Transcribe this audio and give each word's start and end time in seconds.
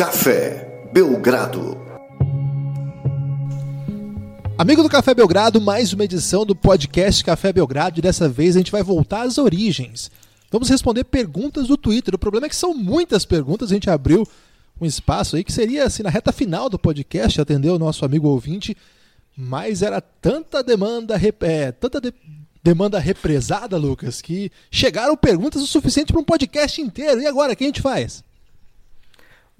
Café 0.00 0.88
Belgrado. 0.94 1.76
Amigo 4.56 4.82
do 4.82 4.88
Café 4.88 5.12
Belgrado, 5.12 5.60
mais 5.60 5.92
uma 5.92 6.06
edição 6.06 6.46
do 6.46 6.56
podcast 6.56 7.22
Café 7.22 7.52
Belgrado 7.52 7.98
e 7.98 8.02
dessa 8.02 8.26
vez 8.26 8.56
a 8.56 8.60
gente 8.60 8.72
vai 8.72 8.82
voltar 8.82 9.24
às 9.24 9.36
origens. 9.36 10.10
Vamos 10.50 10.70
responder 10.70 11.04
perguntas 11.04 11.68
do 11.68 11.76
Twitter. 11.76 12.14
O 12.14 12.18
problema 12.18 12.46
é 12.46 12.48
que 12.48 12.56
são 12.56 12.72
muitas 12.72 13.26
perguntas, 13.26 13.70
a 13.70 13.74
gente 13.74 13.90
abriu 13.90 14.26
um 14.80 14.86
espaço 14.86 15.36
aí 15.36 15.44
que 15.44 15.52
seria 15.52 15.84
assim 15.84 16.02
na 16.02 16.08
reta 16.08 16.32
final 16.32 16.70
do 16.70 16.78
podcast 16.78 17.38
atender 17.38 17.68
o 17.68 17.78
nosso 17.78 18.02
amigo 18.02 18.26
ouvinte, 18.26 18.74
mas 19.36 19.82
era 19.82 20.00
tanta 20.00 20.62
demanda, 20.62 21.20
é, 21.42 21.72
tanta 21.72 22.00
de, 22.00 22.14
demanda 22.64 22.98
represada, 22.98 23.76
Lucas, 23.76 24.22
que 24.22 24.50
chegaram 24.70 25.14
perguntas 25.14 25.60
o 25.60 25.66
suficiente 25.66 26.10
para 26.10 26.22
um 26.22 26.24
podcast 26.24 26.80
inteiro. 26.80 27.20
E 27.20 27.26
agora, 27.26 27.52
o 27.52 27.56
que 27.56 27.64
a 27.64 27.66
gente 27.66 27.82
faz? 27.82 28.24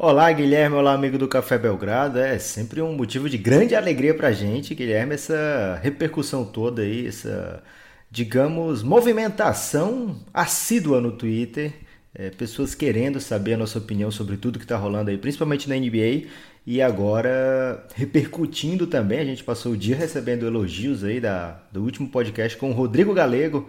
Olá, 0.02 0.32
Guilherme. 0.32 0.76
Olá, 0.76 0.94
amigo 0.94 1.18
do 1.18 1.28
Café 1.28 1.58
Belgrado. 1.58 2.18
É 2.18 2.38
sempre 2.38 2.80
um 2.80 2.94
motivo 2.96 3.28
de 3.28 3.36
grande 3.36 3.74
alegria 3.74 4.14
pra 4.14 4.32
gente, 4.32 4.74
Guilherme, 4.74 5.12
essa 5.12 5.78
repercussão 5.82 6.42
toda 6.42 6.80
aí, 6.80 7.06
essa, 7.06 7.62
digamos, 8.10 8.82
movimentação 8.82 10.16
assídua 10.32 11.02
no 11.02 11.12
Twitter. 11.12 11.74
É, 12.14 12.30
pessoas 12.30 12.74
querendo 12.74 13.20
saber 13.20 13.52
a 13.52 13.56
nossa 13.58 13.78
opinião 13.78 14.10
sobre 14.10 14.38
tudo 14.38 14.58
que 14.58 14.64
está 14.64 14.78
rolando 14.78 15.10
aí, 15.10 15.18
principalmente 15.18 15.68
na 15.68 15.76
NBA. 15.76 16.28
E 16.66 16.80
agora 16.80 17.86
repercutindo 17.94 18.86
também, 18.86 19.18
a 19.18 19.24
gente 19.26 19.44
passou 19.44 19.72
o 19.72 19.76
dia 19.76 19.96
recebendo 19.96 20.46
elogios 20.46 21.04
aí 21.04 21.20
da, 21.20 21.62
do 21.70 21.82
último 21.82 22.08
podcast 22.08 22.56
com 22.56 22.70
o 22.70 22.74
Rodrigo 22.74 23.12
Galego, 23.12 23.68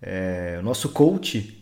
é, 0.00 0.60
nosso 0.62 0.90
coach. 0.90 1.60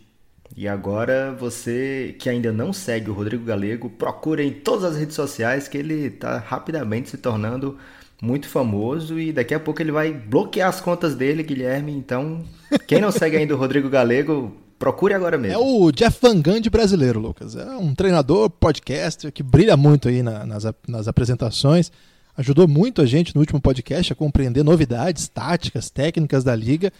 E 0.56 0.66
agora 0.66 1.34
você 1.38 2.14
que 2.18 2.28
ainda 2.28 2.52
não 2.52 2.72
segue 2.72 3.10
o 3.10 3.14
Rodrigo 3.14 3.44
Galego, 3.44 3.88
procura 3.88 4.42
em 4.42 4.52
todas 4.52 4.84
as 4.84 4.96
redes 4.96 5.14
sociais 5.14 5.68
que 5.68 5.78
ele 5.78 6.06
está 6.06 6.38
rapidamente 6.38 7.10
se 7.10 7.16
tornando 7.16 7.78
muito 8.20 8.48
famoso 8.48 9.18
e 9.18 9.32
daqui 9.32 9.54
a 9.54 9.60
pouco 9.60 9.80
ele 9.80 9.92
vai 9.92 10.12
bloquear 10.12 10.68
as 10.68 10.80
contas 10.80 11.14
dele, 11.14 11.42
Guilherme. 11.42 11.92
Então, 11.92 12.44
quem 12.86 13.00
não 13.00 13.10
segue 13.10 13.36
ainda 13.36 13.54
o 13.54 13.58
Rodrigo 13.58 13.88
Galego, 13.88 14.54
Procure 14.80 15.12
agora 15.12 15.36
mesmo. 15.36 15.54
É 15.54 15.58
o 15.62 15.92
Jeff 15.92 16.18
Van 16.22 16.40
Gundy 16.40 16.70
brasileiro, 16.70 17.20
Lucas. 17.20 17.54
É 17.54 17.66
um 17.76 17.94
treinador, 17.94 18.48
podcaster 18.48 19.30
que 19.30 19.42
brilha 19.42 19.76
muito 19.76 20.08
aí 20.08 20.22
na, 20.22 20.46
nas, 20.46 20.64
nas 20.88 21.06
apresentações. 21.06 21.92
Ajudou 22.34 22.66
muito 22.66 23.02
a 23.02 23.06
gente 23.06 23.34
no 23.34 23.42
último 23.42 23.60
podcast 23.60 24.10
a 24.10 24.16
compreender 24.16 24.64
novidades, 24.64 25.28
táticas, 25.28 25.90
técnicas 25.90 26.42
da 26.42 26.56
liga. 26.56 26.90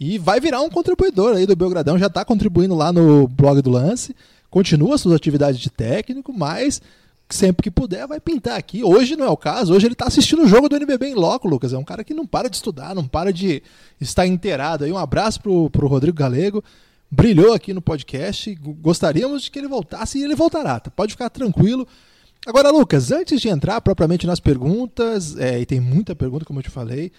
E 0.00 0.16
vai 0.16 0.40
virar 0.40 0.62
um 0.62 0.70
contribuidor 0.70 1.36
aí 1.36 1.44
do 1.44 1.54
Belgradão. 1.54 1.98
Já 1.98 2.06
está 2.06 2.24
contribuindo 2.24 2.74
lá 2.74 2.90
no 2.90 3.28
blog 3.28 3.60
do 3.60 3.68
Lance. 3.68 4.16
Continua 4.48 4.96
suas 4.96 5.14
atividades 5.14 5.60
de 5.60 5.68
técnico, 5.68 6.32
mas 6.32 6.80
sempre 7.28 7.62
que 7.62 7.70
puder 7.70 8.06
vai 8.06 8.18
pintar 8.18 8.58
aqui. 8.58 8.82
Hoje 8.82 9.14
não 9.14 9.26
é 9.26 9.28
o 9.28 9.36
caso, 9.36 9.74
hoje 9.74 9.86
ele 9.86 9.92
está 9.92 10.06
assistindo 10.06 10.42
o 10.42 10.48
jogo 10.48 10.68
do 10.68 10.74
NBB 10.74 11.08
em 11.08 11.14
loco, 11.14 11.46
Lucas. 11.46 11.74
É 11.74 11.78
um 11.78 11.84
cara 11.84 12.02
que 12.02 12.14
não 12.14 12.26
para 12.26 12.48
de 12.48 12.56
estudar, 12.56 12.94
não 12.94 13.06
para 13.06 13.30
de 13.30 13.62
estar 14.00 14.26
inteirado. 14.26 14.84
Aí 14.84 14.90
um 14.90 14.98
abraço 14.98 15.40
pro, 15.40 15.68
pro 15.68 15.86
Rodrigo 15.86 16.16
Galego 16.16 16.64
brilhou 17.10 17.52
aqui 17.52 17.74
no 17.74 17.82
podcast. 17.82 18.54
Gostaríamos 18.54 19.42
de 19.42 19.50
que 19.50 19.58
ele 19.58 19.68
voltasse 19.68 20.18
e 20.18 20.24
ele 20.24 20.34
voltará. 20.34 20.80
Tá? 20.80 20.90
Pode 20.90 21.12
ficar 21.12 21.28
tranquilo. 21.28 21.86
Agora, 22.46 22.70
Lucas, 22.70 23.12
antes 23.12 23.40
de 23.40 23.48
entrar 23.48 23.80
propriamente 23.82 24.26
nas 24.26 24.40
perguntas, 24.40 25.36
é, 25.36 25.60
e 25.60 25.66
tem 25.66 25.78
muita 25.78 26.16
pergunta, 26.16 26.44
como 26.44 26.58
eu 26.58 26.62
te 26.64 26.70
falei, 26.70 27.12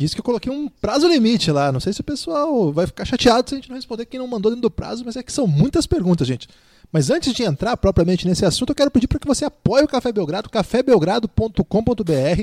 disse 0.00 0.14
que 0.14 0.20
eu 0.20 0.24
coloquei 0.24 0.50
um 0.50 0.66
prazo 0.66 1.06
limite 1.06 1.52
lá. 1.52 1.70
Não 1.70 1.78
sei 1.78 1.92
se 1.92 2.00
o 2.00 2.04
pessoal 2.04 2.72
vai 2.72 2.86
ficar 2.86 3.04
chateado 3.04 3.46
se 3.46 3.54
a 3.54 3.58
gente 3.58 3.68
não 3.68 3.76
responder 3.76 4.06
quem 4.06 4.18
não 4.18 4.26
mandou 4.26 4.50
dentro 4.50 4.62
do 4.62 4.70
prazo, 4.70 5.04
mas 5.04 5.14
é 5.14 5.22
que 5.22 5.30
são 5.30 5.46
muitas 5.46 5.86
perguntas, 5.86 6.26
gente. 6.26 6.48
Mas 6.90 7.10
antes 7.10 7.34
de 7.34 7.42
entrar 7.42 7.76
propriamente 7.76 8.26
nesse 8.26 8.46
assunto, 8.46 8.70
eu 8.70 8.74
quero 8.74 8.90
pedir 8.90 9.06
para 9.06 9.18
que 9.18 9.26
você 9.26 9.44
apoie 9.44 9.84
o 9.84 9.88
Café 9.88 10.10
Belgrado, 10.10 10.48
cafébelgrado.com.br. 10.48 12.42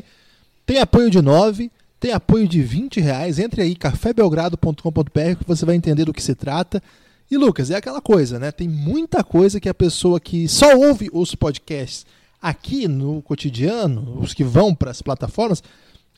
Tem 0.68 0.78
apoio 0.78 1.10
de 1.10 1.20
9, 1.20 1.72
tem 2.00 2.12
apoio 2.12 2.48
de 2.48 2.62
20 2.62 3.02
reais. 3.02 3.40
Entre 3.40 3.64
aí, 3.64 3.76
cafébelgrado.com.br 3.76 5.36
que 5.40 5.48
você 5.48 5.66
vai 5.66 5.76
entender 5.76 6.06
do 6.06 6.14
que 6.14 6.22
se 6.22 6.36
trata. 6.36 6.82
E 7.30 7.38
Lucas, 7.38 7.72
é 7.72 7.76
aquela 7.76 8.00
coisa, 8.00 8.38
né? 8.38 8.52
Tem 8.52 8.70
muita 8.70 9.24
coisa 9.24 9.60
que 9.60 9.68
a 9.68 9.74
pessoa 9.74 10.20
que 10.20 10.48
só 10.48 10.78
ouve 10.78 11.10
os 11.12 11.34
podcasts 11.34 12.06
aqui 12.40 12.88
no 12.88 13.22
cotidiano, 13.24 14.20
os 14.22 14.34
que 14.34 14.44
vão 14.44 14.76
para 14.76 14.92
as 14.92 15.02
plataformas, 15.02 15.64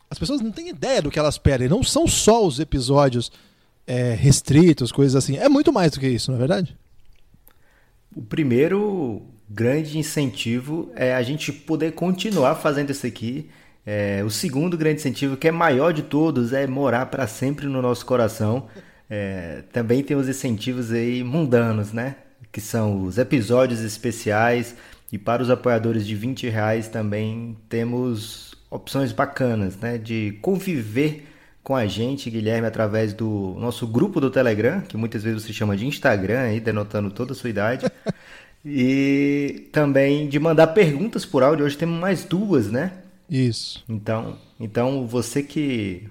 as 0.10 0.18
pessoas 0.18 0.42
não 0.42 0.52
têm 0.52 0.70
ideia 0.70 1.02
do 1.02 1.12
que 1.12 1.20
elas 1.20 1.38
perdem. 1.38 1.70
Não 1.70 1.84
são 1.84 2.08
só 2.08 2.46
os 2.46 2.60
episódios 2.60 3.32
é, 3.86 4.14
restritos, 4.14 4.92
coisas 4.92 5.16
assim. 5.16 5.38
É 5.38 5.48
muito 5.48 5.72
mais 5.72 5.92
do 5.92 6.00
que 6.00 6.08
isso, 6.08 6.32
não 6.32 6.38
é 6.38 6.40
verdade? 6.40 6.78
O 8.16 8.22
primeiro 8.22 9.22
grande 9.50 9.98
incentivo 9.98 10.92
é 10.96 11.14
a 11.14 11.22
gente 11.22 11.52
poder 11.52 11.94
continuar 11.94 12.56
fazendo 12.56 12.92
isso 12.92 13.06
aqui 13.06 13.50
é, 13.92 14.24
o 14.24 14.30
segundo 14.30 14.78
grande 14.78 15.00
incentivo, 15.00 15.36
que 15.36 15.48
é 15.48 15.52
maior 15.52 15.92
de 15.92 16.04
todos, 16.04 16.54
é 16.54 16.68
morar 16.68 17.08
para 17.08 17.26
sempre 17.26 17.66
no 17.66 17.82
nosso 17.82 18.06
coração. 18.06 18.68
É, 19.10 19.64
também 19.74 20.04
tem 20.04 20.16
os 20.16 20.30
incentivos 20.30 20.92
aí 20.92 21.24
mundanos, 21.24 21.92
né? 21.92 22.18
Que 22.52 22.62
são 22.62 23.04
os 23.04 23.18
episódios 23.18 23.80
especiais. 23.80 24.76
E 25.12 25.18
para 25.18 25.42
os 25.42 25.50
apoiadores 25.50 26.06
de 26.06 26.14
20 26.16 26.48
reais 26.50 26.88
também 26.88 27.58
temos 27.68 28.49
opções 28.70 29.12
bacanas, 29.12 29.78
né? 29.78 29.98
De 29.98 30.38
conviver 30.42 31.28
com 31.64 31.76
a 31.76 31.86
gente, 31.86 32.30
Guilherme, 32.30 32.68
através 32.68 33.14
do 33.14 33.56
nosso 33.60 33.86
grupo 33.86 34.20
do 34.20 34.32
Telegram, 34.32 34.82
que 34.82 34.98
muitas 34.98 35.24
vezes 35.24 35.44
você 35.44 35.54
chama 35.54 35.78
de 35.78 35.86
Instagram, 35.86 36.40
aí, 36.40 36.60
denotando 36.60 37.12
toda 37.12 37.34
a 37.34 37.36
sua 37.36 37.50
idade. 37.50 37.86
e 38.66 39.68
também 39.72 40.28
de 40.28 40.40
mandar 40.40 40.68
perguntas 40.68 41.26
por 41.26 41.44
áudio. 41.44 41.66
Hoje 41.66 41.78
temos 41.78 42.00
mais 42.00 42.24
duas, 42.24 42.72
né? 42.72 42.94
Isso. 43.30 43.84
Então, 43.88 44.38
então 44.60 45.06
você 45.06 45.44
que 45.44 46.10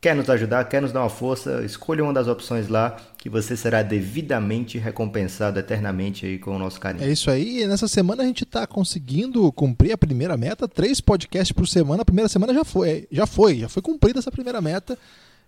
quer 0.00 0.14
nos 0.14 0.30
ajudar, 0.30 0.64
quer 0.64 0.80
nos 0.80 0.92
dar 0.92 1.00
uma 1.00 1.10
força, 1.10 1.62
escolha 1.64 2.04
uma 2.04 2.12
das 2.12 2.28
opções 2.28 2.68
lá 2.68 2.96
que 3.16 3.28
você 3.28 3.56
será 3.56 3.82
devidamente 3.82 4.78
recompensado 4.78 5.58
eternamente 5.58 6.24
aí 6.24 6.38
com 6.38 6.54
o 6.54 6.58
nosso 6.58 6.78
carinho. 6.78 7.04
É 7.04 7.10
isso 7.10 7.30
aí. 7.30 7.62
E 7.62 7.66
nessa 7.66 7.88
semana 7.88 8.22
a 8.22 8.26
gente 8.26 8.44
está 8.44 8.66
conseguindo 8.66 9.50
cumprir 9.52 9.92
a 9.92 9.98
primeira 9.98 10.36
meta, 10.36 10.68
três 10.68 11.00
podcasts 11.00 11.52
por 11.52 11.66
semana. 11.66 12.02
A 12.02 12.04
primeira 12.04 12.28
semana 12.28 12.54
já 12.54 12.64
foi, 12.64 13.08
já 13.10 13.26
foi, 13.26 13.58
já 13.58 13.68
foi 13.68 13.82
cumprida 13.82 14.20
essa 14.20 14.30
primeira 14.30 14.60
meta. 14.60 14.96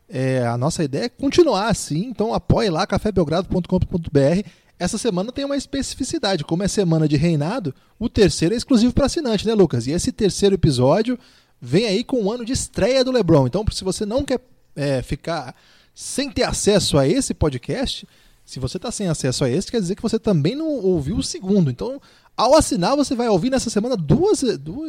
É, 0.09 0.45
a 0.45 0.59
nossa 0.59 0.83
ideia 0.83 1.05
é 1.05 1.09
continuar 1.09 1.69
assim, 1.69 2.07
então 2.07 2.35
apoie 2.35 2.69
lá 2.69 2.85
cafébelgrado.com.br. 2.85 4.49
Essa 4.77 4.99
semana 4.99 5.31
tem 5.31 5.45
uma 5.45 5.57
especificidade, 5.57 6.43
como 6.43 6.65
é 6.65 6.69
semana 6.69 7.07
de 7.07 7.17
reinado, 7.17 7.73
o 7.99 8.09
terceiro 8.09 8.55
é 8.55 8.57
exclusivo 8.57 8.95
para 8.95 9.07
assinante, 9.07 9.47
né, 9.47 9.55
Lucas? 9.55 9.87
E 9.87 9.93
esse 9.93 10.11
terceiro 10.11 10.55
episódio 10.55 11.19
vem 11.61 11.87
aí 11.87 12.03
com 12.03 12.23
o 12.23 12.33
ano 12.33 12.45
de 12.45 12.53
estreia 12.53 13.05
do 13.05 13.13
LeBron. 13.13 13.47
Então, 13.47 13.65
se 13.71 13.85
você 13.85 14.07
não 14.07 14.25
quer 14.25 14.41
é, 14.75 15.03
ficar 15.03 15.55
sem 15.95 16.31
ter 16.31 16.45
acesso 16.45 16.97
a 16.97 17.07
esse 17.07 17.35
podcast, 17.35 18.07
se 18.45 18.59
você 18.59 18.79
está 18.79 18.91
sem 18.91 19.07
acesso 19.07 19.45
a 19.45 19.51
esse, 19.51 19.71
quer 19.71 19.81
dizer 19.81 19.95
que 19.95 20.03
você 20.03 20.19
também 20.19 20.55
não 20.55 20.67
ouviu 20.67 21.17
o 21.17 21.23
segundo. 21.23 21.71
Então, 21.71 22.01
ao 22.37 22.57
assinar, 22.57 22.97
você 22.97 23.15
vai 23.15 23.29
ouvir 23.29 23.51
nessa 23.51 23.69
semana 23.69 23.97
duas, 23.97 24.43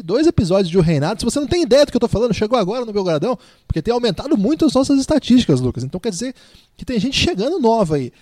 dois 0.03 0.25
episódios 0.25 0.69
de 0.69 0.77
O 0.77 0.81
Reinado. 0.81 1.19
Se 1.19 1.25
você 1.25 1.39
não 1.39 1.47
tem 1.47 1.63
ideia 1.63 1.85
do 1.85 1.91
que 1.91 1.97
eu 1.97 1.99
estou 1.99 2.09
falando, 2.09 2.33
chegou 2.33 2.57
agora 2.57 2.85
no 2.85 2.93
Belgradão, 2.93 3.37
porque 3.67 3.81
tem 3.81 3.93
aumentado 3.93 4.37
muito 4.37 4.65
as 4.65 4.73
nossas 4.73 4.99
estatísticas, 4.99 5.59
Lucas. 5.59 5.83
Então 5.83 5.99
quer 5.99 6.11
dizer 6.11 6.33
que 6.77 6.85
tem 6.85 6.99
gente 6.99 7.17
chegando 7.17 7.59
nova 7.59 7.97
aí 7.97 8.13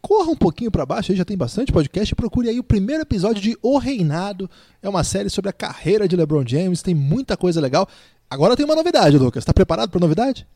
corra 0.00 0.30
um 0.30 0.36
pouquinho 0.36 0.70
para 0.70 0.86
baixo, 0.86 1.12
aí 1.12 1.18
já 1.18 1.24
tem 1.24 1.36
bastante 1.36 1.72
podcast, 1.72 2.14
procure 2.14 2.48
aí 2.48 2.58
o 2.58 2.64
primeiro 2.64 3.02
episódio 3.02 3.42
de 3.42 3.56
O 3.62 3.78
Reinado. 3.78 4.50
É 4.82 4.88
uma 4.88 5.04
série 5.04 5.30
sobre 5.30 5.50
a 5.50 5.52
carreira 5.52 6.08
de 6.08 6.16
LeBron 6.16 6.44
James, 6.46 6.82
tem 6.82 6.94
muita 6.94 7.36
coisa 7.36 7.60
legal. 7.60 7.88
Agora 8.28 8.56
tem 8.56 8.64
uma 8.64 8.76
novidade, 8.76 9.18
Lucas. 9.18 9.42
Está 9.42 9.52
preparado 9.52 9.90
para 9.90 10.00
novidade? 10.00 10.46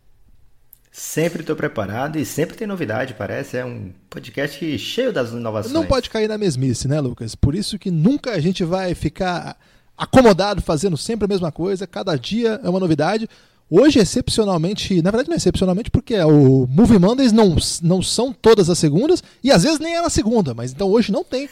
Sempre 0.92 1.40
estou 1.40 1.56
preparado 1.56 2.16
e 2.20 2.24
sempre 2.24 2.56
tem 2.56 2.68
novidade, 2.68 3.14
parece. 3.14 3.56
É 3.56 3.64
um 3.64 3.90
podcast 4.08 4.78
cheio 4.78 5.12
das 5.12 5.30
inovações. 5.30 5.74
Não 5.74 5.84
pode 5.84 6.08
cair 6.08 6.28
na 6.28 6.38
mesmice, 6.38 6.86
né, 6.86 7.00
Lucas? 7.00 7.34
Por 7.34 7.52
isso 7.52 7.76
que 7.80 7.90
nunca 7.90 8.30
a 8.30 8.38
gente 8.38 8.62
vai 8.62 8.94
ficar 8.94 9.58
acomodado 9.98 10.62
fazendo 10.62 10.96
sempre 10.96 11.24
a 11.24 11.28
mesma 11.28 11.50
coisa. 11.50 11.84
Cada 11.84 12.14
dia 12.16 12.60
é 12.62 12.68
uma 12.68 12.78
novidade. 12.78 13.28
Hoje, 13.76 13.98
excepcionalmente, 13.98 15.02
na 15.02 15.10
verdade 15.10 15.28
não 15.28 15.34
é 15.34 15.36
excepcionalmente 15.36 15.90
porque 15.90 16.16
o 16.20 16.64
Movie 16.70 16.96
Mondays 16.96 17.32
não, 17.32 17.56
não 17.82 18.00
são 18.00 18.32
todas 18.32 18.70
as 18.70 18.78
segundas 18.78 19.20
e 19.42 19.50
às 19.50 19.64
vezes 19.64 19.80
nem 19.80 19.96
é 19.96 20.00
na 20.00 20.08
segunda, 20.08 20.54
mas 20.54 20.70
então 20.70 20.88
hoje 20.88 21.10
não 21.10 21.24
tem 21.24 21.48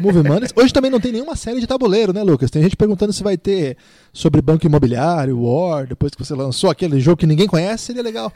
Movie 0.00 0.22
Mondays. 0.22 0.50
Hoje 0.56 0.72
também 0.72 0.90
não 0.90 0.98
tem 0.98 1.12
nenhuma 1.12 1.36
série 1.36 1.60
de 1.60 1.66
tabuleiro, 1.66 2.10
né, 2.10 2.22
Lucas? 2.22 2.50
Tem 2.50 2.62
gente 2.62 2.74
perguntando 2.74 3.12
se 3.12 3.22
vai 3.22 3.36
ter 3.36 3.76
sobre 4.14 4.40
banco 4.40 4.64
imobiliário, 4.64 5.42
War, 5.42 5.86
depois 5.86 6.14
que 6.14 6.24
você 6.24 6.34
lançou 6.34 6.70
aquele 6.70 6.98
jogo 7.00 7.18
que 7.18 7.26
ninguém 7.26 7.46
conhece, 7.46 7.84
seria 7.84 8.02
legal 8.02 8.32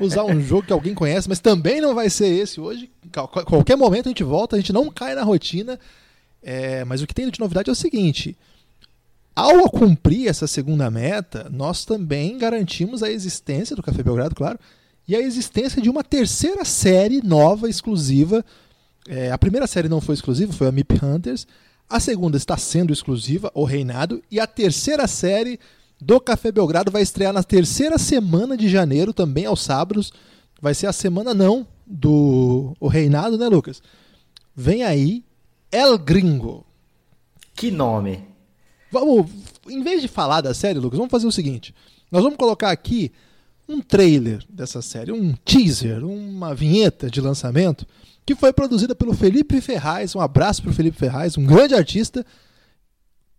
usar 0.00 0.22
um 0.22 0.40
jogo 0.40 0.68
que 0.68 0.72
alguém 0.72 0.94
conhece, 0.94 1.28
mas 1.28 1.40
também 1.40 1.80
não 1.80 1.92
vai 1.92 2.08
ser 2.08 2.28
esse 2.28 2.60
hoje. 2.60 2.88
Qualquer 3.46 3.74
momento 3.74 4.06
a 4.06 4.10
gente 4.10 4.22
volta, 4.22 4.54
a 4.54 4.60
gente 4.60 4.72
não 4.72 4.88
cai 4.90 5.12
na 5.16 5.24
rotina. 5.24 5.76
É, 6.40 6.84
mas 6.84 7.02
o 7.02 7.06
que 7.08 7.14
tem 7.14 7.28
de 7.28 7.40
novidade 7.40 7.68
é 7.68 7.72
o 7.72 7.74
seguinte: 7.74 8.36
ao 9.36 9.68
cumprir 9.68 10.28
essa 10.28 10.46
segunda 10.46 10.90
meta, 10.90 11.50
nós 11.52 11.84
também 11.84 12.38
garantimos 12.38 13.02
a 13.02 13.10
existência 13.10 13.76
do 13.76 13.82
Café 13.82 14.02
Belgrado, 14.02 14.34
claro, 14.34 14.58
e 15.06 15.14
a 15.14 15.20
existência 15.20 15.82
de 15.82 15.90
uma 15.90 16.02
terceira 16.02 16.64
série 16.64 17.20
nova, 17.22 17.68
exclusiva. 17.68 18.42
É, 19.06 19.30
a 19.30 19.36
primeira 19.36 19.66
série 19.66 19.90
não 19.90 20.00
foi 20.00 20.14
exclusiva, 20.14 20.54
foi 20.54 20.66
a 20.66 20.72
MIP 20.72 21.04
Hunters. 21.04 21.46
A 21.88 22.00
segunda 22.00 22.38
está 22.38 22.56
sendo 22.56 22.94
exclusiva, 22.94 23.50
O 23.54 23.64
Reinado. 23.64 24.22
E 24.30 24.40
a 24.40 24.46
terceira 24.46 25.06
série 25.06 25.60
do 26.00 26.18
Café 26.18 26.50
Belgrado 26.50 26.90
vai 26.90 27.02
estrear 27.02 27.32
na 27.32 27.42
terceira 27.42 27.98
semana 27.98 28.56
de 28.56 28.70
janeiro, 28.70 29.12
também 29.12 29.44
aos 29.44 29.60
sábados. 29.60 30.14
Vai 30.62 30.72
ser 30.72 30.86
a 30.86 30.92
semana 30.94 31.34
não 31.34 31.66
do 31.86 32.74
O 32.80 32.88
Reinado, 32.88 33.36
né, 33.36 33.48
Lucas? 33.48 33.82
Vem 34.56 34.82
aí 34.82 35.22
El 35.70 35.98
Gringo. 35.98 36.64
Que 37.54 37.70
nome! 37.70 38.35
Vamos, 39.00 39.30
em 39.68 39.82
vez 39.82 40.02
de 40.02 40.08
falar 40.08 40.40
da 40.40 40.54
série, 40.54 40.78
Lucas, 40.78 40.98
vamos 40.98 41.10
fazer 41.10 41.26
o 41.26 41.32
seguinte. 41.32 41.74
Nós 42.10 42.22
vamos 42.22 42.38
colocar 42.38 42.70
aqui 42.70 43.12
um 43.68 43.80
trailer 43.80 44.44
dessa 44.48 44.80
série, 44.80 45.12
um 45.12 45.34
teaser, 45.44 46.04
uma 46.04 46.54
vinheta 46.54 47.10
de 47.10 47.20
lançamento 47.20 47.86
que 48.24 48.34
foi 48.34 48.52
produzida 48.52 48.94
pelo 48.94 49.14
Felipe 49.14 49.60
Ferraz. 49.60 50.14
Um 50.14 50.20
abraço 50.20 50.62
para 50.62 50.70
o 50.70 50.74
Felipe 50.74 50.98
Ferraz, 50.98 51.36
um 51.36 51.44
grande 51.44 51.74
artista 51.74 52.24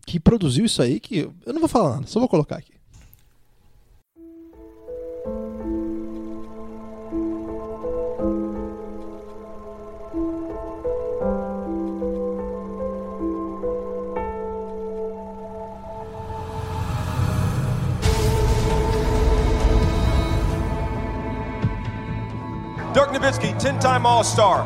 que 0.05 0.19
produziu 0.19 0.65
isso 0.65 0.81
aí, 0.81 0.99
que 0.99 1.29
eu 1.45 1.53
não 1.53 1.59
vou 1.59 1.67
falar 1.67 1.95
nada, 1.95 2.07
só 2.07 2.19
vou 2.19 2.29
colocar 2.29 2.57
aqui. 2.57 2.76
Nowitzki, 23.17 23.53
10-time 23.59 24.05
All-Star, 24.05 24.63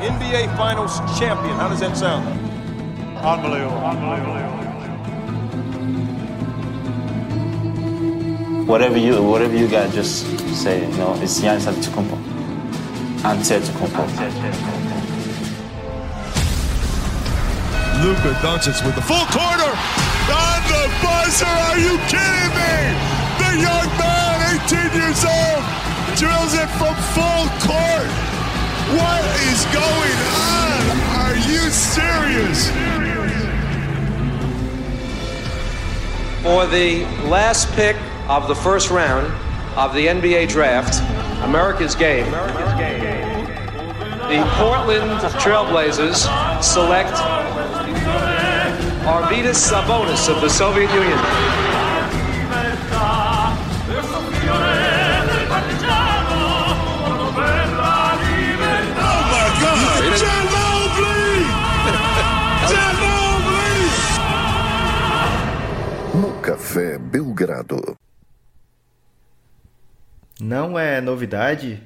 NBA 0.00 0.56
Finals 0.56 0.98
champion. 1.16 1.54
How 1.54 1.68
does 1.68 1.78
that 1.80 1.96
sound? 1.96 2.26
Unbelievable. 3.18 3.78
Unbelievable. 3.78 4.42
Whatever 8.66 8.98
you 8.98 9.22
whatever 9.22 9.56
you 9.56 9.68
got, 9.68 9.92
just 9.92 10.26
say 10.54 10.82
it. 10.82 10.90
You 10.90 10.96
know, 10.96 11.14
it's 11.22 11.38
Giannis 11.40 11.66
Antetokounmpo. 11.70 12.16
Antetokounmpo. 13.22 14.02
Luka 18.02 18.34
Doncic 18.42 18.84
with 18.84 18.96
the 18.96 19.02
full 19.02 19.26
corner 19.30 19.72
on 20.26 20.60
the 20.66 20.90
buzzer. 21.02 21.46
Are 21.46 21.78
you 21.78 21.98
kidding 22.10 22.50
me? 22.58 22.74
The 23.38 23.50
young 23.62 23.88
man, 23.98 24.58
18 24.66 24.90
years 24.98 25.22
old, 25.24 25.62
drills 26.16 26.54
it 26.54 26.68
from 26.76 26.94
full 27.14 27.46
court. 27.64 28.10
What 28.98 29.24
is 29.48 29.64
going 29.72 30.16
on? 30.36 30.82
Are 31.22 31.36
you 31.36 31.70
serious? 31.70 32.68
For 36.42 36.66
the 36.66 37.04
last 37.28 37.72
pick 37.72 37.96
of 38.28 38.48
the 38.48 38.54
first 38.54 38.90
round 38.90 39.26
of 39.76 39.94
the 39.94 40.06
NBA 40.06 40.48
draft, 40.48 41.00
America's 41.44 41.94
game. 41.94 42.30
The 44.28 44.44
Portland 44.56 45.20
Trailblazers 45.40 46.62
select 46.62 47.12
Arvidas 49.04 49.70
Sabonis 49.70 50.28
of 50.28 50.40
the 50.40 50.48
Soviet 50.48 50.92
Union. 50.92 51.61
Belgrado. 67.12 67.94
Não 70.40 70.78
é 70.78 70.98
novidade 70.98 71.82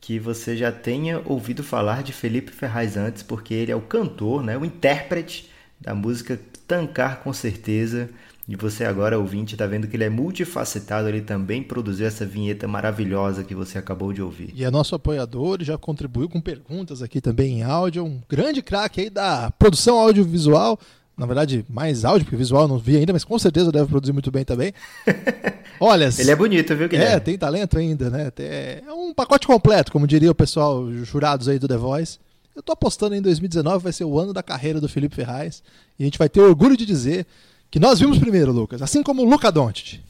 que 0.00 0.18
você 0.18 0.56
já 0.56 0.72
tenha 0.72 1.20
ouvido 1.26 1.62
falar 1.62 2.02
de 2.02 2.10
Felipe 2.10 2.50
Ferraz 2.50 2.96
antes, 2.96 3.22
porque 3.22 3.52
ele 3.52 3.70
é 3.70 3.76
o 3.76 3.82
cantor, 3.82 4.42
né, 4.42 4.56
o 4.56 4.64
intérprete 4.64 5.50
da 5.78 5.94
música 5.94 6.40
Tancar 6.66 7.20
com 7.20 7.34
certeza. 7.34 8.08
E 8.48 8.56
você 8.56 8.84
agora, 8.84 9.18
ouvinte, 9.18 9.54
está 9.54 9.66
vendo 9.66 9.86
que 9.86 9.94
ele 9.94 10.04
é 10.04 10.08
multifacetado, 10.08 11.06
ele 11.06 11.20
também 11.20 11.62
produziu 11.62 12.06
essa 12.06 12.24
vinheta 12.24 12.66
maravilhosa 12.66 13.44
que 13.44 13.54
você 13.54 13.76
acabou 13.76 14.10
de 14.10 14.22
ouvir. 14.22 14.52
E 14.54 14.64
é 14.64 14.70
nosso 14.70 14.94
apoiador, 14.94 15.62
já 15.62 15.76
contribuiu 15.76 16.30
com 16.30 16.40
perguntas 16.40 17.02
aqui 17.02 17.20
também 17.20 17.58
em 17.58 17.62
áudio, 17.62 18.04
um 18.04 18.22
grande 18.26 18.62
craque 18.62 19.02
aí 19.02 19.10
da 19.10 19.50
produção 19.50 19.98
audiovisual. 19.98 20.80
Na 21.16 21.26
verdade, 21.26 21.64
mais 21.68 22.04
áudio, 22.04 22.24
porque 22.24 22.36
visual 22.36 22.62
eu 22.62 22.68
não 22.68 22.78
vi 22.78 22.96
ainda, 22.96 23.12
mas 23.12 23.24
com 23.24 23.38
certeza 23.38 23.70
deve 23.70 23.86
produzir 23.86 24.12
muito 24.12 24.30
bem 24.30 24.44
também. 24.44 24.72
Olha, 25.78 26.08
Ele 26.18 26.30
é 26.30 26.36
bonito, 26.36 26.74
viu, 26.74 26.88
Guilherme? 26.88 27.16
É, 27.16 27.20
tem 27.20 27.36
talento 27.36 27.76
ainda, 27.76 28.08
né? 28.08 28.32
É 28.38 28.82
um 28.92 29.12
pacote 29.12 29.46
completo, 29.46 29.92
como 29.92 30.06
diria 30.06 30.30
o 30.30 30.34
pessoal, 30.34 30.80
os 30.80 31.06
jurados 31.06 31.48
aí 31.48 31.58
do 31.58 31.68
The 31.68 31.76
Voice. 31.76 32.18
Eu 32.54 32.62
tô 32.62 32.72
apostando 32.72 33.14
em 33.14 33.22
2019 33.22 33.82
vai 33.82 33.92
ser 33.92 34.04
o 34.04 34.18
ano 34.18 34.32
da 34.32 34.42
carreira 34.42 34.80
do 34.80 34.88
Felipe 34.88 35.16
Ferraz. 35.16 35.62
E 35.98 36.02
a 36.02 36.06
gente 36.06 36.18
vai 36.18 36.28
ter 36.28 36.40
orgulho 36.40 36.76
de 36.76 36.84
dizer 36.84 37.26
que 37.70 37.80
nós 37.80 37.98
vimos 37.98 38.18
primeiro, 38.18 38.52
Lucas. 38.52 38.82
Assim 38.82 39.02
como 39.02 39.22
o 39.22 39.24
Luca 39.24 39.50
Doncic. 39.50 40.00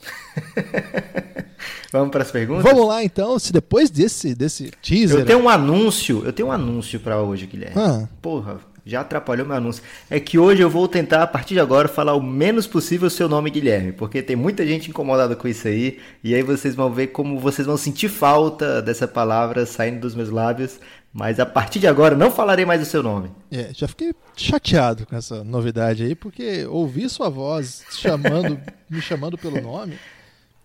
Vamos 1.92 2.10
para 2.10 2.22
as 2.22 2.30
perguntas? 2.30 2.62
Vamos 2.62 2.86
lá 2.86 3.04
então, 3.04 3.38
se 3.38 3.52
depois 3.52 3.90
desse, 3.90 4.34
desse 4.34 4.70
teaser... 4.80 5.18
Eu 5.20 5.26
tenho 5.26 5.40
um 5.40 5.48
anúncio, 5.48 6.24
eu 6.24 6.32
tenho 6.32 6.48
um 6.48 6.52
anúncio 6.52 7.00
para 7.00 7.20
hoje, 7.20 7.46
Guilherme. 7.46 7.74
Ah. 7.76 8.08
Porra, 8.22 8.60
já 8.84 9.00
atrapalhou 9.00 9.46
meu 9.46 9.56
anúncio. 9.56 9.82
É 10.08 10.18
que 10.18 10.38
hoje 10.38 10.62
eu 10.62 10.70
vou 10.70 10.86
tentar, 10.88 11.22
a 11.22 11.26
partir 11.26 11.54
de 11.54 11.60
agora, 11.60 11.88
falar 11.88 12.14
o 12.14 12.22
menos 12.22 12.66
possível 12.66 13.08
o 13.08 13.10
seu 13.10 13.28
nome, 13.28 13.50
Guilherme, 13.50 13.92
porque 13.92 14.22
tem 14.22 14.36
muita 14.36 14.66
gente 14.66 14.90
incomodada 14.90 15.36
com 15.36 15.48
isso 15.48 15.68
aí, 15.68 15.98
e 16.22 16.34
aí 16.34 16.42
vocês 16.42 16.74
vão 16.74 16.92
ver 16.92 17.08
como 17.08 17.38
vocês 17.38 17.66
vão 17.66 17.76
sentir 17.76 18.08
falta 18.08 18.80
dessa 18.80 19.08
palavra 19.08 19.66
saindo 19.66 20.00
dos 20.00 20.14
meus 20.14 20.30
lábios, 20.30 20.78
mas 21.12 21.40
a 21.40 21.46
partir 21.46 21.80
de 21.80 21.86
agora 21.86 22.14
não 22.14 22.30
falarei 22.30 22.64
mais 22.64 22.80
o 22.82 22.84
seu 22.84 23.02
nome. 23.02 23.30
É, 23.50 23.70
já 23.72 23.88
fiquei 23.88 24.14
chateado 24.36 25.06
com 25.06 25.16
essa 25.16 25.42
novidade 25.42 26.04
aí, 26.04 26.14
porque 26.14 26.64
ouvir 26.66 27.08
sua 27.08 27.28
voz 27.28 27.84
chamando, 27.90 28.60
me 28.88 29.00
chamando 29.00 29.36
pelo 29.36 29.60
nome 29.60 29.98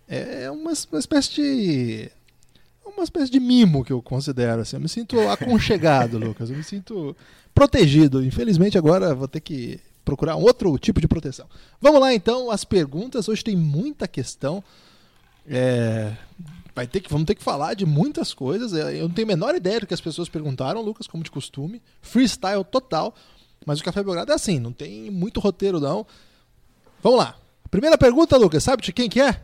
é 0.08 0.50
uma, 0.50 0.72
uma 0.90 0.98
espécie 0.98 1.34
de. 1.34 2.10
Uma 2.84 3.04
espécie 3.04 3.30
de 3.30 3.40
mimo 3.40 3.84
que 3.84 3.92
eu 3.92 4.00
considero. 4.00 4.62
Assim. 4.62 4.76
Eu 4.76 4.80
me 4.80 4.88
sinto 4.88 5.20
aconchegado, 5.28 6.16
Lucas. 6.18 6.48
Eu 6.48 6.56
me 6.56 6.62
sinto 6.62 7.16
protegido. 7.56 8.22
Infelizmente, 8.22 8.76
agora 8.76 9.14
vou 9.14 9.26
ter 9.26 9.40
que 9.40 9.80
procurar 10.04 10.36
um 10.36 10.42
outro 10.42 10.78
tipo 10.78 11.00
de 11.00 11.08
proteção. 11.08 11.48
Vamos 11.80 12.02
lá 12.02 12.12
então, 12.12 12.50
as 12.50 12.64
perguntas. 12.64 13.30
Hoje 13.30 13.42
tem 13.42 13.56
muita 13.56 14.06
questão. 14.06 14.62
É, 15.48 16.12
vai 16.74 16.86
ter 16.86 17.00
que, 17.00 17.10
vamos 17.10 17.26
ter 17.26 17.34
que 17.34 17.42
falar 17.42 17.72
de 17.72 17.86
muitas 17.86 18.34
coisas. 18.34 18.74
É, 18.74 19.00
Eu 19.00 19.08
não 19.08 19.14
tenho 19.14 19.26
a 19.26 19.32
menor 19.34 19.54
ideia 19.54 19.80
do 19.80 19.86
que 19.86 19.94
as 19.94 20.02
pessoas 20.02 20.28
perguntaram, 20.28 20.82
Lucas, 20.82 21.06
como 21.06 21.24
de 21.24 21.30
costume. 21.30 21.80
Freestyle 22.02 22.62
total. 22.62 23.14
Mas 23.64 23.80
o 23.80 23.84
Café 23.84 24.04
Belgrado 24.04 24.30
é 24.30 24.34
assim, 24.34 24.60
não 24.60 24.72
tem 24.72 25.10
muito 25.10 25.40
roteiro, 25.40 25.80
não. 25.80 26.06
Vamos 27.02 27.18
lá. 27.18 27.38
Primeira 27.70 27.96
pergunta, 27.96 28.36
Lucas, 28.36 28.62
sabe 28.62 28.82
de 28.82 28.92
quem 28.92 29.08
que 29.08 29.20
é? 29.20 29.40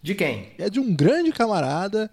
De 0.00 0.14
quem? 0.14 0.52
É 0.58 0.70
de 0.70 0.78
um 0.78 0.94
grande 0.94 1.32
camarada. 1.32 2.08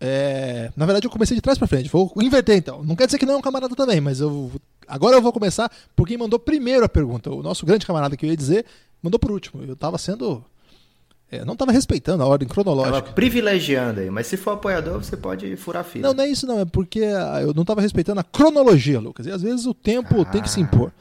É, 0.00 0.70
Na 0.76 0.86
verdade, 0.86 1.06
eu 1.06 1.10
comecei 1.10 1.34
de 1.34 1.40
trás 1.40 1.58
pra 1.58 1.66
frente. 1.66 1.88
Vou 1.90 2.12
inverter 2.22 2.56
então. 2.56 2.82
Não 2.84 2.94
quer 2.96 3.06
dizer 3.06 3.18
que 3.18 3.26
não 3.26 3.34
é 3.34 3.36
um 3.36 3.42
camarada 3.42 3.74
também, 3.74 4.00
mas 4.00 4.20
eu 4.20 4.50
agora 4.86 5.16
eu 5.16 5.22
vou 5.22 5.32
começar 5.32 5.70
por 5.96 6.06
quem 6.06 6.16
mandou 6.16 6.38
primeiro 6.38 6.84
a 6.84 6.88
pergunta. 6.88 7.30
O 7.30 7.42
nosso 7.42 7.66
grande 7.66 7.84
camarada 7.86 8.16
que 8.16 8.24
eu 8.24 8.30
ia 8.30 8.36
dizer 8.36 8.64
mandou 9.02 9.18
por 9.18 9.30
último. 9.30 9.62
Eu 9.64 9.74
tava 9.76 9.98
sendo. 9.98 10.44
é, 11.30 11.44
não 11.44 11.56
tava 11.56 11.72
respeitando 11.72 12.22
a 12.22 12.26
ordem 12.26 12.46
Tava 12.48 12.62
cronológica. 12.62 13.12
privilegiando 13.12 14.00
aí, 14.00 14.10
mas 14.10 14.26
se 14.26 14.36
for 14.36 14.52
apoiador, 14.52 15.02
você 15.02 15.16
pode 15.16 15.56
furar 15.56 15.82
a 15.82 15.84
fila. 15.84 16.08
Não, 16.08 16.14
não 16.14 16.24
é 16.24 16.28
isso 16.28 16.46
não, 16.46 16.60
é 16.60 16.64
porque 16.64 17.02
ah, 17.02 17.40
eu 17.42 17.52
não 17.52 17.62
estava 17.62 17.80
respeitando 17.80 18.20
a 18.20 18.24
cronologia, 18.24 18.98
Lucas. 19.00 19.26
E 19.26 19.30
às 19.30 19.42
vezes 19.42 19.66
o 19.66 19.74
tempo 19.74 20.24
tem 20.26 20.40
que 20.42 20.50
se 20.50 20.60
impor. 20.60 20.92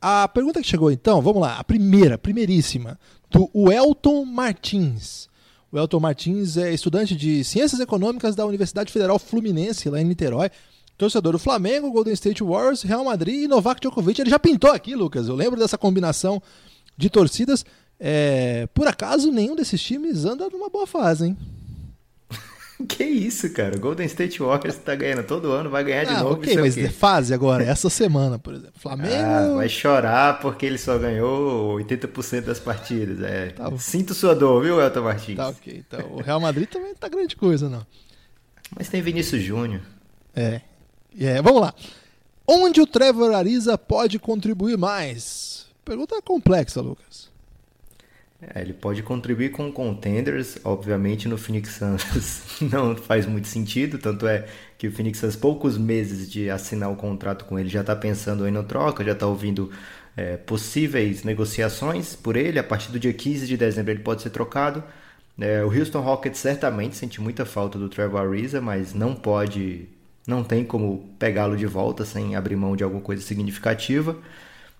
A 0.00 0.28
pergunta 0.28 0.60
que 0.60 0.66
chegou 0.68 0.90
então, 0.90 1.22
vamos 1.22 1.40
lá, 1.40 1.56
a 1.56 1.64
primeira, 1.64 2.18
primeiríssima, 2.18 2.98
do 3.30 3.48
Welton 3.54 4.24
Martins. 4.26 5.28
O 5.74 5.78
Elton 5.78 5.98
Martins 5.98 6.56
é 6.56 6.72
estudante 6.72 7.16
de 7.16 7.42
Ciências 7.42 7.80
Econômicas 7.80 8.36
da 8.36 8.46
Universidade 8.46 8.92
Federal 8.92 9.18
Fluminense, 9.18 9.90
lá 9.90 10.00
em 10.00 10.04
Niterói. 10.04 10.48
Torcedor 10.96 11.32
do 11.32 11.38
Flamengo, 11.40 11.90
Golden 11.90 12.14
State 12.14 12.44
Warriors, 12.44 12.82
Real 12.82 13.04
Madrid 13.04 13.42
e 13.42 13.48
Novak 13.48 13.80
Djokovic. 13.80 14.20
Ele 14.20 14.30
já 14.30 14.38
pintou 14.38 14.70
aqui, 14.70 14.94
Lucas. 14.94 15.26
Eu 15.26 15.34
lembro 15.34 15.58
dessa 15.58 15.76
combinação 15.76 16.40
de 16.96 17.10
torcidas. 17.10 17.66
É, 17.98 18.68
por 18.72 18.86
acaso, 18.86 19.32
nenhum 19.32 19.56
desses 19.56 19.82
times 19.82 20.24
anda 20.24 20.48
numa 20.48 20.68
boa 20.68 20.86
fase, 20.86 21.26
hein? 21.26 21.36
Que 22.88 23.04
isso, 23.04 23.52
cara? 23.52 23.76
O 23.76 23.80
Golden 23.80 24.04
State 24.06 24.40
Warriors 24.42 24.76
tá 24.78 24.94
ganhando 24.96 25.22
todo 25.24 25.52
ano, 25.52 25.70
vai 25.70 25.84
ganhar 25.84 26.04
de 26.04 26.10
Ah, 26.12 26.22
novo. 26.24 26.34
ok, 26.40 26.54
é 26.54 26.60
mas 26.60 26.76
fase 26.96 27.32
agora, 27.32 27.62
essa 27.64 27.88
semana, 27.88 28.36
por 28.38 28.52
exemplo. 28.52 28.74
Flamengo. 28.76 29.14
Ah, 29.14 29.54
vai 29.54 29.68
chorar 29.68 30.40
porque 30.40 30.66
ele 30.66 30.76
só 30.78 30.98
ganhou 30.98 31.76
80% 31.76 32.40
das 32.42 32.58
partidas. 32.58 33.22
É. 33.22 33.50
Tá. 33.50 33.70
Sinto 33.78 34.12
sua 34.12 34.34
dor, 34.34 34.62
viu, 34.62 34.80
Elton 34.80 35.02
Martins? 35.02 35.36
Tá 35.36 35.48
ok. 35.50 35.84
Então, 35.86 36.00
o 36.14 36.20
Real 36.20 36.40
Madrid 36.40 36.68
também 36.68 36.88
não 36.88 36.96
tá 36.96 37.08
grande 37.08 37.36
coisa, 37.36 37.68
não. 37.68 37.86
Mas 38.76 38.88
tem 38.88 39.00
Vinícius 39.00 39.40
Júnior. 39.42 39.80
É. 40.34 40.60
É, 41.18 41.40
vamos 41.40 41.60
lá. 41.60 41.72
Onde 42.46 42.80
o 42.80 42.86
Trevor 42.86 43.32
Ariza 43.34 43.78
pode 43.78 44.18
contribuir 44.18 44.76
mais? 44.76 45.66
Pergunta 45.84 46.20
complexa, 46.22 46.80
Lucas. 46.80 47.23
É, 48.40 48.60
ele 48.60 48.72
pode 48.72 49.02
contribuir 49.02 49.50
com 49.50 49.70
contenders, 49.72 50.58
obviamente 50.64 51.28
no 51.28 51.38
Phoenix 51.38 51.70
Suns 51.70 52.60
não 52.60 52.96
faz 52.96 53.26
muito 53.26 53.48
sentido, 53.48 53.98
tanto 53.98 54.26
é 54.26 54.46
que 54.76 54.88
o 54.88 54.92
Phoenix 54.92 55.18
Suns, 55.18 55.36
poucos 55.36 55.78
meses 55.78 56.30
de 56.30 56.50
assinar 56.50 56.90
o 56.90 56.96
contrato 56.96 57.44
com 57.44 57.58
ele, 57.58 57.68
já 57.68 57.80
está 57.80 57.94
pensando 57.94 58.44
aí 58.44 58.50
no 58.50 58.64
troca, 58.64 59.04
já 59.04 59.12
está 59.12 59.26
ouvindo 59.26 59.70
é, 60.16 60.36
possíveis 60.36 61.24
negociações 61.24 62.14
por 62.14 62.36
ele, 62.36 62.58
a 62.58 62.64
partir 62.64 62.92
do 62.92 62.98
dia 62.98 63.12
15 63.12 63.46
de 63.46 63.56
dezembro 63.56 63.92
ele 63.92 64.00
pode 64.00 64.22
ser 64.22 64.30
trocado. 64.30 64.82
É, 65.38 65.64
o 65.64 65.68
Houston 65.68 66.00
Rockets 66.00 66.38
certamente 66.38 66.96
sente 66.96 67.20
muita 67.20 67.44
falta 67.44 67.78
do 67.78 67.88
Trevor 67.88 68.20
Ariza, 68.20 68.60
mas 68.60 68.94
não 68.94 69.14
pode, 69.14 69.88
não 70.26 70.44
tem 70.44 70.64
como 70.64 71.08
pegá-lo 71.18 71.56
de 71.56 71.66
volta 71.66 72.04
sem 72.04 72.36
abrir 72.36 72.56
mão 72.56 72.76
de 72.76 72.84
alguma 72.84 73.02
coisa 73.02 73.22
significativa. 73.22 74.16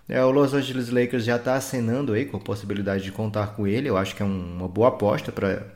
É, 0.08 0.22
o 0.22 0.30
Los 0.30 0.52
Angeles 0.52 0.90
Lakers 0.90 1.24
já 1.24 1.36
está 1.36 1.54
acenando 1.56 2.12
aí 2.12 2.26
com 2.26 2.36
a 2.36 2.40
possibilidade 2.40 3.04
de 3.04 3.12
contar 3.12 3.48
com 3.54 3.66
ele. 3.66 3.88
Eu 3.88 3.96
acho 3.96 4.14
que 4.14 4.22
é 4.22 4.26
um, 4.26 4.56
uma 4.56 4.68
boa 4.68 4.88
aposta 4.88 5.32
para 5.32 5.66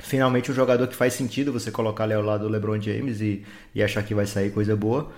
finalmente 0.00 0.50
um 0.50 0.54
jogador 0.54 0.86
que 0.88 0.96
faz 0.96 1.14
sentido 1.14 1.52
você 1.52 1.70
colocar 1.70 2.04
ali 2.04 2.14
ao 2.14 2.22
lado 2.22 2.44
do 2.44 2.48
LeBron 2.48 2.80
James 2.80 3.20
e, 3.20 3.44
e 3.74 3.82
achar 3.82 4.02
que 4.04 4.14
vai 4.14 4.26
sair 4.26 4.50
coisa 4.50 4.76
boa. 4.76 5.10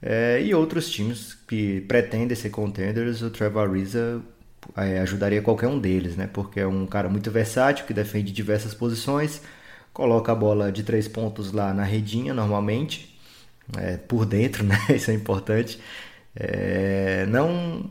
É, 0.00 0.40
e 0.42 0.54
outros 0.54 0.90
times 0.90 1.34
que 1.34 1.80
pretendem 1.82 2.36
ser 2.36 2.50
contenders, 2.50 3.22
o 3.22 3.30
Trevor 3.30 3.68
Ariza 3.68 4.22
é, 4.76 5.00
ajudaria 5.00 5.42
qualquer 5.42 5.68
um 5.68 5.78
deles, 5.78 6.16
né? 6.16 6.28
Porque 6.32 6.60
é 6.60 6.66
um 6.66 6.86
cara 6.86 7.08
muito 7.08 7.30
versátil 7.30 7.86
que 7.86 7.94
defende 7.94 8.32
diversas 8.32 8.74
posições, 8.74 9.42
coloca 9.92 10.30
a 10.32 10.34
bola 10.34 10.70
de 10.70 10.82
três 10.82 11.08
pontos 11.08 11.52
lá 11.52 11.74
na 11.74 11.84
redinha 11.84 12.32
normalmente, 12.34 13.18
é, 13.76 13.96
por 13.96 14.24
dentro, 14.26 14.62
né? 14.64 14.78
Isso 14.94 15.10
é 15.10 15.14
importante. 15.14 15.80
É, 16.38 17.26
não 17.26 17.90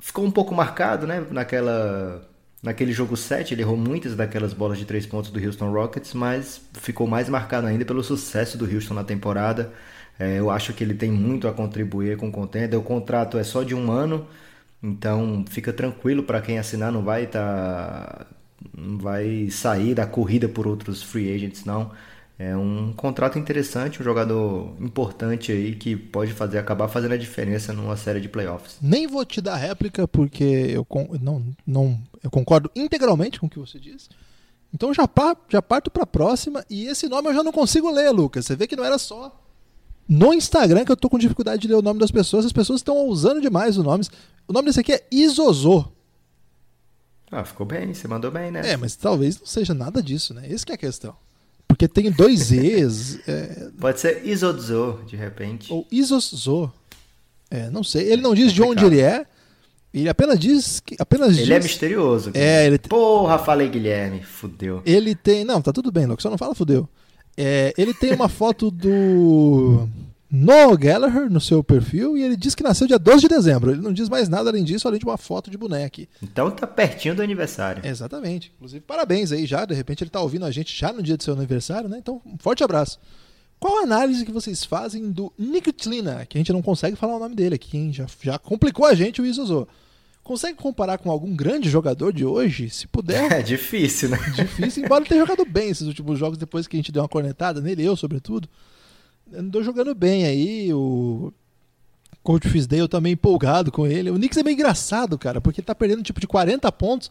ficou 0.00 0.24
um 0.24 0.30
pouco 0.30 0.54
marcado, 0.54 1.06
né? 1.06 1.26
Naquela 1.30 2.28
naquele 2.62 2.92
jogo 2.92 3.16
7, 3.16 3.54
ele 3.54 3.62
errou 3.62 3.76
muitas 3.76 4.16
daquelas 4.16 4.52
bolas 4.52 4.78
de 4.78 4.84
três 4.84 5.06
pontos 5.06 5.30
do 5.30 5.38
Houston 5.44 5.70
Rockets, 5.72 6.12
mas 6.12 6.60
ficou 6.74 7.06
mais 7.06 7.28
marcado 7.28 7.68
ainda 7.68 7.84
pelo 7.84 8.02
sucesso 8.02 8.58
do 8.58 8.64
Houston 8.64 8.94
na 8.94 9.04
temporada. 9.04 9.72
É, 10.18 10.38
eu 10.38 10.50
acho 10.50 10.72
que 10.74 10.82
ele 10.82 10.94
tem 10.94 11.10
muito 11.10 11.46
a 11.46 11.52
contribuir 11.52 12.16
com 12.16 12.28
o 12.28 12.32
contender. 12.32 12.78
O 12.78 12.82
contrato 12.82 13.38
é 13.38 13.44
só 13.44 13.62
de 13.62 13.74
um 13.76 13.90
ano, 13.92 14.26
então 14.82 15.44
fica 15.48 15.72
tranquilo 15.72 16.22
para 16.24 16.40
quem 16.40 16.58
assinar, 16.58 16.90
não 16.92 17.02
vai 17.04 17.26
tá, 17.28 18.26
não 18.76 18.98
vai 18.98 19.48
sair 19.50 19.94
da 19.94 20.06
corrida 20.06 20.48
por 20.48 20.66
outros 20.66 21.02
free 21.02 21.32
agents, 21.34 21.64
não. 21.64 21.92
É 22.38 22.56
um 22.56 22.92
contrato 22.92 23.36
interessante, 23.36 24.00
um 24.00 24.04
jogador 24.04 24.72
importante 24.78 25.50
aí 25.50 25.74
que 25.74 25.96
pode 25.96 26.32
fazer 26.32 26.58
acabar 26.58 26.86
fazendo 26.86 27.14
a 27.14 27.16
diferença 27.16 27.72
numa 27.72 27.96
série 27.96 28.20
de 28.20 28.28
playoffs. 28.28 28.76
Nem 28.80 29.08
vou 29.08 29.24
te 29.24 29.40
dar 29.40 29.56
réplica 29.56 30.06
porque 30.06 30.44
eu, 30.44 30.86
não, 31.20 31.44
não, 31.66 32.00
eu 32.22 32.30
concordo 32.30 32.70
integralmente 32.76 33.40
com 33.40 33.46
o 33.46 33.50
que 33.50 33.58
você 33.58 33.80
disse. 33.80 34.08
Então 34.72 34.94
já, 34.94 35.08
já 35.48 35.60
parto 35.60 35.90
para 35.90 36.04
a 36.04 36.06
próxima 36.06 36.64
e 36.70 36.86
esse 36.86 37.08
nome 37.08 37.28
eu 37.28 37.34
já 37.34 37.42
não 37.42 37.50
consigo 37.50 37.90
ler, 37.90 38.10
Lucas. 38.10 38.46
Você 38.46 38.54
vê 38.54 38.68
que 38.68 38.76
não 38.76 38.84
era 38.84 38.98
só 38.98 39.36
no 40.08 40.32
Instagram 40.32 40.84
que 40.84 40.92
eu 40.92 40.96
tô 40.96 41.10
com 41.10 41.18
dificuldade 41.18 41.62
de 41.62 41.68
ler 41.68 41.74
o 41.74 41.82
nome 41.82 41.98
das 41.98 42.12
pessoas. 42.12 42.46
As 42.46 42.52
pessoas 42.52 42.78
estão 42.78 43.04
usando 43.06 43.40
demais 43.40 43.76
os 43.76 43.84
nomes. 43.84 44.08
O 44.46 44.52
nome 44.52 44.66
desse 44.66 44.78
aqui 44.78 44.92
é 44.92 45.04
Isozô. 45.10 45.86
Ah, 47.32 47.44
ficou 47.44 47.66
bem, 47.66 47.92
você 47.92 48.06
mandou 48.06 48.30
bem, 48.30 48.50
né? 48.50 48.70
É, 48.70 48.76
mas 48.76 48.94
talvez 48.94 49.38
não 49.38 49.46
seja 49.46 49.74
nada 49.74 50.00
disso, 50.02 50.32
né? 50.32 50.46
Esse 50.48 50.64
que 50.64 50.72
é 50.72 50.76
a 50.76 50.78
questão. 50.78 51.14
Porque 51.78 51.86
tem 51.86 52.10
dois 52.10 52.50
E's. 52.50 53.20
É... 53.28 53.68
Pode 53.78 54.00
ser 54.00 54.26
Isodzo, 54.26 54.98
de 55.06 55.14
repente. 55.14 55.72
Ou 55.72 55.86
Isozo. 55.92 56.72
É, 57.48 57.70
não 57.70 57.84
sei. 57.84 58.10
Ele 58.12 58.20
não 58.20 58.34
diz 58.34 58.52
de 58.52 58.60
onde 58.60 58.84
ele 58.84 59.00
é. 59.00 59.24
Ele 59.94 60.08
apenas 60.08 60.40
diz 60.40 60.80
que. 60.80 60.96
Apenas 60.98 61.28
ele 61.28 61.46
diz... 61.46 61.50
é 61.50 61.60
misterioso. 61.60 62.32
É, 62.34 62.66
ele... 62.66 62.80
Porra, 62.80 63.38
falei 63.38 63.68
Guilherme. 63.68 64.24
Fudeu. 64.24 64.82
Ele 64.84 65.14
tem. 65.14 65.44
Não, 65.44 65.62
tá 65.62 65.72
tudo 65.72 65.92
bem, 65.92 66.04
Lucas. 66.04 66.24
Só 66.24 66.30
não 66.30 66.36
fala 66.36 66.52
fudeu. 66.52 66.88
É, 67.36 67.72
ele 67.78 67.94
tem 67.94 68.12
uma 68.12 68.28
foto 68.28 68.72
do. 68.72 69.88
Noah 70.30 70.76
Gallagher 70.76 71.30
no 71.30 71.40
seu 71.40 71.64
perfil 71.64 72.16
e 72.16 72.22
ele 72.22 72.36
diz 72.36 72.54
que 72.54 72.62
nasceu 72.62 72.86
dia 72.86 72.98
12 72.98 73.20
de 73.22 73.28
dezembro. 73.28 73.70
Ele 73.70 73.80
não 73.80 73.92
diz 73.92 74.10
mais 74.10 74.28
nada 74.28 74.50
além 74.50 74.62
disso, 74.62 74.86
além 74.86 75.00
de 75.00 75.06
uma 75.06 75.16
foto 75.16 75.50
de 75.50 75.56
boneco. 75.56 76.02
Então 76.22 76.50
tá 76.50 76.66
pertinho 76.66 77.14
do 77.14 77.22
aniversário. 77.22 77.84
Exatamente. 77.84 78.52
Inclusive, 78.56 78.82
parabéns 78.82 79.32
aí 79.32 79.46
já. 79.46 79.64
De 79.64 79.74
repente 79.74 80.04
ele 80.04 80.10
tá 80.10 80.20
ouvindo 80.20 80.44
a 80.44 80.50
gente 80.50 80.78
já 80.78 80.92
no 80.92 81.02
dia 81.02 81.16
do 81.16 81.22
seu 81.22 81.32
aniversário, 81.32 81.88
né? 81.88 81.96
Então, 81.98 82.20
um 82.26 82.36
forte 82.38 82.62
abraço. 82.62 82.98
Qual 83.58 83.78
a 83.78 83.82
análise 83.82 84.24
que 84.24 84.30
vocês 84.30 84.64
fazem 84.64 85.10
do 85.10 85.32
Nick 85.38 85.72
Tlina? 85.72 86.26
Que 86.26 86.36
a 86.36 86.40
gente 86.40 86.52
não 86.52 86.62
consegue 86.62 86.94
falar 86.94 87.16
o 87.16 87.18
nome 87.18 87.34
dele 87.34 87.54
aqui, 87.54 87.76
hein? 87.78 87.92
Já, 87.92 88.06
já 88.20 88.38
complicou 88.38 88.84
a 88.84 88.94
gente 88.94 89.22
o 89.22 89.26
Isozo. 89.26 89.66
Consegue 90.22 90.58
comparar 90.58 90.98
com 90.98 91.10
algum 91.10 91.34
grande 91.34 91.70
jogador 91.70 92.12
de 92.12 92.24
hoje? 92.24 92.68
Se 92.68 92.86
puder. 92.86 93.32
É 93.32 93.42
difícil, 93.42 94.10
né? 94.10 94.18
Difícil, 94.34 94.84
embora 94.84 95.00
ele 95.00 95.08
tenha 95.08 95.22
jogado 95.22 95.44
bem 95.46 95.70
esses 95.70 95.86
últimos 95.86 96.18
jogos 96.18 96.36
depois 96.36 96.68
que 96.68 96.76
a 96.76 96.78
gente 96.78 96.92
deu 96.92 97.02
uma 97.02 97.08
cornetada 97.08 97.62
nele, 97.62 97.82
eu 97.82 97.96
sobretudo 97.96 98.46
andou 99.34 99.62
jogando 99.62 99.94
bem 99.94 100.24
aí. 100.24 100.72
O 100.72 101.32
Coach 102.22 102.48
Fisdale 102.48 102.88
também 102.88 103.12
empolgado 103.12 103.72
com 103.72 103.86
ele. 103.86 104.10
O 104.10 104.14
Knicks 104.14 104.36
é 104.38 104.42
meio 104.42 104.54
engraçado, 104.54 105.18
cara, 105.18 105.40
porque 105.40 105.60
ele 105.60 105.66
tá 105.66 105.74
perdendo 105.74 106.02
tipo 106.02 106.20
de 106.20 106.26
40 106.26 106.70
pontos. 106.72 107.10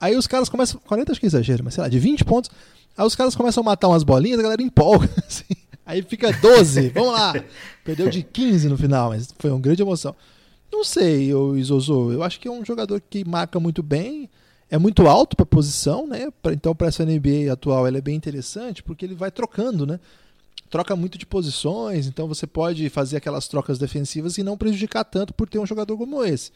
Aí 0.00 0.16
os 0.16 0.26
caras 0.26 0.48
começam. 0.48 0.80
40 0.86 1.12
acho 1.12 1.20
que 1.20 1.26
é 1.26 1.28
exagero, 1.28 1.64
mas 1.64 1.74
sei 1.74 1.82
lá, 1.82 1.88
de 1.88 1.98
20 1.98 2.24
pontos. 2.24 2.50
Aí 2.96 3.06
os 3.06 3.14
caras 3.14 3.34
começam 3.34 3.62
a 3.62 3.64
matar 3.64 3.88
umas 3.88 4.02
bolinhas, 4.02 4.38
a 4.38 4.42
galera 4.42 4.62
empolga. 4.62 5.10
Assim. 5.26 5.44
Aí 5.86 6.02
fica 6.02 6.32
12, 6.32 6.88
vamos 6.90 7.12
lá. 7.12 7.34
Perdeu 7.84 8.08
de 8.08 8.22
15 8.22 8.68
no 8.68 8.78
final, 8.78 9.10
mas 9.10 9.28
foi 9.38 9.50
uma 9.50 9.60
grande 9.60 9.82
emoção. 9.82 10.16
Não 10.72 10.82
sei, 10.82 11.32
o 11.34 11.56
Isozo. 11.56 12.10
Eu 12.10 12.22
acho 12.22 12.40
que 12.40 12.48
é 12.48 12.50
um 12.50 12.64
jogador 12.64 13.00
que 13.08 13.24
marca 13.24 13.60
muito 13.60 13.82
bem. 13.82 14.30
É 14.70 14.78
muito 14.78 15.06
alto 15.06 15.36
para 15.36 15.44
posição, 15.44 16.06
né? 16.06 16.32
Então, 16.52 16.74
para 16.74 16.88
essa 16.88 17.04
NBA 17.04 17.52
atual, 17.52 17.86
ele 17.86 17.98
é 17.98 18.00
bem 18.00 18.16
interessante 18.16 18.82
porque 18.82 19.04
ele 19.04 19.14
vai 19.14 19.30
trocando, 19.30 19.86
né? 19.86 20.00
Troca 20.70 20.96
muito 20.96 21.16
de 21.16 21.24
posições, 21.24 22.06
então 22.06 22.26
você 22.26 22.46
pode 22.46 22.88
fazer 22.90 23.16
aquelas 23.16 23.46
trocas 23.46 23.78
defensivas 23.78 24.38
e 24.38 24.42
não 24.42 24.56
prejudicar 24.56 25.04
tanto 25.04 25.32
por 25.32 25.48
ter 25.48 25.58
um 25.58 25.66
jogador 25.66 25.96
como 25.96 26.24
esse. 26.24 26.50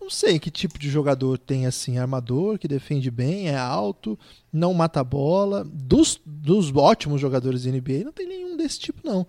Não 0.00 0.08
sei 0.08 0.38
que 0.38 0.50
tipo 0.50 0.78
de 0.78 0.88
jogador 0.88 1.36
tem 1.36 1.66
assim, 1.66 1.98
armador, 1.98 2.58
que 2.58 2.68
defende 2.68 3.10
bem, 3.10 3.48
é 3.48 3.56
alto, 3.56 4.18
não 4.52 4.72
mata 4.72 5.00
a 5.00 5.04
bola. 5.04 5.62
Dos, 5.64 6.20
dos 6.24 6.74
ótimos 6.74 7.20
jogadores 7.20 7.64
da 7.64 7.70
NBA, 7.70 8.04
não 8.04 8.12
tem 8.12 8.26
nenhum 8.26 8.56
desse 8.56 8.78
tipo, 8.78 9.00
não. 9.04 9.26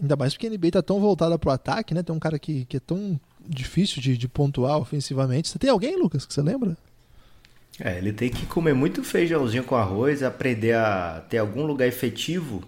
Ainda 0.00 0.16
mais 0.16 0.32
porque 0.32 0.46
a 0.46 0.50
NBA 0.50 0.68
está 0.68 0.82
tão 0.82 0.98
voltada 0.98 1.38
para 1.38 1.50
o 1.50 1.52
ataque, 1.52 1.92
né? 1.92 2.02
Tem 2.02 2.14
um 2.14 2.18
cara 2.18 2.38
que, 2.38 2.64
que 2.64 2.78
é 2.78 2.80
tão 2.80 3.20
difícil 3.46 4.00
de, 4.00 4.16
de 4.16 4.26
pontuar 4.28 4.78
ofensivamente. 4.78 5.48
Você 5.48 5.58
tem 5.58 5.70
alguém, 5.70 5.96
Lucas, 5.96 6.24
que 6.24 6.32
você 6.32 6.42
lembra? 6.42 6.76
É, 7.78 7.98
ele 7.98 8.12
tem 8.12 8.30
que 8.30 8.46
comer 8.46 8.74
muito 8.74 9.04
feijãozinho 9.04 9.62
com 9.62 9.76
arroz, 9.76 10.22
aprender 10.22 10.74
a 10.74 11.24
ter 11.28 11.38
algum 11.38 11.64
lugar 11.64 11.86
efetivo 11.86 12.64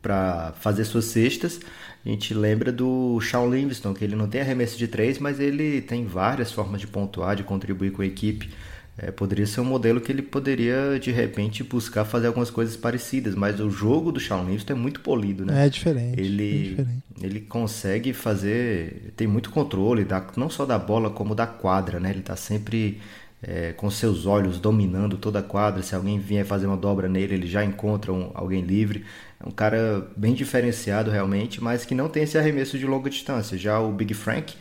para 0.00 0.52
fazer 0.60 0.84
suas 0.84 1.06
cestas. 1.06 1.60
A 2.04 2.08
gente 2.08 2.32
lembra 2.32 2.72
do 2.72 3.20
Shawn 3.20 3.50
Livingston, 3.50 3.92
que 3.92 4.02
ele 4.04 4.16
não 4.16 4.26
tem 4.26 4.40
arremesso 4.40 4.78
de 4.78 4.88
três, 4.88 5.18
mas 5.18 5.38
ele 5.38 5.82
tem 5.82 6.06
várias 6.06 6.50
formas 6.50 6.80
de 6.80 6.86
pontuar, 6.86 7.36
de 7.36 7.42
contribuir 7.42 7.92
com 7.92 8.02
a 8.02 8.06
equipe. 8.06 8.50
É, 8.96 9.10
poderia 9.10 9.46
ser 9.46 9.60
um 9.60 9.64
modelo 9.64 10.00
que 10.00 10.12
ele 10.12 10.20
poderia, 10.20 10.98
de 11.00 11.10
repente, 11.10 11.64
buscar 11.64 12.04
fazer 12.04 12.26
algumas 12.26 12.50
coisas 12.50 12.76
parecidas, 12.76 13.34
mas 13.34 13.58
o 13.58 13.70
jogo 13.70 14.12
do 14.12 14.20
Shawn 14.20 14.44
Livingston 14.44 14.72
é 14.72 14.76
muito 14.76 15.00
polido, 15.00 15.44
né? 15.44 15.66
É 15.66 15.68
diferente. 15.68 16.20
Ele, 16.20 16.58
é 16.58 16.68
diferente. 16.68 17.02
ele 17.22 17.40
consegue 17.40 18.12
fazer, 18.12 19.12
tem 19.16 19.26
muito 19.26 19.50
controle, 19.50 20.04
da, 20.04 20.26
não 20.36 20.50
só 20.50 20.66
da 20.66 20.78
bola, 20.78 21.08
como 21.08 21.34
da 21.34 21.46
quadra, 21.46 21.98
né? 21.98 22.10
Ele 22.10 22.20
está 22.20 22.36
sempre 22.36 23.00
é, 23.42 23.72
com 23.72 23.90
seus 23.90 24.26
olhos 24.26 24.58
dominando 24.58 25.16
toda 25.16 25.38
a 25.38 25.42
quadra. 25.42 25.82
Se 25.82 25.94
alguém 25.94 26.18
vier 26.18 26.44
fazer 26.44 26.66
uma 26.66 26.76
dobra 26.76 27.08
nele, 27.08 27.34
ele 27.34 27.46
já 27.46 27.64
encontra 27.64 28.12
um, 28.12 28.30
alguém 28.34 28.62
livre. 28.62 29.04
É 29.42 29.48
um 29.48 29.50
cara 29.50 30.06
bem 30.16 30.34
diferenciado 30.34 31.10
realmente, 31.10 31.62
mas 31.62 31.84
que 31.84 31.94
não 31.94 32.08
tem 32.08 32.24
esse 32.24 32.36
arremesso 32.38 32.78
de 32.78 32.86
longa 32.86 33.08
distância. 33.08 33.56
Já 33.56 33.80
o 33.80 33.90
Big 33.92 34.12
Frank, 34.14 34.54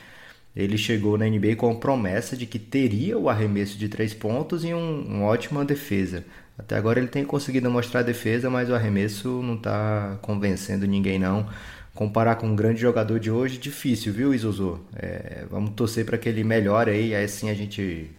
ele 0.56 0.78
chegou 0.78 1.18
na 1.18 1.26
NBA 1.26 1.56
com 1.58 1.70
a 1.72 1.76
promessa 1.76 2.36
de 2.38 2.46
que 2.46 2.60
teria 2.60 3.18
o 3.18 3.30
arremesso 3.30 3.78
de 3.78 3.90
três 3.90 4.14
pontos 4.14 4.64
e 4.64 4.74
um, 4.74 5.02
uma 5.02 5.26
ótima 5.26 5.66
defesa. 5.66 6.24
Até 6.58 6.76
agora 6.78 7.00
ele 7.00 7.08
tem 7.08 7.24
conseguido 7.26 7.70
mostrar 7.72 8.02
a 8.02 8.04
defesa, 8.04 8.50
mas 8.50 8.70
o 8.70 8.76
arremesso 8.76 9.42
não 9.44 9.56
está 9.56 10.18
convencendo 10.22 10.88
ninguém 10.88 11.20
não. 11.20 11.48
Comparar 11.94 12.36
com 12.36 12.48
um 12.48 12.56
grande 12.56 12.80
jogador 12.80 13.20
de 13.20 13.30
hoje, 13.32 13.58
difícil, 13.58 14.14
viu, 14.14 14.34
Izuzu? 14.34 14.80
É, 14.96 15.46
vamos 15.50 15.72
torcer 15.72 16.06
para 16.06 16.18
que 16.18 16.30
ele 16.30 16.44
melhore 16.44 16.92
aí, 16.92 17.16
aí 17.16 17.28
sim 17.28 17.50
a 17.50 17.54
gente 17.54 18.10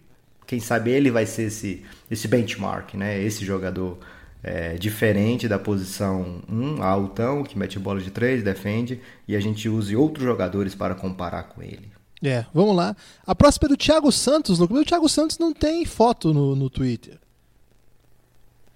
quem 0.47 0.59
sabe 0.59 0.91
ele 0.91 1.11
vai 1.13 1.27
ser 1.27 1.45
esse, 1.45 1.85
esse 2.11 2.27
benchmark, 2.27 2.95
né? 2.95 3.23
Esse 3.23 3.45
jogador 3.45 3.99
é, 4.43 4.75
diferente 4.75 5.49
da 5.49 5.59
posição 5.59 6.43
1, 6.49 6.83
altão, 6.83 7.43
que 7.43 7.59
mete 7.59 7.79
bola 7.79 8.01
de 8.01 8.11
3, 8.11 8.43
defende, 8.43 9.01
e 9.29 9.37
a 9.37 9.41
gente 9.41 9.69
use 9.69 9.95
outros 9.95 10.25
jogadores 10.25 10.75
para 10.75 10.95
comparar 10.95 11.45
com 11.45 11.63
ele. 11.63 11.91
É, 12.23 12.45
vamos 12.53 12.77
lá. 12.77 12.95
A 13.27 13.35
próxima 13.35 13.67
é 13.67 13.69
do 13.71 13.77
Thiago 13.77 14.13
Santos, 14.13 14.59
Lucas. 14.59 14.79
O 14.79 14.85
Thiago 14.85 15.09
Santos 15.09 15.39
não 15.39 15.53
tem 15.53 15.85
foto 15.85 16.35
no, 16.35 16.55
no 16.55 16.69
Twitter. 16.69 17.19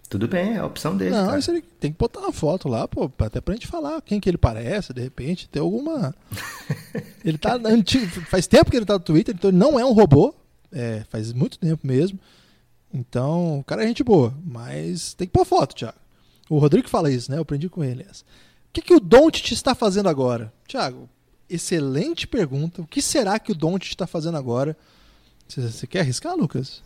Tudo 0.09 0.29
bem, 0.29 0.55
é 0.55 0.59
a 0.59 0.67
opção 0.67 0.97
dele. 0.97 1.11
Não, 1.11 1.41
tem 1.81 1.91
que 1.91 1.99
botar 1.99 2.21
uma 2.21 2.33
foto 2.33 2.69
lá, 2.69 2.87
pô, 2.87 3.11
até 3.19 3.41
pra 3.41 3.55
gente 3.55 3.67
falar 3.67 4.01
quem 4.01 4.21
que 4.21 4.29
ele 4.29 4.39
parece, 4.39 4.93
de 4.93 5.03
repente, 5.03 5.49
ter 5.49 5.59
alguma. 5.59 6.15
ele 7.25 7.37
tá 7.37 7.59
faz 8.29 8.47
tempo 8.47 8.71
que 8.71 8.77
ele 8.77 8.87
tá 8.87 8.95
no 8.95 9.01
Twitter, 9.01 9.35
então 9.35 9.51
ele 9.51 9.57
não 9.57 9.79
é 9.79 9.85
um 9.85 9.93
robô, 9.93 10.35
é, 10.71 11.03
faz 11.09 11.33
muito 11.33 11.59
tempo 11.59 11.87
mesmo. 11.87 12.19
Então, 12.95 13.59
o 13.59 13.65
cara 13.65 13.83
é 13.83 13.89
gente 13.89 14.05
boa, 14.05 14.33
mas 14.47 15.15
tem 15.15 15.27
que 15.27 15.33
pôr 15.33 15.45
foto, 15.45 15.75
Thiago. 15.75 15.99
O 16.49 16.59
Rodrigo 16.59 16.89
fala 16.89 17.11
isso, 17.11 17.29
né? 17.29 17.37
Eu 17.37 17.43
aprendi 17.43 17.69
com 17.69 17.83
ele 17.83 18.07
essa. 18.09 18.23
O 18.23 18.73
que, 18.73 18.81
que 18.81 18.95
o 18.95 19.01
Don't 19.01 19.53
está 19.53 19.75
fazendo 19.75 20.09
agora? 20.09 20.53
Thiago, 20.69 21.09
excelente 21.51 22.27
pergunta. 22.27 22.81
O 22.81 22.87
que 22.87 23.03
será 23.03 23.39
que 23.41 23.51
o 23.51 23.55
Don't 23.55 23.85
está 23.85 24.07
fazendo 24.07 24.39
agora? 24.39 24.77
Você 25.49 25.87
quer 25.89 26.01
arriscar, 26.01 26.37
Lucas? 26.37 26.83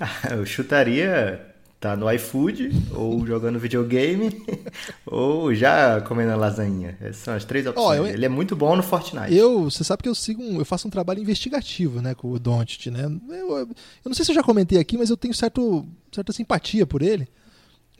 Ah, 0.00 0.30
Eu 0.34 0.44
chutaria 0.44 1.54
tá 1.80 1.96
no 1.96 2.10
iFood, 2.12 2.70
ou 2.94 3.24
jogando 3.26 3.58
videogame, 3.58 4.30
ou 5.06 5.54
já 5.54 6.00
comendo 6.00 6.36
lasanha. 6.36 6.96
Essas 7.00 7.16
são 7.18 7.34
as 7.34 7.44
três 7.44 7.66
opções. 7.66 7.86
Ó, 7.86 7.94
eu- 7.94 8.06
Ele 8.06 8.24
é 8.24 8.28
muito 8.28 8.56
bom 8.56 8.74
no 8.76 8.82
Fortnite. 8.82 9.34
Eu, 9.34 9.64
você 9.70 9.84
sabe 9.84 10.02
que 10.02 10.08
eu 10.08 10.14
sigo 10.14 10.42
um, 10.42 10.58
eu 10.58 10.64
faço 10.64 10.88
um 10.88 10.90
trabalho 10.90 11.20
investigativo, 11.20 12.00
né, 12.02 12.14
com 12.14 12.32
o 12.32 12.38
Doncic, 12.38 12.86
né? 12.90 13.04
Eu, 13.28 13.58
eu 13.58 13.68
não 14.04 14.14
sei 14.14 14.24
se 14.24 14.30
eu 14.30 14.34
já 14.34 14.42
comentei 14.42 14.78
aqui, 14.78 14.98
mas 14.98 15.08
eu 15.10 15.16
tenho 15.16 15.32
certo, 15.34 15.86
certa 16.12 16.32
simpatia 16.32 16.84
por 16.86 17.00
ele. 17.02 17.28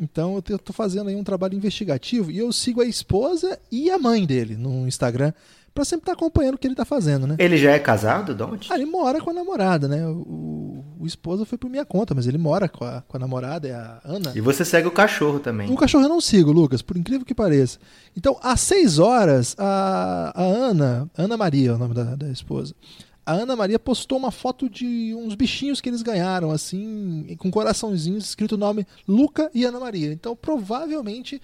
Então 0.00 0.40
eu 0.48 0.58
tô 0.58 0.72
fazendo 0.72 1.08
aí 1.08 1.16
um 1.16 1.24
trabalho 1.24 1.54
investigativo 1.54 2.30
e 2.30 2.38
eu 2.38 2.52
sigo 2.52 2.80
a 2.80 2.84
esposa 2.86 3.58
e 3.70 3.90
a 3.90 3.98
mãe 3.98 4.24
dele 4.26 4.56
no 4.56 4.86
Instagram 4.86 5.32
pra 5.78 5.84
sempre 5.84 6.02
estar 6.02 6.14
acompanhando 6.14 6.56
o 6.56 6.58
que 6.58 6.66
ele 6.66 6.74
tá 6.74 6.84
fazendo, 6.84 7.24
né? 7.24 7.36
Ele 7.38 7.56
já 7.56 7.70
é 7.70 7.78
casado, 7.78 8.34
Don't? 8.34 8.66
Ah, 8.68 8.74
ele 8.74 8.84
mora 8.84 9.20
com 9.20 9.30
a 9.30 9.32
namorada, 9.32 9.86
né? 9.86 10.04
O, 10.08 10.84
o 10.98 11.06
esposa 11.06 11.44
foi 11.44 11.56
por 11.56 11.70
minha 11.70 11.84
conta, 11.84 12.16
mas 12.16 12.26
ele 12.26 12.36
mora 12.36 12.68
com 12.68 12.84
a, 12.84 13.00
com 13.02 13.16
a 13.16 13.20
namorada, 13.20 13.68
é 13.68 13.74
a 13.74 14.00
Ana. 14.04 14.32
E 14.34 14.40
você 14.40 14.64
segue 14.64 14.88
o 14.88 14.90
cachorro 14.90 15.38
também. 15.38 15.70
O 15.72 15.76
cachorro 15.76 16.04
eu 16.04 16.08
não 16.08 16.20
sigo, 16.20 16.50
Lucas, 16.50 16.82
por 16.82 16.96
incrível 16.96 17.24
que 17.24 17.32
pareça. 17.32 17.78
Então, 18.16 18.36
às 18.42 18.60
6 18.62 18.98
horas, 18.98 19.54
a, 19.56 20.32
a 20.34 20.42
Ana, 20.42 21.08
Ana 21.16 21.36
Maria 21.36 21.70
é 21.70 21.72
o 21.74 21.78
nome 21.78 21.94
da, 21.94 22.16
da 22.16 22.28
esposa, 22.28 22.74
a 23.24 23.34
Ana 23.34 23.54
Maria 23.54 23.78
postou 23.78 24.18
uma 24.18 24.32
foto 24.32 24.68
de 24.68 25.14
uns 25.16 25.36
bichinhos 25.36 25.80
que 25.80 25.88
eles 25.88 26.02
ganharam, 26.02 26.50
assim, 26.50 27.36
com 27.38 27.52
coraçãozinhos, 27.52 28.24
escrito 28.24 28.56
o 28.56 28.58
nome 28.58 28.84
Luca 29.06 29.48
e 29.54 29.64
Ana 29.64 29.78
Maria. 29.78 30.12
Então, 30.12 30.34
provavelmente, 30.34 31.40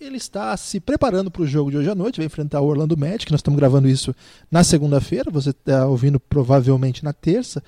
ele 0.00 0.16
está 0.16 0.56
se 0.56 0.78
preparando 0.78 1.30
para 1.30 1.42
o 1.42 1.46
jogo 1.46 1.70
de 1.70 1.78
hoje 1.78 1.90
à 1.90 1.94
noite, 1.94 2.18
vai 2.18 2.26
enfrentar 2.26 2.60
o 2.60 2.66
Orlando 2.66 2.96
Magic, 2.96 3.30
nós 3.30 3.38
estamos 3.38 3.58
gravando 3.58 3.88
isso 3.88 4.14
na 4.50 4.62
segunda-feira, 4.62 5.30
você 5.30 5.50
está 5.50 5.86
ouvindo 5.86 6.20
provavelmente 6.20 7.04
na 7.04 7.12
terça, 7.12 7.62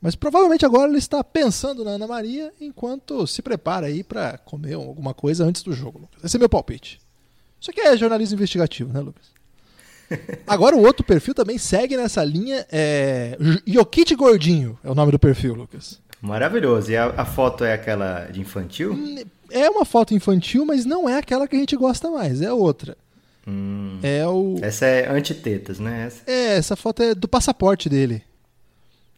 mas 0.00 0.14
provavelmente 0.14 0.64
agora 0.64 0.88
ele 0.88 0.98
está 0.98 1.22
pensando 1.22 1.84
na 1.84 1.92
Ana 1.92 2.06
Maria 2.06 2.52
enquanto 2.60 3.26
se 3.26 3.42
prepara 3.42 3.86
aí 3.86 4.02
para 4.02 4.38
comer 4.38 4.74
alguma 4.74 5.14
coisa 5.14 5.44
antes 5.44 5.62
do 5.62 5.72
jogo, 5.72 5.98
Lucas. 5.98 6.24
Esse 6.24 6.36
é 6.36 6.38
meu 6.38 6.48
palpite. 6.48 7.00
Isso 7.60 7.70
aqui 7.70 7.80
é 7.80 7.96
jornalismo 7.96 8.34
investigativo, 8.34 8.92
né, 8.92 9.00
Lucas? 9.00 9.32
Agora 10.46 10.76
o 10.76 10.82
outro 10.82 11.04
perfil 11.04 11.34
também 11.34 11.56
segue 11.56 11.96
nessa 11.96 12.22
linha, 12.22 12.66
é 12.70 13.36
Jokic 13.66 14.14
Gordinho 14.14 14.78
é 14.84 14.90
o 14.90 14.94
nome 14.94 15.12
do 15.12 15.18
perfil, 15.18 15.54
Lucas. 15.54 16.02
Maravilhoso. 16.20 16.90
E 16.90 16.96
a, 16.96 17.06
a 17.16 17.24
foto 17.24 17.64
é 17.64 17.74
aquela 17.74 18.26
de 18.26 18.40
infantil? 18.40 18.94
É 19.54 19.70
uma 19.70 19.84
foto 19.84 20.12
infantil, 20.14 20.66
mas 20.66 20.84
não 20.84 21.08
é 21.08 21.16
aquela 21.16 21.46
que 21.46 21.54
a 21.54 21.58
gente 21.58 21.76
gosta 21.76 22.10
mais, 22.10 22.42
é 22.42 22.52
outra. 22.52 22.96
Hum. 23.46 24.00
É 24.02 24.26
o 24.26 24.56
Essa 24.60 24.86
é 24.86 25.08
antitetas, 25.08 25.78
né? 25.78 26.06
Essa. 26.06 26.22
É, 26.26 26.56
essa 26.56 26.74
foto 26.76 27.02
é 27.02 27.14
do 27.14 27.28
passaporte 27.28 27.88
dele. 27.88 28.22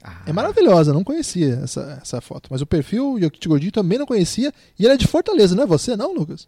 Ah, 0.03 0.23
É 0.27 0.33
maravilhosa, 0.33 0.93
não 0.93 1.03
conhecia 1.03 1.61
essa, 1.65 1.99
essa 2.03 2.21
foto. 2.21 2.49
Mas 2.51 2.61
o 2.61 2.67
perfil, 2.67 3.15
o 3.15 3.21
Jokic 3.21 3.49
Gordinho, 3.49 3.73
também 3.73 3.99
não 3.99 4.07
conhecia. 4.07 4.53
E 4.79 4.85
ele 4.85 4.95
é 4.95 4.97
de 4.97 5.07
Fortaleza, 5.07 5.55
não 5.55 5.63
é 5.65 5.67
você, 5.67 5.97
não, 5.97 6.13
Lucas? 6.15 6.47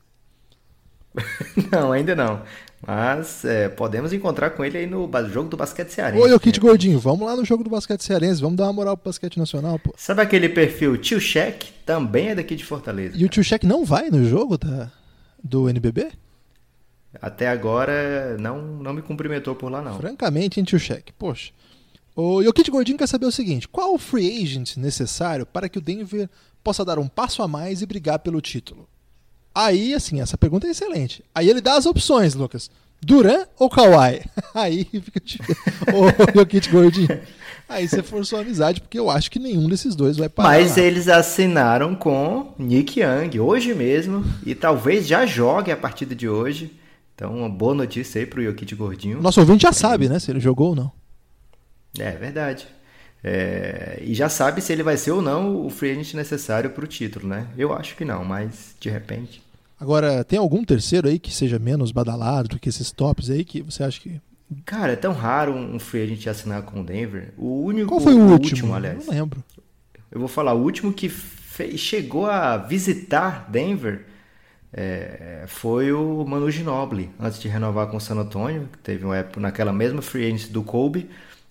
Não, 1.72 1.90
ainda 1.90 2.14
não. 2.14 2.42
Mas 2.86 3.44
é, 3.44 3.68
podemos 3.68 4.12
encontrar 4.12 4.50
com 4.50 4.64
ele 4.64 4.78
aí 4.78 4.86
no 4.86 5.10
jogo 5.28 5.48
do 5.48 5.56
basquete 5.56 5.90
cearense. 5.90 6.22
Ô, 6.24 6.28
Jokic 6.28 6.58
né? 6.58 6.68
Gordinho, 6.68 6.98
vamos 6.98 7.26
lá 7.26 7.34
no 7.34 7.44
jogo 7.44 7.64
do 7.64 7.70
basquete 7.70 8.02
cearense, 8.02 8.40
vamos 8.40 8.56
dar 8.56 8.64
uma 8.64 8.72
moral 8.72 8.96
pro 8.96 9.10
basquete 9.10 9.36
nacional, 9.38 9.78
pô. 9.78 9.92
Sabe 9.96 10.22
aquele 10.22 10.48
perfil 10.48 10.96
Tio 10.96 11.20
Check? 11.20 11.64
Também 11.84 12.28
é 12.28 12.34
daqui 12.34 12.54
de 12.54 12.64
Fortaleza. 12.64 13.16
E 13.16 13.24
o 13.24 13.28
Tio 13.28 13.42
Check 13.42 13.64
não 13.64 13.84
vai 13.84 14.10
no 14.10 14.24
jogo 14.24 14.56
da, 14.56 14.90
do 15.42 15.68
NBB? 15.68 16.12
Até 17.20 17.48
agora 17.48 18.36
não, 18.38 18.60
não 18.60 18.92
me 18.92 19.02
cumprimentou 19.02 19.54
por 19.56 19.72
lá, 19.72 19.82
não. 19.82 19.98
Francamente, 19.98 20.60
hein, 20.60 20.64
Tio 20.64 20.78
Check? 20.78 21.10
Poxa. 21.18 21.52
O 22.14 22.42
Jokic 22.42 22.68
Gordinho 22.68 22.98
quer 22.98 23.06
saber 23.06 23.26
o 23.26 23.32
seguinte: 23.32 23.68
qual 23.68 23.94
o 23.94 23.98
free 23.98 24.42
agent 24.42 24.76
necessário 24.76 25.46
para 25.46 25.68
que 25.68 25.78
o 25.78 25.80
Denver 25.80 26.28
possa 26.64 26.84
dar 26.84 26.98
um 26.98 27.06
passo 27.06 27.42
a 27.42 27.48
mais 27.48 27.80
e 27.80 27.86
brigar 27.86 28.18
pelo 28.18 28.40
título? 28.40 28.88
Aí, 29.58 29.92
assim, 29.92 30.20
essa 30.20 30.38
pergunta 30.38 30.68
é 30.68 30.70
excelente. 30.70 31.24
Aí 31.34 31.50
ele 31.50 31.60
dá 31.60 31.74
as 31.74 31.84
opções, 31.84 32.32
Lucas. 32.32 32.70
Duran 33.02 33.44
ou 33.58 33.68
Kawhi? 33.68 34.22
Aí 34.54 34.84
fica. 34.84 35.20
Ô, 35.92 36.32
Jokic 36.32 36.70
Gordinho. 36.70 37.20
Aí 37.68 37.88
você 37.88 38.00
forçou 38.00 38.38
a 38.38 38.42
amizade, 38.42 38.80
porque 38.80 38.96
eu 38.96 39.10
acho 39.10 39.28
que 39.28 39.40
nenhum 39.40 39.68
desses 39.68 39.96
dois 39.96 40.16
vai 40.16 40.28
parar. 40.28 40.50
Mas 40.50 40.76
lá. 40.76 40.82
eles 40.84 41.08
assinaram 41.08 41.96
com 41.96 42.54
Nick 42.56 43.00
Young 43.00 43.40
hoje 43.40 43.74
mesmo 43.74 44.24
e 44.46 44.54
talvez 44.54 45.08
já 45.08 45.26
jogue 45.26 45.72
a 45.72 45.76
partida 45.76 46.14
de 46.14 46.28
hoje. 46.28 46.72
Então, 47.16 47.36
uma 47.36 47.48
boa 47.48 47.74
notícia 47.74 48.20
aí 48.20 48.26
pro 48.26 48.40
Jokic 48.40 48.76
Gordinho. 48.76 49.20
Nosso 49.20 49.40
ouvinte 49.40 49.62
já 49.62 49.72
sabe, 49.72 50.08
né? 50.08 50.20
Se 50.20 50.30
ele 50.30 50.38
jogou 50.38 50.68
ou 50.68 50.76
não. 50.76 50.92
É 51.98 52.12
verdade. 52.12 52.64
É, 53.24 53.98
e 54.02 54.14
já 54.14 54.28
sabe 54.28 54.60
se 54.60 54.72
ele 54.72 54.84
vai 54.84 54.96
ser 54.96 55.10
ou 55.10 55.20
não 55.20 55.66
o 55.66 55.68
free 55.68 55.90
agent 55.90 56.14
necessário 56.14 56.70
pro 56.70 56.86
título, 56.86 57.26
né? 57.26 57.48
Eu 57.58 57.72
acho 57.72 57.96
que 57.96 58.04
não, 58.04 58.24
mas 58.24 58.76
de 58.78 58.88
repente. 58.88 59.47
Agora, 59.80 60.24
tem 60.24 60.38
algum 60.38 60.64
terceiro 60.64 61.08
aí 61.08 61.18
que 61.18 61.32
seja 61.32 61.58
menos 61.58 61.92
badalado 61.92 62.48
do 62.48 62.58
que 62.58 62.68
esses 62.68 62.90
tops 62.90 63.30
aí 63.30 63.44
que 63.44 63.62
você 63.62 63.82
acha 63.84 64.00
que. 64.00 64.20
Cara, 64.64 64.92
é 64.92 64.96
tão 64.96 65.12
raro 65.12 65.52
um 65.52 65.78
free 65.78 66.02
agent 66.02 66.26
assinar 66.26 66.62
com 66.62 66.80
o 66.80 66.84
Denver. 66.84 67.32
O 67.36 67.62
único. 67.64 67.88
Qual 67.88 68.00
foi 68.00 68.14
o, 68.14 68.20
último? 68.20 68.74
aliás. 68.74 69.06
Não 69.06 69.14
lembro. 69.14 69.44
Eu 70.10 70.18
vou 70.18 70.28
falar, 70.28 70.54
o 70.54 70.62
último 70.62 70.92
que 70.92 71.12
chegou 71.76 72.26
a 72.26 72.56
visitar 72.56 73.48
Denver 73.50 74.06
é, 74.72 75.44
foi 75.46 75.92
o 75.92 76.24
Manu 76.24 76.50
Ginobili, 76.50 77.10
antes 77.20 77.38
de 77.38 77.46
renovar 77.48 77.88
com 77.88 77.98
o 77.98 78.00
San 78.00 78.16
Antonio, 78.16 78.68
que 78.72 78.78
teve 78.78 79.04
uma 79.04 79.16
época 79.16 79.40
naquela 79.40 79.72
mesma 79.72 80.02
free 80.02 80.26
agency 80.26 80.50
do 80.50 80.62
Kobe. 80.62 81.08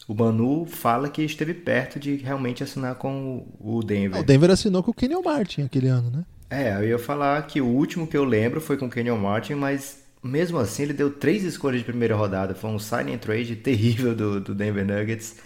O 0.08 0.14
Manu 0.14 0.66
fala 0.66 1.10
que 1.10 1.22
esteve 1.22 1.54
perto 1.54 2.00
de 2.00 2.16
realmente 2.16 2.64
assinar 2.64 2.96
com 2.96 3.46
o 3.62 3.78
o 3.78 3.84
Denver. 3.84 4.18
Ah, 4.18 4.22
o 4.22 4.26
Denver 4.26 4.50
assinou 4.50 4.82
com 4.82 4.92
o 4.92 4.94
Kenyon 4.94 5.22
Martin 5.22 5.64
aquele 5.64 5.88
ano, 5.88 6.10
né? 6.10 6.24
É, 6.50 6.76
eu 6.76 6.88
ia 6.88 7.00
falar 7.00 7.46
que 7.46 7.60
o 7.62 7.66
último 7.68 8.08
que 8.08 8.16
eu 8.16 8.24
lembro 8.24 8.62
foi 8.62 8.78
com 8.78 8.86
o 8.86 8.90
Kenyon 8.90 9.18
Martin, 9.18 9.56
mas 9.56 10.04
mesmo 10.24 10.58
assim 10.58 10.84
ele 10.84 10.94
deu 10.94 11.12
três 11.12 11.44
escolhas 11.44 11.80
de 11.80 11.86
primeira 11.86 12.16
rodada. 12.16 12.56
Foi 12.56 12.70
um 12.70 12.80
sign 12.80 13.14
and 13.14 13.18
trade 13.18 13.56
terrível 13.58 14.16
do, 14.16 14.40
do 14.40 14.56
Denver 14.56 14.86
Nuggets. 14.86 15.38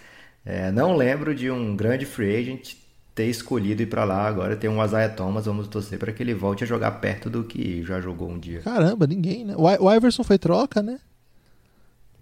É, 0.46 0.72
não 0.72 0.96
lembro 0.96 1.34
de 1.36 1.50
um 1.52 1.76
grande 1.76 2.06
free 2.06 2.36
agent 2.36 2.76
ter 3.16 3.26
escolhido 3.28 3.82
ir 3.82 3.88
pra 3.88 4.04
lá. 4.04 4.28
Agora 4.28 4.56
tem 4.56 4.70
um 4.70 4.84
Isaiah 4.84 5.10
Thomas, 5.14 5.46
vamos 5.46 5.68
torcer 5.68 5.98
para 6.00 6.12
que 6.14 6.22
ele 6.24 6.34
volte 6.34 6.64
a 6.64 6.68
jogar 6.68 6.92
perto 6.94 7.30
do 7.30 7.44
que 7.44 7.84
já 7.84 8.00
jogou 8.02 8.30
um 8.30 8.40
dia. 8.40 8.62
Caramba, 8.62 9.08
ninguém, 9.08 9.46
né? 9.46 9.56
O 9.58 9.92
Iverson 9.94 10.24
foi 10.24 10.38
troca, 10.38 10.82
né? 10.82 11.00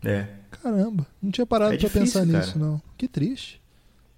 É. 0.04 0.28
Caramba, 0.52 1.06
não 1.22 1.32
tinha 1.32 1.46
parado 1.46 1.74
É 1.74 1.78
pra 1.78 1.88
difícil, 1.88 2.22
pensar 2.22 2.26
cara. 2.26 2.46
nisso, 2.46 2.58
não. 2.58 2.82
Que 2.98 3.08
triste. 3.08 3.59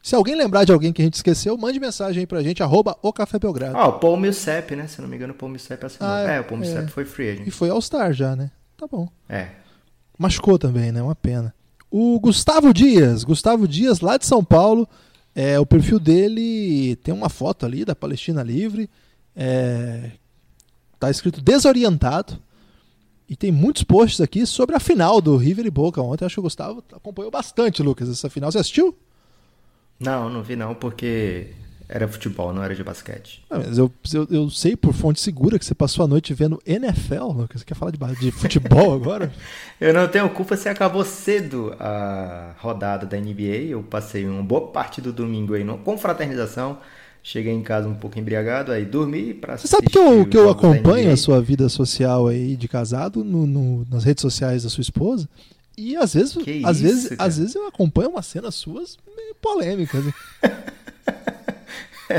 Se 0.01 0.15
alguém 0.15 0.35
lembrar 0.35 0.63
de 0.63 0.71
alguém 0.71 0.91
que 0.91 1.01
a 1.01 1.05
gente 1.05 1.13
esqueceu, 1.13 1.55
mande 1.57 1.79
mensagem 1.79 2.21
aí 2.21 2.27
pra 2.27 2.41
gente, 2.41 2.63
arroba 2.63 2.97
o 3.01 3.13
Café 3.13 3.37
Belgrado. 3.37 3.77
Ah, 3.77 3.87
o 3.87 3.99
Paul 3.99 4.17
Millsap, 4.17 4.75
né? 4.75 4.87
Se 4.87 4.99
não 4.99 5.07
me 5.07 5.15
engano, 5.15 5.33
o 5.33 5.35
Paul 5.35 5.51
Millsap 5.51 5.85
assinou. 5.85 6.09
Ah, 6.09 6.21
é, 6.21 6.39
o 6.39 6.43
Paul 6.43 6.57
é. 6.57 6.61
Millsap 6.61 6.89
foi 6.89 7.05
free 7.05 7.29
agent. 7.29 7.47
E 7.47 7.51
foi 7.51 7.69
All-Star 7.69 8.11
já, 8.11 8.35
né? 8.35 8.49
Tá 8.75 8.87
bom. 8.87 9.07
É. 9.29 9.49
Machucou 10.17 10.57
também, 10.57 10.91
né? 10.91 11.01
Uma 11.03 11.15
pena. 11.15 11.53
O 11.89 12.19
Gustavo 12.19 12.73
Dias, 12.73 13.23
Gustavo 13.23 13.67
Dias, 13.67 13.99
lá 13.99 14.17
de 14.17 14.25
São 14.25 14.43
Paulo. 14.43 14.87
É, 15.35 15.59
o 15.59 15.65
perfil 15.65 15.99
dele 15.99 16.95
tem 16.97 17.13
uma 17.13 17.29
foto 17.29 17.65
ali 17.65 17.85
da 17.85 17.95
Palestina 17.95 18.41
Livre. 18.41 18.89
É, 19.35 20.11
tá 20.99 21.11
escrito 21.11 21.41
desorientado. 21.41 22.41
E 23.29 23.35
tem 23.35 23.51
muitos 23.51 23.83
posts 23.83 24.19
aqui 24.19 24.45
sobre 24.45 24.75
a 24.75 24.79
final 24.79 25.21
do 25.21 25.37
River 25.37 25.65
e 25.65 25.71
Boca. 25.71 26.01
Ontem 26.01 26.25
acho 26.25 26.35
que 26.35 26.39
o 26.39 26.43
Gustavo 26.43 26.83
acompanhou 26.91 27.31
bastante, 27.31 27.83
Lucas, 27.83 28.09
essa 28.09 28.29
final. 28.29 28.51
Você 28.51 28.57
assistiu? 28.57 28.97
Não, 30.01 30.29
não 30.29 30.41
vi 30.43 30.55
não, 30.55 30.73
porque 30.73 31.47
era 31.87 32.07
futebol, 32.07 32.53
não 32.53 32.63
era 32.63 32.73
de 32.73 32.83
basquete. 32.83 33.43
Ah, 33.49 33.59
mas 33.59 33.77
eu, 33.77 33.91
eu, 34.13 34.27
eu 34.31 34.49
sei 34.49 34.75
por 34.77 34.93
fonte 34.93 35.19
segura 35.19 35.59
que 35.59 35.65
você 35.65 35.75
passou 35.75 36.05
a 36.05 36.07
noite 36.07 36.33
vendo 36.33 36.61
NFL, 36.65 37.25
Lucas. 37.33 37.59
Você 37.61 37.65
quer 37.65 37.75
falar 37.75 37.91
de, 37.91 37.99
de 38.19 38.31
futebol 38.31 38.93
agora? 38.95 39.31
Eu 39.79 39.93
não 39.93 40.07
tenho 40.07 40.29
culpa 40.29 40.55
se 40.55 40.69
acabou 40.69 41.03
cedo 41.03 41.75
a 41.79 42.53
rodada 42.59 43.05
da 43.05 43.17
NBA. 43.17 43.67
Eu 43.69 43.83
passei 43.83 44.25
uma 44.25 44.41
boa 44.41 44.67
parte 44.67 45.01
do 45.01 45.11
domingo 45.11 45.53
aí 45.53 45.63
numa 45.63 45.77
confraternização. 45.79 46.77
Cheguei 47.23 47.53
em 47.53 47.61
casa 47.61 47.87
um 47.87 47.93
pouco 47.93 48.17
embriagado, 48.17 48.71
aí 48.71 48.83
dormi 48.83 49.31
pra 49.33 49.55
Você 49.55 49.67
sabe 49.67 49.87
que 49.87 49.97
eu, 49.99 50.25
que 50.25 50.35
eu 50.35 50.49
acompanho 50.49 51.11
a 51.11 51.17
sua 51.17 51.39
vida 51.39 51.69
social 51.69 52.27
aí 52.27 52.55
de 52.55 52.67
casado 52.67 53.23
no, 53.23 53.45
no- 53.45 53.85
nas 53.91 54.03
redes 54.03 54.23
sociais 54.23 54.63
da 54.63 54.69
sua 54.69 54.81
esposa. 54.81 55.29
E 55.77 55.95
às 55.95 56.13
vezes, 56.13 56.33
Que 56.43 56.61
às 56.65 56.77
isso, 56.77 56.83
vezes, 56.83 57.09
cara. 57.09 57.23
às 57.23 57.37
vezes 57.37 57.55
eu 57.55 57.67
acompanho 57.67 58.09
umas 58.09 58.25
cenas 58.25 58.55
suas 58.55 58.97
meio 59.15 59.35
polêmicas. 59.35 60.03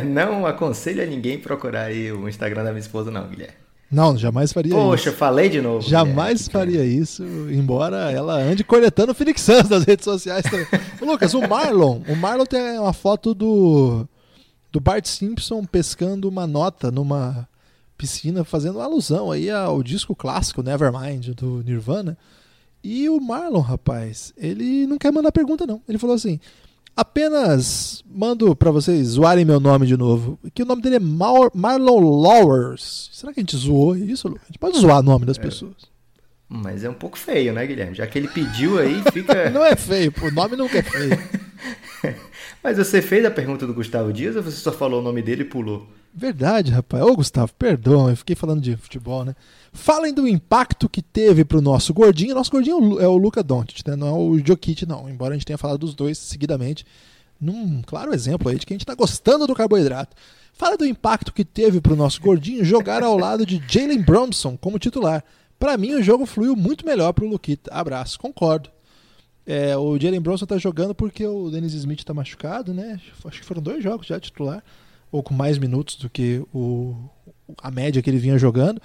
Não 0.04 0.46
aconselho 0.46 1.02
a 1.02 1.06
ninguém 1.06 1.38
procurar 1.38 1.82
aí 1.84 2.10
o 2.10 2.28
Instagram 2.28 2.64
da 2.64 2.70
minha 2.70 2.80
esposa, 2.80 3.10
não, 3.10 3.26
Guilherme. 3.28 3.54
Não, 3.90 4.16
jamais 4.16 4.50
faria 4.54 4.72
Poxa, 4.74 5.10
isso. 5.10 5.18
falei 5.18 5.50
de 5.50 5.60
novo. 5.60 5.86
Jamais 5.86 6.48
Guilherme. 6.48 6.76
faria 6.76 6.84
isso, 6.86 7.22
embora 7.50 8.10
ela 8.10 8.36
ande 8.36 8.64
coletando 8.64 9.12
o 9.12 9.14
Phoenix 9.14 9.42
Suns 9.42 9.68
nas 9.68 9.84
redes 9.84 10.04
sociais 10.04 10.44
também. 10.44 10.66
Ô, 10.98 11.04
Lucas, 11.04 11.34
o 11.34 11.46
Marlon, 11.46 12.00
o 12.08 12.16
Marlon 12.16 12.46
tem 12.46 12.78
uma 12.78 12.94
foto 12.94 13.34
do 13.34 14.08
do 14.70 14.80
Bart 14.80 15.04
Simpson 15.04 15.62
pescando 15.66 16.26
uma 16.26 16.46
nota 16.46 16.90
numa 16.90 17.46
piscina, 17.98 18.42
fazendo 18.44 18.80
alusão 18.80 19.30
aí 19.30 19.50
ao 19.50 19.82
disco 19.82 20.16
clássico 20.16 20.62
Nevermind 20.62 21.28
do 21.34 21.62
Nirvana. 21.62 22.16
E 22.82 23.08
o 23.08 23.20
Marlon, 23.20 23.60
rapaz, 23.60 24.32
ele 24.36 24.86
não 24.86 24.98
quer 24.98 25.12
mandar 25.12 25.30
pergunta 25.30 25.66
não. 25.66 25.80
Ele 25.88 25.98
falou 25.98 26.16
assim: 26.16 26.40
Apenas 26.94 28.04
mando 28.06 28.54
pra 28.54 28.70
vocês 28.70 29.08
zoarem 29.08 29.46
meu 29.46 29.58
nome 29.58 29.86
de 29.86 29.96
novo. 29.96 30.38
Que 30.52 30.62
o 30.62 30.66
nome 30.66 30.82
dele 30.82 30.96
é 30.96 31.00
Mar 31.00 31.50
Marlon 31.54 32.00
Lowers. 32.00 33.08
Será 33.12 33.32
que 33.32 33.40
a 33.40 33.42
gente 33.42 33.56
zoou 33.56 33.96
isso, 33.96 34.28
Lu? 34.28 34.38
A 34.42 34.46
gente 34.46 34.58
pode 34.58 34.78
zoar 34.78 35.00
o 35.00 35.02
nome 35.02 35.24
das 35.24 35.38
pessoas. 35.38 35.90
Mas 36.46 36.84
é 36.84 36.90
um 36.90 36.94
pouco 36.94 37.18
feio, 37.18 37.54
né, 37.54 37.66
Guilherme? 37.66 37.94
Já 37.94 38.06
que 38.06 38.18
ele 38.18 38.28
pediu 38.28 38.78
aí, 38.78 39.02
fica. 39.10 39.48
Não 39.48 39.64
é 39.64 39.74
feio, 39.74 40.12
o 40.20 40.30
nome 40.30 40.54
nunca 40.54 40.78
é 40.78 40.82
feio. 40.82 41.18
Mas 42.62 42.76
você 42.76 43.00
fez 43.00 43.24
a 43.24 43.30
pergunta 43.30 43.66
do 43.66 43.72
Gustavo 43.72 44.12
Dias 44.12 44.36
ou 44.36 44.42
você 44.42 44.58
só 44.58 44.70
falou 44.70 45.00
o 45.00 45.02
nome 45.02 45.22
dele 45.22 45.42
e 45.42 45.46
pulou? 45.46 45.88
Verdade, 46.14 46.70
rapaz. 46.70 47.02
Ô, 47.02 47.16
Gustavo, 47.16 47.52
perdão, 47.54 48.10
eu 48.10 48.16
fiquei 48.16 48.36
falando 48.36 48.60
de 48.60 48.76
futebol, 48.76 49.24
né? 49.24 49.34
Falem 49.72 50.12
do 50.12 50.28
impacto 50.28 50.88
que 50.88 51.00
teve 51.00 51.44
pro 51.44 51.62
nosso 51.62 51.94
gordinho. 51.94 52.34
Nosso 52.34 52.50
gordinho 52.50 53.00
é 53.00 53.08
o 53.08 53.16
Luca 53.16 53.42
Doncic, 53.42 53.86
né? 53.86 53.96
Não 53.96 54.06
é 54.06 54.12
o 54.12 54.38
Jokic, 54.38 54.84
não. 54.84 55.08
Embora 55.08 55.32
a 55.32 55.36
gente 55.36 55.46
tenha 55.46 55.56
falado 55.56 55.78
dos 55.78 55.94
dois 55.94 56.18
seguidamente. 56.18 56.84
Num 57.40 57.80
claro 57.82 58.14
exemplo 58.14 58.50
aí 58.50 58.58
de 58.58 58.66
que 58.66 58.74
a 58.74 58.76
gente 58.76 58.86
tá 58.86 58.94
gostando 58.94 59.46
do 59.46 59.54
carboidrato. 59.54 60.14
Fala 60.52 60.76
do 60.76 60.84
impacto 60.84 61.32
que 61.32 61.44
teve 61.44 61.80
pro 61.80 61.96
nosso 61.96 62.20
gordinho 62.20 62.64
jogar 62.64 63.02
ao 63.02 63.16
lado 63.16 63.46
de 63.46 63.62
Jalen 63.66 64.02
Brunson 64.02 64.56
como 64.56 64.78
titular. 64.78 65.24
Para 65.58 65.78
mim, 65.78 65.94
o 65.94 66.02
jogo 66.02 66.26
fluiu 66.26 66.54
muito 66.54 66.84
melhor 66.84 67.12
pro 67.12 67.26
Luquita. 67.26 67.72
Abraço, 67.72 68.18
concordo. 68.18 68.68
É, 69.46 69.76
o 69.76 69.98
Jalen 69.98 70.20
Bronson 70.20 70.46
tá 70.46 70.56
jogando 70.56 70.94
porque 70.94 71.26
o 71.26 71.50
Dennis 71.50 71.72
Smith 71.72 72.04
tá 72.04 72.14
machucado, 72.14 72.72
né? 72.72 73.00
Acho 73.24 73.40
que 73.40 73.46
foram 73.46 73.62
dois 73.62 73.82
jogos 73.82 74.06
já 74.06 74.20
titular, 74.20 74.62
ou 75.12 75.22
com 75.22 75.34
mais 75.34 75.58
minutos 75.58 75.96
do 75.96 76.08
que 76.08 76.42
o, 76.52 76.96
a 77.62 77.70
média 77.70 78.00
que 78.00 78.08
ele 78.08 78.18
vinha 78.18 78.38
jogando. 78.38 78.80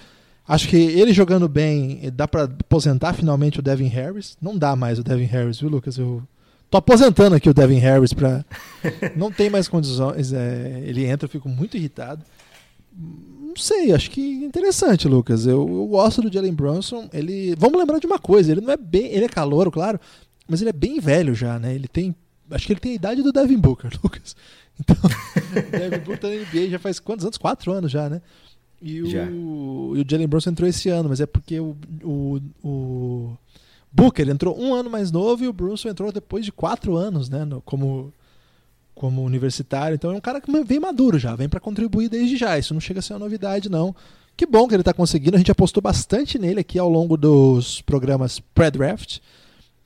Acho 0.46 0.68
que 0.68 0.78
ele 0.78 1.14
jogando 1.14 1.48
bem, 1.48 2.12
dá 2.14 2.28
para 2.28 2.44
aposentar 2.44 3.14
finalmente 3.14 3.60
o 3.60 3.62
Devin 3.62 3.88
Harris. 3.88 4.38
Não 4.42 4.58
dá 4.58 4.76
mais 4.76 5.00
o 5.00 5.04
Devin 5.04 5.26
Harris, 5.26 5.60
viu, 5.60 5.70
Lucas? 5.70 5.98
Eu 5.98 6.22
tô 6.70 6.78
aposentando 6.78 7.36
aqui 7.36 7.50
o 7.50 7.54
Devin 7.54 7.80
Harris 7.80 8.14
para 8.14 8.46
não 9.16 9.32
tem 9.32 9.50
mais 9.50 9.68
condições. 9.68 10.34
É, 10.34 10.84
ele 10.86 11.06
entra, 11.06 11.26
eu 11.26 11.30
fico 11.30 11.50
muito 11.50 11.76
irritado. 11.76 12.24
Não 12.94 13.56
sei, 13.56 13.94
acho 13.94 14.12
que 14.12 14.22
interessante, 14.22 15.08
Lucas. 15.08 15.46
Eu, 15.46 15.68
eu 15.68 15.88
gosto 15.88 16.22
do 16.22 16.32
Jalen 16.32 16.54
Brunson. 16.54 17.10
Ele, 17.14 17.56
vamos 17.58 17.80
lembrar 17.80 18.00
de 18.00 18.08
uma 18.08 18.20
coisa. 18.20 18.52
Ele 18.52 18.62
não 18.62 18.72
é 18.72 18.78
bem, 18.78 19.08
ele 19.08 19.26
é 19.26 19.30
calouro, 19.30 19.72
claro, 19.72 20.00
mas 20.48 20.62
ele 20.62 20.70
é 20.70 20.74
bem 20.74 21.00
velho 21.00 21.34
já, 21.36 21.60
né? 21.60 21.74
Ele 21.74 21.88
tem, 21.88 22.16
acho 22.52 22.66
que 22.66 22.74
ele 22.74 22.80
tem 22.80 22.94
a 22.94 22.96
idade 22.96 23.22
do 23.22 23.34
Devin 23.34 23.58
Booker, 23.58 23.92
Lucas. 24.04 24.36
Então, 24.80 24.96
Devin 25.72 25.98
Booker 26.04 26.18
tá 26.20 26.28
na 26.30 26.36
NBA 26.36 26.70
já 26.70 26.80
faz 26.80 27.00
quantos 27.00 27.26
anos? 27.26 27.38
Quatro 27.38 27.72
anos 27.72 27.92
já, 27.92 28.10
né? 28.10 28.22
E 28.82 29.02
o, 29.02 29.10
Já. 29.10 29.24
e 29.24 29.30
o 29.34 30.06
Jalen 30.08 30.28
Brunson 30.28 30.52
entrou 30.52 30.70
esse 30.70 30.88
ano, 30.90 31.10
mas 31.10 31.20
é 31.20 31.26
porque 31.26 31.60
o, 31.60 31.76
o, 32.04 32.40
o 32.64 33.38
Booker 33.92 34.30
entrou 34.30 34.56
um 34.60 34.74
ano 34.76 34.88
mais 34.90 35.12
novo 35.12 35.44
e 35.44 35.48
o 35.48 35.54
Brunson 35.54 35.90
entrou 35.90 36.12
depois 36.12 36.46
de 36.46 36.52
quatro 36.52 36.96
anos, 36.96 37.28
né? 37.28 37.44
no- 37.44 37.60
como, 37.62 38.14
como 38.94 39.24
universitário. 39.24 39.96
Então 39.96 40.12
é 40.12 40.16
um 40.16 40.22
cara 40.22 40.40
que 40.40 40.52
vem 40.64 40.80
maduro 40.80 41.18
já, 41.18 41.36
vem 41.36 41.50
para 41.50 41.60
contribuir 41.60 42.08
desde 42.08 42.38
já. 42.38 42.58
Isso 42.60 42.72
não 42.74 42.80
chega 42.82 43.00
a 43.00 43.02
ser 43.02 43.14
uma 43.14 43.20
novidade, 43.20 43.68
não. 43.68 43.96
Que 44.36 44.46
bom 44.46 44.68
que 44.68 44.76
ele 44.76 44.84
tá 44.84 44.94
conseguindo. 44.94 45.36
A 45.36 45.40
gente 45.40 45.50
apostou 45.52 45.82
bastante 45.82 46.38
nele 46.38 46.60
aqui 46.60 46.78
ao 46.78 46.88
longo 46.88 47.18
dos 47.18 47.82
programas 47.82 48.40
pré-draft. 48.54 49.18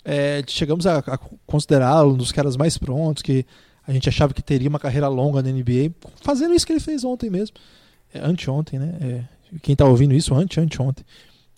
É, 0.03 0.43
chegamos 0.47 0.85
a, 0.85 0.97
a 0.97 1.17
considerá-lo 1.47 2.13
um 2.15 2.17
dos 2.17 2.33
caras 2.33 2.57
mais 2.57 2.77
prontos, 2.77 3.23
que 3.23 3.45
a 3.87 3.91
gente 3.91 4.07
achava 4.09 4.33
que 4.33 4.41
teria 4.41 4.69
uma 4.69 4.79
carreira 4.79 5.07
longa 5.07 5.41
na 5.41 5.49
NBA, 5.51 5.91
fazendo 6.21 6.53
isso 6.53 6.65
que 6.65 6.73
ele 6.73 6.79
fez 6.79 7.03
ontem 7.03 7.29
mesmo. 7.29 7.55
É, 8.13 8.19
anteontem, 8.19 8.79
né? 8.79 8.95
É, 9.01 9.23
quem 9.61 9.75
tá 9.75 9.85
ouvindo 9.85 10.13
isso, 10.13 10.33
ante, 10.33 10.59
anteontem. 10.59 11.05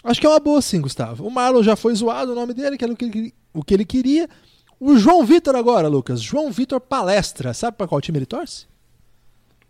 Acho 0.04 0.20
que 0.20 0.28
é 0.28 0.30
uma 0.30 0.40
boa 0.40 0.62
sim, 0.62 0.82
Gustavo. 0.82 1.26
O 1.26 1.32
Marlon 1.32 1.64
já 1.64 1.76
foi 1.76 1.94
zoado 1.96 2.32
o 2.34 2.36
nome 2.36 2.54
dele, 2.54 2.78
que 2.78 2.84
era 2.84 2.94
o 2.94 2.98
que 2.98 3.06
ele, 3.06 3.34
o 3.54 3.64
que 3.64 3.74
ele 3.74 3.86
queria. 3.86 4.30
O 4.80 4.98
João 4.98 5.26
Vitor 5.26 5.56
agora, 5.56 5.88
Lucas. 5.88 6.22
João 6.22 6.52
Vitor 6.52 6.80
Palestra. 6.82 7.54
Sabe 7.54 7.78
para 7.78 7.88
qual 7.88 8.02
time 8.02 8.18
ele 8.18 8.26
torce? 8.26 8.66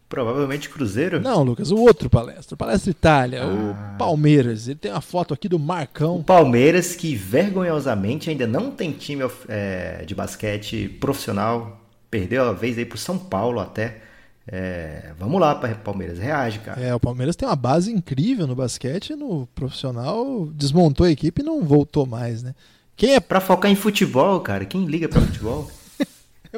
Provavelmente 0.10 0.70
Cruzeiro? 0.70 1.20
Não, 1.20 1.44
Lucas, 1.44 1.72
o 1.72 1.78
outro 1.78 2.10
Palestra. 2.10 2.54
O 2.54 2.58
Palestra 2.58 2.92
Itália, 2.92 3.44
Ah. 3.44 3.94
o 3.94 3.98
Palmeiras. 3.98 4.68
Ele 4.68 4.78
tem 4.78 4.92
uma 4.92 5.02
foto 5.02 5.34
aqui 5.34 5.50
do 5.50 5.58
Marcão. 5.58 6.18
O 6.18 6.24
Palmeiras, 6.24 6.96
que 6.96 7.16
vergonhosamente 7.16 8.30
ainda 8.30 8.46
não 8.46 8.70
tem 8.72 8.92
time 8.92 9.24
é, 9.48 10.04
de 10.06 10.14
basquete 10.14 10.88
profissional, 11.00 11.83
perdeu 12.14 12.44
a 12.48 12.54
vez 12.54 12.78
aí 12.78 12.86
pro 12.86 12.96
São 12.98 13.18
Paulo 13.18 13.60
até. 13.60 13.98
É, 14.46 15.14
vamos 15.18 15.42
lá, 15.42 15.56
Pa- 15.56 15.70
Palmeiras, 15.70 16.20
reage, 16.20 16.60
cara. 16.60 16.80
É, 16.80 16.94
o 16.94 17.00
Palmeiras 17.00 17.36
tem 17.36 17.48
uma 17.48 17.56
base 17.56 17.92
incrível 17.92 18.46
no 18.46 18.56
basquete, 18.56 19.16
no 19.16 19.48
profissional, 19.56 20.46
desmontou 20.54 21.08
a 21.08 21.12
equipe 21.12 21.42
e 21.42 21.46
não 21.46 21.64
voltou 21.64 22.06
mais, 22.06 22.44
né? 22.44 22.54
Quem 22.96 23.16
é 23.16 23.20
Pra 23.20 23.40
focar 23.42 23.72
em 23.72 23.76
futebol, 23.76 24.40
cara, 24.42 24.64
quem 24.66 24.86
liga 24.86 25.10
pra 25.10 25.22
futebol? 25.22 25.72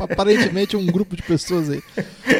aparentemente 0.00 0.76
um 0.76 0.86
grupo 0.86 1.14
de 1.14 1.22
pessoas 1.22 1.70
aí. 1.70 1.82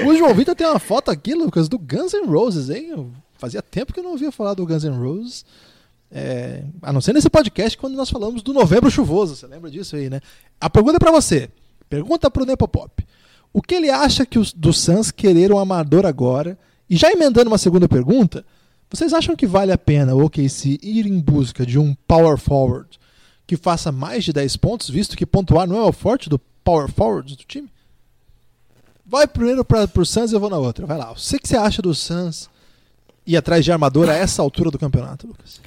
O 0.06 0.14
João 0.16 0.34
Vitor 0.34 0.54
tem 0.56 0.66
uma 0.66 0.78
foto 0.80 1.10
aqui, 1.10 1.34
Lucas, 1.34 1.68
do 1.68 1.78
Guns 1.78 2.12
N' 2.12 2.26
Roses, 2.26 2.70
hein? 2.70 2.88
Eu- 2.90 3.10
fazia 3.38 3.62
tempo 3.62 3.92
que 3.92 4.00
eu 4.00 4.04
não 4.04 4.10
ouvia 4.12 4.32
falar 4.32 4.54
do 4.54 4.66
Guns 4.66 4.82
N' 4.82 4.98
Roses. 4.98 5.44
É, 6.10 6.64
a 6.82 6.92
não 6.92 7.00
ser 7.02 7.12
nesse 7.12 7.28
podcast 7.28 7.76
quando 7.76 7.94
nós 7.94 8.08
falamos 8.10 8.42
do 8.42 8.52
novembro 8.54 8.90
chuvoso, 8.90 9.36
você 9.36 9.46
lembra 9.46 9.70
disso 9.70 9.94
aí, 9.94 10.08
né? 10.08 10.20
A 10.60 10.68
pergunta 10.70 10.96
é 10.96 10.98
pra 10.98 11.12
você. 11.12 11.50
Pergunta 11.88 12.30
pro 12.30 12.44
Nepopop. 12.44 13.06
O 13.52 13.62
que 13.62 13.74
ele 13.74 13.90
acha 13.90 14.26
que 14.26 14.38
os 14.38 14.52
do 14.52 14.72
Suns 14.72 15.10
querer 15.10 15.52
um 15.52 15.58
amador 15.58 16.04
agora? 16.04 16.58
E 16.88 16.96
já 16.96 17.10
emendando 17.10 17.48
uma 17.48 17.58
segunda 17.58 17.88
pergunta, 17.88 18.44
vocês 18.90 19.12
acham 19.12 19.36
que 19.36 19.46
vale 19.46 19.72
a 19.72 19.78
pena 19.78 20.14
o 20.14 20.24
OKC 20.24 20.78
ir 20.82 21.06
em 21.06 21.20
busca 21.20 21.66
de 21.66 21.78
um 21.78 21.94
power 22.06 22.38
forward 22.38 22.98
que 23.46 23.56
faça 23.56 23.90
mais 23.90 24.24
de 24.24 24.32
10 24.32 24.56
pontos, 24.58 24.90
visto 24.90 25.16
que 25.16 25.24
pontuar 25.24 25.66
não 25.66 25.76
é 25.78 25.82
o 25.82 25.92
forte 25.92 26.28
do 26.28 26.38
power 26.38 26.90
forward 26.90 27.34
do 27.34 27.44
time? 27.44 27.70
Vai 29.04 29.26
primeiro 29.26 29.64
para 29.64 29.88
o 29.96 30.04
Suns 30.04 30.30
e 30.30 30.34
eu 30.34 30.40
vou 30.40 30.50
na 30.50 30.58
outra. 30.58 30.84
Vai 30.84 30.98
lá. 30.98 31.10
O 31.10 31.14
que 31.14 31.48
você 31.48 31.56
acha 31.56 31.80
do 31.80 31.94
Suns 31.94 32.50
ir 33.26 33.36
atrás 33.36 33.64
de 33.64 33.72
armador 33.72 34.08
a 34.10 34.14
essa 34.14 34.42
altura 34.42 34.70
do 34.70 34.78
campeonato, 34.78 35.26
Lucas? 35.26 35.60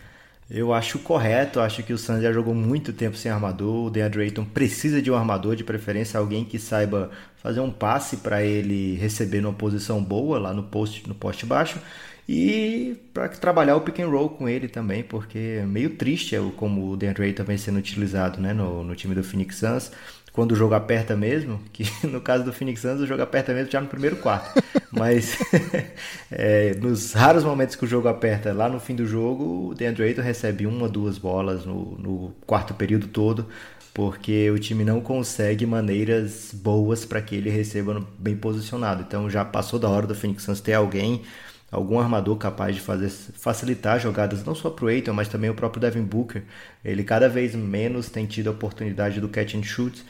Eu 0.53 0.73
acho 0.73 0.99
correto, 0.99 1.61
acho 1.61 1.81
que 1.81 1.93
o 1.93 1.97
Suns 1.97 2.21
já 2.21 2.33
jogou 2.33 2.53
muito 2.53 2.91
tempo 2.91 3.15
sem 3.15 3.31
armador. 3.31 3.85
O 3.85 3.89
DeAndre 3.89 4.23
Ayton 4.23 4.43
precisa 4.43 5.01
de 5.01 5.09
um 5.09 5.15
armador, 5.15 5.55
de 5.55 5.63
preferência 5.63 6.19
alguém 6.19 6.43
que 6.43 6.59
saiba 6.59 7.09
fazer 7.37 7.61
um 7.61 7.71
passe 7.71 8.17
para 8.17 8.43
ele 8.43 8.95
receber 8.95 9.39
numa 9.39 9.53
posição 9.53 10.03
boa 10.03 10.37
lá 10.37 10.53
no 10.53 10.63
poste, 10.63 11.07
no 11.07 11.15
poste 11.15 11.45
baixo 11.45 11.79
e 12.27 12.97
para 13.13 13.29
trabalhar 13.29 13.77
o 13.77 13.81
pick 13.81 13.99
and 13.99 14.09
roll 14.09 14.29
com 14.29 14.47
ele 14.47 14.67
também, 14.67 15.03
porque 15.03 15.59
é 15.61 15.65
meio 15.65 15.91
triste 15.91 16.35
é 16.35 16.39
como 16.57 16.91
o 16.91 16.97
DeAndre 16.97 17.25
Ayton 17.25 17.43
vem 17.45 17.57
sendo 17.57 17.79
utilizado 17.79 18.41
né, 18.41 18.53
no, 18.53 18.83
no 18.83 18.95
time 18.95 19.15
do 19.15 19.23
Phoenix 19.23 19.55
Suns. 19.55 19.91
Quando 20.33 20.53
o 20.53 20.55
jogo 20.55 20.73
aperta 20.73 21.15
mesmo, 21.15 21.59
que 21.73 21.83
no 22.07 22.21
caso 22.21 22.43
do 22.43 22.53
Phoenix 22.53 22.81
Suns 22.81 23.01
o 23.01 23.07
jogo 23.07 23.21
aperta 23.21 23.53
mesmo 23.53 23.69
já 23.69 23.81
no 23.81 23.87
primeiro 23.87 24.15
quarto. 24.17 24.61
Mas 24.91 25.37
é, 26.31 26.73
nos 26.75 27.13
raros 27.13 27.43
momentos 27.43 27.75
que 27.75 27.85
o 27.85 27.87
jogo 27.87 28.07
aperta 28.07 28.53
lá 28.53 28.69
no 28.69 28.79
fim 28.79 28.95
do 28.95 29.05
jogo, 29.05 29.69
o 29.69 29.75
DeAndre 29.75 30.03
Ayton 30.03 30.21
recebe 30.21 30.65
uma, 30.65 30.87
duas 30.87 31.17
bolas 31.17 31.65
no, 31.65 31.97
no 31.97 32.35
quarto 32.45 32.73
período 32.73 33.07
todo, 33.07 33.47
porque 33.93 34.49
o 34.51 34.59
time 34.59 34.83
não 34.83 35.01
consegue 35.01 35.65
maneiras 35.65 36.51
boas 36.53 37.05
para 37.05 37.21
que 37.21 37.35
ele 37.35 37.49
receba 37.49 38.05
bem 38.17 38.35
posicionado. 38.35 39.03
Então 39.07 39.29
já 39.29 39.43
passou 39.43 39.79
da 39.79 39.89
hora 39.89 40.07
do 40.07 40.15
Phoenix 40.15 40.43
Suns 40.43 40.61
ter 40.61 40.73
alguém, 40.73 41.23
algum 41.69 41.99
armador 41.99 42.37
capaz 42.37 42.75
de 42.75 42.81
fazer 42.81 43.09
facilitar 43.09 43.99
jogadas 43.99 44.43
não 44.45 44.55
só 44.55 44.69
para 44.69 44.85
o 44.85 44.87
Ayton, 44.87 45.13
mas 45.13 45.27
também 45.27 45.49
o 45.49 45.55
próprio 45.55 45.81
Devin 45.81 46.03
Booker. 46.03 46.43
Ele 46.83 47.03
cada 47.03 47.27
vez 47.27 47.55
menos 47.55 48.09
tem 48.09 48.25
tido 48.25 48.47
a 48.47 48.51
oportunidade 48.51 49.19
do 49.19 49.29
catch 49.29 49.55
and 49.55 49.63
shoot 49.63 50.03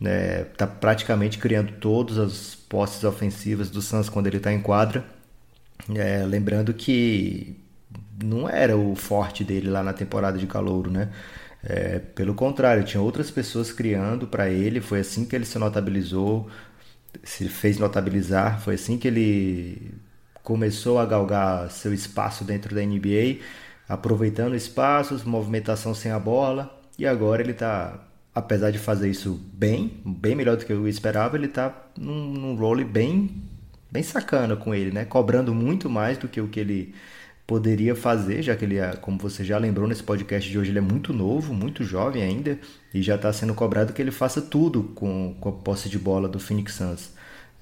né, 0.00 0.44
tá 0.56 0.66
praticamente 0.66 1.38
criando 1.38 1.72
todas 1.80 2.18
as 2.18 2.54
posses 2.54 3.02
ofensivas 3.04 3.70
do 3.70 3.80
Suns 3.82 4.08
quando 4.08 4.26
ele 4.26 4.36
está 4.38 4.52
em 4.52 4.60
quadra. 4.60 5.04
É, 5.94 6.24
lembrando 6.26 6.74
que 6.74 7.56
não 8.22 8.48
era 8.48 8.76
o 8.76 8.94
forte 8.96 9.44
dele 9.44 9.68
lá 9.70 9.82
na 9.82 9.92
temporada 9.92 10.38
de 10.38 10.46
calouro, 10.46 10.90
né? 10.90 11.10
É, 11.62 11.98
pelo 11.98 12.34
contrário, 12.34 12.84
tinha 12.84 13.00
outras 13.02 13.30
pessoas 13.30 13.72
criando 13.72 14.26
para 14.26 14.48
ele. 14.50 14.80
Foi 14.80 15.00
assim 15.00 15.24
que 15.24 15.34
ele 15.36 15.44
se 15.44 15.58
notabilizou, 15.58 16.48
se 17.24 17.48
fez 17.48 17.78
notabilizar. 17.78 18.60
Foi 18.60 18.74
assim 18.74 18.98
que 18.98 19.08
ele 19.08 19.94
começou 20.42 20.98
a 20.98 21.06
galgar 21.06 21.70
seu 21.70 21.92
espaço 21.92 22.44
dentro 22.44 22.74
da 22.74 22.82
NBA, 22.82 23.40
aproveitando 23.88 24.54
espaços, 24.54 25.24
movimentação 25.24 25.94
sem 25.94 26.12
a 26.12 26.18
bola. 26.18 26.72
E 26.98 27.06
agora 27.06 27.42
ele 27.42 27.52
está 27.52 28.05
apesar 28.36 28.70
de 28.70 28.78
fazer 28.78 29.08
isso 29.08 29.40
bem, 29.54 29.98
bem 30.04 30.34
melhor 30.34 30.58
do 30.58 30.66
que 30.66 30.72
eu 30.72 30.86
esperava, 30.86 31.38
ele 31.38 31.48
tá 31.48 31.74
num, 31.98 32.32
num 32.34 32.54
role 32.54 32.84
bem 32.84 33.42
bem 33.90 34.02
sacana 34.02 34.54
com 34.56 34.74
ele, 34.74 34.90
né? 34.92 35.06
Cobrando 35.06 35.54
muito 35.54 35.88
mais 35.88 36.18
do 36.18 36.28
que 36.28 36.38
o 36.38 36.48
que 36.48 36.60
ele 36.60 36.94
poderia 37.46 37.94
fazer, 37.96 38.42
já 38.42 38.54
que 38.54 38.64
ele, 38.64 38.76
é, 38.76 38.94
como 38.96 39.16
você 39.18 39.42
já 39.42 39.56
lembrou 39.56 39.88
nesse 39.88 40.02
podcast 40.02 40.50
de 40.50 40.58
hoje, 40.58 40.70
ele 40.70 40.78
é 40.78 40.82
muito 40.82 41.14
novo, 41.14 41.54
muito 41.54 41.82
jovem 41.82 42.22
ainda, 42.22 42.58
e 42.92 43.00
já 43.00 43.14
está 43.14 43.32
sendo 43.32 43.54
cobrado 43.54 43.92
que 43.94 44.02
ele 44.02 44.10
faça 44.10 44.42
tudo 44.42 44.82
com, 44.94 45.34
com 45.40 45.48
a 45.48 45.52
posse 45.52 45.88
de 45.88 45.98
bola 45.98 46.28
do 46.28 46.38
Phoenix 46.38 46.74
Suns. 46.74 47.10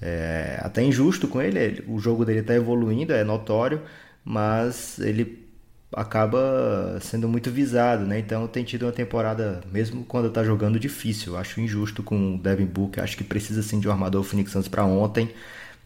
É 0.01 0.59
até 0.61 0.83
injusto 0.83 1.27
com 1.27 1.41
ele, 1.41 1.83
o 1.87 1.99
jogo 1.99 2.25
dele 2.25 2.39
está 2.39 2.53
evoluindo, 2.53 3.13
é 3.13 3.23
notório, 3.23 3.81
mas 4.25 4.99
ele 4.99 5.44
acaba 5.93 6.97
sendo 7.01 7.27
muito 7.27 7.51
visado, 7.51 8.05
né? 8.05 8.19
Então 8.19 8.47
tem 8.47 8.63
tido 8.63 8.83
uma 8.83 8.91
temporada, 8.91 9.61
mesmo 9.71 10.03
quando 10.03 10.27
está 10.27 10.43
jogando, 10.43 10.79
difícil. 10.79 11.37
Acho 11.37 11.61
injusto 11.61 12.03
com 12.03 12.35
o 12.35 12.37
Devin 12.37 12.65
Booker, 12.65 13.03
acho 13.03 13.17
que 13.17 13.23
precisa 13.23 13.61
sim 13.63 13.79
de 13.79 13.87
um 13.87 13.91
armador 13.91 14.23
Phoenix 14.23 14.51
Suns 14.51 14.67
para 14.67 14.85
ontem. 14.85 15.29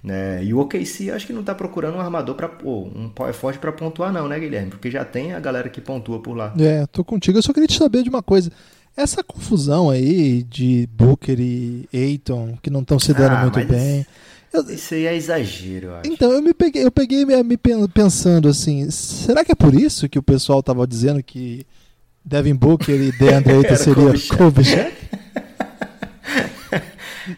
Né? 0.02 0.44
E 0.46 0.54
o 0.54 0.60
OKC 0.60 1.12
acho 1.12 1.28
que 1.28 1.34
não 1.34 1.42
está 1.42 1.54
procurando 1.54 1.98
um 1.98 2.00
armador 2.00 2.34
para 2.34 2.50
um 2.64 3.10
power 3.10 3.34
forte 3.34 3.60
para 3.60 3.72
pontuar 3.72 4.14
não, 4.14 4.30
né, 4.30 4.40
Guilherme? 4.40 4.72
Porque 4.72 4.90
já 4.90 5.04
tem 5.04 5.34
a 5.34 5.40
galera 5.40 5.70
que 5.70 5.82
pontua 5.82 6.20
por 6.20 6.36
lá. 6.36 6.54
É, 6.58 6.86
tô 6.88 7.04
contigo. 7.04 7.38
Eu 7.38 7.42
só 7.42 7.52
queria 7.52 7.68
te 7.68 7.78
saber 7.78 8.04
de 8.04 8.10
uma 8.10 8.24
coisa. 8.24 8.50
Essa 8.96 9.24
confusão 9.24 9.90
aí 9.90 10.44
de 10.44 10.88
Booker 10.92 11.40
e 11.40 11.88
Aiton, 11.94 12.58
que 12.62 12.70
não 12.70 12.82
estão 12.82 12.98
se 12.98 13.14
dando 13.14 13.34
ah, 13.34 13.42
muito 13.42 13.66
bem. 13.66 14.06
Eu... 14.52 14.64
Isso 14.70 14.94
aí 14.94 15.06
é 15.06 15.16
exagero, 15.16 15.88
eu 15.88 15.96
acho. 15.96 16.12
Então, 16.12 16.32
eu 16.32 16.42
me 16.42 16.54
peguei, 16.54 16.86
eu 16.86 16.92
peguei 16.92 17.26
me, 17.26 17.58
pensando 17.88 18.48
assim, 18.48 18.90
será 18.90 19.46
que 19.46 19.52
é 19.52 19.56
por 19.56 19.74
isso 19.74 20.10
que 20.10 20.18
o 20.18 20.24
pessoal 20.24 20.64
tava 20.64 20.88
dizendo 20.88 21.22
que 21.22 21.66
Devin 22.24 22.56
Booker 22.56 22.96
e 22.96 23.12
DeAndre 23.18 23.54
Ayton 23.54 23.76
seria 23.76 24.14
Kobe 24.38 24.64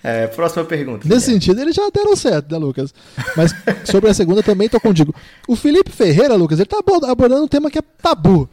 É, 0.02 0.26
próxima 0.28 0.64
pergunta. 0.64 1.06
Nesse 1.06 1.26
sentido, 1.26 1.60
eles 1.60 1.76
já 1.76 1.90
deram 1.90 2.16
certo, 2.16 2.50
né, 2.50 2.58
Lucas? 2.58 2.94
Mas 3.36 3.52
sobre 3.84 4.10
a 4.10 4.14
segunda 4.14 4.42
também 4.42 4.70
tô 4.70 4.80
contigo. 4.80 5.14
O 5.48 5.56
Felipe 5.56 5.92
Ferreira, 5.92 6.36
Lucas, 6.36 6.60
ele 6.60 6.66
tá 6.66 6.80
abordando 6.80 7.44
um 7.44 7.48
tema 7.48 7.70
que 7.70 7.80
é 7.80 7.82
tabu. 7.82 8.50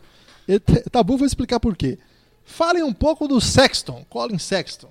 Ele, 0.49 0.59
tabu, 0.91 1.17
vou 1.17 1.27
explicar 1.27 1.61
por 1.61 1.77
quê. 1.77 1.97
Falem 2.45 2.83
um 2.83 2.93
pouco 2.93 3.29
do 3.29 3.41
Sexton, 3.41 4.05
Colin 4.09 4.39
Sexton. 4.39 4.89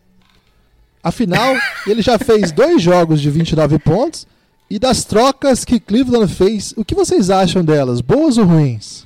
Afinal, 1.07 1.55
ele 1.85 2.01
já 2.01 2.19
fez 2.19 2.51
dois 2.51 2.81
jogos 2.81 3.21
de 3.21 3.29
29 3.29 3.79
pontos 3.79 4.27
e 4.69 4.77
das 4.77 5.05
trocas 5.05 5.63
que 5.63 5.79
Cleveland 5.79 6.33
fez, 6.33 6.73
o 6.75 6.83
que 6.83 6.93
vocês 6.93 7.29
acham 7.29 7.63
delas? 7.63 8.01
Boas 8.01 8.37
ou 8.37 8.43
ruins? 8.43 9.05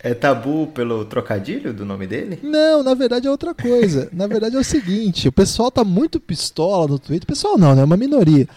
É 0.00 0.14
tabu 0.14 0.66
pelo 0.68 1.04
trocadilho 1.04 1.72
do 1.72 1.84
nome 1.84 2.08
dele? 2.08 2.40
Não, 2.42 2.82
na 2.82 2.94
verdade 2.94 3.28
é 3.28 3.30
outra 3.30 3.54
coisa. 3.54 4.08
na 4.12 4.26
verdade 4.26 4.56
é 4.56 4.58
o 4.58 4.64
seguinte: 4.64 5.28
o 5.28 5.32
pessoal 5.32 5.70
tá 5.70 5.84
muito 5.84 6.18
pistola 6.18 6.88
no 6.88 6.98
Twitter. 6.98 7.26
Pessoal 7.26 7.58
não, 7.58 7.74
né? 7.74 7.82
É 7.82 7.84
uma 7.84 7.96
minoria. 7.96 8.48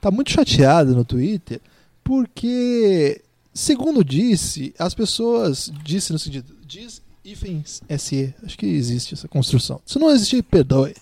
Tá 0.00 0.10
muito 0.10 0.30
chateado 0.30 0.94
no 0.94 1.04
Twitter 1.04 1.60
porque, 2.04 3.20
segundo 3.52 4.04
disse, 4.04 4.74
as 4.78 4.94
pessoas. 4.94 5.72
Disse 5.84 6.12
no 6.12 6.18
sentido. 6.18 6.54
Diz 6.64 7.01
ifens 7.24 7.82
SE. 7.98 8.34
Acho 8.44 8.58
que 8.58 8.66
existe 8.66 9.14
essa 9.14 9.28
construção. 9.28 9.80
Se 9.86 9.98
não 9.98 10.10
existir, 10.10 10.42
perdoe. 10.42 10.94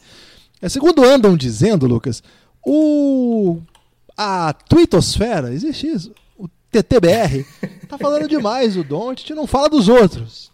É, 0.61 0.69
segundo 0.69 1.05
andam 1.05 1.37
dizendo, 1.37 1.87
Lucas, 1.87 2.23
o. 2.65 3.59
A 4.17 4.53
Twittosfera, 4.53 5.55
existe 5.55 5.87
isso 5.87 6.13
TTBR, 6.71 7.45
tá 7.89 7.99
falando 7.99 8.29
demais 8.29 8.77
o 8.77 8.85
Doncic, 8.85 9.31
não 9.31 9.47
fala 9.47 9.69
dos 9.69 9.89
outros. 9.89 10.51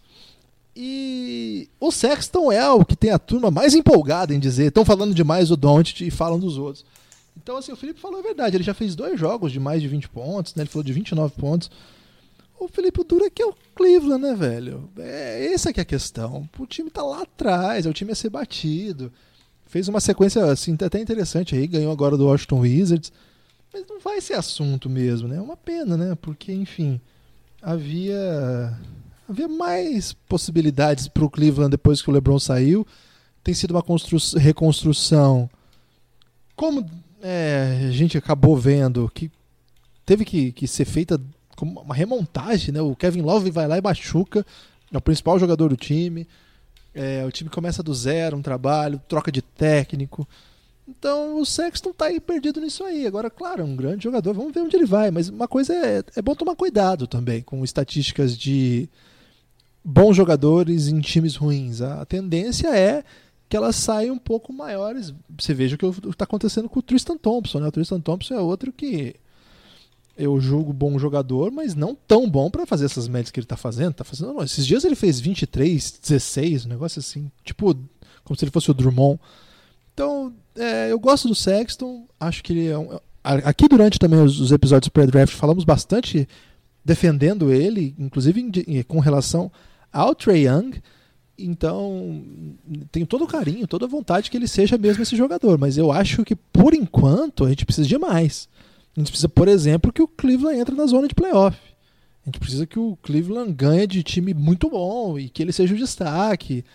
E 0.75 1.69
o 1.79 1.91
Sexton 1.91 2.51
é 2.51 2.69
o 2.69 2.83
que 2.83 2.95
tem 2.95 3.11
a 3.11 3.19
turma 3.19 3.49
mais 3.49 3.73
empolgada 3.73 4.33
em 4.33 4.39
dizer, 4.39 4.67
estão 4.67 4.85
falando 4.85 5.13
demais 5.13 5.51
o 5.51 5.57
Doncic 5.57 6.01
e 6.01 6.11
falam 6.11 6.39
dos 6.39 6.57
outros. 6.57 6.85
Então, 7.35 7.57
assim, 7.57 7.71
o 7.71 7.75
Felipe 7.75 7.99
falou 7.99 8.19
a 8.19 8.23
verdade, 8.23 8.57
ele 8.57 8.63
já 8.63 8.73
fez 8.73 8.95
dois 8.95 9.19
jogos 9.19 9.51
de 9.51 9.59
mais 9.59 9.81
de 9.81 9.87
20 9.87 10.09
pontos, 10.09 10.55
né? 10.55 10.63
Ele 10.63 10.69
falou 10.69 10.83
de 10.83 10.91
29 10.91 11.33
pontos. 11.39 11.69
O 12.59 12.67
Felipe, 12.67 13.01
o 13.01 13.03
duro 13.03 13.25
é 13.25 13.29
que 13.29 13.41
é 13.41 13.45
o 13.45 13.53
Cleveland, 13.75 14.21
né, 14.21 14.33
velho? 14.33 14.89
É, 14.97 15.53
essa 15.53 15.71
que 15.71 15.79
é 15.79 15.83
a 15.83 15.85
questão. 15.85 16.49
O 16.57 16.65
time 16.65 16.89
tá 16.89 17.03
lá 17.03 17.21
atrás, 17.21 17.85
é 17.85 17.89
o 17.89 17.93
time 17.93 18.11
a 18.11 18.15
ser 18.15 18.29
batido. 18.29 19.11
Fez 19.67 19.87
uma 19.87 19.99
sequência, 19.99 20.43
assim, 20.45 20.75
até 20.81 20.99
interessante 20.99 21.55
aí, 21.55 21.67
ganhou 21.67 21.91
agora 21.91 22.17
do 22.17 22.25
Washington 22.25 22.61
Wizards. 22.61 23.11
Mas 23.71 23.85
não 23.87 23.99
vai 23.99 24.19
ser 24.21 24.33
assunto 24.33 24.89
mesmo, 24.89 25.27
né? 25.27 25.37
É 25.37 25.41
uma 25.41 25.57
pena, 25.57 25.95
né? 25.95 26.15
Porque, 26.15 26.51
enfim, 26.51 26.99
havia 27.61 28.79
havia 29.27 29.47
mais 29.47 30.13
possibilidades 30.13 31.07
para 31.07 31.25
o 31.25 31.29
Cleveland 31.29 31.71
depois 31.71 32.01
que 32.01 32.09
o 32.09 32.13
LeBron 32.13 32.39
saiu. 32.39 32.87
Tem 33.43 33.53
sido 33.53 33.71
uma 33.71 33.83
reconstrução. 34.39 35.49
Como 36.55 36.89
é, 37.21 37.85
a 37.87 37.91
gente 37.91 38.17
acabou 38.17 38.55
vendo 38.55 39.11
que 39.13 39.29
teve 40.05 40.23
que, 40.23 40.51
que 40.53 40.67
ser 40.67 40.85
feita 40.85 41.21
como 41.57 41.81
uma 41.81 41.95
remontagem, 41.95 42.71
né? 42.71 42.79
O 42.79 42.95
Kevin 42.95 43.21
Love 43.21 43.51
vai 43.51 43.67
lá 43.67 43.77
e 43.77 43.81
machuca, 43.81 44.45
é 44.93 44.97
o 44.97 45.01
principal 45.01 45.37
jogador 45.37 45.69
do 45.69 45.75
time. 45.75 46.25
É, 46.93 47.25
o 47.25 47.31
time 47.31 47.49
começa 47.49 47.83
do 47.83 47.93
zero, 47.93 48.37
um 48.37 48.41
trabalho, 48.41 49.01
troca 49.09 49.31
de 49.31 49.41
técnico. 49.41 50.25
Então 50.87 51.39
o 51.39 51.45
Sexton 51.45 51.91
tá 51.91 52.05
aí 52.05 52.19
perdido 52.19 52.61
nisso 52.61 52.83
aí. 52.83 53.05
Agora, 53.05 53.29
claro, 53.29 53.61
é 53.61 53.65
um 53.65 53.75
grande 53.75 54.03
jogador, 54.03 54.33
vamos 54.33 54.53
ver 54.53 54.61
onde 54.61 54.75
ele 54.75 54.85
vai. 54.85 55.11
Mas 55.11 55.27
uma 55.27 55.47
coisa 55.47 55.73
é, 55.73 56.03
é 56.15 56.21
bom 56.21 56.35
tomar 56.35 56.55
cuidado 56.55 57.07
também 57.07 57.41
com 57.41 57.63
estatísticas 57.63 58.37
de 58.37 58.87
bons 59.83 60.15
jogadores 60.15 60.87
em 60.87 61.01
times 61.01 61.35
ruins. 61.35 61.81
A 61.81 62.05
tendência 62.05 62.69
é 62.69 63.03
que 63.49 63.57
elas 63.57 63.75
saiam 63.75 64.15
um 64.15 64.19
pouco 64.19 64.53
maiores. 64.53 65.13
Você 65.37 65.53
veja 65.53 65.75
o 65.75 65.77
que 65.77 66.09
está 66.09 66.23
acontecendo 66.23 66.69
com 66.69 66.79
o 66.79 66.83
Tristan 66.83 67.17
Thompson. 67.17 67.59
Né? 67.59 67.67
O 67.67 67.71
Tristan 67.71 67.99
Thompson 67.99 68.35
é 68.35 68.39
outro 68.39 68.71
que 68.71 69.15
eu 70.17 70.39
julgo 70.39 70.73
bom 70.73 70.97
jogador, 70.97 71.51
mas 71.51 71.75
não 71.75 71.95
tão 72.07 72.29
bom 72.29 72.49
para 72.49 72.65
fazer 72.65 72.85
essas 72.85 73.07
médias 73.07 73.31
que 73.31 73.39
ele 73.39 73.45
está 73.45 73.57
fazendo. 73.57 73.93
Tá 73.93 74.03
fazendo 74.03 74.33
não. 74.33 74.43
Esses 74.43 74.65
dias 74.65 74.83
ele 74.83 74.95
fez 74.95 75.19
23, 75.19 75.99
16, 76.01 76.65
um 76.65 76.69
negócio 76.69 76.99
assim. 76.99 77.31
Tipo, 77.43 77.75
como 78.23 78.37
se 78.37 78.43
ele 78.43 78.51
fosse 78.51 78.71
o 78.71 78.73
Drummond. 78.73 79.19
Então, 79.93 80.33
é, 80.55 80.91
eu 80.91 80.99
gosto 80.99 81.27
do 81.27 81.35
Sexton, 81.35 82.07
acho 82.19 82.43
que 82.43 82.53
ele 82.53 82.67
é 82.67 82.77
um, 82.77 82.99
Aqui 83.43 83.67
durante 83.67 83.99
também 83.99 84.21
os, 84.21 84.39
os 84.39 84.51
episódios 84.53 84.87
pré-draft 84.87 85.35
falamos 85.35 85.65
bastante 85.65 86.27
defendendo 86.83 87.51
ele, 87.51 87.93
inclusive 87.99 88.49
com 88.87 88.99
relação 88.99 89.51
ao 89.91 90.15
Trey 90.15 90.47
Young. 90.47 90.81
Então, 91.37 92.23
tenho 92.89 93.05
todo 93.05 93.25
o 93.25 93.27
carinho, 93.27 93.67
toda 93.67 93.85
a 93.85 93.89
vontade 93.89 94.31
que 94.31 94.37
ele 94.37 94.47
seja 94.47 94.77
mesmo 94.77 95.03
esse 95.03 95.15
jogador, 95.15 95.57
mas 95.57 95.77
eu 95.77 95.91
acho 95.91 96.23
que 96.23 96.35
por 96.35 96.73
enquanto 96.73 97.43
a 97.43 97.49
gente 97.49 97.65
precisa 97.65 97.87
de 97.87 97.97
mais. 97.97 98.47
A 98.97 98.99
gente 98.99 99.11
precisa, 99.11 99.29
por 99.29 99.47
exemplo, 99.47 99.93
que 99.93 100.01
o 100.01 100.07
Cleveland 100.07 100.59
entre 100.59 100.73
na 100.73 100.87
zona 100.87 101.07
de 101.07 101.13
playoff. 101.13 101.55
A 102.23 102.25
gente 102.25 102.39
precisa 102.39 102.65
que 102.65 102.79
o 102.79 102.97
Cleveland 103.03 103.53
ganhe 103.53 103.85
de 103.85 104.01
time 104.01 104.33
muito 104.33 104.67
bom 104.71 105.19
e 105.19 105.29
que 105.29 105.43
ele 105.43 105.53
seja 105.53 105.75
o 105.75 105.77
destaque. 105.77 106.65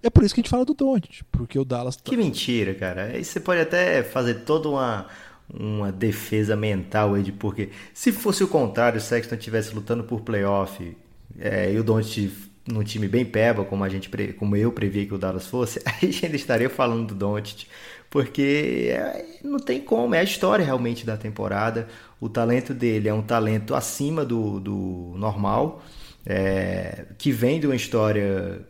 É 0.00 0.08
por 0.08 0.22
isso 0.22 0.32
que 0.32 0.40
a 0.40 0.42
gente 0.42 0.50
fala 0.50 0.64
do 0.64 0.72
Doncic, 0.72 1.24
porque 1.32 1.58
o 1.58 1.64
Dallas... 1.64 1.96
Tá... 1.96 2.02
Que 2.04 2.16
mentira, 2.16 2.72
cara. 2.74 3.06
Aí 3.06 3.24
você 3.24 3.40
pode 3.40 3.60
até 3.60 4.04
fazer 4.04 4.44
toda 4.44 4.68
uma, 4.68 5.08
uma 5.52 5.90
defesa 5.90 6.54
mental 6.54 7.14
aí 7.14 7.24
de 7.24 7.32
porque... 7.32 7.70
Se 7.92 8.12
fosse 8.12 8.44
o 8.44 8.48
contrário, 8.48 8.98
o 8.98 9.00
Sexton 9.00 9.34
estivesse 9.34 9.74
lutando 9.74 10.04
por 10.04 10.20
playoff 10.20 10.96
é, 11.40 11.72
e 11.72 11.78
o 11.78 11.82
Doncic 11.82 12.30
num 12.72 12.84
time 12.84 13.08
bem 13.08 13.24
peba, 13.24 13.64
como, 13.64 13.82
a 13.82 13.88
gente, 13.88 14.10
como 14.38 14.54
eu 14.54 14.70
previa 14.70 15.06
que 15.06 15.14
o 15.14 15.18
Dallas 15.18 15.46
fosse, 15.46 15.80
a 15.84 16.06
gente 16.06 16.36
estaria 16.36 16.70
falando 16.70 17.08
do 17.08 17.14
Doncic, 17.14 17.66
porque 18.10 18.88
é, 18.90 19.40
não 19.44 19.58
tem 19.58 19.80
como, 19.80 20.14
é 20.14 20.20
a 20.20 20.24
história 20.24 20.64
realmente 20.64 21.04
da 21.04 21.16
temporada. 21.16 21.88
O 22.20 22.28
talento 22.28 22.74
dele 22.74 23.08
é 23.08 23.14
um 23.14 23.22
talento 23.22 23.74
acima 23.74 24.24
do, 24.24 24.58
do 24.60 25.14
normal, 25.16 25.82
é, 26.26 27.06
que 27.18 27.30
vem 27.32 27.60
de 27.60 27.66
uma 27.66 27.76
história 27.76 28.60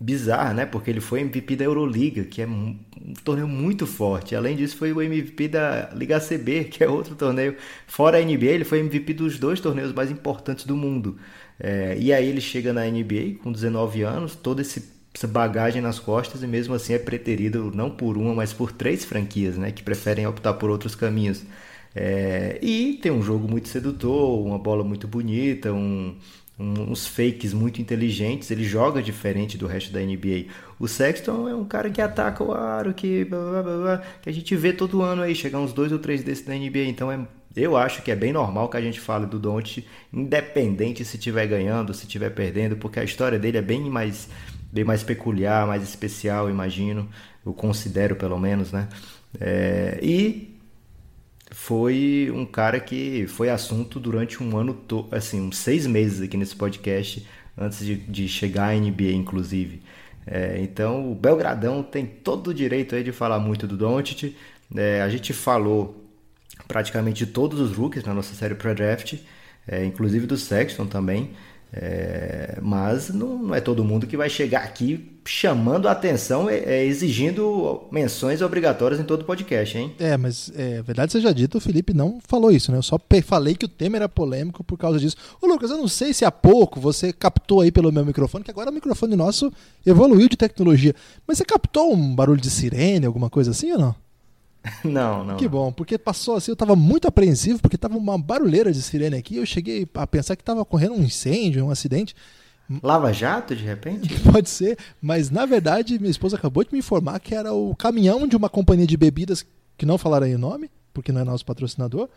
bizarra, 0.00 0.52
né? 0.52 0.66
Porque 0.66 0.90
ele 0.90 1.00
foi 1.00 1.20
MVP 1.20 1.56
da 1.56 1.64
Euroliga, 1.64 2.24
que 2.24 2.42
é 2.42 2.46
um, 2.46 2.76
torneio 3.24 3.48
muito 3.48 3.86
forte. 3.86 4.34
Além 4.34 4.56
disso, 4.56 4.76
foi 4.76 4.92
o 4.92 5.00
MVP 5.00 5.48
da 5.48 5.90
Liga 5.94 6.20
CB, 6.20 6.64
que 6.64 6.82
é 6.84 6.88
outro 6.88 7.14
torneio. 7.14 7.56
Fora 7.86 8.18
a 8.18 8.20
NBA, 8.20 8.46
ele 8.46 8.64
foi 8.64 8.80
MVP 8.80 9.14
dos 9.14 9.38
dois 9.38 9.60
torneios 9.60 9.92
mais 9.92 10.10
importantes 10.10 10.64
do 10.64 10.76
mundo. 10.76 11.18
É, 11.58 11.96
e 11.98 12.12
aí 12.12 12.28
ele 12.28 12.40
chega 12.40 12.72
na 12.72 12.84
NBA 12.84 13.38
com 13.42 13.52
19 13.52 14.02
anos, 14.02 14.34
toda 14.34 14.62
esse, 14.62 14.90
essa 15.14 15.26
bagagem 15.26 15.82
nas 15.82 15.98
costas, 15.98 16.42
e 16.42 16.46
mesmo 16.46 16.74
assim 16.74 16.94
é 16.94 16.98
preterido 16.98 17.70
não 17.74 17.90
por 17.90 18.16
uma, 18.16 18.34
mas 18.34 18.52
por 18.52 18.72
três 18.72 19.04
franquias, 19.04 19.56
né? 19.56 19.70
Que 19.70 19.82
preferem 19.82 20.26
optar 20.26 20.54
por 20.54 20.70
outros 20.70 20.94
caminhos. 20.94 21.44
É, 21.94 22.58
e 22.62 22.98
tem 23.02 23.12
um 23.12 23.22
jogo 23.22 23.46
muito 23.48 23.68
sedutor, 23.68 24.44
uma 24.46 24.58
bola 24.58 24.82
muito 24.82 25.06
bonita, 25.06 25.72
um 25.72 26.14
uns 26.62 27.06
fakes 27.06 27.52
muito 27.52 27.80
inteligentes, 27.80 28.50
ele 28.50 28.64
joga 28.64 29.02
diferente 29.02 29.56
do 29.56 29.66
resto 29.66 29.92
da 29.92 30.00
NBA. 30.00 30.46
O 30.78 30.86
Sexton 30.86 31.48
é 31.48 31.54
um 31.54 31.64
cara 31.64 31.90
que 31.90 32.00
ataca 32.00 32.44
o 32.44 32.52
aro, 32.52 32.92
que, 32.92 33.24
blá, 33.24 33.62
blá, 33.62 33.76
blá, 33.76 34.02
que 34.20 34.28
a 34.28 34.32
gente 34.32 34.54
vê 34.54 34.72
todo 34.72 35.02
ano 35.02 35.22
aí, 35.22 35.34
chegar 35.34 35.58
uns 35.58 35.72
dois 35.72 35.90
ou 35.92 35.98
três 35.98 36.22
desses 36.22 36.44
da 36.44 36.54
NBA. 36.54 36.84
Então 36.84 37.10
é, 37.10 37.18
eu 37.56 37.76
acho 37.76 38.02
que 38.02 38.10
é 38.10 38.16
bem 38.16 38.32
normal 38.32 38.68
que 38.68 38.76
a 38.76 38.80
gente 38.80 39.00
fale 39.00 39.26
do 39.26 39.38
Don't, 39.38 39.84
independente 40.12 41.04
se 41.04 41.16
estiver 41.16 41.46
ganhando, 41.46 41.94
se 41.94 42.04
estiver 42.04 42.30
perdendo, 42.30 42.76
porque 42.76 43.00
a 43.00 43.04
história 43.04 43.38
dele 43.38 43.58
é 43.58 43.62
bem 43.62 43.80
mais, 43.90 44.28
bem 44.72 44.84
mais 44.84 45.02
peculiar, 45.02 45.66
mais 45.66 45.82
especial, 45.82 46.50
imagino. 46.50 47.08
Eu 47.44 47.52
considero 47.52 48.16
pelo 48.16 48.38
menos, 48.38 48.72
né? 48.72 48.88
É, 49.40 49.98
e 50.02 50.58
foi 51.50 52.30
um 52.34 52.46
cara 52.46 52.80
que 52.80 53.26
foi 53.28 53.50
assunto 53.50 54.00
durante 54.00 54.42
um 54.42 54.56
ano, 54.56 54.78
assim, 55.10 55.40
uns 55.40 55.58
seis 55.58 55.86
meses 55.86 56.20
aqui 56.22 56.36
nesse 56.36 56.56
podcast, 56.56 57.26
antes 57.56 57.84
de, 57.84 57.96
de 57.96 58.28
chegar 58.28 58.68
à 58.70 58.74
NBA, 58.74 59.12
inclusive. 59.12 59.82
É, 60.26 60.60
então, 60.60 61.10
o 61.10 61.14
Belgradão 61.14 61.82
tem 61.82 62.06
todo 62.06 62.48
o 62.48 62.54
direito 62.54 62.94
aí 62.94 63.02
de 63.04 63.12
falar 63.12 63.38
muito 63.38 63.66
do 63.66 63.76
Doncic. 63.76 64.34
É, 64.74 65.02
a 65.02 65.08
gente 65.08 65.32
falou 65.32 66.02
praticamente 66.68 67.26
de 67.26 67.32
todos 67.32 67.60
os 67.60 67.76
rookies 67.76 68.04
na 68.04 68.14
nossa 68.14 68.34
série 68.34 68.54
pré-draft, 68.54 69.14
é, 69.66 69.84
inclusive 69.84 70.26
do 70.26 70.36
Sexton 70.36 70.86
também. 70.86 71.32
É, 71.74 72.58
mas 72.60 73.08
não, 73.08 73.38
não, 73.38 73.54
é 73.54 73.60
todo 73.60 73.82
mundo 73.82 74.06
que 74.06 74.14
vai 74.14 74.28
chegar 74.28 74.62
aqui 74.62 75.08
chamando 75.24 75.88
a 75.88 75.92
atenção, 75.92 76.50
é, 76.50 76.58
é, 76.58 76.84
exigindo 76.84 77.84
menções 77.90 78.42
obrigatórias 78.42 79.00
em 79.00 79.04
todo 79.04 79.24
podcast, 79.24 79.78
hein? 79.78 79.94
É, 79.98 80.16
mas 80.18 80.52
é, 80.54 80.82
verdade 80.82 81.12
seja 81.12 81.32
dito, 81.32 81.56
o 81.56 81.60
Felipe 81.60 81.94
não 81.94 82.20
falou 82.26 82.50
isso, 82.50 82.70
né? 82.70 82.76
Eu 82.76 82.82
só 82.82 83.00
falei 83.24 83.54
que 83.54 83.64
o 83.64 83.68
tema 83.68 83.96
era 83.96 84.08
polêmico 84.08 84.62
por 84.62 84.76
causa 84.76 84.98
disso. 84.98 85.16
Ô 85.40 85.46
Lucas, 85.46 85.70
eu 85.70 85.78
não 85.78 85.88
sei 85.88 86.12
se 86.12 86.26
há 86.26 86.30
pouco 86.30 86.78
você 86.78 87.10
captou 87.10 87.62
aí 87.62 87.72
pelo 87.72 87.90
meu 87.90 88.04
microfone, 88.04 88.44
que 88.44 88.50
agora 88.50 88.70
o 88.70 88.74
microfone 88.74 89.16
nosso 89.16 89.50
evoluiu 89.86 90.28
de 90.28 90.36
tecnologia, 90.36 90.94
mas 91.26 91.38
você 91.38 91.44
captou 91.44 91.94
um 91.94 92.14
barulho 92.14 92.40
de 92.40 92.50
sirene, 92.50 93.06
alguma 93.06 93.30
coisa 93.30 93.52
assim 93.52 93.72
ou 93.72 93.78
não? 93.78 93.94
Não, 94.84 95.24
não. 95.24 95.36
Que 95.36 95.48
bom, 95.48 95.72
porque 95.72 95.98
passou 95.98 96.36
assim, 96.36 96.52
eu 96.52 96.56
tava 96.56 96.76
muito 96.76 97.08
apreensivo, 97.08 97.60
porque 97.60 97.76
tava 97.76 97.96
uma 97.96 98.16
barulheira 98.16 98.72
de 98.72 98.80
sirene 98.80 99.16
aqui, 99.16 99.36
eu 99.36 99.44
cheguei 99.46 99.88
a 99.94 100.06
pensar 100.06 100.36
que 100.36 100.44
tava 100.44 100.60
ocorrendo 100.60 100.94
um 100.94 101.02
incêndio, 101.02 101.64
um 101.64 101.70
acidente. 101.70 102.14
Lava 102.80 103.12
Jato, 103.12 103.56
de 103.56 103.64
repente? 103.64 104.08
Pode 104.22 104.48
ser, 104.48 104.78
mas 105.00 105.30
na 105.30 105.44
verdade 105.44 105.98
minha 105.98 106.10
esposa 106.10 106.36
acabou 106.36 106.62
de 106.62 106.72
me 106.72 106.78
informar 106.78 107.18
que 107.18 107.34
era 107.34 107.52
o 107.52 107.74
caminhão 107.74 108.26
de 108.26 108.36
uma 108.36 108.48
companhia 108.48 108.86
de 108.86 108.96
bebidas, 108.96 109.44
que 109.76 109.84
não 109.84 109.98
falaram 109.98 110.26
aí 110.26 110.34
o 110.34 110.38
nome, 110.38 110.70
porque 110.94 111.10
não 111.10 111.20
é 111.20 111.24
nosso 111.24 111.44
patrocinador, 111.44 112.08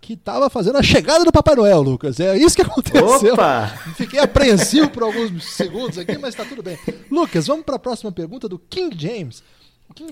que 0.00 0.12
estava 0.12 0.50
fazendo 0.50 0.76
a 0.76 0.82
chegada 0.82 1.24
do 1.24 1.32
Papai 1.32 1.54
Noel, 1.54 1.80
Lucas. 1.80 2.20
É 2.20 2.36
isso 2.36 2.54
que 2.54 2.62
aconteceu. 2.62 3.32
Opa! 3.32 3.68
Fiquei 3.96 4.20
apreensivo 4.20 4.90
por 4.90 5.02
alguns 5.02 5.44
segundos 5.44 5.96
aqui, 5.96 6.18
mas 6.18 6.34
tá 6.34 6.44
tudo 6.44 6.62
bem. 6.62 6.78
Lucas, 7.10 7.46
vamos 7.46 7.64
para 7.64 7.76
a 7.76 7.78
próxima 7.78 8.12
pergunta 8.12 8.46
do 8.46 8.58
King 8.58 8.94
James. 8.98 9.42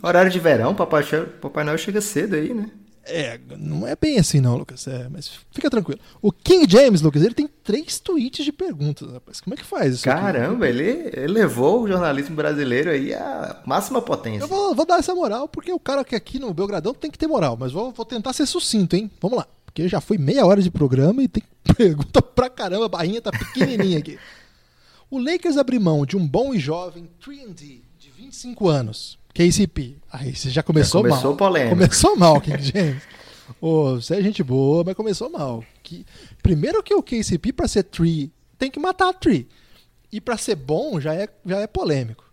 Horário 0.02 0.30
de 0.30 0.38
verão, 0.38 0.74
Papai, 0.74 1.02
Papai 1.40 1.64
Noel 1.64 1.78
chega 1.78 2.00
cedo 2.00 2.36
aí, 2.36 2.54
né? 2.54 2.70
É, 3.04 3.38
não 3.58 3.86
é 3.86 3.96
bem 3.96 4.18
assim 4.18 4.40
não, 4.40 4.56
Lucas. 4.56 4.86
É, 4.86 5.08
mas 5.08 5.30
fica 5.50 5.68
tranquilo. 5.68 6.00
O 6.20 6.30
King 6.30 6.70
James, 6.70 7.02
Lucas, 7.02 7.22
ele 7.22 7.34
tem 7.34 7.48
três 7.48 7.98
tweets 7.98 8.44
de 8.44 8.52
perguntas, 8.52 9.10
rapaz. 9.10 9.40
Como 9.40 9.54
é 9.54 9.56
que 9.56 9.64
faz 9.64 9.94
isso? 9.94 10.04
Caramba, 10.04 10.68
ele 10.68 11.10
elevou 11.14 11.82
o 11.82 11.88
jornalismo 11.88 12.36
brasileiro 12.36 12.90
aí 12.90 13.12
à 13.12 13.60
máxima 13.66 14.00
potência. 14.00 14.44
Eu 14.44 14.48
vou, 14.48 14.74
vou, 14.74 14.86
dar 14.86 14.98
essa 14.98 15.14
moral, 15.14 15.48
porque 15.48 15.72
o 15.72 15.80
cara 15.80 16.04
que 16.04 16.14
aqui 16.14 16.38
no 16.38 16.54
Belgradão 16.54 16.94
tem 16.94 17.10
que 17.10 17.18
ter 17.18 17.26
moral, 17.26 17.56
mas 17.58 17.72
vou, 17.72 17.90
vou 17.90 18.06
tentar 18.06 18.32
ser 18.32 18.46
sucinto, 18.46 18.94
hein? 18.94 19.10
Vamos 19.20 19.38
lá. 19.38 19.46
Porque 19.64 19.88
já 19.88 20.00
foi 20.00 20.16
meia 20.16 20.46
hora 20.46 20.62
de 20.62 20.70
programa 20.70 21.22
e 21.22 21.28
tem 21.28 21.42
pergunta 21.76 22.22
pra 22.22 22.48
caramba, 22.48 22.86
a 22.86 22.88
barrinha 22.88 23.20
tá 23.20 23.30
pequenininha 23.30 23.98
aqui. 23.98 24.18
O 25.10 25.18
Lakers 25.18 25.58
abre 25.58 25.78
mão 25.78 26.06
de 26.06 26.16
um 26.16 26.26
bom 26.26 26.54
e 26.54 26.58
jovem 26.58 27.06
3D 27.22 27.82
de 27.98 28.10
25 28.10 28.66
anos 28.66 29.18
KCP. 29.34 29.96
Aí 30.12 30.34
você 30.34 30.50
já 30.50 30.62
começou, 30.62 31.02
já 31.02 31.08
começou 31.08 31.30
mal. 31.30 31.36
Polêmico. 31.36 31.76
Começou 31.76 32.16
mal, 32.16 32.40
King 32.40 32.62
James. 32.62 33.02
oh, 33.60 33.94
você 33.94 34.16
é 34.16 34.22
gente 34.22 34.42
boa, 34.42 34.84
mas 34.84 34.94
começou 34.94 35.30
mal. 35.30 35.64
Que, 35.82 36.04
primeiro 36.42 36.82
que 36.82 36.94
o 36.94 37.02
KCP, 37.02 37.52
para 37.52 37.68
ser 37.68 37.84
tree, 37.84 38.30
tem 38.58 38.70
que 38.70 38.78
matar 38.78 39.08
a 39.08 39.12
tree. 39.12 39.48
E 40.12 40.20
para 40.20 40.36
ser 40.36 40.56
bom, 40.56 41.00
já 41.00 41.14
é, 41.14 41.28
já 41.46 41.60
é 41.60 41.66
polêmico. 41.66 42.30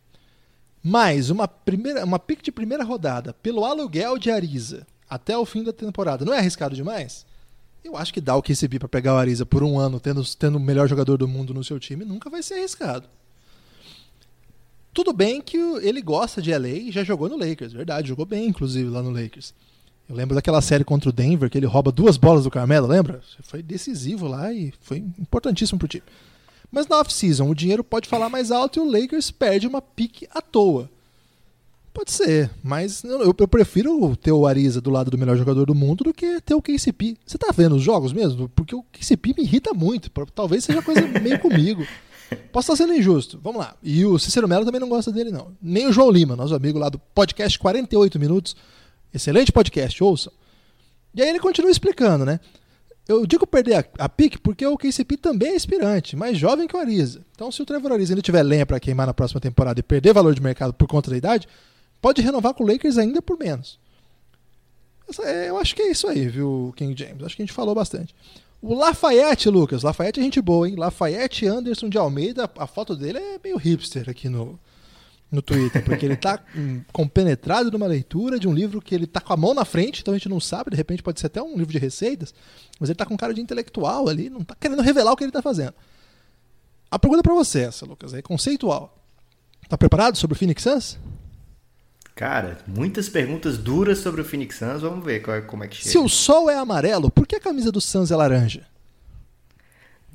Mas 0.84 1.30
uma, 1.30 1.48
primeira, 1.48 2.04
uma 2.04 2.20
pick 2.20 2.42
de 2.42 2.52
primeira 2.52 2.84
rodada 2.84 3.34
pelo 3.34 3.66
aluguel 3.66 4.18
de 4.18 4.30
Ariza 4.30 4.86
até 5.10 5.38
o 5.38 5.46
fim 5.46 5.64
da 5.64 5.74
temporada, 5.74 6.24
não 6.24 6.34
é 6.34 6.38
arriscado 6.38 6.76
demais? 6.76 7.26
Eu 7.84 7.98
acho 7.98 8.14
que 8.14 8.22
dar 8.22 8.36
o 8.36 8.44
KCP 8.44 8.78
para 8.78 8.88
pegar 8.88 9.16
o 9.16 9.18
Ariza 9.18 9.46
por 9.46 9.64
um 9.64 9.80
ano, 9.80 10.00
tendo, 10.00 10.24
tendo 10.36 10.58
o 10.58 10.62
melhor 10.62 10.88
jogador 10.88 11.18
do 11.18 11.28
mundo 11.28 11.54
no 11.54 11.64
seu 11.64 11.80
time, 11.80 12.06
nunca 12.06 12.30
vai 12.30 12.44
ser 12.44 12.56
arriscado. 12.56 13.10
Tudo 14.94 15.14
bem 15.14 15.42
que 15.42 15.58
ele 15.58 16.02
gosta 16.02 16.42
de 16.42 16.52
LA 16.52 16.70
e 16.70 16.92
já 16.92 17.04
jogou 17.04 17.30
no 17.30 17.38
Lakers, 17.38 17.74
verdade, 17.74 18.10
jogou 18.10 18.26
bem, 18.26 18.48
inclusive, 18.48 18.90
lá 18.90 19.02
no 19.02 19.12
Lakers. 19.12 19.54
Eu 20.10 20.16
lembro 20.16 20.34
daquela 20.34 20.62
série 20.62 20.84
contra 20.84 21.10
o 21.10 21.14
Denver, 21.14 21.50
que 21.50 21.58
ele 21.58 21.68
rouba 21.68 21.92
duas 21.92 22.18
bolas 22.18 22.44
do 22.44 22.50
Carmelo, 22.50 22.88
lembra? 22.88 23.22
Foi 23.44 23.62
decisivo 23.62 24.28
lá 24.28 24.52
e 24.52 24.74
foi 24.82 24.98
importantíssimo 25.20 25.78
pro 25.78 25.88
time. 25.88 26.04
Mas 26.72 26.88
na 26.88 27.00
off-season, 27.00 27.48
o 27.48 27.56
dinheiro 27.56 27.84
pode 27.84 28.10
falar 28.10 28.28
mais 28.28 28.52
alto 28.52 28.80
e 28.80 28.82
o 28.82 28.92
Lakers 28.92 29.30
perde 29.30 29.68
uma 29.68 29.82
pique 29.82 30.28
à 30.34 30.42
toa. 30.42 30.90
Pode 31.94 32.12
ser, 32.12 32.50
mas 32.64 33.04
eu, 33.04 33.22
eu, 33.24 33.48
prefiro 33.48 34.16
ter 34.16 34.32
o 34.32 34.46
Ariza 34.46 34.80
do 34.80 34.90
lado 34.90 35.12
do 35.12 35.18
melhor 35.18 35.36
jogador 35.36 35.66
do 35.66 35.76
mundo 35.76 36.04
do 36.04 36.14
que 36.14 36.40
ter 36.42 36.54
o 36.54 36.62
KCP. 36.62 37.18
Você 37.26 37.38
tá 37.38 37.52
vendo 37.52 37.76
os 37.76 37.82
jogos 37.82 38.14
mesmo? 38.14 38.48
Porque 38.50 38.76
o 38.76 38.84
KCP 38.92 39.34
me 39.38 39.44
irrita 39.44 39.74
muito. 39.74 40.10
Talvez 40.34 40.64
seja 40.64 40.82
coisa 40.82 41.02
meio 41.20 41.40
comigo. 41.40 41.86
Posso 42.52 42.72
estar 42.72 42.84
sendo 42.84 42.98
injusto. 42.98 43.40
Vamos 43.44 43.60
lá. 43.60 43.76
E 43.82 44.06
o 44.06 44.18
Cícero 44.20 44.48
Melo 44.48 44.66
também 44.66 44.82
não 44.82 44.90
gosta 44.90 45.12
dele, 45.12 45.32
não. 45.32 45.56
Nem 45.62 45.88
o 45.88 45.92
João 45.92 46.12
Lima, 46.12 46.36
nosso 46.36 46.54
amigo 46.54 46.78
lá 46.80 46.90
do 46.90 47.00
podcast 47.00 47.58
48 47.58 48.20
Minutos. 48.20 48.56
Excelente 49.14 49.52
podcast, 49.52 50.04
ouçam. 50.04 50.32
E 51.14 51.22
aí 51.22 51.30
ele 51.30 51.40
continua 51.40 51.72
explicando, 51.72 52.26
né? 52.26 52.40
Eu 53.08 53.26
digo 53.26 53.48
perder 53.48 53.74
a, 53.74 54.06
a 54.06 54.08
pique 54.08 54.38
porque 54.38 54.66
o 54.66 54.78
KCP 54.78 55.18
também 55.18 55.54
é 55.54 55.56
inspirante, 55.56 56.16
mais 56.16 56.38
jovem 56.38 56.68
que 56.68 56.76
o 56.76 56.80
Ariza. 56.80 57.26
Então, 57.34 57.52
se 57.52 57.60
o 57.60 57.66
Trevor 57.66 57.92
Ariza 57.92 58.14
ainda 58.14 58.22
tiver 58.22 58.44
lenha 58.44 58.68
para 58.68 58.80
queimar 58.80 59.08
na 59.08 59.14
próxima 59.16 59.42
temporada 59.42 59.80
e 59.80 59.84
perder 59.84 60.14
valor 60.14 60.36
de 60.36 60.42
mercado 60.42 60.74
por 60.74 60.88
conta 60.88 61.10
da 61.10 61.18
idade, 61.18 61.48
pode 62.00 62.22
renovar 62.22 62.54
com 62.54 62.64
o 62.64 62.68
Lakers 62.68 63.00
ainda 63.00 63.20
por 63.20 63.40
menos. 63.40 63.80
É, 65.24 65.50
eu 65.50 65.58
acho 65.58 65.76
que 65.76 65.82
é 65.82 65.90
isso 65.90 66.08
aí, 66.08 66.28
viu, 66.28 66.72
King 66.76 66.94
James? 66.96 67.24
Acho 67.24 67.36
que 67.36 67.42
a 67.42 67.46
gente 67.46 67.54
falou 67.54 67.74
bastante. 67.74 68.14
O 68.62 68.76
Lafayette, 68.76 69.50
Lucas. 69.50 69.84
Lafayette 69.84 70.20
é 70.20 70.24
gente 70.24 70.42
boa, 70.42 70.68
hein? 70.68 70.76
Lafayette 70.76 71.48
Anderson 71.48 71.88
de 71.88 71.98
Almeida. 71.98 72.50
A 72.58 72.68
foto 72.68 72.96
dele 72.96 73.18
é 73.18 73.40
meio 73.42 73.58
hipster 73.58 74.10
aqui 74.10 74.28
no, 74.28 74.60
no 75.32 75.42
Twitter, 75.42 75.84
porque 75.84 76.06
ele 76.06 76.18
tá 76.18 76.44
compenetrado 76.92 77.72
numa 77.72 77.88
leitura 77.88 78.40
de 78.40 78.48
um 78.48 78.54
livro 78.54 78.82
que 78.82 78.94
ele 78.94 79.08
tá 79.08 79.22
com 79.22 79.32
a 79.32 79.38
mão 79.38 79.54
na 79.54 79.64
frente, 79.64 80.02
então 80.02 80.14
a 80.14 80.18
gente 80.18 80.28
não 80.28 80.40
sabe, 80.40 80.72
de 80.72 80.78
repente 80.78 81.04
pode 81.04 81.20
ser 81.20 81.28
até 81.28 81.42
um 81.42 81.56
livro 81.56 81.72
de 81.72 81.78
receitas, 81.78 82.34
mas 82.80 82.90
ele 82.90 82.98
tá 82.98 83.06
com 83.06 83.16
cara 83.16 83.34
de 83.34 83.40
intelectual 83.40 84.10
ali, 84.10 84.30
não 84.30 84.44
tá 84.44 84.56
querendo 84.60 84.82
revelar 84.82 85.14
o 85.14 85.16
que 85.16 85.24
ele 85.24 85.32
tá 85.32 85.42
fazendo. 85.42 85.74
A 86.92 86.98
pergunta 86.98 87.22
para 87.22 87.34
você 87.34 87.60
é 87.60 87.64
essa, 87.66 87.86
Lucas, 87.86 88.14
é 88.14 88.22
conceitual. 88.22 88.98
Tá 89.68 89.78
preparado 89.78 90.18
sobre 90.18 90.36
o 90.36 90.38
Phoenix 90.38 90.64
Suns? 90.64 91.00
Cara, 92.20 92.58
muitas 92.68 93.08
perguntas 93.08 93.58
duras 93.58 94.00
sobre 94.00 94.20
o 94.20 94.26
Phoenix 94.26 94.58
Suns. 94.58 94.82
Vamos 94.82 95.06
ver 95.06 95.22
qual, 95.22 95.42
como 95.44 95.64
é 95.64 95.70
que 95.70 95.78
chega. 95.78 95.90
Se 95.90 95.98
o 95.98 96.10
sol 96.10 96.50
é 96.50 96.58
amarelo, 96.58 97.10
por 97.10 97.26
que 97.26 97.38
a 97.38 97.40
camisa 97.40 97.72
do 97.72 97.80
Suns 97.80 98.12
é 98.12 98.16
laranja? 98.18 98.64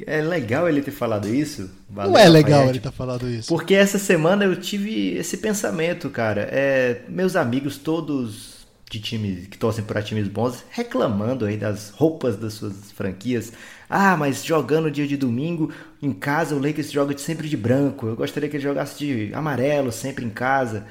É 0.06 0.20
legal 0.20 0.68
ele 0.68 0.82
ter 0.82 0.90
falado 0.90 1.34
isso. 1.34 1.70
Valeu, 1.88 2.12
Não 2.12 2.18
é 2.18 2.28
legal 2.28 2.68
ele 2.68 2.78
ter 2.78 2.92
falado 2.92 3.26
isso. 3.26 3.48
Porque 3.48 3.74
essa 3.74 3.98
semana 3.98 4.44
eu 4.44 4.54
tive 4.54 5.14
esse 5.16 5.38
pensamento, 5.38 6.10
cara. 6.10 6.46
É, 6.52 7.00
meus 7.08 7.36
amigos 7.36 7.78
todos 7.78 8.66
de 8.90 9.00
times 9.00 9.46
que 9.46 9.56
torcem 9.56 9.82
para 9.82 10.02
times 10.02 10.28
bons 10.28 10.62
reclamando 10.70 11.46
aí 11.46 11.56
das 11.56 11.88
roupas 11.88 12.36
das 12.36 12.52
suas 12.52 12.92
franquias. 12.92 13.50
Ah, 13.88 14.14
mas 14.14 14.44
jogando 14.44 14.90
dia 14.90 15.06
de 15.06 15.16
domingo 15.16 15.72
em 16.02 16.12
casa 16.12 16.54
o 16.54 16.58
Lakers 16.58 16.92
joga 16.92 17.16
sempre 17.16 17.48
de 17.48 17.56
branco. 17.56 18.08
Eu 18.08 18.14
gostaria 18.14 18.46
que 18.46 18.56
ele 18.56 18.62
jogasse 18.62 18.98
de 18.98 19.32
amarelo 19.32 19.90
sempre 19.90 20.22
em 20.22 20.28
casa. 20.30 20.84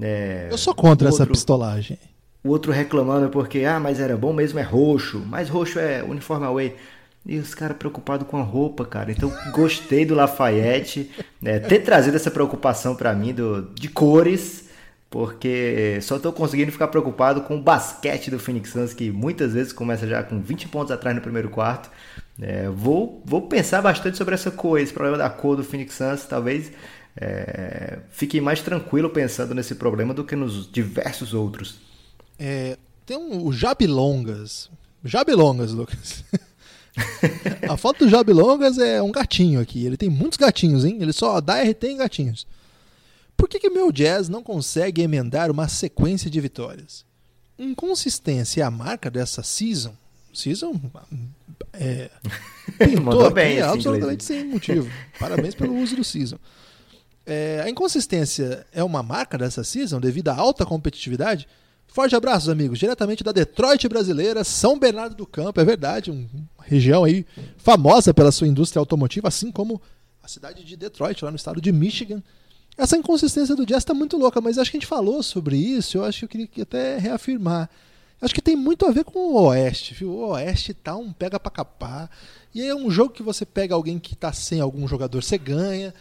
É, 0.00 0.48
eu 0.50 0.58
sou 0.58 0.74
contra 0.74 1.08
essa 1.08 1.26
pistolagem. 1.26 1.98
O 2.42 2.50
outro 2.50 2.70
reclamando 2.72 3.28
porque, 3.28 3.64
ah, 3.64 3.80
mas 3.80 4.00
era 4.00 4.16
bom 4.16 4.32
mesmo 4.32 4.58
é 4.58 4.62
roxo, 4.62 5.22
mas 5.26 5.48
roxo 5.48 5.78
é 5.78 6.02
uniforme 6.02 6.46
away. 6.46 6.76
E 7.26 7.36
os 7.36 7.54
caras 7.54 7.76
preocupados 7.76 8.26
com 8.26 8.38
a 8.38 8.42
roupa, 8.42 8.84
cara. 8.84 9.10
Então 9.10 9.30
gostei 9.52 10.06
do 10.06 10.14
Lafayette 10.14 11.10
né, 11.42 11.58
ter 11.58 11.80
trazido 11.80 12.16
essa 12.16 12.30
preocupação 12.30 12.94
para 12.94 13.12
mim 13.12 13.34
do, 13.34 13.62
de 13.74 13.88
cores, 13.88 14.68
porque 15.10 15.98
só 16.00 16.18
tô 16.18 16.32
conseguindo 16.32 16.72
ficar 16.72 16.88
preocupado 16.88 17.42
com 17.42 17.56
o 17.56 17.62
basquete 17.62 18.30
do 18.30 18.38
Phoenix 18.38 18.70
Suns, 18.70 18.94
que 18.94 19.10
muitas 19.10 19.52
vezes 19.52 19.72
começa 19.72 20.06
já 20.06 20.22
com 20.22 20.40
20 20.40 20.68
pontos 20.68 20.92
atrás 20.92 21.14
no 21.14 21.20
primeiro 21.20 21.50
quarto. 21.50 21.90
É, 22.40 22.68
vou, 22.68 23.20
vou 23.26 23.42
pensar 23.42 23.82
bastante 23.82 24.16
sobre 24.16 24.34
essa 24.34 24.50
cor, 24.50 24.78
esse 24.78 24.92
problema 24.92 25.18
da 25.18 25.28
cor 25.28 25.56
do 25.56 25.64
Phoenix 25.64 25.94
Suns, 25.94 26.24
talvez 26.24 26.70
é, 27.20 27.98
fique 28.10 28.40
mais 28.40 28.60
tranquilo 28.60 29.10
pensando 29.10 29.54
nesse 29.54 29.74
problema 29.74 30.14
do 30.14 30.24
que 30.24 30.36
nos 30.36 30.70
diversos 30.70 31.34
outros. 31.34 31.80
É, 32.38 32.78
tem 33.04 33.16
um, 33.16 33.44
o 33.44 33.52
Jabilongas. 33.52 34.70
Jabilongas, 35.04 35.72
Lucas. 35.72 36.24
a 37.68 37.76
foto 37.76 38.04
do 38.04 38.10
Jabilongas 38.10 38.78
é 38.78 39.02
um 39.02 39.10
gatinho 39.10 39.60
aqui. 39.60 39.84
Ele 39.84 39.96
tem 39.96 40.08
muitos 40.08 40.38
gatinhos, 40.38 40.84
hein? 40.84 40.98
Ele 41.00 41.12
só 41.12 41.40
dá 41.40 41.60
RT 41.60 41.84
em 41.84 41.96
gatinhos. 41.96 42.46
Por 43.36 43.48
que, 43.48 43.58
que 43.58 43.70
meu 43.70 43.90
Jazz 43.90 44.28
não 44.28 44.42
consegue 44.42 45.02
emendar 45.02 45.50
uma 45.50 45.68
sequência 45.68 46.30
de 46.30 46.40
vitórias? 46.40 47.04
Inconsistência 47.58 48.62
é 48.62 48.64
a 48.64 48.70
marca 48.70 49.10
dessa 49.10 49.42
season. 49.42 49.94
Season 50.32 50.80
é, 51.72 52.10
pintou 52.78 53.24
aqui 53.24 53.34
bem 53.34 53.60
absolutamente 53.60 54.22
sem 54.22 54.44
motivo. 54.44 54.88
Parabéns 55.18 55.54
pelo 55.56 55.76
uso 55.76 55.96
do 55.96 56.04
season. 56.04 56.38
É, 57.30 57.60
a 57.62 57.68
inconsistência 57.68 58.66
é 58.72 58.82
uma 58.82 59.02
marca 59.02 59.36
dessa 59.36 59.62
season 59.62 60.00
devido 60.00 60.28
à 60.28 60.34
alta 60.34 60.64
competitividade? 60.64 61.46
Forte 61.86 62.16
abraços, 62.16 62.48
amigos. 62.48 62.78
Diretamente 62.78 63.22
da 63.22 63.32
Detroit 63.32 63.86
brasileira, 63.86 64.42
São 64.42 64.78
Bernardo 64.78 65.14
do 65.14 65.26
Campo, 65.26 65.60
é 65.60 65.64
verdade, 65.64 66.10
uma 66.10 66.64
região 66.64 67.04
aí 67.04 67.26
famosa 67.58 68.14
pela 68.14 68.32
sua 68.32 68.48
indústria 68.48 68.80
automotiva, 68.80 69.28
assim 69.28 69.52
como 69.52 69.78
a 70.22 70.26
cidade 70.26 70.64
de 70.64 70.74
Detroit, 70.74 71.22
lá 71.22 71.30
no 71.30 71.36
estado 71.36 71.60
de 71.60 71.70
Michigan. 71.70 72.22
Essa 72.78 72.96
inconsistência 72.96 73.54
do 73.54 73.66
jazz 73.66 73.82
está 73.82 73.92
muito 73.92 74.16
louca, 74.16 74.40
mas 74.40 74.56
acho 74.56 74.70
que 74.70 74.78
a 74.78 74.80
gente 74.80 74.88
falou 74.88 75.22
sobre 75.22 75.58
isso, 75.58 75.98
eu 75.98 76.04
acho 76.04 76.20
que 76.20 76.24
eu 76.24 76.46
queria 76.46 76.62
até 76.62 76.96
reafirmar. 76.96 77.68
Acho 78.22 78.34
que 78.34 78.40
tem 78.40 78.56
muito 78.56 78.86
a 78.86 78.90
ver 78.90 79.04
com 79.04 79.18
o 79.18 79.42
Oeste, 79.48 79.92
viu? 79.92 80.12
O 80.12 80.28
Oeste 80.30 80.72
tá 80.72 80.96
um 80.96 81.12
pega 81.12 81.38
pra 81.38 81.50
capar. 81.50 82.10
E 82.54 82.62
é 82.62 82.74
um 82.74 82.90
jogo 82.90 83.12
que 83.12 83.22
você 83.22 83.44
pega 83.44 83.74
alguém 83.74 83.98
que 83.98 84.16
tá 84.16 84.32
sem 84.32 84.60
algum 84.60 84.88
jogador, 84.88 85.22
você 85.22 85.36
ganha. 85.36 85.92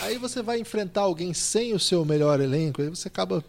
Aí 0.00 0.18
você 0.18 0.42
vai 0.42 0.58
enfrentar 0.58 1.02
alguém 1.02 1.34
sem 1.34 1.74
o 1.74 1.78
seu 1.78 2.04
melhor 2.04 2.40
elenco, 2.40 2.82
aí 2.82 2.88
você 2.88 3.08
acaba. 3.08 3.44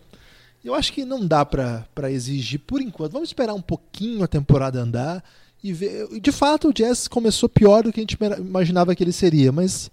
Eu 0.64 0.74
acho 0.74 0.92
que 0.92 1.06
não 1.06 1.26
dá 1.26 1.46
pra, 1.46 1.86
pra 1.94 2.12
exigir 2.12 2.60
por 2.60 2.82
enquanto. 2.82 3.14
Vamos 3.14 3.30
esperar 3.30 3.54
um 3.54 3.62
pouquinho 3.62 4.24
a 4.24 4.28
temporada 4.28 4.80
andar 4.80 5.24
e 5.64 5.72
ver. 5.74 6.08
De 6.20 6.32
fato, 6.32 6.70
o 6.70 6.74
Jazz 6.74 7.08
começou 7.08 7.48
pior 7.48 7.84
do 7.84 7.94
que 7.94 8.00
a 8.00 8.04
gente 8.04 8.18
imaginava 8.40 8.96
que 8.96 9.04
ele 9.04 9.12
seria, 9.12 9.52
mas 9.52 9.92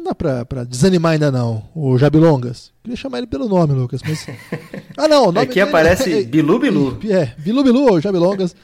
não 0.00 0.04
dá 0.04 0.14
pra, 0.14 0.44
pra 0.44 0.64
desanimar 0.64 1.12
ainda 1.12 1.30
não. 1.30 1.62
O 1.74 1.96
Jabilongas. 1.98 2.72
Queria 2.82 2.96
chamar 2.96 3.18
ele 3.18 3.26
pelo 3.26 3.48
nome, 3.48 3.74
Lucas, 3.74 4.00
mas. 4.02 4.26
Ah, 4.96 5.08
não. 5.08 5.24
O 5.24 5.32
nome 5.32 5.40
Aqui 5.40 5.54
dele... 5.54 5.68
aparece 5.68 6.12
é... 6.12 6.22
Bilu 6.22 6.58
Bilu. 6.58 6.98
É, 7.08 7.34
Bilu 7.38 7.62
Bilu 7.62 7.90
ou 7.90 8.00
Jabilongas. 8.00 8.54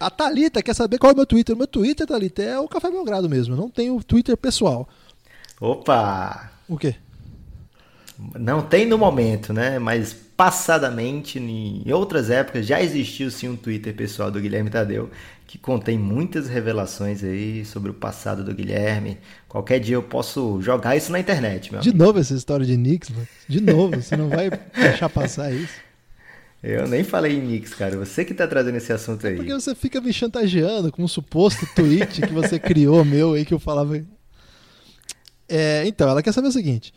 A 0.00 0.10
Thalita 0.10 0.62
quer 0.62 0.74
saber 0.74 0.98
qual 0.98 1.10
é 1.10 1.12
o 1.12 1.16
meu 1.16 1.26
Twitter. 1.26 1.54
O 1.54 1.58
meu 1.58 1.66
Twitter, 1.66 2.06
Thalita, 2.06 2.42
é 2.42 2.58
o 2.58 2.66
Café 2.66 2.90
Belgrado 2.90 3.28
mesmo. 3.28 3.54
Eu 3.54 3.58
não 3.58 3.68
tenho 3.68 4.02
Twitter 4.02 4.36
pessoal. 4.36 4.88
Opa! 5.60 6.50
O 6.68 6.76
quê? 6.78 6.94
Não 8.38 8.62
tem 8.62 8.86
no 8.86 8.98
momento, 8.98 9.52
né? 9.52 9.78
Mas 9.78 10.12
passadamente, 10.12 11.38
em 11.38 11.90
outras 11.92 12.30
épocas, 12.30 12.66
já 12.66 12.82
existiu 12.82 13.30
sim 13.30 13.48
um 13.48 13.56
Twitter 13.56 13.94
pessoal 13.94 14.30
do 14.30 14.40
Guilherme 14.40 14.70
Tadeu 14.70 15.10
que 15.46 15.58
contém 15.58 15.98
muitas 15.98 16.48
revelações 16.48 17.24
aí 17.24 17.64
sobre 17.64 17.90
o 17.90 17.94
passado 17.94 18.44
do 18.44 18.54
Guilherme. 18.54 19.18
Qualquer 19.48 19.80
dia 19.80 19.96
eu 19.96 20.02
posso 20.02 20.62
jogar 20.62 20.96
isso 20.96 21.10
na 21.10 21.18
internet, 21.18 21.72
meu 21.72 21.80
De 21.80 21.88
amigo. 21.90 22.04
novo 22.04 22.20
essa 22.20 22.34
história 22.34 22.64
de 22.64 22.76
Knicks, 22.76 23.10
mano. 23.10 23.26
De 23.48 23.60
novo, 23.60 24.00
você 24.00 24.16
não 24.16 24.28
vai 24.28 24.48
deixar 24.76 25.08
passar 25.08 25.52
isso. 25.52 25.74
Eu 26.62 26.86
nem 26.86 27.02
falei 27.02 27.36
em 27.36 27.40
Knicks, 27.40 27.74
cara. 27.74 27.96
Você 27.96 28.24
que 28.24 28.32
tá 28.32 28.46
trazendo 28.46 28.76
esse 28.76 28.92
assunto 28.92 29.26
aí. 29.26 29.34
Porque 29.36 29.52
você 29.52 29.74
fica 29.74 30.00
me 30.00 30.12
chantageando 30.12 30.92
com 30.92 31.02
um 31.02 31.08
suposto 31.08 31.66
tweet 31.74 32.20
que 32.22 32.32
você 32.32 32.56
criou 32.58 33.04
meu 33.04 33.32
aí 33.32 33.44
que 33.44 33.52
eu 33.52 33.58
falava. 33.58 34.00
É, 35.50 35.84
então, 35.86 36.08
ela 36.08 36.22
quer 36.22 36.32
saber 36.32 36.48
o 36.48 36.52
seguinte. 36.52 36.94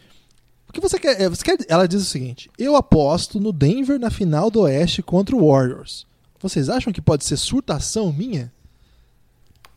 O 0.69 0.71
que 0.71 0.79
você 0.79 0.99
quer, 0.99 1.19
é, 1.19 1.27
você 1.27 1.43
quer? 1.43 1.57
Ela 1.67 1.87
diz 1.87 2.01
o 2.01 2.05
seguinte: 2.05 2.49
Eu 2.57 2.75
aposto 2.75 3.39
no 3.39 3.51
Denver 3.51 3.99
na 3.99 4.09
final 4.09 4.51
do 4.51 4.61
Oeste 4.61 5.01
contra 5.01 5.35
o 5.35 5.49
Warriors. 5.49 6.05
Vocês 6.39 6.69
acham 6.69 6.93
que 6.93 7.01
pode 7.01 7.25
ser 7.25 7.37
surtação 7.37 8.11
minha? 8.13 8.51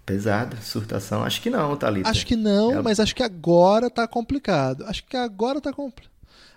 Pesado, 0.05 0.57
surtação, 0.63 1.25
acho 1.25 1.43
que 1.43 1.51
não, 1.51 1.77
Thalita. 1.77 2.09
Acho 2.09 2.25
que 2.25 2.37
não, 2.37 2.73
Ela... 2.73 2.83
mas 2.83 3.01
acho 3.01 3.15
que 3.15 3.23
agora 3.23 3.91
tá 3.91 4.07
complicado. 4.07 4.85
Acho 4.85 5.05
que 5.05 5.17
agora 5.17 5.61
tá 5.61 5.73
complicado. 5.73 6.13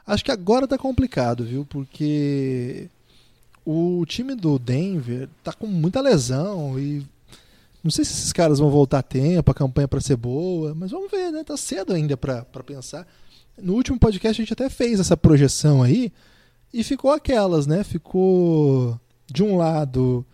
Acho 0.05 0.23
que 0.23 0.31
agora 0.31 0.67
tá 0.67 0.77
complicado, 0.77 1.43
viu? 1.43 1.65
Porque 1.65 2.89
o 3.65 4.03
time 4.07 4.35
do 4.35 4.57
Denver 4.57 5.29
tá 5.43 5.53
com 5.53 5.67
muita 5.67 6.01
lesão 6.01 6.79
e 6.79 7.05
não 7.83 7.91
sei 7.91 8.03
se 8.03 8.11
esses 8.13 8.33
caras 8.33 8.59
vão 8.59 8.69
voltar 8.69 8.99
a 8.99 9.03
tempo, 9.03 9.51
a 9.51 9.53
campanha 9.53 9.87
para 9.87 10.01
ser 10.01 10.15
boa, 10.15 10.75
mas 10.75 10.91
vamos 10.91 11.09
ver, 11.09 11.31
né? 11.31 11.43
Tá 11.43 11.55
cedo 11.55 11.93
ainda 11.93 12.17
para 12.17 12.43
pensar. 12.65 13.07
No 13.57 13.73
último 13.73 13.97
podcast 13.97 14.41
a 14.41 14.43
gente 14.43 14.53
até 14.53 14.69
fez 14.69 14.99
essa 14.99 15.15
projeção 15.15 15.81
aí 15.81 16.11
e 16.73 16.83
ficou 16.83 17.11
aquelas, 17.11 17.67
né? 17.67 17.83
Ficou 17.83 18.99
de 19.31 19.43
um 19.43 19.57
lado, 19.57 20.25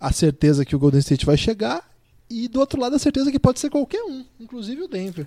a 0.00 0.12
certeza 0.12 0.64
que 0.64 0.74
o 0.74 0.78
Golden 0.78 1.00
State 1.00 1.26
vai 1.26 1.36
chegar, 1.36 1.90
e 2.28 2.48
do 2.48 2.60
outro 2.60 2.80
lado, 2.80 2.96
a 2.96 2.98
certeza 2.98 3.30
que 3.30 3.38
pode 3.38 3.60
ser 3.60 3.68
qualquer 3.68 4.02
um, 4.02 4.24
inclusive 4.40 4.82
o 4.82 4.88
Denver. 4.88 5.26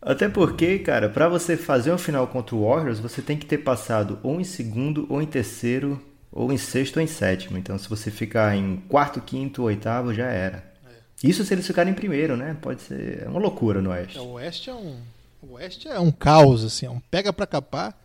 Até 0.00 0.28
porque, 0.28 0.78
cara, 0.80 1.08
para 1.08 1.28
você 1.28 1.56
fazer 1.56 1.92
um 1.92 1.98
final 1.98 2.26
contra 2.26 2.54
o 2.54 2.68
Warriors, 2.68 2.98
você 2.98 3.22
tem 3.22 3.38
que 3.38 3.46
ter 3.46 3.58
passado 3.58 4.18
ou 4.22 4.40
em 4.40 4.44
segundo, 4.44 5.06
ou 5.08 5.22
em 5.22 5.26
terceiro, 5.26 6.00
ou 6.32 6.50
em 6.52 6.56
sexto 6.56 6.96
ou 6.96 7.02
em 7.02 7.06
sétimo. 7.06 7.58
Então, 7.58 7.78
se 7.78 7.88
você 7.88 8.10
ficar 8.10 8.56
em 8.56 8.76
quarto, 8.88 9.20
quinto, 9.20 9.62
oitavo, 9.62 10.14
já 10.14 10.26
era. 10.26 10.64
É. 10.86 11.28
Isso 11.28 11.44
se 11.44 11.52
eles 11.52 11.66
ficarem 11.66 11.92
em 11.92 11.96
primeiro, 11.96 12.36
né? 12.36 12.56
Pode 12.60 12.80
ser 12.80 13.22
é 13.22 13.28
uma 13.28 13.38
loucura 13.38 13.82
no 13.82 13.90
Oeste. 13.90 14.16
É, 14.16 14.20
o 14.20 14.32
Oeste 14.32 14.70
é 14.70 14.74
um, 14.74 14.96
o 15.42 15.52
Oeste 15.54 15.88
é 15.88 16.00
um 16.00 16.10
caos, 16.10 16.64
assim, 16.64 16.86
é 16.86 16.90
um 16.90 17.00
pega 17.10 17.32
para 17.32 17.46
capar 17.46 17.96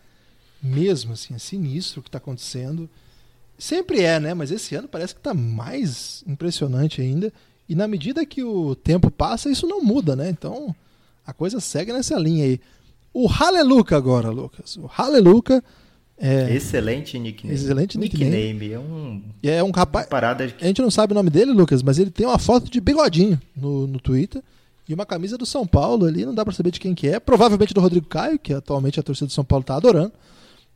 mesmo, 0.61 1.13
assim, 1.13 1.33
é 1.33 1.39
sinistro 1.39 2.01
o 2.01 2.03
que 2.03 2.09
está 2.09 2.17
acontecendo. 2.17 2.89
Sempre 3.57 4.01
é, 4.01 4.19
né? 4.19 4.33
Mas 4.33 4.51
esse 4.51 4.75
ano 4.75 4.87
parece 4.87 5.15
que 5.15 5.19
está 5.19 5.33
mais 5.33 6.23
impressionante 6.27 7.01
ainda. 7.01 7.31
E 7.69 7.75
na 7.75 7.87
medida 7.87 8.25
que 8.25 8.43
o 8.43 8.75
tempo 8.75 9.09
passa, 9.09 9.49
isso 9.49 9.65
não 9.65 9.81
muda, 9.81 10.15
né? 10.15 10.29
Então 10.29 10.75
a 11.25 11.33
coisa 11.33 11.59
segue 11.59 11.93
nessa 11.93 12.17
linha 12.17 12.45
aí. 12.45 12.61
O 13.13 13.27
Haleluca 13.27 13.97
agora, 13.97 14.29
Lucas. 14.29 14.77
O 14.77 14.89
Haleluca. 14.95 15.63
É... 16.19 16.55
Excelente 16.55 17.19
nickname. 17.19 17.55
Excelente 17.55 17.97
nickname. 17.97 18.53
nickname. 18.53 18.73
É 18.73 18.79
um. 18.79 19.23
É 19.43 19.63
um 19.63 19.71
rapaz. 19.71 20.07
Parada 20.07 20.51
A 20.59 20.65
gente 20.65 20.81
não 20.81 20.89
sabe 20.89 21.13
o 21.13 21.15
nome 21.15 21.29
dele, 21.29 21.51
Lucas, 21.51 21.83
mas 21.83 21.99
ele 21.99 22.09
tem 22.09 22.25
uma 22.25 22.39
foto 22.39 22.71
de 22.71 22.81
bigodinho 22.81 23.39
no, 23.55 23.85
no 23.85 23.99
Twitter 23.99 24.41
e 24.89 24.93
uma 24.93 25.05
camisa 25.05 25.37
do 25.37 25.45
São 25.45 25.67
Paulo 25.67 26.05
ali. 26.05 26.25
Não 26.25 26.33
dá 26.33 26.43
para 26.43 26.53
saber 26.53 26.71
de 26.71 26.79
quem 26.79 26.95
que 26.95 27.07
é. 27.07 27.19
Provavelmente 27.19 27.73
do 27.73 27.81
Rodrigo 27.81 28.07
Caio, 28.07 28.39
que 28.39 28.51
atualmente 28.51 28.99
a 28.99 29.03
torcida 29.03 29.27
do 29.27 29.33
São 29.33 29.45
Paulo 29.45 29.63
tá 29.63 29.75
adorando. 29.75 30.11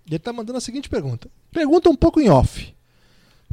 Ele 0.05 0.15
está 0.15 0.31
mandando 0.31 0.57
a 0.57 0.61
seguinte 0.61 0.89
pergunta. 0.89 1.27
Pergunta 1.51 1.89
um 1.89 1.95
pouco 1.95 2.21
em 2.21 2.29
off. 2.29 2.73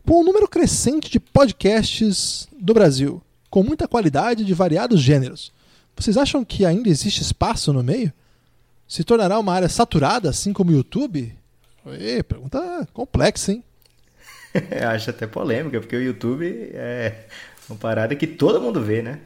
Com 0.07 0.15
o 0.15 0.21
um 0.21 0.25
número 0.25 0.49
crescente 0.49 1.11
de 1.11 1.21
podcasts 1.21 2.49
do 2.59 2.75
Brasil, 2.75 3.23
com 3.49 3.63
muita 3.63 3.89
qualidade 3.89 4.45
de 4.45 4.55
variados 4.55 5.01
gêneros, 5.01 5.53
vocês 5.97 6.17
acham 6.17 6.45
que 6.45 6.65
ainda 6.65 6.89
existe 6.89 7.23
espaço 7.23 7.73
no 7.73 7.83
meio? 7.83 8.13
Se 8.87 9.05
tornará 9.05 9.39
uma 9.39 9.53
área 9.53 9.69
saturada, 9.69 10.31
assim 10.31 10.53
como 10.53 10.71
o 10.71 10.75
YouTube? 10.75 11.35
Oi, 11.89 12.23
pergunta 12.23 12.87
complexa, 12.93 13.53
hein? 13.53 13.65
Acho 14.93 15.09
até 15.09 15.27
polêmica, 15.27 15.81
porque 15.81 15.97
o 15.97 16.03
YouTube 16.03 16.47
é 16.75 17.27
uma 17.67 17.79
parada 17.79 18.15
que 18.15 18.27
todo 18.27 18.61
mundo 18.61 18.83
vê, 18.83 19.01
né? 19.01 19.21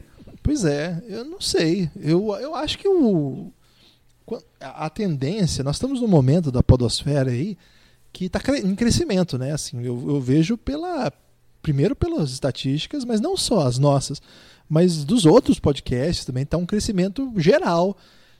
Pois 0.44 0.64
é, 0.64 1.02
eu 1.08 1.24
não 1.24 1.40
sei. 1.40 1.90
Eu, 2.00 2.32
eu 2.36 2.54
acho 2.54 2.78
que 2.78 2.86
o, 2.86 3.52
a 4.60 4.88
tendência, 4.88 5.64
nós 5.64 5.76
estamos 5.76 6.00
num 6.00 6.06
momento 6.06 6.52
da 6.52 6.62
podosfera 6.62 7.32
aí 7.32 7.58
que 8.12 8.26
está 8.26 8.40
em 8.56 8.76
crescimento, 8.76 9.36
né? 9.36 9.52
Assim, 9.52 9.78
eu, 9.78 10.10
eu, 10.10 10.20
vejo 10.20 10.56
pela 10.56 11.12
primeiro 11.60 11.96
pelas 11.96 12.30
estatísticas, 12.30 13.04
mas 13.04 13.20
não 13.20 13.36
só 13.36 13.66
as 13.66 13.78
nossas, 13.78 14.22
mas 14.68 15.04
dos 15.04 15.26
outros 15.26 15.58
podcasts 15.58 16.24
também 16.24 16.44
está 16.44 16.56
um 16.56 16.66
crescimento 16.66 17.32
geral 17.36 17.96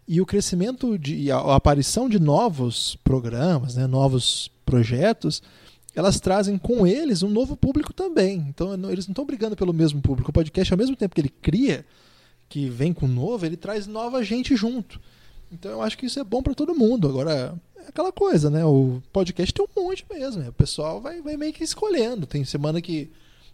e 0.07 0.21
o 0.21 0.27
crescimento 0.27 0.99
de 0.99 1.31
a, 1.31 1.55
aparição 1.55 2.09
de 2.09 2.19
novos 2.19 2.97
programas, 3.05 3.77
né? 3.77 3.87
Novos 3.87 4.51
projetos, 4.65 5.43
elas 5.95 6.21
trazem 6.21 6.59
com 6.59 6.87
eles 6.87 7.23
um 7.23 7.31
novo 7.31 7.57
público 7.57 7.93
também. 7.93 8.47
Então 8.49 8.73
eles 8.91 9.07
não 9.07 9.13
estão 9.13 9.27
brigando 9.27 9.57
pelo 9.57 9.73
mesmo 9.73 10.01
público. 10.01 10.31
O 10.31 10.35
podcast, 10.35 10.73
ao 10.73 10.79
mesmo 10.79 10.97
tempo 10.97 11.15
que 11.15 11.21
ele 11.21 11.29
cria, 11.29 11.85
que 12.49 12.69
vem 12.69 12.93
com 12.93 13.07
novo, 13.07 13.47
ele 13.47 13.57
traz 13.57 13.87
nova 13.87 14.23
gente 14.23 14.57
junto. 14.57 15.01
Então 15.51 15.71
eu 15.71 15.83
acho 15.83 15.99
que 15.99 16.07
isso 16.07 16.19
é 16.19 16.25
bom 16.25 16.43
para 16.43 16.55
todo 16.55 16.75
mundo. 16.75 17.09
Agora, 17.09 17.55
é 17.77 17.89
aquela 17.89 18.13
coisa, 18.13 18.51
né? 18.51 18.65
O 18.65 19.03
podcast 19.13 19.53
tem 19.53 19.65
um 19.65 19.83
monte 19.83 20.05
mesmo. 20.11 20.43
Né? 20.43 20.49
O 20.49 20.53
pessoal 20.53 21.01
vai, 21.01 21.21
vai 21.21 21.37
meio 21.37 21.53
que 21.53 21.63
escolhendo. 21.63 22.27
Tem 22.27 22.45
semana 22.45 22.81
que 22.81 23.11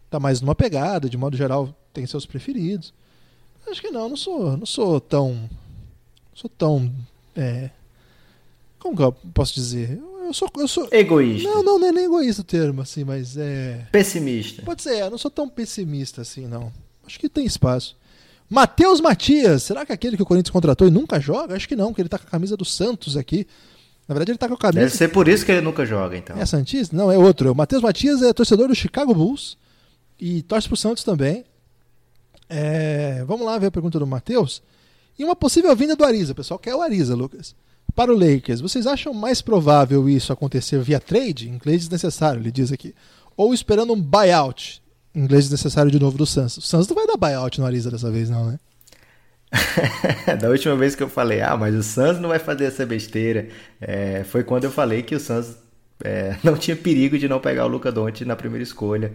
tá 0.09 0.21
mais 0.21 0.41
numa 0.41 0.55
pegada, 0.55 1.09
de 1.09 1.17
modo 1.17 1.37
geral, 1.37 1.75
tem 1.93 2.07
seus 2.07 2.25
preferidos. 2.25 2.95
Acho 3.71 3.81
que 3.81 3.91
não, 3.91 4.09
não 4.09 4.17
sou, 4.17 4.57
não 4.57 4.67
sou 4.67 5.01
tão. 5.01 5.49
Sou 6.39 6.49
tão. 6.49 6.89
É, 7.35 7.69
como 8.79 8.97
que 8.97 9.03
eu 9.03 9.11
posso 9.35 9.53
dizer? 9.55 10.01
Eu 10.25 10.33
sou, 10.33 10.49
eu 10.57 10.69
sou. 10.69 10.89
Egoísta. 10.93 11.49
Não, 11.49 11.65
não, 11.65 11.81
não 11.81 11.89
é 11.89 11.91
nem 11.91 12.05
egoísta 12.05 12.43
o 12.43 12.45
termo, 12.45 12.81
assim, 12.81 13.03
mas 13.03 13.37
é. 13.37 13.89
Pessimista. 13.91 14.63
Pode 14.63 14.81
ser, 14.81 15.01
eu 15.01 15.11
não 15.11 15.19
sou 15.19 15.33
tão 15.33 15.49
pessimista 15.49 16.23
assim, 16.23 16.47
não. 16.47 16.73
Acho 17.05 17.19
que 17.19 17.29
tem 17.29 17.45
espaço. 17.45 17.97
Matheus 18.49 19.01
Matias, 19.01 19.65
será 19.65 19.85
que 19.85 19.91
é 19.91 19.97
aquele 19.97 20.17
que 20.17 20.23
o 20.23 20.27
Corinthians 20.27 20.53
contratou 20.53 20.87
e 20.87 20.93
nunca 20.93 21.19
joga? 21.19 21.57
Acho 21.57 21.67
que 21.67 21.75
não, 21.75 21.89
porque 21.89 22.03
ele 22.03 22.09
tá 22.09 22.21
com 22.21 22.29
a 22.29 22.31
camisa 22.31 22.57
do 22.57 22.65
Santos 22.65 23.17
aqui. 23.17 23.45
Na 24.07 24.15
verdade, 24.15 24.31
ele 24.31 24.39
tá 24.39 24.47
com 24.47 24.55
a 24.55 24.59
camisa. 24.59 24.79
Deve 24.79 24.97
ser 24.97 25.09
por 25.09 25.27
isso 25.27 25.45
que 25.45 25.51
ele 25.51 25.61
nunca 25.61 25.85
joga, 25.85 26.17
então. 26.17 26.39
É 26.39 26.47
Santista? 26.47 26.95
Não, 26.95 27.11
é 27.11 27.19
outro. 27.19 27.51
O 27.51 27.55
Matheus 27.55 27.83
Matias 27.83 28.23
é 28.23 28.33
torcedor 28.33 28.69
do 28.69 28.77
Chicago 28.77 29.13
Bulls 29.13 29.59
e 30.21 30.43
torce 30.43 30.69
pro 30.69 30.77
Santos 30.77 31.03
também. 31.03 31.45
É... 32.49 33.25
Vamos 33.27 33.45
lá 33.45 33.59
ver 33.59 33.67
a 33.67 33.73
pergunta 33.73 33.99
do 33.99 34.07
Matheus. 34.07 34.63
E 35.19 35.25
uma 35.25 35.35
possível 35.35 35.75
vinda 35.75 35.97
do 35.97 36.05
Ariza. 36.05 36.33
O 36.33 36.37
pessoal 36.37 36.59
quer 36.59 36.75
o 36.75 36.81
Ariza, 36.81 37.15
Lucas. 37.15 37.55
Para 37.95 38.13
o 38.13 38.17
Lakers, 38.17 38.61
vocês 38.61 38.87
acham 38.87 39.13
mais 39.13 39.43
provável 39.43 40.09
isso 40.09 40.33
acontecer 40.33 40.79
via 40.81 41.01
trade? 41.01 41.49
Inglês 41.49 41.81
desnecessário, 41.81 42.41
ele 42.41 42.53
diz 42.53 42.71
aqui. 42.71 42.95
Ou 43.37 43.53
esperando 43.53 43.93
um 43.93 44.01
buyout? 44.01 44.81
Inglês 45.15 45.45
desnecessário 45.45 45.91
de 45.91 45.99
novo 45.99 46.17
do 46.17 46.27
Suns. 46.27 46.59
O 46.59 46.61
Suns 46.61 46.87
não 46.87 46.95
vai 46.95 47.07
dar 47.07 47.17
buyout 47.17 47.59
no 47.59 47.67
Ariza 47.67 47.91
dessa 47.91 48.11
vez, 48.11 48.31
não, 48.31 48.47
né? 48.47 48.61
da 50.41 50.49
última 50.51 50.77
vez 50.77 50.95
que 50.95 51.03
eu 51.03 51.09
falei, 51.09 51.41
ah, 51.41 51.57
mas 51.57 51.75
o 51.75 51.83
Suns 51.83 52.21
não 52.21 52.29
vai 52.29 52.39
fazer 52.39 52.67
essa 52.67 52.85
besteira, 52.85 53.49
é, 53.81 54.23
foi 54.23 54.45
quando 54.45 54.65
eu 54.65 54.71
falei 54.71 55.03
que 55.03 55.15
o 55.15 55.21
Suns 55.21 55.57
É, 56.05 56.37
não 56.45 56.57
tinha 56.57 56.77
perigo 56.77 57.19
de 57.19 57.29
não 57.29 57.41
pegar 57.41 57.65
o 57.65 57.69
Luca 57.69 57.91
Doncic 57.91 58.27
na 58.27 58.37
primeira 58.37 58.63
escolha. 58.63 59.13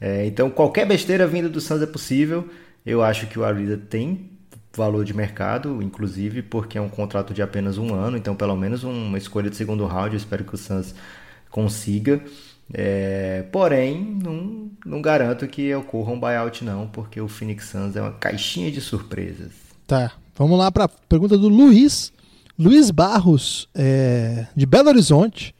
É, 0.00 0.24
então 0.24 0.48
qualquer 0.48 0.86
besteira 0.86 1.26
vinda 1.26 1.48
do 1.48 1.60
Suns 1.60 1.82
é 1.82 1.86
possível. 1.86 2.48
Eu 2.86 3.02
acho 3.02 3.26
que 3.26 3.38
o 3.38 3.44
Ariza 3.44 3.76
tem 3.76 4.31
valor 4.74 5.04
de 5.04 5.14
mercado, 5.14 5.82
inclusive 5.82 6.42
porque 6.42 6.78
é 6.78 6.80
um 6.80 6.88
contrato 6.88 7.34
de 7.34 7.42
apenas 7.42 7.78
um 7.78 7.94
ano, 7.94 8.16
então 8.16 8.34
pelo 8.34 8.56
menos 8.56 8.84
uma 8.84 9.18
escolha 9.18 9.50
de 9.50 9.56
segundo 9.56 9.86
round. 9.86 10.14
Eu 10.14 10.18
espero 10.18 10.44
que 10.44 10.54
o 10.54 10.58
Suns 10.58 10.94
consiga. 11.50 12.22
É, 12.72 13.44
porém, 13.52 14.18
não, 14.22 14.70
não 14.84 15.02
garanto 15.02 15.46
que 15.46 15.74
ocorra 15.74 16.12
um 16.12 16.20
buyout 16.20 16.64
não, 16.64 16.86
porque 16.86 17.20
o 17.20 17.28
Phoenix 17.28 17.66
Suns 17.66 17.96
é 17.96 18.00
uma 18.00 18.12
caixinha 18.12 18.70
de 18.70 18.80
surpresas. 18.80 19.52
Tá, 19.86 20.12
vamos 20.34 20.58
lá 20.58 20.72
para 20.72 20.84
a 20.84 20.88
pergunta 20.88 21.36
do 21.36 21.48
Luiz. 21.48 22.12
Luiz 22.58 22.90
Barros, 22.90 23.68
é, 23.74 24.46
de 24.56 24.64
Belo 24.64 24.88
Horizonte. 24.88 25.54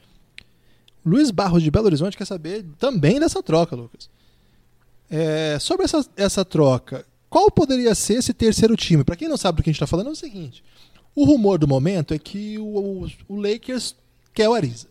Luiz 1.05 1.31
Barros, 1.31 1.63
de 1.63 1.71
Belo 1.71 1.87
Horizonte, 1.87 2.17
quer 2.17 2.27
saber 2.27 2.65
também 2.79 3.19
dessa 3.19 3.43
troca, 3.43 3.75
Lucas. 3.75 4.09
É, 5.11 5.59
sobre 5.59 5.85
essa, 5.85 6.07
essa 6.17 6.45
troca, 6.45 7.05
qual 7.33 7.51
poderia 7.51 7.95
ser 7.95 8.19
esse 8.19 8.35
terceiro 8.35 8.77
time? 8.77 9.03
Para 9.03 9.17
quem 9.17 9.27
não 9.27 9.39
sabe 9.39 9.57
do 9.57 9.63
que 9.63 9.71
a 9.71 9.73
gente 9.73 9.79
está 9.79 9.87
falando, 9.87 10.09
é 10.09 10.13
o 10.13 10.15
seguinte: 10.15 10.63
o 11.15 11.25
rumor 11.25 11.59
do 11.59 11.67
momento 11.67 12.13
é 12.13 12.19
que 12.19 12.59
o, 12.59 13.07
o, 13.07 13.11
o 13.27 13.41
Lakers 13.41 13.97
quer 14.35 14.51
o 14.51 14.53
Ariza 14.53 14.87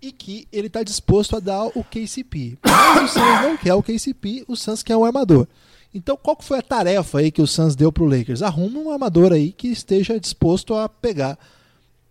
e 0.00 0.10
que 0.10 0.48
ele 0.50 0.68
está 0.68 0.82
disposto 0.82 1.36
a 1.36 1.38
dar 1.38 1.66
o 1.66 1.84
KCP. 1.84 2.56
Mas 2.64 3.10
o 3.10 3.12
Suns 3.12 3.42
não 3.42 3.58
quer 3.58 3.74
o 3.74 3.82
KCP, 3.82 4.46
o 4.48 4.56
Suns 4.56 4.82
quer 4.82 4.96
um 4.96 5.04
armador. 5.04 5.46
Então, 5.92 6.16
qual 6.16 6.34
foi 6.40 6.60
a 6.60 6.62
tarefa 6.62 7.18
aí 7.18 7.30
que 7.30 7.42
o 7.42 7.46
Suns 7.46 7.76
deu 7.76 7.92
para 7.92 8.04
o 8.04 8.08
Lakers? 8.08 8.40
Arruma 8.40 8.80
um 8.80 8.90
armador 8.90 9.30
aí 9.30 9.52
que 9.52 9.68
esteja 9.68 10.18
disposto 10.18 10.74
a 10.74 10.88
pegar 10.88 11.38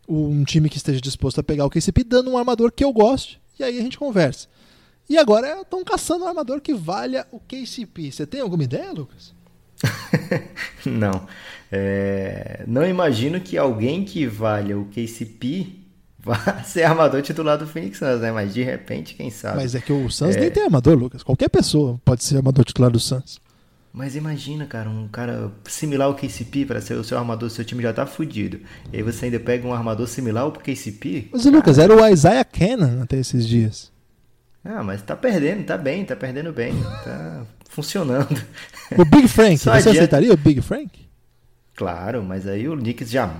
um 0.08 0.44
time 0.44 0.70
que 0.70 0.78
esteja 0.78 1.02
disposto 1.02 1.40
a 1.40 1.44
pegar 1.44 1.66
o 1.66 1.72
KCP, 1.72 2.04
dando 2.04 2.30
um 2.30 2.38
armador 2.38 2.72
que 2.72 2.84
eu 2.84 2.94
goste, 2.94 3.42
e 3.58 3.64
aí 3.64 3.80
a 3.80 3.82
gente 3.82 3.98
conversa. 3.98 4.48
E 5.10 5.18
agora 5.18 5.62
estão 5.62 5.84
caçando 5.84 6.24
um 6.24 6.28
armador 6.28 6.62
que 6.62 6.72
valha 6.76 7.26
o 7.32 7.40
KCP. 7.40 8.12
Você 8.12 8.28
tem 8.28 8.42
alguma 8.42 8.64
ideia, 8.64 8.92
Lucas? 8.92 9.39
não. 10.86 11.28
É... 11.72 12.64
Não 12.68 12.86
imagino 12.86 13.40
que 13.40 13.58
alguém 13.58 14.04
que 14.04 14.26
valha 14.26 14.78
o 14.78 14.86
KCP 14.86 15.76
vá 16.20 16.64
ser 16.64 16.84
armador 16.84 17.22
titular 17.22 17.58
do 17.58 17.66
Phoenix 17.66 17.98
Suns, 17.98 18.20
né? 18.20 18.32
Mas 18.32 18.54
de 18.54 18.64
repente, 18.64 19.16
quem 19.16 19.30
sabe. 19.30 19.58
Mas 19.58 19.76
é 19.76 19.80
que 19.80 19.94
o 19.94 20.10
Suns 20.10 20.36
é... 20.36 20.40
nem 20.40 20.52
tem 20.52 20.64
armador, 20.64 20.98
Lucas. 20.98 21.24
Qualquer 21.24 21.50
pessoa 21.50 22.00
pode 22.04 22.24
ser 22.24 22.38
armador 22.38 22.66
titular 22.66 22.92
do 22.92 23.00
Suns. 23.00 23.40
Mas 23.92 24.16
imagina, 24.16 24.68
cara, 24.68 24.90
um 24.90 25.08
cara 25.08 25.52
similar 25.66 26.08
ao 26.08 26.16
KCP 26.16 26.66
para 26.66 26.80
ser 26.80 26.94
o 26.94 27.04
seu 27.04 27.18
armador, 27.18 27.50
seu 27.50 27.66
time 27.66 27.82
já 27.82 27.92
tá 27.92 28.06
fudido. 28.06 28.60
E 28.94 28.98
aí 28.98 29.04
você 29.04 29.26
ainda 29.26 29.40
pega 29.40 29.68
um 29.68 29.74
armador 29.74 30.08
similar 30.08 30.44
ao 30.44 30.52
KCP. 30.52 31.30
Mas, 31.32 31.46
Lucas, 31.46 31.80
era 31.80 31.96
o 31.96 32.08
Isaiah 32.08 32.46
Cannon 32.46 33.02
até 33.02 33.18
esses 33.18 33.48
dias. 33.48 33.92
Ah, 34.64 34.84
mas 34.84 35.02
tá 35.02 35.16
perdendo, 35.16 35.66
tá 35.66 35.78
bem, 35.78 36.06
tá 36.06 36.16
perdendo 36.16 36.52
bem. 36.52 36.74
Tá 37.04 37.46
funcionando. 37.70 38.42
O 38.98 39.06
Big 39.06 39.28
Frank, 39.28 39.58
você 39.58 39.70
adianta... 39.70 39.92
aceitaria 39.92 40.34
o 40.34 40.38
Big 40.38 40.62
Frank? 40.62 41.08
Claro, 41.76 42.22
mas 42.22 42.46
aí 42.46 42.68
o 42.68 42.76
Knicks 42.76 43.10
já. 43.10 43.34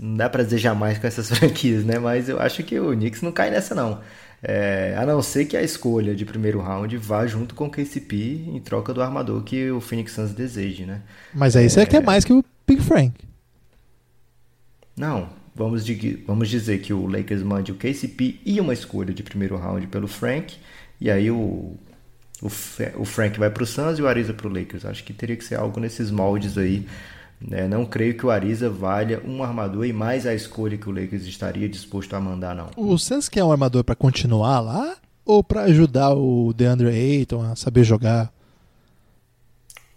Não 0.00 0.16
dá 0.16 0.28
pra 0.28 0.42
dizer 0.42 0.58
jamais 0.58 0.98
com 0.98 1.06
essas 1.06 1.30
franquias, 1.30 1.84
né? 1.84 1.98
Mas 1.98 2.28
eu 2.28 2.40
acho 2.40 2.64
que 2.64 2.80
o 2.80 2.90
Knicks 2.90 3.22
não 3.22 3.30
cai 3.30 3.50
nessa, 3.50 3.74
não. 3.74 4.00
É, 4.42 4.96
a 4.98 5.06
não 5.06 5.22
ser 5.22 5.44
que 5.44 5.56
a 5.56 5.62
escolha 5.62 6.14
de 6.14 6.24
primeiro 6.24 6.60
round 6.60 6.96
vá 6.96 7.26
junto 7.26 7.54
com 7.54 7.66
o 7.66 7.70
KCP 7.70 8.44
em 8.48 8.60
troca 8.60 8.92
do 8.92 9.02
armador 9.02 9.42
que 9.42 9.70
o 9.70 9.80
Phoenix 9.80 10.12
Suns 10.12 10.32
deseje, 10.32 10.84
né? 10.84 11.02
Mas 11.32 11.56
aí 11.56 11.70
você 11.70 11.80
é... 11.80 11.86
quer 11.86 12.02
mais 12.02 12.24
que 12.24 12.32
o 12.32 12.44
Big 12.66 12.82
Frank. 12.82 13.12
Não, 14.96 15.28
vamos, 15.56 15.84
de, 15.84 16.22
vamos 16.26 16.48
dizer 16.48 16.78
que 16.80 16.92
o 16.92 17.06
Lakers 17.06 17.42
mande 17.42 17.72
o 17.72 17.74
KCP 17.74 18.40
e 18.44 18.60
uma 18.60 18.72
escolha 18.72 19.12
de 19.12 19.22
primeiro 19.22 19.56
round 19.56 19.86
pelo 19.86 20.06
Frank, 20.06 20.56
e 21.00 21.10
aí 21.10 21.30
o, 21.30 21.74
o, 22.42 22.46
o 22.96 23.04
Frank 23.04 23.38
vai 23.38 23.50
para 23.50 23.62
o 23.62 23.66
Suns 23.66 23.98
e 23.98 24.02
o 24.02 24.08
Ariza 24.08 24.34
para 24.34 24.46
o 24.46 24.52
Lakers. 24.52 24.84
Acho 24.84 25.02
que 25.02 25.12
teria 25.12 25.36
que 25.36 25.44
ser 25.44 25.56
algo 25.56 25.80
nesses 25.80 26.10
moldes 26.10 26.56
aí 26.56 26.86
né? 27.40 27.68
Não 27.68 27.84
creio 27.84 28.16
que 28.16 28.24
o 28.24 28.30
Ariza 28.30 28.70
valha 28.70 29.20
um 29.24 29.42
armador 29.42 29.84
e 29.84 29.92
mais 29.92 30.26
a 30.26 30.34
escolha 30.34 30.76
que 30.76 30.88
o 30.88 30.92
Lakers 30.92 31.24
estaria 31.24 31.68
disposto 31.68 32.14
a 32.14 32.20
mandar, 32.20 32.54
não. 32.54 32.70
O 32.76 32.96
Suns 32.98 33.28
quer 33.28 33.44
um 33.44 33.52
armador 33.52 33.84
para 33.84 33.94
continuar 33.94 34.60
lá 34.60 34.96
ou 35.24 35.42
para 35.42 35.62
ajudar 35.62 36.14
o 36.14 36.52
DeAndre 36.54 36.88
Ayton 36.88 37.42
a 37.42 37.56
saber 37.56 37.84
jogar? 37.84 38.32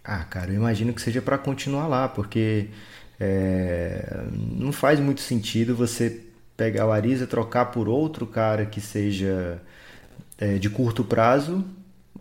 Ah, 0.04 0.24
cara, 0.24 0.50
eu 0.50 0.56
imagino 0.56 0.92
que 0.92 1.00
seja 1.00 1.22
para 1.22 1.38
continuar 1.38 1.86
lá, 1.86 2.08
porque 2.08 2.68
é, 3.20 4.24
não 4.56 4.72
faz 4.72 4.98
muito 4.98 5.20
sentido 5.20 5.76
você 5.76 6.22
pegar 6.56 6.86
o 6.86 6.90
Ariza, 6.90 7.26
trocar 7.26 7.66
por 7.66 7.86
outro 7.86 8.26
cara 8.26 8.64
que 8.64 8.80
seja 8.80 9.60
é, 10.38 10.56
de 10.56 10.70
curto 10.70 11.04
prazo, 11.04 11.62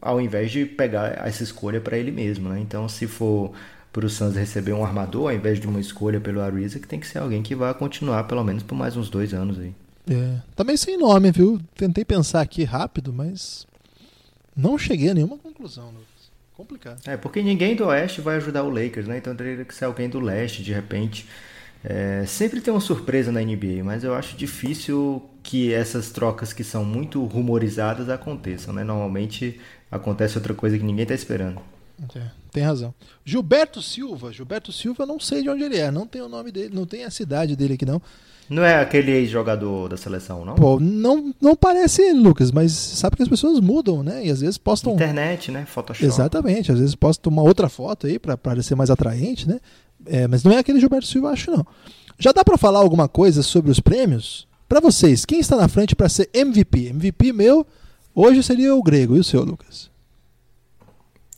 ao 0.01 0.19
invés 0.19 0.51
de 0.51 0.65
pegar 0.65 1.25
essa 1.25 1.41
escolha 1.41 1.79
para 1.79 1.97
ele 1.97 2.11
mesmo, 2.11 2.49
né? 2.49 2.59
Então, 2.59 2.87
se 2.89 3.07
for 3.07 3.53
para 3.91 4.05
o 4.05 4.09
Suns 4.09 4.35
receber 4.35 4.73
um 4.73 4.83
armador 4.85 5.29
ao 5.29 5.35
invés 5.35 5.59
de 5.59 5.67
uma 5.67 5.79
escolha 5.79 6.19
pelo 6.19 6.41
Ariza, 6.41 6.79
que 6.79 6.87
tem 6.87 6.99
que 6.99 7.07
ser 7.07 7.19
alguém 7.19 7.41
que 7.41 7.55
vá 7.55 7.73
continuar 7.73 8.25
pelo 8.25 8.43
menos 8.43 8.61
por 8.61 8.75
mais 8.75 8.95
uns 8.95 9.09
dois 9.09 9.33
anos 9.33 9.57
aí. 9.57 9.73
É, 10.09 10.41
também 10.55 10.75
sem 10.75 10.97
nome, 10.97 11.31
viu? 11.31 11.59
Tentei 11.75 12.03
pensar 12.03 12.41
aqui 12.41 12.63
rápido, 12.63 13.13
mas 13.13 13.65
não 14.55 14.77
cheguei 14.77 15.09
a 15.09 15.13
nenhuma 15.13 15.37
conclusão, 15.37 15.87
Lucas. 15.87 16.08
Complicado. 16.59 16.99
É, 17.07 17.15
porque 17.15 17.41
ninguém 17.41 17.73
do 17.73 17.85
Oeste 17.85 18.19
vai 18.19 18.35
ajudar 18.35 18.63
o 18.63 18.69
Lakers, 18.69 19.07
né? 19.07 19.17
Então 19.17 19.33
teria 19.33 19.63
que 19.63 19.73
ser 19.73 19.85
alguém 19.85 20.09
do 20.09 20.19
Leste, 20.19 20.61
de 20.61 20.73
repente. 20.73 21.25
É, 21.81 22.25
sempre 22.27 22.59
tem 22.59 22.73
uma 22.73 22.81
surpresa 22.81 23.31
na 23.31 23.39
NBA, 23.39 23.81
mas 23.81 24.03
eu 24.03 24.13
acho 24.13 24.35
difícil 24.35 25.23
que 25.41 25.73
essas 25.73 26.09
trocas 26.09 26.51
que 26.51 26.61
são 26.61 26.83
muito 26.83 27.23
rumorizadas 27.23 28.09
aconteçam, 28.09 28.73
né? 28.73 28.83
Normalmente 28.83 29.57
acontece 29.89 30.37
outra 30.37 30.53
coisa 30.53 30.77
que 30.77 30.83
ninguém 30.83 31.03
está 31.03 31.15
esperando. 31.15 31.61
É, 32.13 32.29
tem 32.51 32.61
razão. 32.61 32.93
Gilberto 33.23 33.81
Silva. 33.81 34.33
Gilberto 34.33 34.73
Silva, 34.73 35.05
não 35.05 35.17
sei 35.17 35.41
de 35.41 35.49
onde 35.49 35.63
ele 35.63 35.77
é. 35.77 35.89
Não 35.89 36.05
tem 36.05 36.21
o 36.21 36.27
nome 36.27 36.51
dele, 36.51 36.75
não 36.75 36.85
tem 36.85 37.05
a 37.05 37.09
cidade 37.09 37.55
dele 37.55 37.75
aqui, 37.75 37.85
não. 37.85 38.01
Não 38.49 38.63
é 38.63 38.81
aquele 38.81 39.11
ex-jogador 39.11 39.89
da 39.89 39.97
seleção, 39.97 40.43
não? 40.43 40.55
Pô, 40.55 40.79
não, 40.79 41.33
não 41.39 41.55
parece 41.55 42.01
ele, 42.01 42.19
Lucas, 42.19 42.51
mas 42.51 42.71
sabe 42.71 43.15
que 43.15 43.23
as 43.23 43.29
pessoas 43.29 43.59
mudam, 43.59 44.01
né? 44.01 44.25
E 44.25 44.31
às 44.31 44.41
vezes 44.41 44.57
postam. 44.57 44.93
Internet, 44.93 45.51
né? 45.51 45.65
Photoshop. 45.67 46.05
Exatamente, 46.05 46.71
às 46.71 46.79
vezes 46.79 46.95
postam 46.95 47.31
uma 47.31 47.43
outra 47.43 47.69
foto 47.69 48.07
aí 48.07 48.17
para 48.17 48.35
parecer 48.35 48.75
mais 48.75 48.89
atraente, 48.89 49.47
né? 49.47 49.59
É, 50.05 50.27
mas 50.27 50.43
não 50.43 50.51
é 50.51 50.57
aquele 50.57 50.79
Gilberto 50.79 51.07
Silva, 51.07 51.29
acho 51.29 51.51
não. 51.51 51.65
Já 52.17 52.31
dá 52.31 52.43
para 52.43 52.57
falar 52.57 52.79
alguma 52.79 53.07
coisa 53.07 53.43
sobre 53.43 53.69
os 53.71 53.79
prêmios? 53.79 54.47
Para 54.67 54.79
vocês, 54.79 55.25
quem 55.25 55.39
está 55.39 55.55
na 55.55 55.67
frente 55.67 55.95
para 55.95 56.09
ser 56.09 56.29
MVP? 56.33 56.89
MVP 56.89 57.33
meu, 57.33 57.65
hoje 58.13 58.43
seria 58.43 58.75
o 58.75 58.83
grego. 58.83 59.15
E 59.15 59.19
o 59.19 59.23
seu, 59.23 59.43
Lucas? 59.43 59.88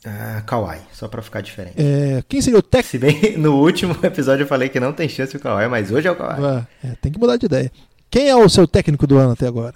Uh, 0.05 0.43
Kawhi, 0.45 0.79
só 0.91 1.07
pra 1.07 1.21
ficar 1.21 1.41
diferente. 1.41 1.75
É, 1.77 2.23
quem 2.27 2.41
seria 2.41 2.57
o 2.57 2.63
técnico? 2.63 2.89
Se 2.89 2.97
bem 2.97 3.37
no 3.37 3.61
último 3.61 3.95
episódio 4.01 4.43
eu 4.43 4.47
falei 4.47 4.67
que 4.67 4.79
não 4.79 4.91
tem 4.91 5.07
chance 5.07 5.35
o 5.37 5.39
Kawhi, 5.39 5.67
mas 5.67 5.91
hoje 5.91 6.07
é 6.07 6.11
o 6.11 6.15
Kawhi. 6.15 6.43
Ah, 6.43 6.67
é, 6.83 6.95
tem 6.95 7.11
que 7.11 7.19
mudar 7.19 7.37
de 7.37 7.45
ideia. 7.45 7.71
Quem 8.09 8.27
é 8.27 8.35
o 8.35 8.49
seu 8.49 8.67
técnico 8.67 9.05
do 9.05 9.17
ano 9.17 9.31
até 9.33 9.47
agora? 9.47 9.75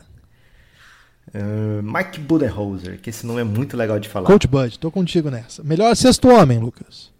Uh, 1.33 1.83
Mike 1.83 2.19
Budenholzer, 2.19 2.99
que 2.99 3.09
esse 3.09 3.25
nome 3.25 3.41
é 3.41 3.43
muito 3.43 3.77
legal 3.77 3.99
de 3.99 4.09
falar. 4.09 4.25
Coach 4.25 4.47
Bud, 4.47 4.79
tô 4.79 4.89
contigo 4.89 5.29
nessa. 5.29 5.63
Melhor 5.63 5.95
sexto 5.95 6.27
homem, 6.29 6.57
Lucas. 6.59 7.11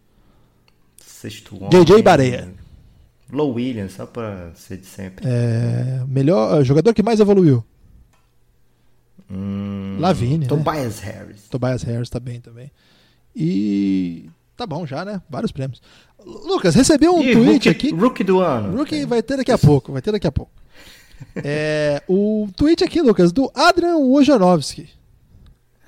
Sexto 0.98 1.56
homem. 1.56 1.84
JJ 1.84 2.02
Bareia. 2.02 2.52
Low 3.32 3.54
Williams, 3.54 3.94
só 3.94 4.06
pra 4.06 4.52
ser 4.56 4.78
de 4.78 4.86
sempre. 4.86 5.26
É, 5.28 6.04
melhor 6.08 6.64
jogador 6.64 6.94
que 6.94 7.04
mais 7.04 7.20
evoluiu. 7.20 7.64
Hum, 9.30 9.98
Lavigne. 10.00 10.48
Tobias 10.48 11.02
né? 11.02 11.12
Harris. 11.12 11.48
Tobias 11.50 11.84
Harris 11.84 12.10
tá 12.10 12.20
bem 12.20 12.40
também. 12.40 12.72
E 13.36 14.30
tá 14.56 14.66
bom 14.66 14.86
já, 14.86 15.04
né? 15.04 15.22
Vários 15.30 15.52
prêmios. 15.52 15.82
Lucas, 16.26 16.74
recebeu 16.74 17.16
um 17.16 17.22
e 17.22 17.34
tweet 17.34 17.52
rookie, 17.52 17.70
aqui. 17.70 17.92
Rookie 17.94 18.24
do 18.24 18.40
ano. 18.40 18.78
Rookie 18.78 19.06
vai 19.06 19.22
ter 19.22 19.38
daqui 19.38 19.52
a 19.52 19.58
pouco, 19.58 19.92
vai 19.92 20.02
ter 20.02 20.12
daqui 20.12 20.26
a 20.26 20.32
pouco. 20.32 20.52
é, 21.36 22.02
o 22.08 22.48
tweet 22.56 22.84
aqui, 22.84 23.02
Lucas, 23.02 23.32
do 23.32 23.52
Adrian 23.54 23.98
Wojnarowski. 23.98 24.90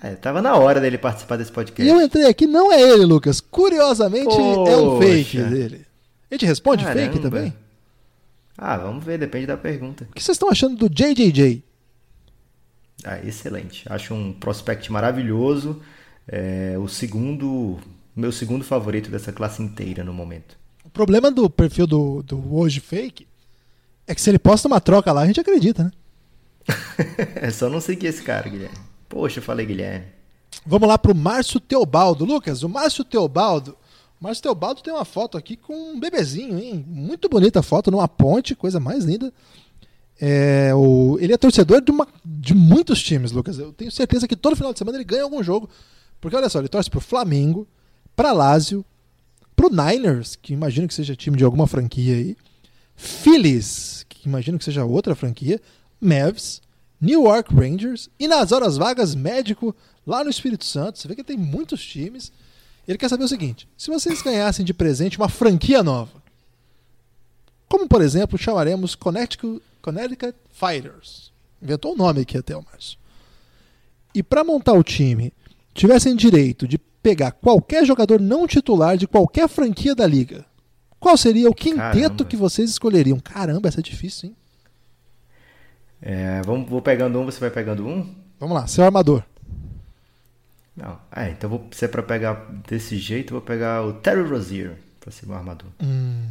É, 0.01 0.11
tava 0.11 0.41
na 0.41 0.55
hora 0.55 0.79
dele 0.79 0.97
participar 0.97 1.37
desse 1.37 1.51
podcast. 1.51 1.83
E 1.83 1.91
eu 1.91 1.99
entrei 1.99 2.25
aqui, 2.25 2.45
não 2.45 2.71
é 2.71 2.79
ele, 2.79 3.05
Lucas. 3.05 3.41
Curiosamente, 3.41 4.25
Poxa. 4.25 4.71
é 4.71 4.77
um 4.77 4.99
fake 4.99 5.41
dele. 5.43 5.85
A 6.29 6.35
gente 6.35 6.45
responde 6.45 6.83
Caramba. 6.83 7.05
fake 7.05 7.19
também? 7.19 7.53
Ah, 8.55 8.77
vamos 8.77 9.03
ver, 9.03 9.17
depende 9.17 9.47
da 9.47 9.57
pergunta. 9.57 10.07
O 10.09 10.13
que 10.13 10.23
vocês 10.23 10.35
estão 10.35 10.49
achando 10.49 10.75
do 10.75 10.89
JJJ? 10.89 11.63
Ah, 13.03 13.19
excelente. 13.25 13.85
Acho 13.89 14.13
um 14.13 14.33
prospect 14.33 14.91
maravilhoso. 14.91 15.81
É, 16.27 16.75
o 16.77 16.87
segundo, 16.87 17.77
meu 18.15 18.31
segundo 18.31 18.63
favorito 18.63 19.09
dessa 19.09 19.31
classe 19.31 19.61
inteira 19.61 20.03
no 20.03 20.13
momento. 20.13 20.57
O 20.83 20.89
problema 20.89 21.31
do 21.31 21.49
perfil 21.49 21.87
do, 21.87 22.23
do 22.23 22.55
hoje 22.55 22.79
fake 22.79 23.27
é 24.05 24.15
que 24.15 24.21
se 24.21 24.29
ele 24.29 24.39
posta 24.39 24.67
uma 24.67 24.81
troca 24.81 25.11
lá, 25.11 25.21
a 25.21 25.27
gente 25.27 25.39
acredita, 25.39 25.83
né? 25.83 25.91
é 27.35 27.49
só 27.49 27.69
não 27.69 27.79
seguir 27.79 28.07
esse 28.07 28.23
cara, 28.23 28.49
Guilherme. 28.49 28.77
Poxa, 29.07 29.39
eu 29.39 29.43
falei 29.43 29.65
Guilherme. 29.65 30.05
Vamos 30.65 30.87
lá 30.87 30.97
pro 30.97 31.15
Márcio 31.15 31.59
Teobaldo. 31.59 32.25
Lucas, 32.25 32.63
o 32.63 32.69
Márcio 32.69 33.03
Teobaldo. 33.03 33.77
O 34.19 34.23
Márcio 34.23 34.43
Teobaldo 34.43 34.81
tem 34.81 34.93
uma 34.93 35.05
foto 35.05 35.37
aqui 35.37 35.55
com 35.55 35.93
um 35.93 35.99
bebezinho, 35.99 36.57
hein? 36.57 36.83
Muito 36.87 37.29
bonita 37.29 37.59
a 37.59 37.63
foto 37.63 37.91
numa 37.91 38.07
ponte, 38.07 38.55
coisa 38.55 38.79
mais 38.79 39.03
linda. 39.05 39.31
É, 40.19 40.73
o, 40.73 41.17
ele 41.21 41.33
é 41.33 41.37
torcedor 41.37 41.81
de, 41.81 41.91
uma, 41.91 42.07
de 42.25 42.53
muitos 42.53 43.01
times, 43.01 43.31
Lucas. 43.31 43.59
Eu 43.59 43.71
tenho 43.71 43.91
certeza 43.91 44.27
que 44.27 44.35
todo 44.35 44.55
final 44.55 44.73
de 44.73 44.79
semana 44.79 44.97
ele 44.97 45.03
ganha 45.03 45.23
algum 45.23 45.43
jogo. 45.43 45.69
Porque 46.19 46.35
olha 46.35 46.49
só, 46.49 46.59
ele 46.59 46.67
torce 46.67 46.89
pro 46.89 46.99
Flamengo, 46.99 47.67
pra 48.15 48.31
Lazio, 48.31 48.85
pro 49.55 49.69
Niners, 49.69 50.35
que 50.35 50.53
imagino 50.53 50.87
que 50.87 50.93
seja 50.93 51.15
time 51.15 51.37
de 51.37 51.43
alguma 51.43 51.67
franquia 51.67 52.15
aí, 52.15 52.37
Phillies, 52.95 54.05
que 54.09 54.27
imagino 54.27 54.57
que 54.57 54.65
seja 54.65 54.83
outra 54.83 55.15
franquia, 55.15 55.61
Mavs, 56.01 56.61
New 56.99 57.23
York 57.25 57.53
Rangers 57.53 58.09
e 58.19 58.27
nas 58.27 58.51
horas 58.51 58.77
vagas 58.77 59.13
médico 59.13 59.75
lá 60.05 60.23
no 60.23 60.29
Espírito 60.29 60.65
Santo. 60.65 60.97
Você 60.97 61.07
vê 61.07 61.15
que 61.15 61.23
tem 61.23 61.37
muitos 61.37 61.85
times. 61.85 62.31
Ele 62.87 62.97
quer 62.97 63.09
saber 63.09 63.23
o 63.23 63.27
seguinte: 63.27 63.67
se 63.77 63.89
vocês 63.89 64.21
ganhassem 64.21 64.65
de 64.65 64.73
presente 64.73 65.17
uma 65.17 65.29
franquia 65.29 65.83
nova, 65.83 66.21
como 67.69 67.87
por 67.87 68.01
exemplo 68.01 68.37
chamaremos 68.37 68.95
Connecticut, 68.95 69.61
Connecticut 69.81 70.35
Fighters, 70.51 71.31
inventou 71.61 71.93
um 71.93 71.97
nome 71.97 72.21
aqui 72.21 72.37
até 72.37 72.55
o 72.55 72.63
Márcio. 72.63 72.97
E 74.15 74.23
para 74.23 74.43
montar 74.43 74.73
o 74.73 74.83
time, 74.83 75.31
tivessem 75.77 76.15
direito 76.15 76.67
de 76.67 76.77
pegar 76.77 77.31
qualquer 77.31 77.85
jogador 77.85 78.19
não 78.19 78.47
titular 78.47 78.97
de 78.97 79.07
qualquer 79.07 79.47
franquia 79.47 79.95
da 79.95 80.05
liga, 80.05 80.45
qual 80.99 81.15
seria 81.15 81.49
o 81.49 81.53
quinteto 81.53 81.77
Caramba. 81.77 82.25
que 82.25 82.35
vocês 82.35 82.69
escolheriam? 82.69 83.19
Caramba, 83.19 83.69
essa 83.69 83.79
é 83.79 83.83
difícil, 83.83 84.29
hein? 84.29 84.35
É, 86.01 86.41
vamos, 86.43 86.69
vou 86.69 86.81
pegando 86.81 87.19
um, 87.19 87.25
você 87.25 87.39
vai 87.39 87.49
pegando 87.49 87.87
um? 87.87 88.13
Vamos 88.39 88.55
lá, 88.55 88.67
seu 88.67 88.83
armador. 88.83 89.23
Não, 90.75 90.99
é, 91.15 91.31
então 91.31 91.49
vou, 91.49 91.67
se 91.71 91.85
é 91.85 91.87
pra 91.87 92.03
pegar 92.03 92.33
desse 92.67 92.97
jeito, 92.97 93.31
vou 93.31 93.41
pegar 93.41 93.83
o 93.83 93.93
Terry 93.93 94.21
Rozier 94.21 94.77
pra 94.99 95.11
ser 95.11 95.25
meu 95.25 95.35
armador. 95.35 95.69
Hum, 95.81 96.27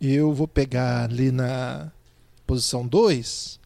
eu 0.00 0.32
vou 0.32 0.46
pegar 0.46 1.04
ali 1.04 1.32
na 1.32 1.90
posição 2.46 2.86
2. 2.86 3.58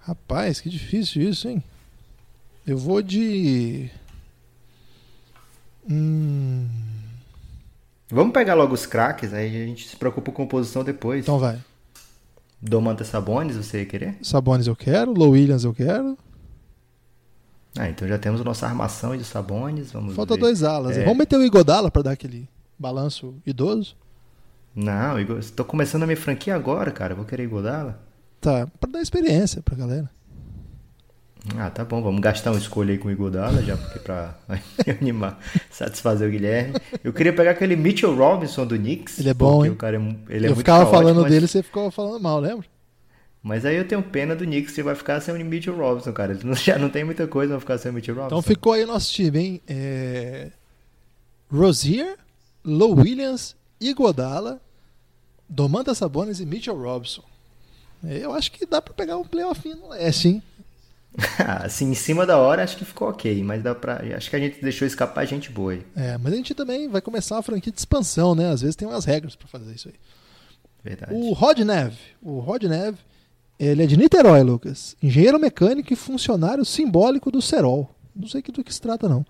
Rapaz, 0.00 0.60
que 0.60 0.70
difícil 0.70 1.22
isso, 1.22 1.48
hein? 1.48 1.62
Eu 2.66 2.78
vou 2.78 3.02
de. 3.02 3.90
Hum... 5.88 6.68
Vamos 8.10 8.32
pegar 8.34 8.54
logo 8.54 8.74
os 8.74 8.84
craques, 8.84 9.32
aí 9.32 9.62
a 9.62 9.66
gente 9.66 9.88
se 9.88 9.96
preocupa 9.96 10.30
com 10.32 10.46
posição 10.46 10.84
depois. 10.84 11.22
Então 11.22 11.38
vai. 11.38 11.58
Domantas 12.60 13.08
Sabones, 13.08 13.56
você 13.56 13.80
ia 13.80 13.86
querer? 13.86 14.18
Sabones 14.22 14.66
eu 14.66 14.76
quero, 14.76 15.12
Low 15.12 15.30
Williams 15.30 15.64
eu 15.64 15.72
quero. 15.72 16.16
Ah, 17.76 17.88
então 17.88 18.06
já 18.06 18.18
temos 18.18 18.44
nossa 18.44 18.66
armação 18.66 19.16
de 19.16 19.24
Sabones. 19.24 19.90
Vamos 19.92 20.14
Falta 20.14 20.34
ver. 20.34 20.40
dois 20.40 20.62
alas. 20.62 20.96
É... 20.96 21.04
Vamos 21.04 21.18
meter 21.18 21.38
o 21.38 21.42
Igodala 21.42 21.90
para 21.90 22.02
dar 22.02 22.10
aquele 22.12 22.46
balanço 22.78 23.34
idoso? 23.46 23.96
Não, 24.74 25.18
estou 25.38 25.64
começando 25.64 26.02
a 26.02 26.06
minha 26.06 26.16
franquia 26.16 26.54
agora, 26.54 26.90
cara. 26.90 27.14
Vou 27.14 27.24
querer 27.24 27.44
Igodala. 27.44 27.98
Tá, 28.40 28.66
para 28.78 28.92
dar 28.92 29.00
experiência 29.00 29.62
pra 29.62 29.76
galera. 29.76 30.10
Ah, 31.56 31.70
tá 31.70 31.84
bom, 31.84 32.00
vamos 32.00 32.20
gastar 32.20 32.52
um 32.52 32.56
escolha 32.56 32.92
aí 32.92 32.98
com 32.98 33.08
o 33.08 33.10
Igodala, 33.10 33.62
já 33.62 33.76
porque 33.76 33.98
pra 33.98 34.36
animar, 35.00 35.40
satisfazer 35.70 36.28
o 36.28 36.30
Guilherme. 36.30 36.74
Eu 37.02 37.12
queria 37.12 37.32
pegar 37.32 37.50
aquele 37.50 37.74
Mitchell 37.74 38.14
Robinson 38.14 38.64
do 38.64 38.76
Knicks. 38.76 39.18
Ele 39.18 39.30
é 39.30 39.34
bom, 39.34 39.64
hein? 39.64 39.72
O 39.72 39.76
cara 39.76 39.96
é, 39.96 40.34
ele 40.34 40.46
é 40.46 40.50
eu 40.50 40.56
ficava 40.56 40.84
caótico, 40.84 41.02
falando 41.02 41.22
mas... 41.22 41.32
dele 41.32 41.48
você 41.48 41.62
ficava 41.62 41.90
falando 41.90 42.22
mal, 42.22 42.38
lembra? 42.38 42.64
Mas 43.42 43.64
aí 43.64 43.74
eu 43.74 43.86
tenho 43.86 44.00
pena 44.02 44.36
do 44.36 44.44
Knicks, 44.44 44.72
você 44.72 44.84
vai 44.84 44.94
ficar 44.94 45.20
sem 45.20 45.34
o 45.34 45.44
Mitchell 45.44 45.76
Robinson, 45.76 46.12
cara. 46.12 46.32
Ele 46.32 46.54
já 46.54 46.78
não 46.78 46.88
tem 46.88 47.02
muita 47.02 47.26
coisa, 47.26 47.54
vai 47.54 47.60
ficar 47.60 47.78
sem 47.78 47.90
o 47.90 47.94
Mitchell 47.94 48.14
Robinson. 48.14 48.38
Então 48.38 48.42
ficou 48.42 48.72
aí 48.72 48.84
o 48.84 48.86
nosso 48.86 49.12
time, 49.12 49.38
hein? 49.38 49.60
É... 49.66 50.50
Rozier, 51.50 52.16
Low 52.64 52.96
Williams, 52.96 53.56
Igodala, 53.80 54.60
Domantas 55.48 55.98
Sabonis 55.98 56.38
e 56.38 56.46
Mitchell 56.46 56.80
Robinson. 56.80 57.24
Eu 58.04 58.32
acho 58.32 58.50
que 58.50 58.64
dá 58.64 58.80
para 58.80 58.94
pegar 58.94 59.16
um 59.16 59.24
playoff 59.24 59.68
no 59.68 59.90
leste, 59.90 60.28
hein? 60.28 60.42
assim, 61.62 61.90
em 61.90 61.94
cima 61.94 62.24
da 62.24 62.38
hora, 62.38 62.62
acho 62.62 62.76
que 62.76 62.84
ficou 62.84 63.08
ok, 63.08 63.42
mas 63.44 63.62
dá 63.62 63.74
pra. 63.74 64.00
Acho 64.16 64.30
que 64.30 64.36
a 64.36 64.38
gente 64.38 64.60
deixou 64.62 64.86
escapar 64.86 65.26
gente 65.26 65.50
boa 65.50 65.72
aí. 65.72 65.82
É, 65.94 66.16
mas 66.18 66.32
a 66.32 66.36
gente 66.36 66.54
também 66.54 66.88
vai 66.88 67.00
começar 67.00 67.36
uma 67.36 67.42
franquia 67.42 67.72
de 67.72 67.78
expansão, 67.78 68.34
né? 68.34 68.50
Às 68.50 68.62
vezes 68.62 68.76
tem 68.76 68.88
umas 68.88 69.04
regras 69.04 69.36
para 69.36 69.46
fazer 69.48 69.74
isso 69.74 69.88
aí. 69.88 69.94
Verdade. 70.82 71.14
O 71.14 71.32
Rod 71.32 71.58
Neve. 71.60 71.98
O 72.20 72.40
Rod 72.40 72.64
Neve, 72.64 72.98
ele 73.58 73.82
é 73.82 73.86
de 73.86 73.96
Niterói, 73.96 74.42
Lucas. 74.42 74.96
Engenheiro 75.02 75.38
mecânico 75.38 75.92
e 75.92 75.96
funcionário 75.96 76.64
simbólico 76.64 77.30
do 77.30 77.42
Serol. 77.42 77.88
Não 78.14 78.26
sei 78.26 78.42
do 78.42 78.64
que 78.64 78.74
se 78.74 78.80
trata, 78.80 79.08
não. 79.08 79.24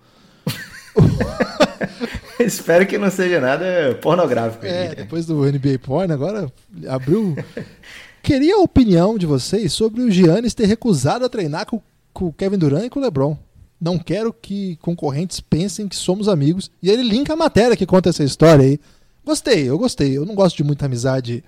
Espero 2.39 2.85
que 2.85 2.97
não 2.97 3.09
seja 3.09 3.39
nada 3.39 3.97
pornográfico. 4.01 4.65
É, 4.65 4.95
depois 4.95 5.25
do 5.25 5.43
NBA 5.45 5.79
Porn, 5.81 6.11
agora 6.11 6.51
abriu 6.89 7.35
Queria 8.23 8.55
a 8.55 8.61
opinião 8.61 9.17
de 9.17 9.25
vocês 9.25 9.73
sobre 9.73 10.01
o 10.01 10.09
Giannis 10.09 10.53
ter 10.53 10.65
recusado 10.65 11.25
a 11.25 11.29
treinar 11.29 11.65
com, 11.65 11.81
com 12.13 12.27
o 12.27 12.33
Kevin 12.33 12.57
Durant 12.57 12.85
e 12.85 12.89
com 12.89 12.97
o 12.97 13.03
LeBron. 13.03 13.37
Não 13.81 13.99
quero 13.99 14.31
que 14.31 14.77
concorrentes 14.77 15.41
pensem 15.41 15.89
que 15.89 15.95
somos 15.97 16.29
amigos. 16.29 16.71
E 16.81 16.89
ele 16.89 17.03
linka 17.03 17.33
a 17.33 17.35
matéria 17.35 17.75
que 17.75 17.85
conta 17.85 18.09
essa 18.09 18.23
história 18.23 18.63
aí. 18.63 18.79
Gostei, 19.25 19.69
eu 19.69 19.77
gostei. 19.77 20.15
Eu 20.17 20.25
não 20.25 20.35
gosto 20.35 20.55
de 20.55 20.63
muita 20.63 20.85
amizade 20.85 21.43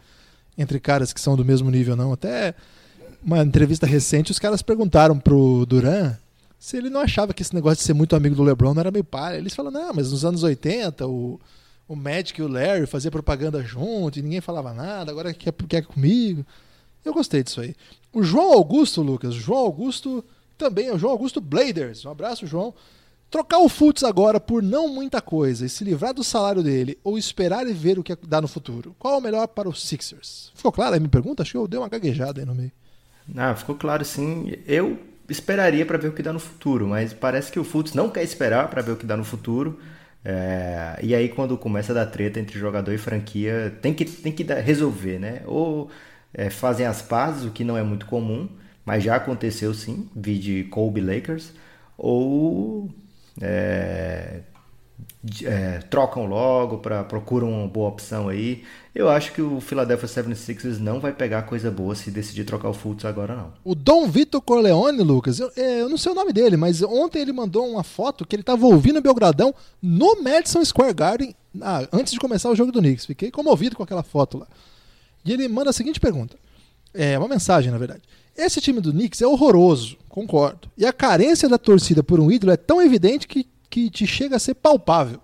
entre 0.57 0.77
caras 0.77 1.13
que 1.13 1.21
são 1.21 1.37
do 1.37 1.45
mesmo 1.45 1.71
nível, 1.71 1.95
não. 1.95 2.11
Até 2.11 2.53
uma 3.23 3.41
entrevista 3.41 3.87
recente, 3.87 4.31
os 4.31 4.39
caras 4.39 4.61
perguntaram 4.61 5.17
pro 5.17 5.65
Duran 5.65 6.13
se 6.59 6.75
ele 6.75 6.89
não 6.89 6.99
achava 6.99 7.33
que 7.33 7.41
esse 7.41 7.55
negócio 7.55 7.77
de 7.77 7.83
ser 7.83 7.93
muito 7.93 8.17
amigo 8.17 8.35
do 8.35 8.43
LeBron 8.43 8.73
não 8.73 8.81
era 8.81 8.91
meio 8.91 9.05
palha. 9.05 9.37
Eles 9.37 9.55
falam, 9.55 9.71
não, 9.71 9.93
mas 9.93 10.11
nos 10.11 10.25
anos 10.25 10.43
80, 10.43 11.07
o, 11.07 11.39
o 11.87 11.95
Magic 11.95 12.39
e 12.39 12.43
o 12.43 12.47
Larry 12.47 12.85
faziam 12.85 13.11
propaganda 13.11 13.61
junto 13.63 14.19
e 14.19 14.21
ninguém 14.21 14.41
falava 14.41 14.73
nada, 14.73 15.11
agora 15.11 15.33
quer, 15.33 15.53
quer 15.53 15.85
comigo. 15.85 16.45
Eu 17.03 17.13
gostei 17.13 17.43
disso 17.43 17.61
aí. 17.61 17.75
O 18.11 18.23
João 18.23 18.53
Augusto, 18.53 19.01
Lucas, 19.01 19.33
João 19.35 19.59
Augusto 19.59 20.23
também 20.57 20.87
é 20.87 20.93
o 20.93 20.97
João 20.97 21.11
Augusto 21.11 21.39
Bladers. 21.39 22.05
Um 22.05 22.11
abraço, 22.11 22.47
João. 22.47 22.73
Trocar 23.29 23.59
o 23.59 23.67
Futs 23.67 24.03
agora 24.03 24.39
por 24.39 24.63
não 24.63 24.87
muita 24.87 25.21
coisa 25.21 25.65
e 25.65 25.69
se 25.69 25.83
livrar 25.83 26.13
do 26.13 26.23
salário 26.23 26.63
dele 26.63 26.97
ou 27.03 27.17
esperar 27.17 27.67
e 27.67 27.73
ver 27.73 27.99
o 27.99 28.03
que 28.03 28.15
dá 28.15 28.39
no 28.39 28.47
futuro. 28.47 28.95
Qual 28.97 29.15
é 29.15 29.17
o 29.17 29.21
melhor 29.21 29.47
para 29.47 29.67
os 29.67 29.85
Sixers? 29.85 30.51
Ficou 30.55 30.71
claro 30.71 30.95
a 30.95 30.99
minha 30.99 31.09
pergunta? 31.09 31.43
Acho 31.43 31.51
que 31.51 31.57
eu 31.57 31.67
dei 31.67 31.79
uma 31.79 31.89
gaguejada 31.89 32.41
aí 32.41 32.45
no 32.45 32.55
meio. 32.55 32.71
Ah, 33.35 33.53
ficou 33.55 33.75
claro 33.75 34.05
sim. 34.05 34.53
Eu 34.65 34.97
esperaria 35.27 35.85
para 35.85 35.97
ver 35.97 36.09
o 36.09 36.13
que 36.13 36.21
dá 36.21 36.31
no 36.31 36.39
futuro, 36.39 36.87
mas 36.87 37.13
parece 37.13 37.51
que 37.51 37.59
o 37.59 37.63
Futs 37.63 37.93
não 37.93 38.09
quer 38.09 38.23
esperar 38.23 38.69
para 38.69 38.81
ver 38.81 38.91
o 38.91 38.97
que 38.97 39.05
dá 39.05 39.17
no 39.17 39.23
futuro. 39.23 39.79
É... 40.25 40.99
e 41.03 41.13
aí 41.13 41.29
quando 41.29 41.57
começa 41.57 41.91
a 41.91 41.95
dar 41.95 42.07
treta 42.07 42.39
entre 42.39 42.57
jogador 42.59 42.91
e 42.93 42.97
franquia, 42.97 43.77
tem 43.81 43.93
que, 43.93 44.05
tem 44.05 44.31
que 44.33 44.43
resolver, 44.43 45.19
né? 45.19 45.41
Ou 45.45 45.89
é, 46.33 46.49
fazem 46.49 46.85
as 46.85 47.01
pazes, 47.01 47.45
o 47.45 47.51
que 47.51 47.63
não 47.63 47.77
é 47.77 47.83
muito 47.83 48.05
comum, 48.07 48.49
mas 48.85 49.03
já 49.03 49.15
aconteceu 49.15 49.73
sim, 49.73 50.09
vi 50.15 50.37
de 50.39 50.63
Kobe 50.65 51.01
Lakers, 51.01 51.53
ou 51.97 52.89
é, 53.41 54.41
é, 55.43 55.79
trocam 55.89 56.25
logo, 56.25 56.77
para 56.77 57.03
procuram 57.03 57.51
uma 57.51 57.67
boa 57.67 57.89
opção 57.89 58.29
aí. 58.29 58.63
Eu 58.93 59.09
acho 59.09 59.33
que 59.33 59.41
o 59.41 59.59
Philadelphia 59.59 60.07
76ers 60.07 60.79
não 60.79 60.99
vai 60.99 61.11
pegar 61.11 61.43
coisa 61.43 61.69
boa 61.69 61.95
se 61.95 62.09
decidir 62.11 62.45
trocar 62.45 62.69
o 62.69 62.73
Fultz 62.73 63.05
agora 63.05 63.35
não. 63.35 63.53
O 63.63 63.75
Dom 63.75 64.07
Vitor 64.07 64.41
Corleone, 64.41 65.01
Lucas, 65.01 65.39
eu, 65.39 65.51
é, 65.57 65.81
eu, 65.81 65.89
não 65.89 65.97
sei 65.97 66.11
o 66.11 66.15
nome 66.15 66.31
dele, 66.31 66.55
mas 66.55 66.81
ontem 66.81 67.19
ele 67.19 67.33
mandou 67.33 67.67
uma 67.67 67.83
foto 67.83 68.25
que 68.25 68.35
ele 68.35 68.41
estava 68.41 68.65
ouvindo 68.65 68.99
o 68.99 69.01
Belgradão 69.01 69.53
no 69.81 70.21
Madison 70.21 70.63
Square 70.63 70.93
Garden 70.93 71.35
antes 71.91 72.13
de 72.13 72.19
começar 72.19 72.49
o 72.49 72.55
jogo 72.55 72.71
do 72.71 72.79
Knicks. 72.79 73.05
Fiquei 73.05 73.31
comovido 73.31 73.75
com 73.75 73.83
aquela 73.83 74.03
foto 74.03 74.37
lá. 74.37 74.47
E 75.25 75.33
ele 75.33 75.47
manda 75.47 75.71
a 75.71 75.73
seguinte 75.73 75.99
pergunta: 75.99 76.37
é 76.93 77.17
uma 77.17 77.27
mensagem, 77.27 77.71
na 77.71 77.77
verdade. 77.77 78.01
Esse 78.37 78.59
time 78.59 78.81
do 78.81 78.91
Knicks 78.91 79.21
é 79.21 79.27
horroroso, 79.27 79.97
concordo. 80.09 80.69
E 80.77 80.85
a 80.85 80.91
carência 80.91 81.47
da 81.47 81.57
torcida 81.57 82.03
por 82.03 82.19
um 82.19 82.29
ídolo 82.29 82.51
é 82.51 82.57
tão 82.57 82.81
evidente 82.81 83.27
que, 83.27 83.47
que 83.75 83.89
te 83.89 84.07
chega 84.07 84.37
a 84.37 84.39
ser 84.39 84.53
palpável. 84.53 85.19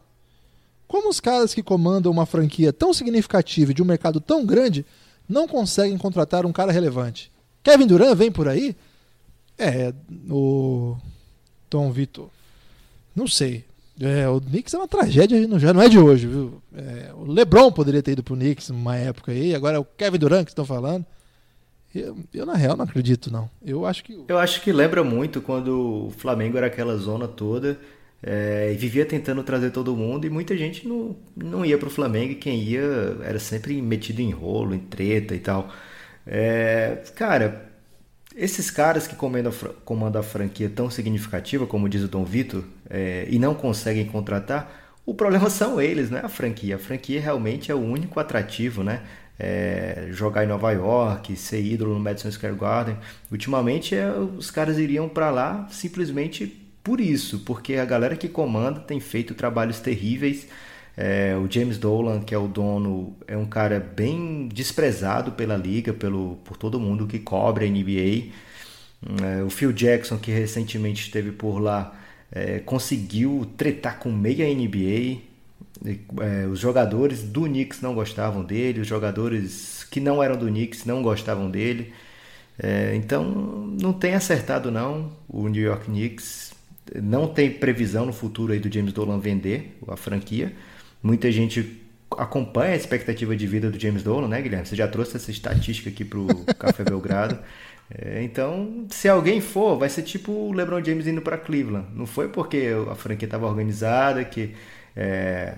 Como 0.85 1.07
os 1.07 1.21
caras 1.21 1.53
que 1.53 1.63
comandam 1.63 2.11
uma 2.11 2.25
franquia 2.25 2.73
tão 2.73 2.93
significativa 2.93 3.71
e 3.71 3.73
de 3.73 3.81
um 3.81 3.85
mercado 3.85 4.19
tão 4.19 4.45
grande 4.45 4.85
não 5.27 5.47
conseguem 5.47 5.97
contratar 5.97 6.45
um 6.45 6.51
cara 6.51 6.69
relevante? 6.69 7.31
Kevin 7.63 7.87
Durant 7.87 8.13
vem 8.13 8.29
por 8.29 8.49
aí? 8.49 8.75
É, 9.57 9.93
o 10.29 10.97
Tom 11.69 11.93
Vitor. 11.93 12.27
Não 13.15 13.25
sei. 13.25 13.63
É, 14.01 14.27
o 14.27 14.41
Knicks 14.41 14.73
é 14.73 14.77
uma 14.77 14.87
tragédia, 14.87 15.57
já 15.57 15.73
não 15.73 15.81
é 15.81 15.87
de 15.87 15.97
hoje, 15.97 16.27
viu? 16.27 16.61
É, 16.75 17.11
o 17.15 17.31
LeBron 17.31 17.71
poderia 17.71 18.03
ter 18.03 18.11
ido 18.11 18.23
pro 18.23 18.35
Knicks 18.35 18.67
numa 18.67 18.97
época 18.97 19.31
aí, 19.31 19.55
agora 19.55 19.77
é 19.77 19.79
o 19.79 19.85
Kevin 19.85 20.17
Durant 20.17 20.43
que 20.43 20.51
estão 20.51 20.65
falando. 20.65 21.05
Eu, 21.95 22.17
eu, 22.33 22.45
na 22.45 22.55
real, 22.55 22.75
não 22.75 22.83
acredito, 22.83 23.31
não. 23.31 23.49
Eu 23.65 23.85
acho 23.85 24.03
que. 24.03 24.25
Eu 24.27 24.37
acho 24.37 24.61
que 24.61 24.73
lembra 24.73 25.05
muito 25.05 25.41
quando 25.41 26.07
o 26.07 26.11
Flamengo 26.11 26.57
era 26.57 26.67
aquela 26.67 26.97
zona 26.97 27.29
toda 27.29 27.79
é, 28.23 28.71
e 28.73 28.75
vivia 28.75 29.05
tentando 29.05 29.43
trazer 29.43 29.71
todo 29.71 29.95
mundo 29.95 30.25
e 30.25 30.29
muita 30.29 30.55
gente 30.55 30.87
não, 30.87 31.15
não 31.35 31.65
ia 31.65 31.77
pro 31.77 31.89
Flamengo 31.89 32.33
e 32.33 32.35
quem 32.35 32.61
ia 32.61 33.17
era 33.23 33.39
sempre 33.39 33.81
metido 33.81 34.21
em 34.21 34.31
rolo, 34.31 34.75
em 34.75 34.79
treta 34.79 35.35
e 35.35 35.39
tal. 35.39 35.71
É, 36.25 37.03
cara, 37.15 37.69
esses 38.35 38.69
caras 38.71 39.07
que 39.07 39.15
comandam, 39.15 39.51
comandam 39.83 40.21
a 40.21 40.23
franquia 40.23 40.69
tão 40.69 40.89
significativa, 40.89 41.65
como 41.65 41.89
diz 41.89 42.03
o 42.03 42.07
Dom 42.07 42.23
Vitor, 42.23 42.63
é, 42.89 43.27
e 43.29 43.39
não 43.39 43.55
conseguem 43.55 44.05
contratar, 44.05 44.99
o 45.05 45.13
problema 45.13 45.49
são 45.51 45.81
eles, 45.81 46.09
não 46.09 46.19
é 46.19 46.25
a 46.25 46.29
franquia. 46.29 46.75
A 46.75 46.79
franquia 46.79 47.19
realmente 47.19 47.71
é 47.71 47.75
o 47.75 47.79
único 47.79 48.19
atrativo, 48.19 48.83
né? 48.83 49.01
é, 49.43 50.09
jogar 50.11 50.43
em 50.43 50.47
Nova 50.47 50.71
York, 50.71 51.35
ser 51.35 51.63
ídolo 51.63 51.95
no 51.95 51.99
Madison 51.99 52.29
Square 52.29 52.55
Garden. 52.55 52.97
Ultimamente 53.31 53.95
é, 53.95 54.07
os 54.11 54.51
caras 54.51 54.77
iriam 54.77 55.09
para 55.09 55.31
lá 55.31 55.67
simplesmente 55.71 56.60
por 56.83 56.99
isso, 56.99 57.39
porque 57.39 57.75
a 57.75 57.85
galera 57.85 58.15
que 58.15 58.27
comanda 58.27 58.79
tem 58.79 58.99
feito 58.99 59.33
trabalhos 59.35 59.79
terríveis. 59.79 60.47
É, 60.97 61.35
o 61.37 61.49
James 61.49 61.77
Dolan, 61.77 62.21
que 62.21 62.33
é 62.35 62.37
o 62.37 62.47
dono, 62.47 63.15
é 63.27 63.37
um 63.37 63.45
cara 63.45 63.79
bem 63.79 64.47
desprezado 64.47 65.31
pela 65.33 65.55
liga, 65.55 65.93
pelo, 65.93 66.37
por 66.43 66.57
todo 66.57 66.79
mundo 66.79 67.07
que 67.07 67.19
cobre 67.19 67.65
a 67.65 67.69
NBA. 67.69 68.31
É, 69.23 69.43
o 69.43 69.49
Phil 69.49 69.71
Jackson, 69.73 70.17
que 70.17 70.31
recentemente 70.31 71.03
esteve 71.05 71.31
por 71.31 71.59
lá, 71.59 71.95
é, 72.31 72.59
conseguiu 72.59 73.49
tretar 73.57 73.99
com 73.99 74.11
meia 74.11 74.45
NBA. 74.53 75.21
É, 76.21 76.45
os 76.47 76.59
jogadores 76.59 77.23
do 77.23 77.43
Knicks 77.43 77.81
não 77.81 77.93
gostavam 77.95 78.43
dele, 78.43 78.81
os 78.81 78.87
jogadores 78.87 79.83
que 79.89 79.99
não 79.99 80.21
eram 80.21 80.37
do 80.37 80.47
Knicks 80.47 80.85
não 80.85 81.01
gostavam 81.01 81.49
dele. 81.49 81.93
É, 82.59 82.95
então 82.95 83.23
não 83.81 83.93
tem 83.93 84.13
acertado 84.13 84.71
não 84.71 85.11
o 85.27 85.47
New 85.47 85.63
York 85.63 85.85
Knicks. 85.85 86.50
Não 87.01 87.27
tem 87.27 87.51
previsão 87.51 88.05
no 88.05 88.13
futuro 88.13 88.53
aí 88.53 88.59
do 88.59 88.73
James 88.73 88.93
Dolan 88.93 89.19
vender 89.19 89.77
a 89.87 89.95
franquia. 89.95 90.53
Muita 91.01 91.31
gente 91.31 91.81
acompanha 92.17 92.73
a 92.73 92.75
expectativa 92.75 93.35
de 93.35 93.47
vida 93.47 93.69
do 93.69 93.79
James 93.79 94.03
Dolan, 94.03 94.27
né, 94.27 94.41
Guilherme? 94.41 94.65
Você 94.65 94.75
já 94.75 94.87
trouxe 94.87 95.15
essa 95.15 95.31
estatística 95.31 95.89
aqui 95.89 96.03
para 96.03 96.19
o 96.19 96.27
Café 96.59 96.83
Belgrado. 96.83 97.39
É, 97.89 98.23
então, 98.23 98.85
se 98.89 99.09
alguém 99.09 99.41
for, 99.41 99.77
vai 99.77 99.89
ser 99.89 100.03
tipo 100.03 100.31
o 100.31 100.51
LeBron 100.53 100.83
James 100.83 101.07
indo 101.07 101.21
para 101.21 101.37
Cleveland. 101.37 101.87
Não 101.93 102.05
foi 102.05 102.29
porque 102.29 102.69
a 102.89 102.95
franquia 102.95 103.25
estava 103.25 103.47
organizada, 103.47 104.23
que 104.23 104.53
é, 104.95 105.57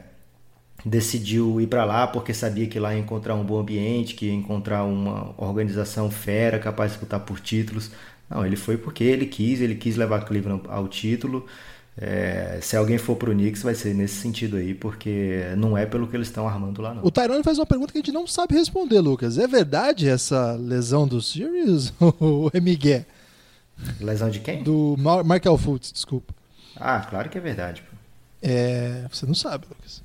decidiu 0.85 1.61
ir 1.61 1.67
para 1.67 1.85
lá 1.85 2.07
porque 2.07 2.33
sabia 2.33 2.67
que 2.67 2.79
lá 2.79 2.93
ia 2.93 2.99
encontrar 2.99 3.35
um 3.35 3.43
bom 3.43 3.59
ambiente, 3.59 4.15
que 4.15 4.27
ia 4.27 4.33
encontrar 4.33 4.83
uma 4.83 5.33
organização 5.37 6.09
fera, 6.09 6.59
capaz 6.59 6.91
de 6.91 6.97
disputar 6.97 7.19
por 7.21 7.39
títulos. 7.39 7.91
Não, 8.33 8.43
ele 8.45 8.55
foi 8.55 8.77
porque 8.77 9.03
ele 9.03 9.27
quis, 9.27 9.61
ele 9.61 9.75
quis 9.75 9.95
levar 9.95 10.25
Cleveland 10.25 10.63
ao 10.67 10.87
título. 10.87 11.45
É, 11.95 12.57
se 12.59 12.75
alguém 12.75 12.97
for 12.97 13.15
pro 13.15 13.31
Knicks, 13.31 13.61
vai 13.61 13.75
ser 13.75 13.93
nesse 13.93 14.15
sentido 14.15 14.57
aí, 14.57 14.73
porque 14.73 15.53
não 15.55 15.77
é 15.77 15.85
pelo 15.85 16.07
que 16.07 16.17
eles 16.17 16.27
estão 16.27 16.47
armando 16.47 16.81
lá, 16.81 16.95
não. 16.95 17.05
O 17.05 17.11
Tyrone 17.11 17.43
faz 17.43 17.59
uma 17.59 17.67
pergunta 17.67 17.91
que 17.91 17.99
a 17.99 18.01
gente 18.01 18.11
não 18.11 18.25
sabe 18.25 18.55
responder, 18.55 18.99
Lucas. 18.99 19.37
É 19.37 19.45
verdade 19.45 20.09
essa 20.09 20.53
lesão 20.53 21.07
do 21.07 21.21
Sirius 21.21 21.93
ou 21.99 22.49
é 22.51 22.59
Miguel? 22.59 23.05
Lesão 23.99 24.31
de 24.31 24.39
quem? 24.39 24.63
Do 24.63 24.95
Mar 24.97 25.23
Markel 25.23 25.57
Fultz, 25.57 25.91
desculpa. 25.91 26.33
Ah, 26.75 27.01
claro 27.07 27.29
que 27.29 27.37
é 27.37 27.41
verdade. 27.41 27.83
Pô. 27.83 27.95
É, 28.41 29.05
você 29.11 29.27
não 29.27 29.35
sabe, 29.35 29.67
Lucas. 29.69 30.01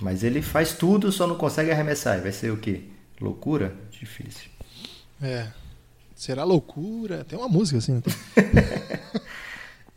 Mas 0.00 0.22
ele 0.22 0.40
faz 0.40 0.74
tudo, 0.74 1.10
só 1.10 1.26
não 1.26 1.36
consegue 1.36 1.72
arremessar. 1.72 2.20
Vai 2.20 2.30
ser 2.30 2.52
o 2.52 2.56
quê? 2.56 2.82
Loucura? 3.20 3.74
Difícil. 3.90 4.48
É. 5.20 5.48
Será 6.18 6.42
loucura? 6.42 7.24
Tem 7.24 7.38
uma 7.38 7.48
música 7.48 7.78
assim, 7.78 7.92
não 7.92 8.00
tem? 8.00 8.12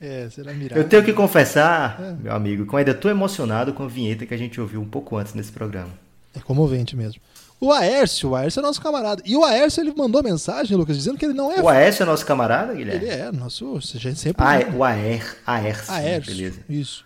É, 0.03 0.27
será 0.31 0.51
mirado. 0.51 0.79
Eu 0.79 0.89
tenho 0.89 1.05
que 1.05 1.13
confessar, 1.13 2.01
é. 2.01 2.13
meu 2.23 2.33
amigo, 2.33 2.65
que 2.65 2.73
eu 2.73 2.79
ainda 2.79 2.89
estou 2.89 3.11
emocionado 3.11 3.71
com 3.71 3.83
a 3.83 3.87
vinheta 3.87 4.25
que 4.25 4.33
a 4.33 4.37
gente 4.37 4.59
ouviu 4.59 4.81
um 4.81 4.89
pouco 4.89 5.15
antes 5.15 5.35
nesse 5.35 5.51
programa. 5.51 5.91
É 6.33 6.39
comovente 6.39 6.95
mesmo. 6.95 7.21
O 7.59 7.71
Aércio, 7.71 8.29
o 8.29 8.35
Aércio 8.35 8.61
é 8.61 8.63
nosso 8.63 8.81
camarada. 8.81 9.21
E 9.23 9.35
o 9.35 9.43
Aércio, 9.43 9.79
ele 9.79 9.93
mandou 9.95 10.23
mensagem, 10.23 10.75
Lucas, 10.75 10.97
dizendo 10.97 11.19
que 11.19 11.25
ele 11.25 11.35
não 11.35 11.51
é... 11.51 11.61
O 11.61 11.69
Aércio 11.69 12.01
é 12.01 12.05
nosso 12.07 12.25
camarada, 12.25 12.73
Guilherme? 12.73 13.05
Ele 13.05 13.13
é, 13.13 13.31
nosso... 13.31 13.77
A 13.77 13.99
gente 13.99 14.19
sempre... 14.19 14.43
Ah, 14.43 14.59
é, 14.59 14.71
o 14.71 14.83
Aer, 14.83 15.37
Aércio, 15.45 15.93
Aércio, 15.93 16.35
beleza. 16.35 16.59
isso. 16.67 17.05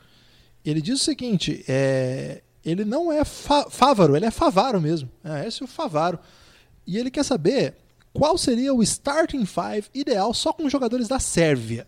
Ele 0.63 0.81
diz 0.81 1.01
o 1.01 1.03
seguinte, 1.03 1.65
é, 1.67 2.43
ele 2.63 2.85
não 2.85 3.11
é 3.11 3.25
fa 3.25 3.65
Fávaro, 3.69 4.15
ele 4.15 4.25
é 4.25 4.31
Favaro 4.31 4.79
mesmo. 4.79 5.09
É 5.21 5.31
Aércio 5.31 5.67
Favaro. 5.67 6.17
E 6.87 6.97
ele 6.97 7.11
quer 7.11 7.25
saber 7.25 7.73
qual 8.15 8.37
seria 8.37 8.73
o 8.73 8.81
starting 8.81 9.45
five 9.45 9.85
ideal 9.93 10.33
só 10.33 10.51
com 10.53 10.69
jogadores 10.69 11.07
da 11.07 11.19
Sérvia. 11.19 11.85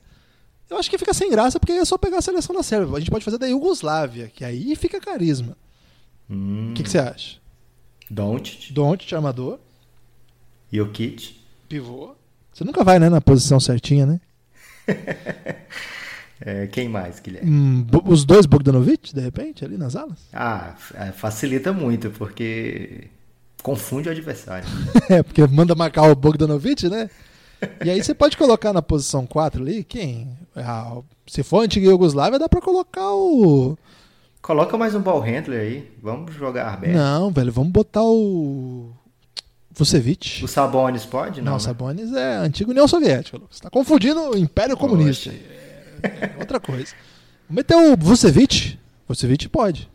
Eu 0.69 0.77
acho 0.77 0.89
que 0.89 0.97
fica 0.97 1.13
sem 1.13 1.29
graça 1.31 1.59
porque 1.59 1.71
é 1.71 1.85
só 1.85 1.97
pegar 1.97 2.17
a 2.17 2.21
seleção 2.21 2.53
da 2.53 2.61
Sérvia. 2.61 2.95
A 2.95 2.99
gente 2.99 3.09
pode 3.09 3.23
fazer 3.23 3.37
da 3.37 3.47
Iugoslávia, 3.47 4.27
que 4.27 4.43
aí 4.43 4.75
fica 4.75 4.99
carisma. 4.99 5.55
O 6.29 6.33
Hum, 6.33 6.73
que, 6.75 6.83
que 6.83 6.89
você 6.89 6.99
acha? 6.99 7.37
Doncic, 8.11 8.73
Doncic, 8.73 9.13
armador, 9.13 9.59
Jokic. 10.71 11.37
pivô. 11.69 12.13
Você 12.53 12.63
nunca 12.65 12.83
vai, 12.83 12.99
né, 12.99 13.07
na 13.09 13.21
posição 13.21 13.59
certinha, 13.59 14.05
né? 14.05 14.19
É, 16.39 16.67
quem 16.67 16.87
mais, 16.87 17.19
Guilherme? 17.19 17.49
Hum, 17.49 17.87
os 18.05 18.23
dois 18.23 18.45
Bogdanovic, 18.45 19.11
de 19.13 19.21
repente, 19.21 19.65
ali 19.65 19.75
nas 19.75 19.95
alas? 19.95 20.19
Ah, 20.31 20.75
é, 20.93 21.11
facilita 21.11 21.73
muito, 21.73 22.11
porque 22.11 23.07
confunde 23.63 24.09
o 24.09 24.11
adversário. 24.11 24.67
É, 25.09 25.23
porque 25.23 25.45
manda 25.47 25.73
marcar 25.73 26.03
o 26.03 26.15
Bogdanovic, 26.15 26.89
né? 26.89 27.09
E 27.83 27.89
aí 27.89 28.03
você 28.03 28.13
pode 28.13 28.35
colocar 28.35 28.73
na 28.73 28.81
posição 28.81 29.25
4 29.25 29.61
ali, 29.61 29.83
quem? 29.83 30.37
Ah, 30.55 30.97
se 31.25 31.43
for 31.43 31.61
a 31.61 31.63
antiga 31.63 31.87
Iugoslávia, 31.87 32.37
dá 32.37 32.49
pra 32.49 32.61
colocar 32.61 33.09
o. 33.13 33.77
Coloca 34.41 34.77
mais 34.77 34.93
um 34.95 35.01
ball 35.01 35.19
handler 35.21 35.61
aí. 35.61 35.91
Vamos 36.01 36.33
jogar 36.35 36.73
aberto. 36.73 36.95
Não, 36.95 37.31
velho, 37.31 37.51
vamos 37.51 37.71
botar 37.71 38.03
o. 38.03 38.91
Vucevic. 39.71 40.43
O 40.43 40.47
Sabonis 40.47 41.05
pode? 41.05 41.39
Não, 41.39 41.51
Não, 41.51 41.53
né? 41.53 41.59
Sabonis 41.59 42.11
é 42.13 42.35
antigo 42.37 42.71
União 42.71 42.87
Soviética, 42.87 43.37
Lucas. 43.37 43.59
Tá 43.59 43.69
confundindo 43.69 44.31
o 44.31 44.37
Império 44.37 44.75
Comunista. 44.75 45.29
Poxa. 45.29 45.43
É, 46.03 46.33
é 46.35 46.39
outra 46.39 46.59
coisa. 46.59 46.93
Vamos 47.47 47.57
meter 47.57 47.75
o 47.75 47.95
Vucevic. 47.95 48.77
Vucevic 49.07 49.47
pode. 49.47 49.89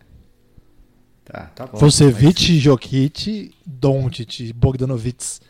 Tá, 1.24 1.50
tá 1.54 1.66
bom. 1.66 1.78
Vucevic, 1.78 2.58
Jokic, 2.58 3.54
Doncic, 3.64 4.52
Bogdanovic. 4.52 5.40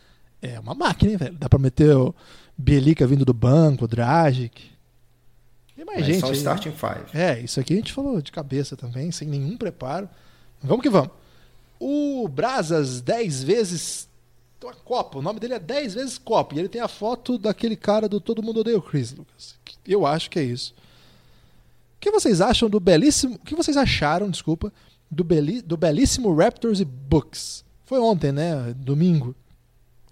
É 0.40 0.58
uma 0.60 0.74
máquina, 0.74 1.12
hein, 1.12 1.16
velho? 1.16 1.36
Dá 1.38 1.48
pra 1.48 1.58
meter 1.58 1.96
o 1.96 2.14
Bielica 2.56 3.06
vindo 3.06 3.24
do 3.24 3.32
banco, 3.32 3.84
o 3.84 3.88
Dragic. 3.88 4.70
Tem 5.74 5.84
mais 5.84 6.00
Mas 6.00 6.06
gente 6.06 6.20
só 6.20 6.26
o 6.26 6.30
né? 6.30 6.36
starting 6.36 6.72
five. 6.72 7.04
É, 7.14 7.40
isso 7.40 7.58
aqui 7.58 7.72
a 7.72 7.76
gente 7.76 7.92
falou 7.92 8.20
de 8.20 8.30
cabeça 8.30 8.76
também, 8.76 9.10
sem 9.10 9.26
nenhum 9.28 9.56
preparo. 9.56 10.08
Vamos 10.62 10.82
que 10.82 10.90
vamos. 10.90 11.10
O 11.80 12.28
Brasas, 12.28 13.00
10 13.00 13.42
vezes 13.42 14.08
uma 14.64 14.74
Copa. 14.74 15.18
O 15.18 15.22
nome 15.22 15.40
dele 15.40 15.54
é 15.54 15.58
10 15.58 15.94
vezes 15.94 16.18
Copa. 16.18 16.54
E 16.54 16.58
ele 16.58 16.68
tem 16.68 16.80
a 16.80 16.88
foto 16.88 17.38
daquele 17.38 17.76
cara 17.76 18.08
do 18.08 18.20
Todo 18.20 18.42
Mundo 18.42 18.60
Odeia 18.60 18.78
o 18.78 18.82
Chris, 18.82 19.12
Lucas. 19.12 19.56
Eu 19.86 20.06
acho 20.06 20.30
que 20.30 20.38
é 20.38 20.42
isso. 20.42 20.74
O 21.96 22.00
que 22.00 22.10
vocês 22.10 22.40
acham 22.40 22.68
do 22.68 22.80
belíssimo. 22.80 23.36
O 23.36 23.38
que 23.38 23.54
vocês 23.54 23.76
acharam, 23.76 24.30
desculpa, 24.30 24.72
do, 25.12 25.22
beli, 25.22 25.60
do 25.60 25.76
belíssimo 25.76 26.34
Raptors 26.34 26.80
e 26.80 26.84
Bucks? 26.84 27.64
Foi 27.84 28.00
ontem, 28.00 28.32
né? 28.32 28.74
Domingo. 28.74 29.36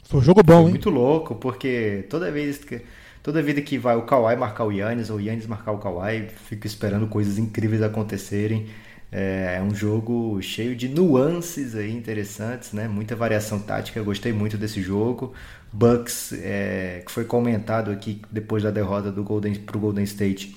Foi 0.05 0.21
um 0.21 0.23
jogo 0.23 0.43
bom, 0.43 0.55
Foi 0.55 0.65
hein? 0.65 0.71
muito 0.71 0.91
louco, 0.91 1.35
porque 1.37 2.05
toda 2.11 2.31
vez 2.31 2.59
que 2.59 2.83
toda 3.23 3.43
vida 3.43 3.63
que 3.63 3.79
vai 3.79 3.97
o 3.97 4.03
Kawhi 4.03 4.37
marcar 4.37 4.65
o 4.65 4.73
Yannis 4.73 5.09
ou 5.09 5.17
o 5.17 5.21
Yannis 5.21 5.47
marcar 5.47 5.73
o 5.73 5.79
Kawhi, 5.79 6.29
fico 6.29 6.67
esperando 6.67 7.07
coisas 7.07 7.39
incríveis 7.39 7.83
acontecerem. 7.83 8.67
É 9.11 9.57
é 9.59 9.63
um 9.63 9.75
jogo 9.75 10.41
cheio 10.41 10.77
de 10.77 10.89
nuances 10.89 11.75
aí 11.75 11.93
interessantes, 11.95 12.73
né? 12.73 12.89
Muita 12.89 13.17
variação 13.17 13.59
tática. 13.59 13.99
Eu 13.99 14.05
gostei 14.05 14.33
muito 14.33 14.57
desse 14.57 14.81
jogo. 14.81 15.33
Bucks, 15.73 16.33
é, 16.33 17.03
que 17.05 17.11
foi 17.13 17.25
comentado 17.25 17.91
aqui 17.91 18.23
depois 18.31 18.63
da 18.63 18.71
derrota 18.71 19.11
do 19.11 19.23
Golden 19.23 19.55
pro 19.55 19.79
Golden 19.79 20.05
State 20.05 20.57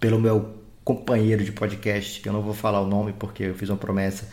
pelo 0.00 0.18
meu 0.20 0.55
companheiro 0.86 1.42
de 1.42 1.50
podcast, 1.50 2.20
que 2.20 2.28
eu 2.28 2.32
não 2.32 2.40
vou 2.40 2.54
falar 2.54 2.80
o 2.80 2.86
nome 2.86 3.12
porque 3.12 3.42
eu 3.42 3.56
fiz 3.56 3.68
uma 3.68 3.76
promessa 3.76 4.28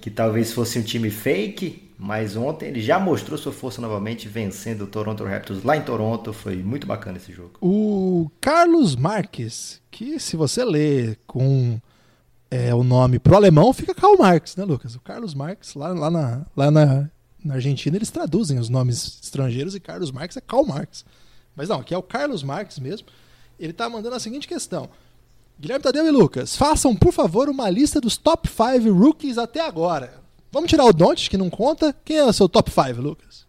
que 0.00 0.10
talvez 0.10 0.54
fosse 0.54 0.78
um 0.78 0.82
time 0.82 1.10
fake, 1.10 1.92
mas 1.98 2.34
ontem 2.34 2.68
ele 2.68 2.80
já 2.80 2.98
mostrou 2.98 3.36
sua 3.36 3.52
força 3.52 3.78
novamente, 3.82 4.26
vencendo 4.26 4.84
o 4.84 4.86
Toronto 4.86 5.22
Raptors 5.22 5.62
lá 5.62 5.76
em 5.76 5.82
Toronto. 5.82 6.32
Foi 6.32 6.56
muito 6.56 6.86
bacana 6.86 7.18
esse 7.18 7.30
jogo. 7.30 7.58
O 7.60 8.30
Carlos 8.40 8.96
Marques, 8.96 9.82
que 9.90 10.18
se 10.18 10.34
você 10.34 10.64
ler 10.64 11.18
com 11.26 11.78
é, 12.50 12.74
o 12.74 12.82
nome 12.82 13.18
pro 13.18 13.36
alemão, 13.36 13.70
fica 13.74 13.94
Karl 13.94 14.16
Marx, 14.16 14.56
né, 14.56 14.64
Lucas? 14.64 14.94
O 14.94 15.00
Carlos 15.00 15.34
Marx, 15.34 15.74
lá, 15.74 15.88
lá, 15.88 16.10
na, 16.10 16.46
lá 16.56 16.70
na, 16.70 17.10
na 17.44 17.54
Argentina, 17.56 17.98
eles 17.98 18.10
traduzem 18.10 18.58
os 18.58 18.70
nomes 18.70 19.20
estrangeiros 19.22 19.74
e 19.74 19.80
Carlos 19.80 20.10
Marx 20.10 20.38
é 20.38 20.40
Karl 20.40 20.64
Marx. 20.64 21.04
Mas 21.54 21.68
não, 21.68 21.80
aqui 21.80 21.92
é 21.92 21.98
o 21.98 22.02
Carlos 22.02 22.42
Marx 22.42 22.78
mesmo. 22.78 23.08
Ele 23.60 23.74
tá 23.74 23.90
mandando 23.90 24.16
a 24.16 24.20
seguinte 24.20 24.48
questão. 24.48 24.88
Guilherme 25.60 25.82
Tadeu 25.82 26.06
e 26.06 26.10
Lucas, 26.10 26.54
façam, 26.56 26.94
por 26.94 27.12
favor, 27.12 27.48
uma 27.48 27.68
lista 27.68 28.00
dos 28.00 28.16
top 28.16 28.48
5 28.48 28.92
rookies 28.92 29.38
até 29.38 29.60
agora. 29.66 30.14
Vamos 30.52 30.70
tirar 30.70 30.84
o 30.84 30.92
Doncic, 30.92 31.30
que 31.30 31.36
não 31.36 31.50
conta. 31.50 31.94
Quem 32.04 32.16
é 32.18 32.24
o 32.24 32.32
seu 32.32 32.48
top 32.48 32.70
5, 32.70 33.00
Lucas? 33.00 33.46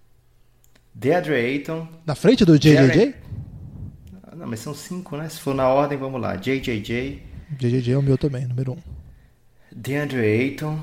DeAndre 0.93 1.36
Ayton. 1.36 1.88
Na 2.05 2.16
frente 2.16 2.43
do 2.43 2.57
JJJ? 2.57 2.74
Jaren- 2.74 3.14
Não, 4.36 4.47
mas 4.47 4.60
são 4.60 4.74
cinco, 4.74 5.16
né? 5.18 5.30
Se 5.30 5.39
for 5.39 5.53
na 5.53 5.68
ordem, 5.70 5.97
vamos 5.97 6.20
lá. 6.20 6.36
JJJ, 6.36 7.22
JJJ 7.57 7.93
é 7.93 7.97
o 7.97 8.01
meu 8.01 8.18
também, 8.18 8.45
número 8.47 8.74
1. 8.74 8.76
Um. 8.76 8.80
DeAndre 9.72 10.20
Ayton, 10.20 10.80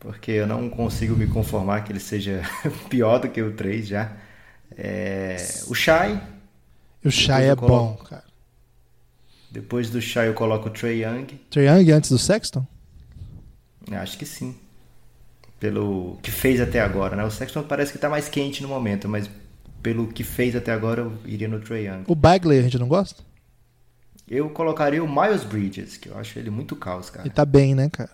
porque 0.00 0.32
eu 0.32 0.46
não 0.46 0.68
consigo 0.68 1.14
me 1.16 1.26
conformar 1.28 1.82
que 1.84 1.92
ele 1.92 2.00
seja 2.00 2.42
pior 2.90 3.18
do 3.20 3.28
que 3.28 3.40
o 3.40 3.54
3 3.54 3.86
já. 3.86 4.12
É, 4.76 5.36
o 5.68 5.74
Shai, 5.74 6.20
o 7.04 7.10
Shai 7.10 7.48
é 7.50 7.56
coloco- 7.56 7.98
bom, 7.98 8.04
cara. 8.04 8.24
Depois 9.50 9.90
do 9.90 10.00
Shai 10.00 10.28
eu 10.28 10.34
coloco 10.34 10.68
o 10.68 10.70
Trey 10.72 11.04
Young. 11.04 11.26
Trae 11.50 11.66
Young 11.66 11.90
antes 11.92 12.10
do 12.10 12.18
Sexton? 12.18 12.66
Acho 13.92 14.18
que 14.18 14.26
sim. 14.26 14.54
Pelo 15.58 16.18
que 16.22 16.30
fez 16.30 16.60
até 16.60 16.80
agora, 16.80 17.16
né? 17.16 17.24
O 17.24 17.30
Sexton 17.30 17.62
parece 17.62 17.92
que 17.92 17.98
tá 17.98 18.08
mais 18.08 18.28
quente 18.28 18.62
no 18.62 18.68
momento, 18.68 19.08
mas 19.08 19.30
pelo 19.82 20.08
que 20.08 20.22
fez 20.24 20.54
até 20.56 20.72
agora, 20.72 21.02
eu 21.02 21.12
iria 21.24 21.48
no 21.48 21.60
Trae 21.60 21.86
Young. 21.86 22.04
O 22.08 22.14
Bagley 22.14 22.58
a 22.58 22.62
gente 22.62 22.78
não 22.78 22.88
gosta? 22.88 23.22
Eu 24.28 24.50
colocaria 24.50 25.02
o 25.02 25.08
Miles 25.08 25.44
Bridges, 25.44 25.96
que 25.96 26.08
eu 26.08 26.18
acho 26.18 26.38
ele 26.38 26.50
muito 26.50 26.74
caos, 26.74 27.08
cara. 27.08 27.26
Ele 27.26 27.34
tá 27.34 27.44
bem, 27.44 27.74
né, 27.74 27.88
cara? 27.88 28.10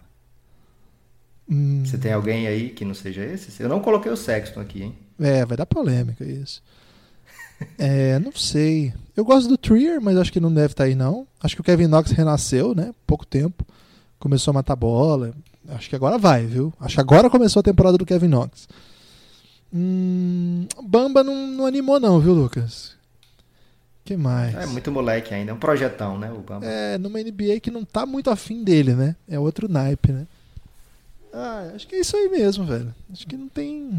Hum, 1.48 1.82
Você 1.84 1.96
tem 1.98 2.12
alguém 2.12 2.46
aí 2.46 2.68
que 2.70 2.84
não 2.84 2.94
seja 2.94 3.24
esse? 3.24 3.60
Eu 3.62 3.68
não 3.68 3.80
coloquei 3.80 4.12
o 4.12 4.16
Sexton 4.16 4.60
aqui, 4.60 4.82
hein? 4.82 4.94
é, 5.18 5.44
vai 5.44 5.56
dar 5.56 5.66
polêmica 5.66 6.24
isso. 6.24 6.62
É, 7.78 8.18
não 8.18 8.32
sei. 8.32 8.92
Eu 9.16 9.24
gosto 9.24 9.48
do 9.48 9.56
Trier, 9.56 10.00
mas 10.00 10.16
acho 10.16 10.32
que 10.32 10.40
não 10.40 10.52
deve 10.52 10.72
estar 10.72 10.84
aí, 10.84 10.94
não. 10.94 11.26
Acho 11.42 11.54
que 11.54 11.60
o 11.60 11.64
Kevin 11.64 11.86
Knox 11.86 12.10
renasceu, 12.10 12.74
né? 12.74 12.94
Pouco 13.06 13.26
tempo. 13.26 13.64
Começou 14.18 14.52
a 14.52 14.54
matar 14.54 14.76
bola. 14.76 15.32
Acho 15.68 15.88
que 15.88 15.96
agora 15.96 16.18
vai, 16.18 16.44
viu? 16.46 16.72
Acho 16.80 16.94
que 16.96 17.00
agora 17.00 17.30
começou 17.30 17.60
a 17.60 17.62
temporada 17.62 17.98
do 17.98 18.06
Kevin 18.06 18.28
Knox. 18.28 18.68
Hum, 19.72 20.66
Bamba 20.82 21.24
não, 21.24 21.46
não 21.46 21.66
animou, 21.66 21.98
não, 21.98 22.20
viu, 22.20 22.32
Lucas? 22.32 22.92
que 24.04 24.16
mais? 24.16 24.54
É 24.54 24.66
muito 24.66 24.90
moleque 24.90 25.32
ainda, 25.32 25.52
é 25.52 25.54
um 25.54 25.58
projetão, 25.58 26.18
né? 26.18 26.30
O 26.32 26.38
Bamba. 26.38 26.66
É, 26.66 26.98
numa 26.98 27.20
NBA 27.20 27.60
que 27.60 27.70
não 27.70 27.84
tá 27.84 28.04
muito 28.04 28.30
afim 28.30 28.62
dele, 28.62 28.94
né? 28.94 29.16
É 29.28 29.38
outro 29.38 29.68
naipe, 29.68 30.12
né? 30.12 30.26
Ah, 31.32 31.70
acho 31.74 31.86
que 31.86 31.94
é 31.94 32.00
isso 32.00 32.16
aí 32.16 32.28
mesmo, 32.28 32.64
velho. 32.64 32.94
Acho 33.10 33.26
que 33.26 33.36
não 33.36 33.48
tem. 33.48 33.90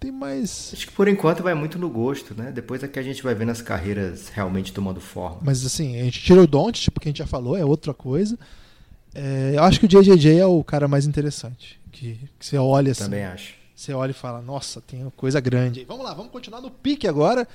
Tem 0.00 0.10
mais. 0.10 0.70
Acho 0.72 0.86
que 0.86 0.92
por 0.92 1.06
enquanto 1.06 1.42
vai 1.42 1.52
muito 1.52 1.78
no 1.78 1.90
gosto, 1.90 2.34
né? 2.34 2.50
Depois 2.50 2.82
é 2.82 2.88
que 2.88 2.98
a 2.98 3.02
gente 3.02 3.22
vai 3.22 3.34
vendo 3.34 3.50
as 3.50 3.60
carreiras 3.60 4.30
realmente 4.30 4.72
tomando 4.72 4.98
forma. 4.98 5.40
Mas 5.42 5.64
assim, 5.64 6.00
a 6.00 6.04
gente 6.04 6.22
tira 6.22 6.40
o 6.40 6.46
Don't, 6.46 6.80
tipo 6.80 6.98
que 6.98 7.08
a 7.08 7.10
gente 7.10 7.18
já 7.18 7.26
falou, 7.26 7.54
é 7.54 7.64
outra 7.64 7.92
coisa. 7.92 8.38
É, 9.14 9.52
eu 9.54 9.62
acho 9.62 9.78
que 9.78 9.84
o 9.84 9.88
JJJ 9.88 10.38
é 10.38 10.46
o 10.46 10.64
cara 10.64 10.88
mais 10.88 11.04
interessante. 11.04 11.78
Que, 11.92 12.18
que 12.38 12.46
você 12.46 12.56
olha 12.56 12.92
assim. 12.92 13.04
Também 13.04 13.24
acho. 13.24 13.54
Você 13.76 13.92
olha 13.92 14.10
e 14.10 14.14
fala, 14.14 14.40
nossa, 14.40 14.80
tem 14.80 15.02
uma 15.02 15.10
coisa 15.10 15.38
grande. 15.38 15.84
Vamos 15.84 16.04
lá, 16.04 16.14
vamos 16.14 16.32
continuar 16.32 16.62
no 16.62 16.70
pique 16.70 17.06
agora. 17.06 17.46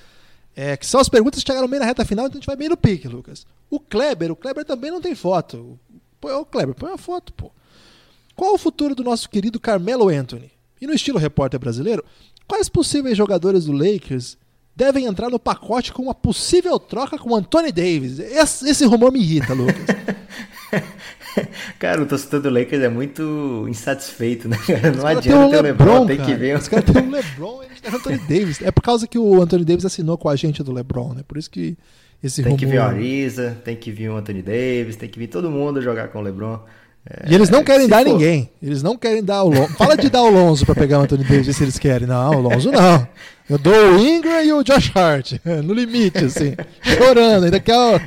É, 0.56 0.78
que 0.78 0.86
são 0.86 1.02
as 1.02 1.10
perguntas 1.10 1.44
que 1.44 1.48
chegaram 1.48 1.68
bem 1.68 1.80
na 1.80 1.86
reta 1.86 2.06
final, 2.06 2.28
então 2.28 2.38
a 2.38 2.40
gente 2.40 2.48
vai 2.48 2.56
bem 2.56 2.70
no 2.70 2.78
pique, 2.78 3.08
Lucas. 3.08 3.46
O 3.70 3.80
Kleber, 3.80 4.32
o 4.32 4.36
Kleber 4.36 4.64
também 4.64 4.92
não 4.92 5.02
tem 5.02 5.16
foto. 5.16 5.80
Pô, 6.22 6.34
ô 6.34 6.46
Kleber, 6.46 6.76
põe 6.76 6.90
uma 6.90 6.98
foto, 6.98 7.34
pô. 7.34 7.52
Qual 8.36 8.54
o 8.54 8.58
futuro 8.58 8.96
do 8.96 9.04
nosso 9.04 9.30
querido 9.30 9.60
Carmelo 9.60 10.10
Anthony? 10.10 10.52
E 10.80 10.88
no 10.88 10.94
estilo 10.94 11.20
repórter 11.20 11.60
brasileiro, 11.60 12.04
quais 12.48 12.70
possíveis 12.70 13.18
jogadores 13.18 13.66
do 13.66 13.72
Lakers 13.72 14.38
devem 14.76 15.06
entrar 15.06 15.30
no 15.30 15.40
pacote 15.40 15.94
com 15.94 16.04
uma 16.04 16.16
possível 16.16 16.80
troca 16.80 17.18
com 17.18 17.36
Anthony 17.36 17.72
Davis? 17.72 18.20
Esse, 18.20 18.70
esse 18.70 18.86
rumor 18.86 19.12
me 19.12 19.20
irrita, 19.20 19.54
Lucas. 19.54 19.86
Cara, 21.80 22.02
o 22.02 22.06
torcedor 22.06 22.42
do 22.42 22.50
Lakers 22.50 22.82
é 22.82 22.90
muito 22.90 23.66
insatisfeito, 23.68 24.48
né? 24.48 24.58
cara? 24.66 24.92
Não 24.92 24.98
Os 24.98 25.04
caras 25.04 25.18
adianta 25.18 25.50
ter 25.50 25.58
o 25.58 25.62
LeBron, 25.62 26.06
tem 26.06 26.18
cara. 26.18 26.30
que 26.30 26.36
ver. 26.36 26.58
Os 26.58 26.68
caras 26.68 26.86
têm 26.86 27.04
o 27.04 27.12
LeBron 27.12 27.64
e 27.64 27.66
a 27.66 27.70
gente 27.70 27.82
tem 27.82 27.92
o 27.92 27.96
Anthony 27.96 28.18
Davis. 28.20 28.62
É 28.62 28.72
por 28.72 28.82
causa 28.82 29.08
que 29.08 29.20
o 29.20 29.42
Anthony 29.42 29.66
Davis 29.66 29.86
assinou 29.86 30.18
com 30.18 30.30
a 30.30 30.32
agente 30.32 30.64
do 30.64 30.72
LeBron, 30.72 31.14
né? 31.14 31.24
Por 31.28 31.38
isso 31.38 31.50
que 31.50 31.78
esse 32.24 32.42
Tem 32.42 32.52
rumor... 32.52 32.60
que 32.60 32.66
vir 32.66 32.80
o 32.80 32.84
Ariza, 32.84 33.58
tem 33.64 33.76
que 33.76 33.92
vir 33.92 34.10
o 34.10 34.18
Anthony 34.18 34.42
Davis, 34.42 34.96
tem 34.96 35.10
que 35.10 35.20
vir 35.20 35.28
todo 35.28 35.52
mundo 35.52 35.82
jogar 35.82 36.08
com 36.08 36.20
o 36.20 36.22
LeBron. 36.22 36.60
É, 37.08 37.32
E 37.32 37.36
eles 37.36 37.50
não 37.50 37.64
querem 37.64 37.84
se 37.84 37.90
dar 37.90 38.04
for- 38.04 38.12
ninguém. 38.14 38.50
Eles 38.62 38.82
não 38.82 38.98
querem 38.98 39.24
dar 39.24 39.44
o 39.44 39.50
Lonzo. 39.50 39.74
Fala 39.76 39.96
de 39.96 40.10
dar 40.10 40.24
o 40.24 40.30
Lonzo 40.32 40.66
pra 40.66 40.74
pegar 40.74 41.00
o 41.00 41.04
Anthony 41.04 41.24
Davis 41.24 41.56
se 41.56 41.64
eles 41.64 41.78
querem. 41.78 42.08
Não, 42.08 42.32
o 42.32 42.42
Lonzo 42.42 42.72
não. 42.72 43.08
Eu 43.48 43.60
dou 43.60 43.74
o 43.94 44.00
Ingram 44.00 44.42
e 44.44 44.52
o 44.54 44.64
Josh 44.64 44.92
Hart. 44.96 45.34
No 45.64 45.74
limite, 45.74 46.26
assim. 46.26 46.56
Chorando. 46.82 47.44
Ainda 47.46 47.60
quero, 47.60 48.02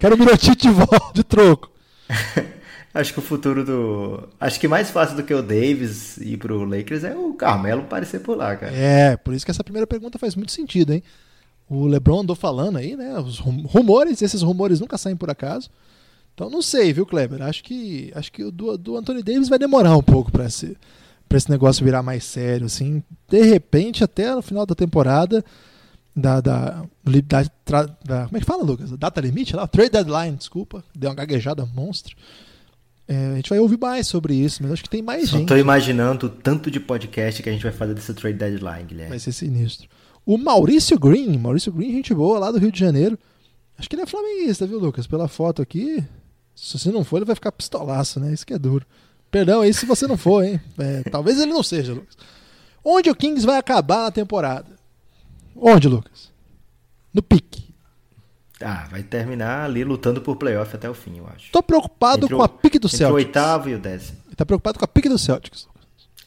quero 0.00 0.16
o 0.16 0.18
Mirotic 0.18 0.56
de 0.62 0.70
volta, 0.70 1.12
de 1.14 1.22
troco. 1.22 1.70
Acho 2.92 3.12
que 3.12 3.20
o 3.20 3.22
futuro 3.22 3.64
do. 3.64 4.28
Acho 4.40 4.58
que 4.58 4.66
mais 4.66 4.90
fácil 4.90 5.14
do 5.16 5.22
que 5.22 5.32
o 5.32 5.42
Davis 5.42 6.16
ir 6.16 6.36
pro 6.38 6.64
Lakers 6.64 7.04
é 7.04 7.14
o 7.14 7.32
Carmelo 7.34 7.82
aparecer 7.82 8.18
por 8.18 8.36
lá, 8.36 8.56
cara. 8.56 8.72
É, 8.74 9.16
por 9.16 9.32
isso 9.32 9.44
que 9.44 9.50
essa 9.52 9.62
primeira 9.62 9.86
pergunta 9.86 10.18
faz 10.18 10.34
muito 10.34 10.50
sentido, 10.50 10.92
hein? 10.92 11.00
O 11.68 11.86
LeBron 11.86 12.22
andou 12.22 12.34
falando 12.34 12.78
aí, 12.78 12.96
né? 12.96 13.16
Os 13.20 13.38
rum- 13.38 13.62
rumores, 13.64 14.20
esses 14.22 14.42
rumores 14.42 14.80
nunca 14.80 14.98
saem 14.98 15.14
por 15.14 15.30
acaso. 15.30 15.70
Então 16.40 16.48
não 16.48 16.62
sei, 16.62 16.90
viu, 16.90 17.04
Kleber? 17.04 17.42
Acho 17.42 17.62
que 17.62 18.10
acho 18.14 18.32
que 18.32 18.42
o 18.42 18.50
do, 18.50 18.78
do 18.78 18.96
Anthony 18.96 19.22
Davis 19.22 19.50
vai 19.50 19.58
demorar 19.58 19.94
um 19.94 20.02
pouco 20.02 20.32
pra 20.32 20.46
esse, 20.46 20.74
pra 21.28 21.36
esse 21.36 21.50
negócio 21.50 21.84
virar 21.84 22.02
mais 22.02 22.24
sério, 22.24 22.64
assim. 22.64 23.02
De 23.28 23.42
repente, 23.42 24.02
até 24.02 24.34
no 24.34 24.40
final 24.40 24.64
da 24.64 24.74
temporada, 24.74 25.44
da, 26.16 26.40
da, 26.40 26.82
da, 27.26 27.42
da- 28.02 28.24
como 28.24 28.36
é 28.38 28.40
que 28.40 28.46
fala, 28.46 28.64
Lucas? 28.64 28.90
Data 28.96 29.20
limite 29.20 29.54
lá? 29.54 29.66
Trade 29.66 29.90
deadline, 29.90 30.34
desculpa. 30.34 30.82
Deu 30.96 31.10
uma 31.10 31.14
gaguejada 31.14 31.66
monstro. 31.66 32.16
É, 33.06 33.32
a 33.32 33.36
gente 33.36 33.50
vai 33.50 33.58
ouvir 33.58 33.78
mais 33.78 34.06
sobre 34.06 34.32
isso, 34.34 34.62
mas 34.62 34.72
acho 34.72 34.82
que 34.82 34.88
tem 34.88 35.02
mais 35.02 35.28
Só 35.28 35.36
gente. 35.36 35.48
tô 35.48 35.56
imaginando 35.58 36.24
o 36.24 36.30
tanto 36.30 36.70
de 36.70 36.80
podcast 36.80 37.42
que 37.42 37.50
a 37.50 37.52
gente 37.52 37.64
vai 37.64 37.72
fazer 37.72 37.92
desse 37.92 38.14
trade 38.14 38.38
deadline, 38.38 38.84
Guilherme. 38.84 39.10
Vai 39.10 39.18
ser 39.18 39.32
sinistro. 39.32 39.90
O 40.24 40.38
Maurício 40.38 40.98
Green, 40.98 41.36
Maurício 41.36 41.70
Green, 41.70 41.90
gente 41.92 42.14
boa, 42.14 42.38
lá 42.38 42.50
do 42.50 42.58
Rio 42.58 42.72
de 42.72 42.80
Janeiro. 42.80 43.18
Acho 43.76 43.90
que 43.90 43.94
ele 43.94 44.02
é 44.02 44.06
flamenguista, 44.06 44.66
viu, 44.66 44.78
Lucas? 44.78 45.06
Pela 45.06 45.28
foto 45.28 45.60
aqui. 45.60 46.02
Se 46.62 46.78
você 46.78 46.92
não 46.92 47.02
for, 47.02 47.16
ele 47.16 47.24
vai 47.24 47.34
ficar 47.34 47.50
pistolaço, 47.52 48.20
né? 48.20 48.34
Isso 48.34 48.46
que 48.46 48.52
é 48.52 48.58
duro. 48.58 48.84
Perdão 49.30 49.62
aí 49.62 49.72
se 49.72 49.86
você 49.86 50.06
não 50.06 50.18
for, 50.18 50.44
hein? 50.44 50.60
É, 50.78 51.08
talvez 51.08 51.40
ele 51.40 51.52
não 51.52 51.62
seja, 51.62 51.94
Lucas. 51.94 52.18
Onde 52.84 53.08
o 53.08 53.14
Kings 53.14 53.46
vai 53.46 53.56
acabar 53.56 54.02
na 54.02 54.10
temporada? 54.10 54.68
Onde, 55.56 55.88
Lucas? 55.88 56.30
No 57.14 57.22
pique. 57.22 57.74
Ah, 58.60 58.86
vai 58.90 59.02
terminar 59.02 59.64
ali 59.64 59.84
lutando 59.84 60.20
por 60.20 60.36
playoff 60.36 60.76
até 60.76 60.88
o 60.88 60.92
fim, 60.92 61.16
eu 61.16 61.26
acho. 61.34 61.50
Tô 61.50 61.62
preocupado 61.62 62.28
com 62.28 62.42
a 62.42 62.48
pique 62.48 62.78
do 62.78 62.88
Entre 62.88 62.96
o 62.96 62.98
Celtics. 62.98 63.26
oitavo 63.26 63.70
e 63.70 63.74
o 63.74 63.78
décimo. 63.78 64.18
Tá 64.36 64.44
preocupado 64.44 64.78
com 64.78 64.84
a 64.84 64.88
pique 64.88 65.08
do 65.08 65.18
Celtics. 65.18 65.66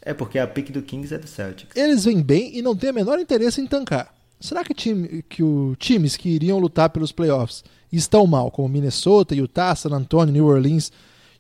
É 0.02 0.16
porque 0.16 0.40
a 0.40 0.48
pick 0.48 0.72
do 0.72 0.82
Kings 0.82 1.14
é 1.14 1.20
do 1.20 1.28
Celtics. 1.28 1.76
Eles 1.76 2.06
vêm 2.06 2.24
bem 2.24 2.58
e 2.58 2.62
não 2.64 2.76
têm 2.76 2.90
o 2.90 2.94
menor 2.94 3.20
interesse 3.20 3.62
em 3.62 3.68
tancar. 3.68 4.12
Será 4.40 4.64
que, 4.64 4.74
time, 4.74 5.24
que 5.30 5.44
o, 5.44 5.76
times 5.78 6.18
que 6.18 6.30
iriam 6.30 6.58
lutar 6.58 6.90
pelos 6.90 7.12
playoffs 7.12 7.64
estão 7.98 8.26
mal, 8.26 8.50
como 8.52 8.68
Minnesota, 8.68 9.36
Utah, 9.36 9.76
San 9.76 9.92
Antonio, 9.92 10.34
New 10.34 10.46
Orleans 10.46 10.92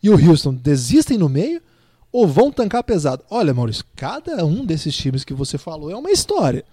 e 0.01 0.09
o 0.09 0.29
Houston, 0.29 0.53
desistem 0.53 1.17
no 1.17 1.29
meio 1.29 1.61
ou 2.11 2.27
vão 2.27 2.51
tancar 2.51 2.83
pesado? 2.83 3.23
Olha, 3.29 3.53
Maurício, 3.53 3.83
cada 3.95 4.45
um 4.45 4.65
desses 4.65 4.95
times 4.95 5.23
que 5.23 5.33
você 5.33 5.57
falou 5.57 5.89
é 5.89 5.95
uma 5.95 6.11
história. 6.11 6.63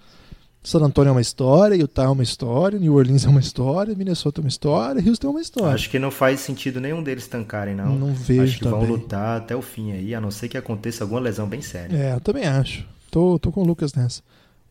San 0.63 0.81
Antonio 0.81 1.09
é 1.09 1.13
uma 1.13 1.21
história, 1.23 1.75
Utah 1.75 2.05
é 2.05 2.09
uma 2.09 2.23
história, 2.23 2.79
New 2.79 2.95
Orleans 2.95 3.25
é 3.25 3.29
uma 3.31 3.41
história, 3.41 3.95
Minnesota 3.95 4.41
é 4.41 4.43
uma 4.43 4.49
história, 4.49 5.03
Houston 5.09 5.29
é 5.29 5.31
uma 5.31 5.41
história. 5.41 5.75
Acho 5.75 5.89
que 5.89 5.99
não 5.99 6.11
faz 6.11 6.41
sentido 6.41 6.79
nenhum 6.81 7.03
deles 7.03 7.27
tancarem, 7.27 7.75
não. 7.75 7.97
Não 7.97 8.13
vejo 8.13 8.43
Acho 8.43 8.59
que 8.59 8.65
vão 8.65 8.81
também. 8.81 8.95
lutar 8.95 9.39
até 9.39 9.57
o 9.57 9.63
fim 9.63 9.93
aí, 9.93 10.15
a 10.15 10.21
não 10.21 10.31
ser 10.31 10.49
que 10.49 10.59
aconteça 10.59 11.03
alguma 11.03 11.21
lesão 11.21 11.49
bem 11.49 11.63
séria. 11.63 11.97
É, 11.97 12.15
eu 12.15 12.21
também 12.21 12.45
acho. 12.45 12.87
Tô, 13.11 13.39
tô 13.39 13.51
com 13.51 13.63
o 13.63 13.65
Lucas 13.65 13.95
nessa. 13.95 14.21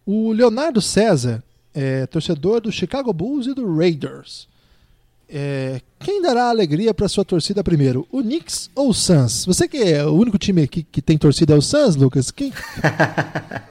O 0.06 0.32
Leonardo 0.32 0.80
César 0.80 1.44
é 1.74 2.06
torcedor 2.06 2.62
do 2.62 2.72
Chicago 2.72 3.12
Bulls 3.12 3.48
e 3.48 3.56
do 3.56 3.76
Raiders. 3.76 4.48
É, 5.32 5.80
quem 6.00 6.22
dará 6.22 6.50
alegria 6.50 6.94
para 6.94 7.08
sua 7.08 7.24
torcida 7.24 7.64
primeiro, 7.64 8.08
o 8.12 8.22
Knicks 8.22 8.70
ou 8.76 8.90
o 8.90 8.94
Suns? 8.94 9.46
Você 9.46 9.68
que 9.68 9.78
é 9.78 10.04
o 10.04 10.14
único 10.14 10.38
time 10.40 10.64
aqui 10.64 10.82
que 10.92 11.02
tem 11.02 11.18
torcida 11.18 11.54
é 11.54 11.58
o 11.58 11.62
Suns, 11.62 11.96
Lucas? 11.96 12.32
Quem? 12.32 12.52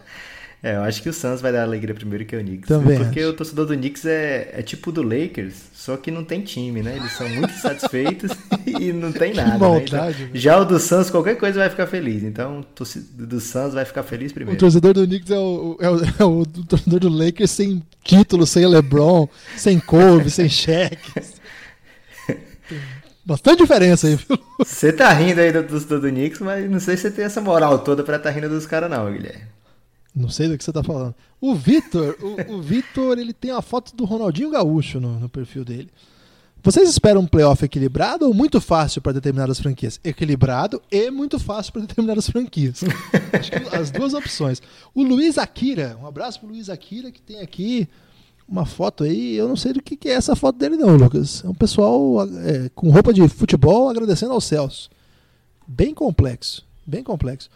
É, 0.61 0.74
eu 0.74 0.82
acho 0.82 1.00
que 1.00 1.09
o 1.09 1.12
Suns 1.12 1.40
vai 1.40 1.52
dar 1.52 1.62
alegria 1.62 1.94
primeiro 1.94 2.24
que 2.24 2.34
o 2.34 2.40
Knicks. 2.40 2.66
Também 2.66 2.98
porque 2.98 3.20
acho. 3.20 3.28
o 3.28 3.32
torcedor 3.32 3.66
do 3.66 3.76
Knicks 3.76 4.04
é, 4.04 4.50
é 4.52 4.61
tipo 4.61 4.90
do 4.90 5.02
Lakers, 5.02 5.54
só 5.72 5.96
que 5.96 6.11
não 6.11 6.24
tem 6.24 6.40
time, 6.40 6.82
né? 6.82 6.96
Eles 6.96 7.12
são 7.12 7.28
muito 7.28 7.52
insatisfeitos 7.54 8.32
e 8.66 8.92
não 8.92 9.12
tem 9.12 9.32
nada. 9.34 9.52
né? 9.52 9.56
maldade, 9.59 9.84
Então, 9.84 10.12
velho. 10.12 10.30
já 10.34 10.59
o 10.59 10.64
do 10.64 10.80
Suns, 10.80 11.11
qualquer 11.11 11.36
coisa 11.36 11.61
vai 11.61 11.70
ficar 11.70 11.86
feliz. 11.86 12.24
Então, 12.24 12.59
o 12.59 12.64
torcedor 12.64 13.26
do 13.28 13.38
Suns 13.38 13.72
vai 13.72 13.84
ficar 13.84 14.02
feliz 14.02 14.32
O 14.32 14.34
primeiro. 14.34 14.59
torcedor 14.59 14.94
do 14.94 15.06
Knicks 15.06 15.30
é 15.30 15.38
o, 15.38 15.76
é 15.80 15.88
o, 15.88 16.00
é 16.18 16.24
o 16.24 16.44
torcedor 16.44 16.98
do 16.98 17.09
Lakers 17.09 17.52
sem 17.52 17.80
título, 18.02 18.44
sem 18.44 18.66
LeBron, 18.66 19.28
sem 19.56 19.78
Kobe, 19.78 20.28
sem 20.28 20.48
cheques. 20.48 21.38
Bastante 23.29 23.59
diferença 23.59 24.07
aí, 24.07 24.14
viu? 24.16 24.39
Você 24.59 24.91
tá 24.91 25.12
rindo 25.12 25.39
aí 25.39 25.53
do 25.53 25.62
torcedor 25.62 26.01
do 26.01 26.09
Knicks, 26.09 26.41
mas 26.41 26.70
não 26.70 26.81
sei 26.81 26.97
se 26.97 27.03
você 27.03 27.11
tem 27.11 27.26
essa 27.26 27.43
moral 27.43 27.79
toda 27.81 28.03
pra 28.03 28.18
tá 28.18 28.31
rindo 28.31 28.49
dos 28.49 28.64
caras, 28.64 28.91
não, 28.91 29.12
Guilherme. 29.12 29.45
Não 30.16 30.31
sei 30.31 30.49
do 30.49 30.57
que 30.57 30.64
você 30.64 30.72
tá 30.72 30.83
falando. 30.83 31.14
O 31.39 31.55
Vitor, 31.55 32.16
o, 32.22 32.55
o 32.55 32.62
Vitor, 32.62 33.18
ele 33.18 33.35
tem 33.35 33.51
a 33.51 33.61
foto 33.61 33.95
do 33.95 34.07
Ronaldinho 34.07 34.51
Gaúcho 34.51 34.99
no, 34.99 35.20
no 35.20 35.29
perfil 35.29 35.62
dele. 35.62 35.91
Vocês 36.62 36.89
esperam 36.89 37.20
um 37.20 37.26
playoff 37.26 37.62
equilibrado 37.62 38.26
ou 38.26 38.33
muito 38.33 38.62
fácil 38.62 39.03
para 39.03 39.12
determinadas 39.12 39.61
franquias? 39.61 40.01
Equilibrado 40.03 40.81
e 40.91 41.11
muito 41.11 41.39
fácil 41.39 41.74
para 41.74 41.83
determinadas 41.83 42.31
franquias. 42.31 42.83
Acho 43.39 43.51
que 43.51 43.76
as 43.76 43.91
duas 43.91 44.14
opções. 44.14 44.62
O 44.95 45.03
Luiz 45.03 45.37
Akira, 45.37 45.99
um 46.01 46.07
abraço 46.07 46.41
pro 46.41 46.49
Luiz 46.49 46.70
Akira 46.70 47.12
que 47.12 47.20
tem 47.20 47.41
aqui 47.41 47.87
uma 48.49 48.64
foto 48.66 49.05
aí. 49.05 49.34
Eu 49.36 49.49
não 49.49 49.57
sei 49.57 49.72
do 49.72 49.82
que, 49.82 49.96
que 49.96 50.09
é 50.09 50.12
essa 50.12 50.34
foto 50.34 50.59
dele 50.59 50.76
não, 50.76 50.96
Lucas. 50.96 51.44
É 51.44 51.49
um 51.49 51.55
pessoal 51.55 52.24
é, 52.44 52.70
com 52.74 52.90
roupa 52.90 53.12
de 53.12 53.26
futebol 53.28 53.88
agradecendo 53.88 54.32
aos 54.32 54.44
céus. 54.44 54.90
Bem 55.66 55.92
complexo, 55.94 56.64
bem 56.86 57.03
complexo. 57.03 57.51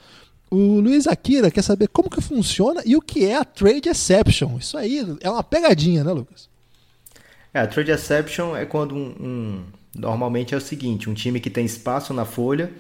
O 0.51 0.81
Luiz 0.81 1.07
Akira 1.07 1.51
quer 1.51 1.63
saber 1.63 1.89
como 1.89 2.11
que 2.11 2.21
funciona 2.21 2.83
e 2.85 2.95
o 2.95 3.01
que 3.01 3.25
é 3.25 3.37
a 3.37 3.45
trade 3.45 3.89
exception. 3.89 4.59
Isso 4.59 4.77
aí 4.77 5.03
é 5.23 5.31
uma 5.31 5.43
pegadinha, 5.43 6.05
né, 6.05 6.13
Lucas? 6.13 6.47
É, 7.55 7.61
a 7.61 7.67
trade 7.67 7.91
exception 7.91 8.55
é 8.55 8.67
quando 8.67 8.95
um, 8.95 9.15
um- 9.21 9.65
Normalmente 9.95 10.55
é 10.55 10.57
o 10.57 10.61
seguinte: 10.61 11.09
um 11.11 11.15
time 11.15 11.39
que 11.41 11.51
tem 11.51 11.65
espaço 11.67 12.15
na 12.15 12.25
folha 12.25 12.73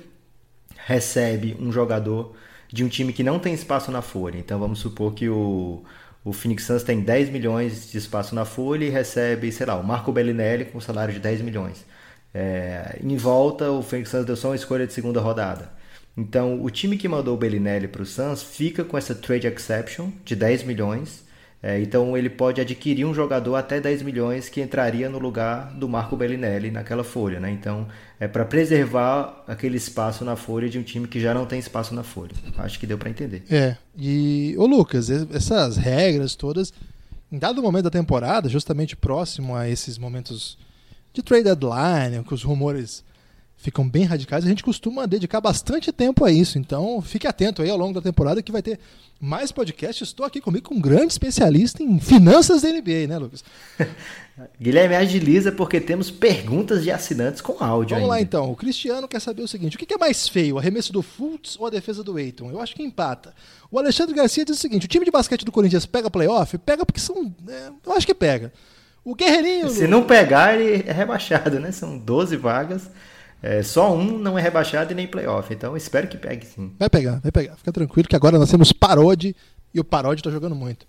recebe 0.86 1.56
um 1.60 1.70
jogador 1.70 2.34
de 2.72 2.84
um 2.84 2.88
time 2.88 3.12
que 3.12 3.22
não 3.22 3.38
tem 3.38 3.52
espaço 3.52 3.90
na 3.90 4.00
folha. 4.02 4.38
Então 4.38 4.58
vamos 4.58 4.78
supor 4.78 5.12
que 5.12 5.28
o, 5.28 5.82
o 6.24 6.32
Phoenix 6.32 6.64
Suns 6.64 6.82
tem 6.82 7.00
10 7.00 7.30
milhões 7.30 7.90
de 7.90 7.98
espaço 7.98 8.34
na 8.34 8.44
folha 8.44 8.84
e 8.84 8.90
recebe, 8.90 9.50
sei 9.50 9.66
lá, 9.66 9.76
o 9.76 9.84
Marco 9.84 10.12
Bellinelli 10.12 10.66
com 10.66 10.78
um 10.78 10.80
salário 10.80 11.12
de 11.12 11.20
10 11.20 11.42
milhões. 11.42 11.84
É, 12.34 12.98
em 13.02 13.16
volta, 13.16 13.70
o 13.70 13.82
Phoenix 13.82 14.10
Suns 14.10 14.24
deu 14.24 14.36
só 14.36 14.48
uma 14.50 14.56
escolha 14.56 14.86
de 14.86 14.92
segunda 14.92 15.20
rodada. 15.20 15.70
Então, 16.16 16.62
o 16.62 16.70
time 16.70 16.96
que 16.96 17.08
mandou 17.08 17.34
o 17.34 17.38
Bellinelli 17.38 17.88
para 17.88 18.02
o 18.02 18.06
Suns 18.06 18.42
fica 18.42 18.84
com 18.84 18.96
essa 18.96 19.14
trade 19.14 19.46
exception 19.46 20.10
de 20.24 20.36
10 20.36 20.64
milhões. 20.64 21.24
É, 21.62 21.80
então, 21.80 22.16
ele 22.16 22.28
pode 22.28 22.60
adquirir 22.60 23.04
um 23.04 23.14
jogador 23.14 23.54
até 23.54 23.80
10 23.80 24.02
milhões 24.02 24.48
que 24.48 24.60
entraria 24.60 25.08
no 25.08 25.20
lugar 25.20 25.72
do 25.74 25.88
Marco 25.88 26.16
Bellinelli 26.16 26.72
naquela 26.72 27.04
folha. 27.04 27.38
Né? 27.38 27.52
Então, 27.52 27.86
é 28.18 28.26
para 28.26 28.44
preservar 28.44 29.44
aquele 29.46 29.76
espaço 29.76 30.24
na 30.24 30.34
folha 30.34 30.68
de 30.68 30.76
um 30.76 30.82
time 30.82 31.06
que 31.06 31.20
já 31.20 31.32
não 31.32 31.46
tem 31.46 31.60
espaço 31.60 31.94
na 31.94 32.02
folha. 32.02 32.32
Acho 32.58 32.80
que 32.80 32.86
deu 32.86 32.98
para 32.98 33.10
entender. 33.10 33.44
É. 33.48 33.76
E, 33.96 34.56
ô 34.58 34.66
Lucas, 34.66 35.08
essas 35.08 35.76
regras 35.76 36.34
todas, 36.34 36.72
em 37.30 37.38
dado 37.38 37.62
momento 37.62 37.84
da 37.84 37.90
temporada, 37.90 38.48
justamente 38.48 38.96
próximo 38.96 39.54
a 39.54 39.68
esses 39.68 39.98
momentos 39.98 40.58
de 41.12 41.22
trade 41.22 41.44
deadline, 41.44 42.24
que 42.24 42.34
os 42.34 42.42
rumores 42.42 43.04
ficam 43.62 43.88
bem 43.88 44.02
radicais, 44.02 44.44
a 44.44 44.48
gente 44.48 44.62
costuma 44.62 45.06
dedicar 45.06 45.40
bastante 45.40 45.92
tempo 45.92 46.24
a 46.24 46.32
isso. 46.32 46.58
Então, 46.58 47.00
fique 47.00 47.28
atento 47.28 47.62
aí 47.62 47.70
ao 47.70 47.78
longo 47.78 47.94
da 47.94 48.00
temporada 48.02 48.42
que 48.42 48.50
vai 48.50 48.60
ter 48.60 48.80
mais 49.20 49.52
podcasts. 49.52 50.08
Estou 50.08 50.26
aqui 50.26 50.40
comigo 50.40 50.68
com 50.68 50.74
um 50.74 50.80
grande 50.80 51.12
especialista 51.12 51.80
em 51.80 52.00
finanças 52.00 52.62
da 52.62 52.68
NBA, 52.68 53.06
né, 53.06 53.18
Lucas? 53.18 53.44
Guilherme 54.60 54.96
agiliza 54.96 55.52
porque 55.52 55.80
temos 55.80 56.10
perguntas 56.10 56.82
de 56.82 56.90
assinantes 56.90 57.40
com 57.40 57.62
áudio 57.62 57.94
Vamos 57.94 58.02
ainda. 58.02 58.06
lá 58.08 58.20
então. 58.20 58.50
O 58.50 58.56
Cristiano 58.56 59.06
quer 59.06 59.20
saber 59.20 59.42
o 59.42 59.48
seguinte: 59.48 59.76
o 59.76 59.78
que 59.78 59.94
é 59.94 59.98
mais 59.98 60.26
feio, 60.28 60.56
o 60.56 60.58
arremesso 60.58 60.92
do 60.92 61.00
Fultz 61.00 61.56
ou 61.56 61.66
a 61.66 61.70
defesa 61.70 62.02
do 62.02 62.18
Eiton? 62.18 62.50
Eu 62.50 62.60
acho 62.60 62.74
que 62.74 62.82
empata. 62.82 63.32
O 63.70 63.78
Alexandre 63.78 64.14
Garcia 64.14 64.44
diz 64.44 64.56
o 64.56 64.60
seguinte: 64.60 64.86
o 64.86 64.88
time 64.88 65.04
de 65.04 65.10
basquete 65.12 65.44
do 65.44 65.52
Corinthians 65.52 65.86
pega 65.86 66.10
playoff? 66.10 66.58
Pega 66.58 66.84
porque 66.84 67.00
são. 67.00 67.32
É, 67.46 67.68
eu 67.86 67.92
acho 67.92 68.06
que 68.06 68.14
pega. 68.14 68.52
O 69.04 69.14
Guerreirinho. 69.14 69.70
Se 69.70 69.86
não 69.86 70.02
pegar, 70.02 70.58
ele 70.58 70.82
é 70.84 70.92
rebaixado, 70.92 71.60
né? 71.60 71.70
São 71.70 71.96
12 71.96 72.36
vagas. 72.36 72.90
É, 73.43 73.61
só 73.62 73.93
um 73.93 74.18
não 74.18 74.38
é 74.38 74.43
rebaixado 74.43 74.93
e 74.93 74.95
nem 74.95 75.07
playoff. 75.07 75.53
Então 75.53 75.76
espero 75.76 76.07
que 76.07 76.16
pegue 76.16 76.47
sim. 76.47 76.72
Vai 76.78 76.88
pegar, 76.88 77.18
vai 77.20 77.32
pegar. 77.32 77.57
Fica 77.57 77.72
tranquilo 77.72 78.09
que 78.09 78.14
agora 78.14 78.38
nós 78.38 78.51
temos 78.51 78.72
Parode 78.72 79.34
e 79.74 79.80
o 79.80 79.84
Parode 79.84 80.22
tá 80.22 80.30
jogando 80.30 80.55
muito. 80.55 80.86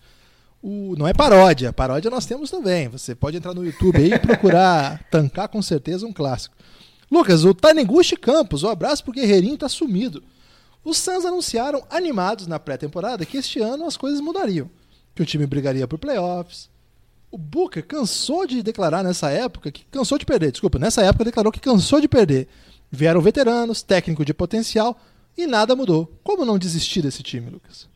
O, 0.61 0.95
não 0.97 1.05
é 1.05 1.13
paródia, 1.13 1.73
paródia 1.73 2.09
nós 2.09 2.25
temos 2.25 2.49
também. 2.51 2.87
Você 2.87 3.13
pode 3.15 3.35
entrar 3.35 3.53
no 3.53 3.65
YouTube 3.65 3.97
aí 3.97 4.13
e 4.13 4.19
procurar 4.19 5.03
tancar 5.11 5.49
com 5.49 5.61
certeza 5.61 6.05
um 6.05 6.13
clássico. 6.13 6.55
Lucas, 7.11 7.43
o 7.43 7.53
Taniguchi 7.53 8.15
Campos, 8.15 8.63
um 8.63 8.69
abraço 8.69 9.03
pro 9.03 9.11
Guerreirinho, 9.11 9.57
tá 9.57 9.67
sumido. 9.67 10.23
Os 10.83 10.97
Suns 10.97 11.25
anunciaram, 11.25 11.83
animados 11.89 12.47
na 12.47 12.59
pré-temporada, 12.59 13.25
que 13.25 13.37
este 13.37 13.59
ano 13.59 13.85
as 13.85 13.97
coisas 13.97 14.21
mudariam. 14.21 14.69
Que 15.13 15.21
o 15.21 15.25
time 15.25 15.45
brigaria 15.45 15.87
por 15.87 15.99
playoffs, 15.99 16.69
o 17.33 17.37
Booker 17.37 17.83
cansou 17.83 18.45
de 18.45 18.61
declarar 18.61 19.03
nessa 19.03 19.31
época 19.31 19.71
que 19.71 19.83
cansou 19.89 20.19
de 20.19 20.25
perder. 20.25 20.51
Desculpa, 20.51 20.77
nessa 20.77 21.01
época 21.01 21.25
declarou 21.25 21.51
que 21.51 21.59
cansou 21.59 21.99
de 21.99 22.07
perder. 22.07 22.47
Vieram 22.91 23.19
veteranos, 23.21 23.81
técnico 23.81 24.23
de 24.23 24.35
potencial 24.35 24.95
e 25.35 25.47
nada 25.47 25.75
mudou. 25.75 26.15
Como 26.23 26.45
não 26.45 26.59
desistir 26.59 27.01
desse 27.01 27.23
time, 27.23 27.49
Lucas? 27.49 27.89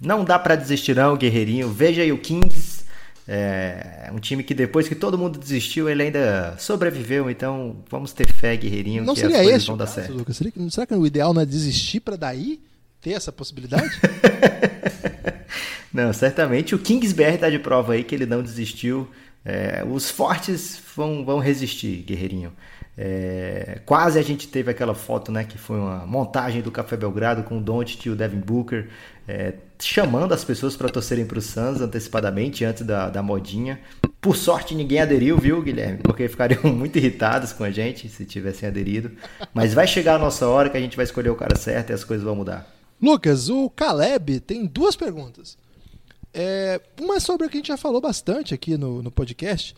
Não 0.00 0.24
dá 0.24 0.38
para 0.38 0.54
desistir 0.54 0.94
não, 0.94 1.16
Guerreirinho. 1.16 1.68
Veja 1.68 2.02
aí 2.02 2.12
o 2.12 2.18
Kings, 2.18 2.84
é 3.26 4.08
um 4.14 4.20
time 4.20 4.44
que 4.44 4.54
depois 4.54 4.86
que 4.86 4.94
todo 4.94 5.18
mundo 5.18 5.36
desistiu, 5.36 5.88
ele 5.88 6.04
ainda 6.04 6.54
sobreviveu. 6.60 7.28
Então 7.28 7.78
vamos 7.90 8.12
ter 8.12 8.32
fé, 8.32 8.56
Guerreirinho, 8.56 9.02
não 9.04 9.14
que 9.14 9.20
seria 9.20 9.38
as 9.38 9.42
coisas 9.42 9.62
esse 9.62 9.66
vão 9.66 9.76
dar 9.76 9.88
certo. 9.88 10.12
Lucas? 10.12 10.40
Será 10.70 10.86
que 10.86 10.94
o 10.94 11.04
ideal 11.04 11.34
não 11.34 11.42
é 11.42 11.44
desistir 11.44 11.98
para 11.98 12.14
daí 12.14 12.60
ter 13.00 13.14
essa 13.14 13.32
possibilidade? 13.32 13.90
Não, 15.92 16.12
certamente 16.12 16.74
o 16.74 16.78
Kingsbury 16.78 17.34
está 17.34 17.48
de 17.48 17.58
prova 17.58 17.94
aí 17.94 18.04
que 18.04 18.14
ele 18.14 18.26
não 18.26 18.42
desistiu. 18.42 19.08
É, 19.44 19.82
os 19.88 20.10
fortes 20.10 20.80
vão, 20.94 21.24
vão 21.24 21.38
resistir, 21.38 22.02
guerreirinho. 22.02 22.52
É, 23.00 23.80
quase 23.86 24.18
a 24.18 24.22
gente 24.22 24.48
teve 24.48 24.70
aquela 24.70 24.92
foto, 24.92 25.30
né, 25.30 25.44
que 25.44 25.56
foi 25.56 25.78
uma 25.78 26.04
montagem 26.04 26.60
do 26.60 26.72
Café 26.72 26.96
Belgrado 26.96 27.44
com 27.44 27.58
o 27.58 27.60
Doncic 27.60 28.06
e 28.06 28.10
o 28.10 28.16
Devin 28.16 28.40
Booker, 28.40 28.88
é, 29.26 29.54
chamando 29.78 30.34
as 30.34 30.42
pessoas 30.42 30.76
para 30.76 30.88
torcerem 30.88 31.24
para 31.24 31.38
o 31.38 31.40
Suns 31.40 31.80
antecipadamente, 31.80 32.64
antes 32.64 32.84
da, 32.84 33.08
da 33.08 33.22
modinha. 33.22 33.78
Por 34.20 34.36
sorte 34.36 34.74
ninguém 34.74 35.00
aderiu, 35.00 35.38
viu, 35.38 35.62
Guilherme? 35.62 35.98
Porque 36.02 36.28
ficariam 36.28 36.64
muito 36.74 36.98
irritados 36.98 37.52
com 37.52 37.62
a 37.62 37.70
gente 37.70 38.08
se 38.08 38.24
tivessem 38.24 38.68
aderido. 38.68 39.12
Mas 39.54 39.72
vai 39.72 39.86
chegar 39.86 40.16
a 40.16 40.18
nossa 40.18 40.48
hora 40.48 40.68
que 40.68 40.76
a 40.76 40.80
gente 40.80 40.96
vai 40.96 41.04
escolher 41.04 41.30
o 41.30 41.36
cara 41.36 41.56
certo 41.56 41.90
e 41.90 41.92
as 41.92 42.02
coisas 42.02 42.24
vão 42.24 42.34
mudar. 42.34 42.68
Lucas, 43.00 43.48
o 43.48 43.70
Caleb 43.70 44.40
tem 44.40 44.66
duas 44.66 44.96
perguntas. 44.96 45.56
É, 46.32 46.80
uma 47.00 47.16
é 47.16 47.20
sobre 47.20 47.46
o 47.46 47.50
que 47.50 47.56
a 47.56 47.60
gente 47.60 47.68
já 47.68 47.76
falou 47.76 48.00
bastante 48.00 48.54
aqui 48.54 48.76
no, 48.76 49.02
no 49.02 49.10
podcast. 49.10 49.74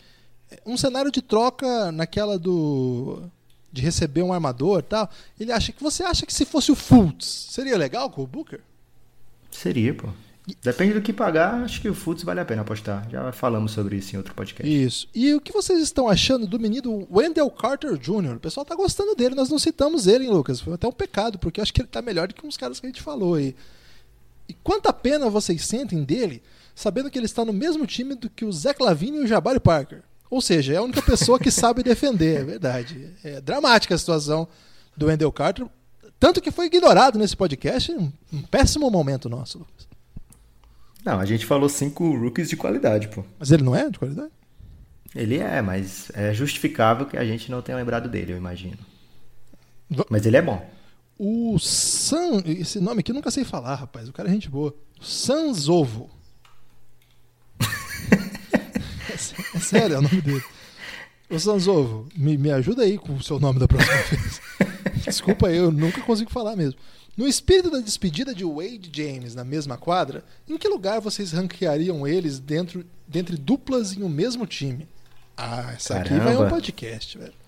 Um 0.66 0.76
cenário 0.76 1.10
de 1.10 1.22
troca 1.22 1.92
naquela 1.92 2.38
do. 2.38 3.22
de 3.72 3.82
receber 3.82 4.22
um 4.22 4.32
armador 4.32 4.80
e 4.80 4.82
tal. 4.82 5.10
Ele 5.38 5.52
acha 5.52 5.72
que. 5.72 5.82
Você 5.82 6.02
acha 6.02 6.26
que 6.26 6.34
se 6.34 6.44
fosse 6.44 6.72
o 6.72 6.76
Fultz, 6.76 7.26
seria 7.50 7.76
legal 7.76 8.10
com 8.10 8.22
o 8.22 8.26
Booker? 8.26 8.60
Seria, 9.50 9.94
pô. 9.94 10.08
Depende 10.62 10.94
do 10.94 11.02
que 11.02 11.12
pagar, 11.12 11.62
acho 11.62 11.80
que 11.80 11.88
o 11.88 11.94
Futs 11.94 12.24
vale 12.24 12.40
a 12.40 12.44
pena 12.44 12.62
apostar. 12.62 13.08
Já 13.10 13.30
falamos 13.30 13.72
sobre 13.72 13.96
isso 13.96 14.14
em 14.14 14.18
outro 14.18 14.34
podcast. 14.34 14.68
Isso. 14.68 15.08
E 15.14 15.34
o 15.34 15.40
que 15.40 15.52
vocês 15.52 15.80
estão 15.80 16.08
achando 16.08 16.46
do 16.46 16.58
menino 16.58 17.06
Wendell 17.10 17.50
Carter 17.50 17.96
Jr.? 17.96 18.36
O 18.36 18.40
pessoal 18.40 18.64
tá 18.64 18.74
gostando 18.74 19.14
dele, 19.14 19.34
nós 19.34 19.48
não 19.48 19.58
citamos 19.58 20.06
ele, 20.06 20.24
hein, 20.24 20.30
Lucas? 20.30 20.60
Foi 20.60 20.74
até 20.74 20.88
um 20.88 20.92
pecado, 20.92 21.38
porque 21.38 21.60
eu 21.60 21.62
acho 21.62 21.72
que 21.72 21.80
ele 21.80 21.88
tá 21.88 22.02
melhor 22.02 22.26
do 22.26 22.34
que 22.34 22.46
uns 22.46 22.56
caras 22.56 22.80
que 22.80 22.86
a 22.86 22.88
gente 22.88 23.02
falou 23.02 23.34
aí. 23.34 23.54
E 24.50 24.56
quanta 24.64 24.92
pena 24.92 25.30
vocês 25.30 25.64
sentem 25.64 26.02
dele, 26.02 26.42
sabendo 26.74 27.08
que 27.08 27.16
ele 27.16 27.26
está 27.26 27.44
no 27.44 27.52
mesmo 27.52 27.86
time 27.86 28.16
do 28.16 28.28
que 28.28 28.44
o 28.44 28.50
Zach 28.50 28.82
Lavine 28.82 29.18
e 29.18 29.20
o 29.20 29.26
Jabari 29.28 29.60
Parker. 29.60 30.02
Ou 30.28 30.40
seja, 30.40 30.72
é 30.72 30.76
a 30.76 30.82
única 30.82 31.00
pessoa 31.00 31.38
que 31.38 31.52
sabe 31.52 31.84
defender, 31.84 32.40
é 32.40 32.44
verdade. 32.44 33.14
É 33.22 33.40
dramática 33.40 33.94
a 33.94 33.98
situação 33.98 34.48
do 34.96 35.06
Wendell 35.06 35.30
Carter, 35.30 35.68
tanto 36.18 36.40
que 36.40 36.50
foi 36.50 36.66
ignorado 36.66 37.16
nesse 37.16 37.36
podcast, 37.36 37.92
um, 37.92 38.12
um 38.32 38.42
péssimo 38.42 38.90
momento 38.90 39.28
nosso, 39.28 39.58
Lucas. 39.58 39.88
Não, 41.04 41.20
a 41.20 41.24
gente 41.24 41.46
falou 41.46 41.68
cinco 41.68 42.10
rookies 42.18 42.48
de 42.48 42.56
qualidade, 42.56 43.06
pô. 43.06 43.24
Mas 43.38 43.52
ele 43.52 43.62
não 43.62 43.76
é 43.76 43.88
de 43.88 44.00
qualidade? 44.00 44.32
Ele 45.14 45.38
é, 45.38 45.62
mas 45.62 46.10
é 46.12 46.34
justificável 46.34 47.06
que 47.06 47.16
a 47.16 47.24
gente 47.24 47.52
não 47.52 47.62
tenha 47.62 47.78
lembrado 47.78 48.08
dele, 48.08 48.32
eu 48.32 48.36
imagino. 48.36 48.78
Mas 50.08 50.26
ele 50.26 50.36
é 50.36 50.42
bom. 50.42 50.68
O 51.22 51.58
San. 51.58 52.42
Esse 52.46 52.80
nome 52.80 53.00
aqui 53.00 53.10
eu 53.10 53.14
nunca 53.14 53.30
sei 53.30 53.44
falar, 53.44 53.74
rapaz. 53.74 54.08
O 54.08 54.12
cara 54.12 54.30
é 54.30 54.32
gente 54.32 54.48
boa. 54.48 54.74
Sanzovo. 55.02 56.08
é, 58.10 59.14
é 59.54 59.60
sério, 59.60 59.96
é 59.96 59.98
o 59.98 60.02
nome 60.02 60.22
dele. 60.22 60.42
Ô 61.28 61.38
Sanzovo, 61.38 62.08
me, 62.16 62.38
me 62.38 62.50
ajuda 62.50 62.84
aí 62.84 62.96
com 62.96 63.16
o 63.16 63.22
seu 63.22 63.38
nome 63.38 63.60
da 63.60 63.68
próxima 63.68 63.94
vez. 64.08 64.40
Desculpa 65.04 65.48
aí, 65.48 65.58
eu 65.58 65.70
nunca 65.70 66.00
consigo 66.00 66.30
falar 66.30 66.56
mesmo. 66.56 66.80
No 67.14 67.28
espírito 67.28 67.70
da 67.70 67.80
despedida 67.80 68.34
de 68.34 68.42
Wade 68.42 68.90
James 68.90 69.34
na 69.34 69.44
mesma 69.44 69.76
quadra, 69.76 70.24
em 70.48 70.56
que 70.56 70.68
lugar 70.68 71.02
vocês 71.02 71.32
ranqueariam 71.32 72.08
eles 72.08 72.38
dentro 72.38 72.82
dentre 73.06 73.36
duplas 73.36 73.92
em 73.92 74.02
um 74.02 74.08
mesmo 74.08 74.46
time? 74.46 74.88
Ah, 75.36 75.72
essa 75.76 75.98
aqui 75.98 76.14
vai 76.14 76.34
um 76.34 76.48
podcast, 76.48 77.18
velho. 77.18 77.39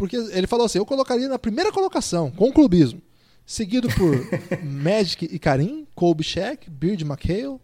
Porque 0.00 0.16
ele 0.16 0.46
falou 0.46 0.64
assim: 0.64 0.78
eu 0.78 0.86
colocaria 0.86 1.28
na 1.28 1.38
primeira 1.38 1.70
colocação, 1.70 2.30
com 2.30 2.50
clubismo. 2.50 3.02
Seguido 3.44 3.86
por 3.90 4.16
Magic 4.64 5.28
e 5.30 5.38
Karim, 5.38 5.86
Kobe 5.94 6.24
Shaq, 6.24 6.70
Beard 6.70 7.02
McHale. 7.02 7.60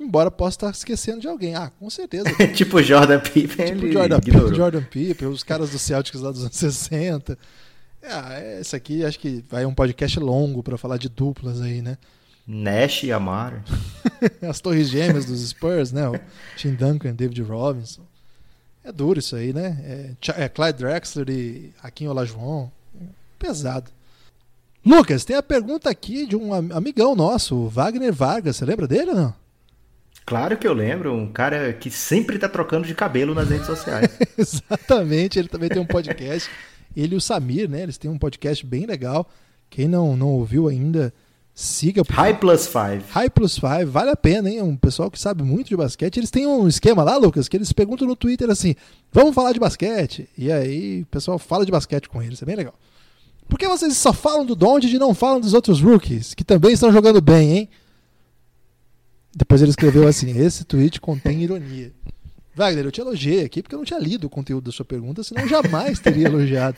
Embora 0.00 0.28
possa 0.28 0.56
estar 0.56 0.70
esquecendo 0.70 1.20
de 1.20 1.28
alguém. 1.28 1.54
Ah, 1.54 1.70
com 1.70 1.88
certeza. 1.88 2.24
tipo 2.52 2.82
Jordan 2.82 3.20
Pippen. 3.20 3.66
tipo 3.66 3.92
Jordan 3.92 4.18
Pippen, 4.20 4.54
Jordan 4.54 4.82
Pippen, 4.82 5.28
os 5.28 5.44
caras 5.44 5.70
do 5.70 5.78
Celtics 5.78 6.20
lá 6.20 6.32
dos 6.32 6.42
anos 6.42 6.56
60. 6.56 7.38
Ah, 8.02 8.40
esse 8.60 8.74
aqui 8.74 9.04
acho 9.04 9.20
que 9.20 9.44
vai 9.48 9.64
um 9.64 9.74
podcast 9.74 10.18
longo 10.18 10.64
para 10.64 10.76
falar 10.76 10.96
de 10.96 11.08
duplas 11.08 11.60
aí, 11.60 11.80
né? 11.80 11.96
Nash 12.44 13.04
e 13.04 13.12
Amaro. 13.12 13.62
As 14.42 14.60
torres 14.60 14.88
gêmeas 14.88 15.24
dos 15.24 15.48
Spurs, 15.48 15.92
né? 15.92 16.08
O 16.08 16.18
Tim 16.56 16.74
Duncan, 16.74 17.14
David 17.14 17.40
Robinson. 17.42 18.02
É 18.88 18.92
duro 18.92 19.18
isso 19.18 19.36
aí, 19.36 19.52
né? 19.52 20.16
É, 20.26 20.44
é 20.44 20.48
Clyde 20.48 20.78
Drexler 20.78 21.28
e 21.28 21.74
Akin 21.82 22.06
Olajuwon. 22.06 22.70
Pesado. 23.38 23.90
Lucas, 24.84 25.26
tem 25.26 25.36
a 25.36 25.42
pergunta 25.42 25.90
aqui 25.90 26.24
de 26.24 26.34
um 26.34 26.54
amigão 26.54 27.14
nosso, 27.14 27.54
o 27.54 27.68
Wagner 27.68 28.14
Vargas. 28.14 28.56
Você 28.56 28.64
lembra 28.64 28.88
dele 28.88 29.10
ou 29.10 29.16
não? 29.16 29.34
Claro 30.24 30.56
que 30.56 30.66
eu 30.66 30.72
lembro, 30.72 31.12
um 31.12 31.30
cara 31.30 31.70
que 31.74 31.90
sempre 31.90 32.38
tá 32.38 32.48
trocando 32.48 32.86
de 32.86 32.94
cabelo 32.94 33.34
nas 33.34 33.50
redes 33.50 33.66
sociais. 33.66 34.08
Exatamente, 34.38 35.38
ele 35.38 35.48
também 35.48 35.68
tem 35.68 35.82
um 35.82 35.86
podcast. 35.86 36.48
ele 36.96 37.14
e 37.14 37.18
o 37.18 37.20
Samir, 37.20 37.68
né? 37.68 37.82
Eles 37.82 37.98
têm 37.98 38.10
um 38.10 38.18
podcast 38.18 38.64
bem 38.64 38.86
legal. 38.86 39.30
Quem 39.68 39.86
não, 39.86 40.16
não 40.16 40.28
ouviu 40.28 40.66
ainda, 40.66 41.12
siga. 41.58 42.04
Porque... 42.04 42.20
High 42.20 42.38
Plus 42.38 42.66
Five. 42.68 43.04
High 43.10 43.30
Plus 43.30 43.58
Five, 43.58 43.86
vale 43.86 44.10
a 44.10 44.16
pena, 44.16 44.48
hein? 44.48 44.62
Um 44.62 44.76
pessoal 44.76 45.10
que 45.10 45.18
sabe 45.18 45.42
muito 45.42 45.68
de 45.68 45.76
basquete. 45.76 46.18
Eles 46.18 46.30
têm 46.30 46.46
um 46.46 46.68
esquema 46.68 47.02
lá, 47.02 47.16
Lucas, 47.16 47.48
que 47.48 47.56
eles 47.56 47.72
perguntam 47.72 48.06
no 48.06 48.14
Twitter 48.14 48.48
assim: 48.48 48.76
vamos 49.12 49.34
falar 49.34 49.52
de 49.52 49.58
basquete. 49.58 50.28
E 50.38 50.52
aí 50.52 51.02
o 51.02 51.06
pessoal 51.06 51.38
fala 51.38 51.66
de 51.66 51.72
basquete 51.72 52.08
com 52.08 52.22
eles, 52.22 52.40
é 52.40 52.46
bem 52.46 52.54
legal. 52.54 52.74
Por 53.48 53.58
que 53.58 53.66
vocês 53.66 53.96
só 53.96 54.12
falam 54.12 54.46
do 54.46 54.54
Doncic 54.54 54.92
e 54.92 54.98
não 54.98 55.14
falam 55.14 55.40
dos 55.40 55.54
outros 55.54 55.80
rookies, 55.80 56.34
que 56.34 56.44
também 56.44 56.72
estão 56.72 56.92
jogando 56.92 57.20
bem, 57.20 57.58
hein? 57.58 57.68
Depois 59.34 59.60
ele 59.60 59.70
escreveu 59.70 60.06
assim: 60.06 60.30
esse 60.38 60.64
tweet 60.64 61.00
contém 61.00 61.42
ironia. 61.42 61.92
Wagner, 62.58 62.84
eu 62.84 62.90
te 62.90 63.00
elogiei 63.00 63.44
aqui 63.44 63.62
porque 63.62 63.74
eu 63.74 63.78
não 63.78 63.84
tinha 63.84 64.00
lido 64.00 64.26
o 64.26 64.30
conteúdo 64.30 64.64
da 64.64 64.72
sua 64.72 64.84
pergunta, 64.84 65.22
senão 65.22 65.42
eu 65.42 65.48
jamais 65.48 66.00
teria 66.00 66.26
elogiado. 66.26 66.76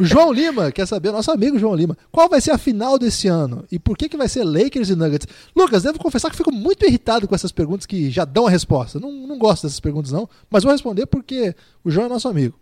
O 0.00 0.04
João 0.04 0.32
Lima 0.32 0.72
quer 0.72 0.86
saber, 0.86 1.12
nosso 1.12 1.30
amigo 1.30 1.58
João 1.58 1.74
Lima, 1.74 1.96
qual 2.10 2.28
vai 2.28 2.40
ser 2.40 2.50
a 2.50 2.58
final 2.58 2.98
desse 2.98 3.28
ano 3.28 3.64
e 3.70 3.78
por 3.78 3.96
que, 3.96 4.08
que 4.08 4.16
vai 4.16 4.28
ser 4.28 4.44
Lakers 4.44 4.90
e 4.90 4.96
Nuggets? 4.96 5.26
Lucas, 5.54 5.84
devo 5.84 5.98
confessar 5.98 6.30
que 6.30 6.36
fico 6.36 6.52
muito 6.52 6.84
irritado 6.84 7.28
com 7.28 7.34
essas 7.34 7.52
perguntas 7.52 7.86
que 7.86 8.10
já 8.10 8.24
dão 8.24 8.46
a 8.46 8.50
resposta. 8.50 8.98
Não, 8.98 9.10
não 9.10 9.38
gosto 9.38 9.62
dessas 9.62 9.80
perguntas, 9.80 10.10
não, 10.10 10.28
mas 10.50 10.64
vou 10.64 10.72
responder 10.72 11.06
porque 11.06 11.54
o 11.84 11.90
João 11.90 12.06
é 12.06 12.08
nosso 12.08 12.28
amigo. 12.28 12.58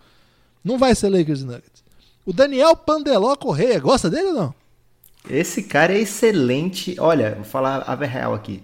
Não 0.62 0.78
vai 0.78 0.94
ser 0.94 1.08
Lakers 1.08 1.40
e 1.40 1.44
Nuggets. 1.44 1.82
O 2.26 2.32
Daniel 2.32 2.76
Pandeló 2.76 3.34
Correia, 3.36 3.80
gosta 3.80 4.10
dele 4.10 4.28
ou 4.28 4.34
não? 4.34 4.54
Esse 5.28 5.62
cara 5.62 5.94
é 5.94 6.00
excelente. 6.00 6.96
Olha, 6.98 7.34
vou 7.36 7.44
falar 7.44 7.78
a 7.78 7.94
real 7.94 8.34
aqui. 8.34 8.62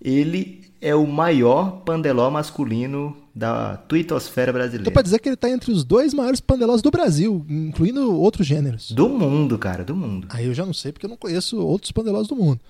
Ele 0.00 0.62
é 0.82 0.94
o 0.94 1.06
maior 1.06 1.82
pandeló 1.84 2.28
masculino 2.28 3.16
da 3.34 3.76
tuitosfera 3.76 4.52
brasileira. 4.52 4.84
Dá 4.84 4.90
pra 4.90 5.02
dizer 5.02 5.18
que 5.18 5.28
ele 5.28 5.36
tá 5.36 5.48
entre 5.48 5.72
os 5.72 5.84
dois 5.84 6.12
maiores 6.12 6.40
pandelós 6.40 6.82
do 6.82 6.90
Brasil, 6.90 7.44
incluindo 7.48 8.14
outros 8.14 8.46
gêneros. 8.46 8.90
Do 8.92 9.08
mundo, 9.08 9.58
cara, 9.58 9.84
do 9.84 9.96
mundo. 9.96 10.26
Aí 10.30 10.46
eu 10.46 10.54
já 10.54 10.66
não 10.66 10.74
sei 10.74 10.92
porque 10.92 11.06
eu 11.06 11.10
não 11.10 11.16
conheço 11.16 11.58
outros 11.58 11.90
pandelós 11.92 12.28
do 12.28 12.36
mundo. 12.36 12.60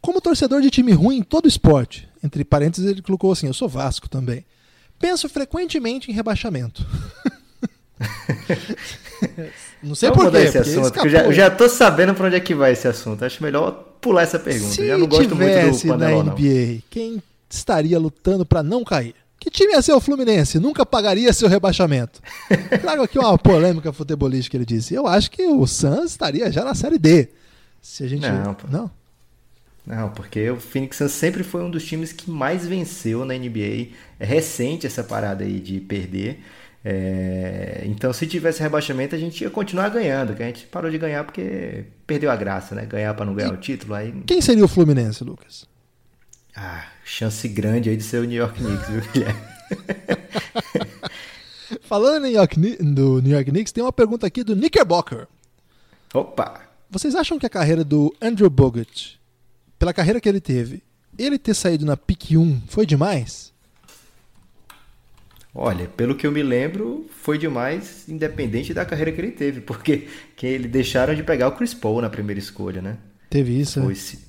Como 0.00 0.20
torcedor 0.20 0.62
de 0.62 0.70
time 0.70 0.92
ruim 0.92 1.18
em 1.18 1.22
todo 1.22 1.48
esporte, 1.48 2.08
entre 2.22 2.44
parênteses 2.44 2.90
ele 2.90 3.02
colocou 3.02 3.32
assim, 3.32 3.46
eu 3.46 3.54
sou 3.54 3.68
Vasco 3.68 4.08
também. 4.08 4.44
Penso 4.98 5.28
frequentemente 5.28 6.10
em 6.10 6.14
rebaixamento. 6.14 6.86
não 9.82 9.94
sei 9.94 10.10
por 10.10 10.30
quê. 10.30 10.38
esse 10.38 10.58
assunto, 10.58 10.92
porque 10.92 11.08
eu 11.08 11.10
já, 11.10 11.24
eu 11.24 11.32
já 11.32 11.50
tô 11.50 11.68
sabendo 11.68 12.14
pra 12.14 12.26
onde 12.26 12.36
é 12.36 12.40
que 12.40 12.54
vai 12.54 12.72
esse 12.72 12.88
assunto. 12.88 13.22
Acho 13.24 13.42
melhor 13.42 13.72
pular 14.00 14.22
essa 14.22 14.38
pergunta. 14.38 14.72
Se 14.72 14.80
eu 14.82 14.86
já 14.86 14.98
não 14.98 15.06
gosto 15.06 15.36
muito 15.36 15.52
do 15.52 15.88
pandeló, 15.88 16.22
na 16.22 16.24
não. 16.24 16.34
NBA, 16.34 16.82
quem 16.88 17.22
estaria 17.50 17.98
lutando 17.98 18.46
pra 18.46 18.62
não 18.62 18.82
cair? 18.82 19.14
Que 19.46 19.50
time 19.50 19.74
ia 19.74 19.80
ser 19.80 19.92
o 19.92 20.00
Fluminense? 20.00 20.58
Nunca 20.58 20.84
pagaria 20.84 21.32
seu 21.32 21.48
rebaixamento. 21.48 22.20
Trago 22.82 23.04
aqui 23.04 23.16
uma 23.16 23.38
polêmica 23.38 23.92
futebolística, 23.92 24.56
ele 24.56 24.64
disse. 24.66 24.92
Eu 24.92 25.06
acho 25.06 25.30
que 25.30 25.44
o 25.44 25.64
Suns 25.68 26.10
estaria 26.10 26.50
já 26.50 26.64
na 26.64 26.74
Série 26.74 26.98
D. 26.98 27.28
Se 27.80 28.02
a 28.02 28.08
gente... 28.08 28.28
Não, 28.28 28.54
pô. 28.54 28.66
Não? 28.68 28.90
Não, 29.86 30.10
porque 30.10 30.50
o 30.50 30.58
Phoenix 30.58 30.96
Suns 30.96 31.12
sempre 31.12 31.44
foi 31.44 31.62
um 31.62 31.70
dos 31.70 31.84
times 31.84 32.12
que 32.12 32.28
mais 32.28 32.66
venceu 32.66 33.24
na 33.24 33.34
NBA. 33.34 33.90
É 34.18 34.26
recente 34.26 34.84
essa 34.84 35.04
parada 35.04 35.44
aí 35.44 35.60
de 35.60 35.78
perder. 35.78 36.42
É, 36.84 37.82
Então, 37.86 38.12
se 38.12 38.26
tivesse 38.26 38.60
rebaixamento, 38.60 39.14
a 39.14 39.18
gente 39.18 39.44
ia 39.44 39.48
continuar 39.50 39.90
ganhando. 39.90 40.34
Que 40.34 40.42
a 40.42 40.46
gente 40.46 40.66
parou 40.66 40.90
de 40.90 40.98
ganhar 40.98 41.22
porque 41.22 41.84
perdeu 42.04 42.32
a 42.32 42.36
graça, 42.36 42.74
né? 42.74 42.84
Ganhar 42.84 43.14
para 43.14 43.24
não 43.24 43.32
ganhar 43.32 43.52
o 43.52 43.56
título. 43.58 43.94
Aí, 43.94 44.12
Quem 44.26 44.40
seria 44.40 44.64
o 44.64 44.68
Fluminense, 44.68 45.22
Lucas? 45.22 45.68
ah, 46.56 46.84
chance 47.06 47.48
grande 47.48 47.88
aí 47.88 47.96
de 47.96 48.02
ser 48.02 48.18
o 48.18 48.24
New 48.24 48.36
York 48.36 48.60
Knicks, 48.60 48.88
viu, 48.88 49.00
Guilherme? 49.12 49.40
Falando 51.82 52.24
New 52.24 52.32
York, 52.32 52.56
do 52.80 53.22
New 53.22 53.32
York 53.32 53.50
Knicks, 53.50 53.72
tem 53.72 53.82
uma 53.82 53.92
pergunta 53.92 54.26
aqui 54.26 54.42
do 54.42 54.54
Knickerbocker. 54.56 55.28
Opa! 56.12 56.62
Vocês 56.90 57.14
acham 57.14 57.38
que 57.38 57.46
a 57.46 57.50
carreira 57.50 57.84
do 57.84 58.14
Andrew 58.20 58.50
Bogut, 58.50 59.20
pela 59.78 59.92
carreira 59.94 60.20
que 60.20 60.28
ele 60.28 60.40
teve, 60.40 60.82
ele 61.16 61.38
ter 61.38 61.54
saído 61.54 61.86
na 61.86 61.96
pick 61.96 62.32
1 62.32 62.62
foi 62.68 62.84
demais? 62.84 63.52
Olha, 65.54 65.88
pelo 65.88 66.14
que 66.14 66.26
eu 66.26 66.32
me 66.32 66.42
lembro, 66.42 67.06
foi 67.22 67.38
demais, 67.38 68.08
independente 68.08 68.74
da 68.74 68.84
carreira 68.84 69.10
que 69.10 69.20
ele 69.20 69.30
teve, 69.30 69.60
porque 69.60 70.08
que 70.36 70.46
eles 70.46 70.70
deixaram 70.70 71.14
de 71.14 71.22
pegar 71.22 71.48
o 71.48 71.52
Chris 71.52 71.72
Paul 71.72 72.02
na 72.02 72.10
primeira 72.10 72.38
escolha, 72.38 72.82
né? 72.82 72.98
Teve 73.30 73.58
isso? 73.58 73.80
Foi, 73.80 73.94
né? 73.94 74.25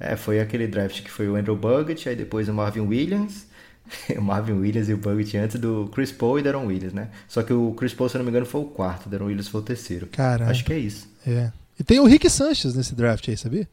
É, 0.00 0.16
foi 0.16 0.40
aquele 0.40 0.66
draft 0.66 1.02
que 1.02 1.10
foi 1.10 1.28
o 1.28 1.36
Andrew 1.36 1.56
Bogut, 1.56 2.08
aí 2.08 2.14
depois 2.16 2.48
o 2.48 2.54
Marvin 2.54 2.80
Williams, 2.80 3.46
o 4.16 4.22
Marvin 4.22 4.52
Williams 4.52 4.88
e 4.88 4.94
o 4.94 4.96
Bogut 4.96 5.36
antes 5.36 5.58
do 5.58 5.90
Chris 5.92 6.12
Paul 6.12 6.38
e 6.38 6.42
Deron 6.42 6.66
Williams, 6.66 6.92
né? 6.92 7.08
Só 7.26 7.42
que 7.42 7.52
o 7.52 7.72
Chris 7.72 7.92
Paul, 7.92 8.08
se 8.08 8.16
eu 8.16 8.20
não 8.20 8.24
me 8.24 8.30
engano, 8.30 8.46
foi 8.46 8.60
o 8.60 8.64
quarto, 8.64 9.06
o 9.06 9.08
Deron 9.08 9.26
Williams 9.26 9.48
foi 9.48 9.60
o 9.60 9.64
terceiro. 9.64 10.06
Caramba. 10.06 10.50
Acho 10.50 10.64
que 10.64 10.72
é 10.72 10.78
isso. 10.78 11.08
É. 11.26 11.52
E 11.78 11.84
tem 11.84 12.00
o 12.00 12.06
Rick 12.06 12.28
Sanchez 12.28 12.74
nesse 12.74 12.94
draft 12.94 13.28
aí, 13.28 13.36
sabia? 13.36 13.68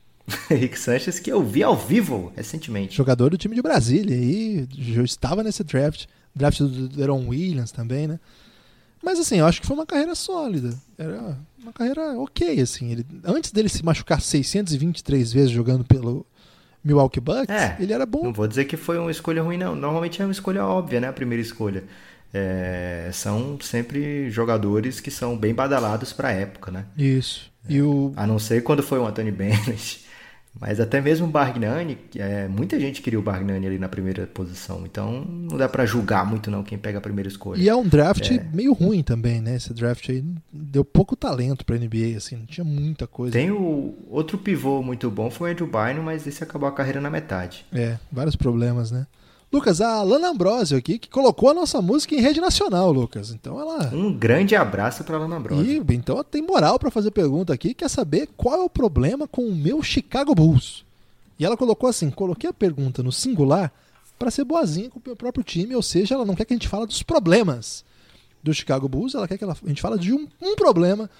Rick 0.48 0.78
Sanchez, 0.78 1.18
que 1.18 1.30
eu 1.30 1.42
vi 1.44 1.62
ao 1.62 1.76
vivo 1.76 2.32
recentemente. 2.36 2.96
Jogador 2.96 3.30
do 3.30 3.38
time 3.38 3.54
de 3.54 3.62
Brasília 3.62 4.16
e 4.16 4.68
já 4.72 5.02
estava 5.02 5.42
nesse 5.42 5.64
draft. 5.64 6.06
Draft 6.34 6.60
do 6.60 6.88
Deron 6.88 7.26
Williams 7.26 7.72
também, 7.72 8.06
né? 8.06 8.20
Mas 9.02 9.18
assim, 9.18 9.38
eu 9.38 9.46
acho 9.46 9.60
que 9.60 9.66
foi 9.66 9.76
uma 9.76 9.86
carreira 9.86 10.14
sólida. 10.14 10.74
Era 10.98 11.36
uma 11.62 11.72
carreira 11.72 12.18
ok, 12.18 12.60
assim. 12.60 12.92
Ele, 12.92 13.06
antes 13.24 13.50
dele 13.52 13.68
se 13.68 13.84
machucar 13.84 14.20
623 14.20 15.32
vezes 15.32 15.50
jogando 15.50 15.84
pelo 15.84 16.26
Milwaukee 16.84 17.20
Bucks, 17.20 17.48
É, 17.48 17.76
ele 17.80 17.92
era 17.92 18.04
bom. 18.06 18.24
Não 18.24 18.32
vou 18.32 18.46
dizer 18.46 18.64
que 18.66 18.76
foi 18.76 18.98
uma 18.98 19.10
escolha 19.10 19.42
ruim, 19.42 19.56
não. 19.56 19.74
Normalmente 19.74 20.20
é 20.20 20.24
uma 20.24 20.32
escolha 20.32 20.64
óbvia, 20.64 21.00
né? 21.00 21.08
A 21.08 21.12
primeira 21.12 21.42
escolha. 21.42 21.84
É, 22.32 23.10
são 23.12 23.58
sempre 23.60 24.30
jogadores 24.30 25.00
que 25.00 25.10
são 25.10 25.36
bem 25.36 25.52
badalados 25.52 26.12
para 26.12 26.28
a 26.28 26.32
época, 26.32 26.70
né? 26.70 26.84
Isso. 26.96 27.50
E 27.68 27.82
o 27.82 28.12
A 28.16 28.26
não 28.26 28.38
ser 28.38 28.62
quando 28.62 28.82
foi 28.82 28.98
o 28.98 29.06
Anthony 29.06 29.30
Bennett. 29.32 30.04
Mas 30.58 30.80
até 30.80 31.00
mesmo 31.00 31.26
o 31.26 31.30
Bargnani, 31.30 31.96
é, 32.16 32.48
muita 32.48 32.78
gente 32.78 33.00
queria 33.00 33.18
o 33.18 33.22
Bargnani 33.22 33.66
ali 33.66 33.78
na 33.78 33.88
primeira 33.88 34.26
posição. 34.26 34.82
Então 34.84 35.24
não 35.24 35.56
dá 35.56 35.68
pra 35.68 35.86
julgar 35.86 36.26
muito 36.26 36.50
não 36.50 36.62
quem 36.62 36.76
pega 36.76 36.98
a 36.98 37.00
primeira 37.00 37.28
escolha. 37.28 37.60
E 37.60 37.68
é 37.68 37.74
um 37.74 37.86
draft 37.86 38.30
meio 38.52 38.72
ruim 38.72 39.02
também, 39.02 39.40
né? 39.40 39.56
Esse 39.56 39.72
draft 39.72 40.08
aí 40.08 40.24
deu 40.52 40.84
pouco 40.84 41.14
talento 41.14 41.64
pra 41.64 41.76
NBA, 41.76 42.16
assim, 42.16 42.36
não 42.36 42.46
tinha 42.46 42.64
muita 42.64 43.06
coisa. 43.06 43.32
Tem 43.32 43.50
o 43.50 43.94
outro 44.08 44.38
pivô 44.38 44.82
muito 44.82 45.10
bom, 45.10 45.30
foi 45.30 45.50
o 45.50 45.52
Andrew 45.52 45.68
Bynum, 45.68 46.02
mas 46.02 46.26
esse 46.26 46.42
acabou 46.42 46.68
a 46.68 46.72
carreira 46.72 47.00
na 47.00 47.10
metade. 47.10 47.64
É, 47.72 47.98
vários 48.10 48.36
problemas, 48.36 48.90
né? 48.90 49.06
Lucas, 49.52 49.80
a 49.80 50.00
Lana 50.02 50.28
Ambrosio 50.28 50.78
aqui, 50.78 50.96
que 50.98 51.08
colocou 51.08 51.50
a 51.50 51.54
nossa 51.54 51.82
música 51.82 52.14
em 52.14 52.20
rede 52.20 52.40
nacional, 52.40 52.92
Lucas. 52.92 53.30
Então 53.30 53.58
ela. 53.58 53.92
Um 53.92 54.12
grande 54.12 54.54
abraço 54.54 55.02
pra 55.02 55.18
Lana 55.18 55.36
Ambrosio. 55.36 55.84
E, 55.90 55.94
então 55.94 56.14
ela 56.16 56.24
tem 56.24 56.40
moral 56.40 56.78
pra 56.78 56.90
fazer 56.90 57.10
pergunta 57.10 57.52
aqui, 57.52 57.74
quer 57.74 57.90
saber 57.90 58.28
qual 58.36 58.60
é 58.60 58.64
o 58.64 58.70
problema 58.70 59.26
com 59.26 59.42
o 59.42 59.54
meu 59.54 59.82
Chicago 59.82 60.34
Bulls. 60.34 60.84
E 61.38 61.44
ela 61.44 61.56
colocou 61.56 61.88
assim: 61.88 62.10
coloquei 62.10 62.48
a 62.48 62.52
pergunta 62.52 63.02
no 63.02 63.10
singular 63.10 63.72
pra 64.18 64.30
ser 64.30 64.44
boazinha 64.44 64.88
com 64.90 64.98
o 65.00 65.02
meu 65.04 65.16
próprio 65.16 65.42
time, 65.42 65.74
ou 65.74 65.82
seja, 65.82 66.14
ela 66.14 66.24
não 66.26 66.34
quer 66.36 66.44
que 66.44 66.52
a 66.52 66.56
gente 66.56 66.68
fale 66.68 66.86
dos 66.86 67.02
problemas 67.02 67.84
do 68.42 68.54
Chicago 68.54 68.88
Bulls, 68.88 69.14
ela 69.14 69.26
quer 69.26 69.36
que 69.36 69.44
ela- 69.44 69.56
a 69.64 69.68
gente 69.68 69.82
fale 69.82 69.98
de 69.98 70.12
um, 70.12 70.28
um 70.40 70.54
problema 70.54 71.10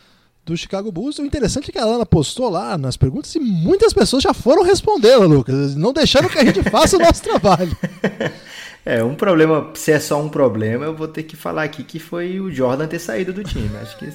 do 0.44 0.56
Chicago 0.56 0.90
Bulls. 0.90 1.18
O 1.18 1.24
interessante 1.24 1.70
é 1.70 1.72
que 1.72 1.78
a 1.78 1.84
Lana 1.84 2.06
postou 2.06 2.48
lá 2.48 2.76
nas 2.76 2.96
perguntas 2.96 3.34
e 3.34 3.40
muitas 3.40 3.92
pessoas 3.92 4.22
já 4.22 4.34
foram 4.34 4.62
respondê-la, 4.62 5.26
Lucas, 5.26 5.74
não 5.76 5.92
deixando 5.92 6.28
que 6.28 6.38
a 6.38 6.44
gente 6.44 6.62
faça 6.70 6.96
o 6.96 7.00
nosso 7.00 7.22
trabalho. 7.22 7.76
É, 8.84 9.04
um 9.04 9.14
problema, 9.14 9.70
se 9.74 9.92
é 9.92 10.00
só 10.00 10.20
um 10.20 10.28
problema, 10.28 10.84
eu 10.86 10.96
vou 10.96 11.08
ter 11.08 11.22
que 11.22 11.36
falar 11.36 11.64
aqui 11.64 11.84
que 11.84 11.98
foi 11.98 12.40
o 12.40 12.50
Jordan 12.50 12.86
ter 12.86 12.98
saído 12.98 13.32
do 13.32 13.44
time. 13.44 13.70
Acho 13.76 13.98
que 13.98 14.10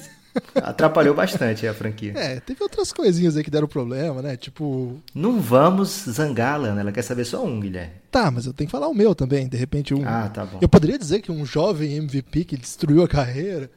atrapalhou 0.54 1.14
bastante 1.14 1.66
a 1.66 1.74
franquia. 1.74 2.12
É, 2.16 2.40
teve 2.40 2.62
outras 2.62 2.92
coisinhas 2.92 3.36
aí 3.36 3.44
que 3.44 3.50
deram 3.50 3.68
problema, 3.68 4.20
né? 4.22 4.36
Tipo, 4.36 5.00
Não 5.14 5.40
vamos 5.40 6.04
zangar, 6.08 6.60
Lana. 6.60 6.80
Ela 6.80 6.92
quer 6.92 7.02
saber 7.02 7.24
só 7.24 7.44
um, 7.44 7.60
Guilherme. 7.60 7.92
Tá, 8.10 8.30
mas 8.30 8.46
eu 8.46 8.52
tenho 8.52 8.68
que 8.68 8.72
falar 8.72 8.88
o 8.88 8.94
meu 8.94 9.14
também. 9.14 9.48
De 9.48 9.56
repente, 9.56 9.94
um. 9.94 10.06
Ah, 10.06 10.28
tá 10.32 10.44
bom. 10.44 10.58
Eu 10.60 10.68
poderia 10.68 10.98
dizer 10.98 11.20
que 11.20 11.32
um 11.32 11.44
jovem 11.44 11.96
MVP 11.96 12.44
que 12.44 12.56
destruiu 12.56 13.02
a 13.02 13.08
carreira, 13.08 13.70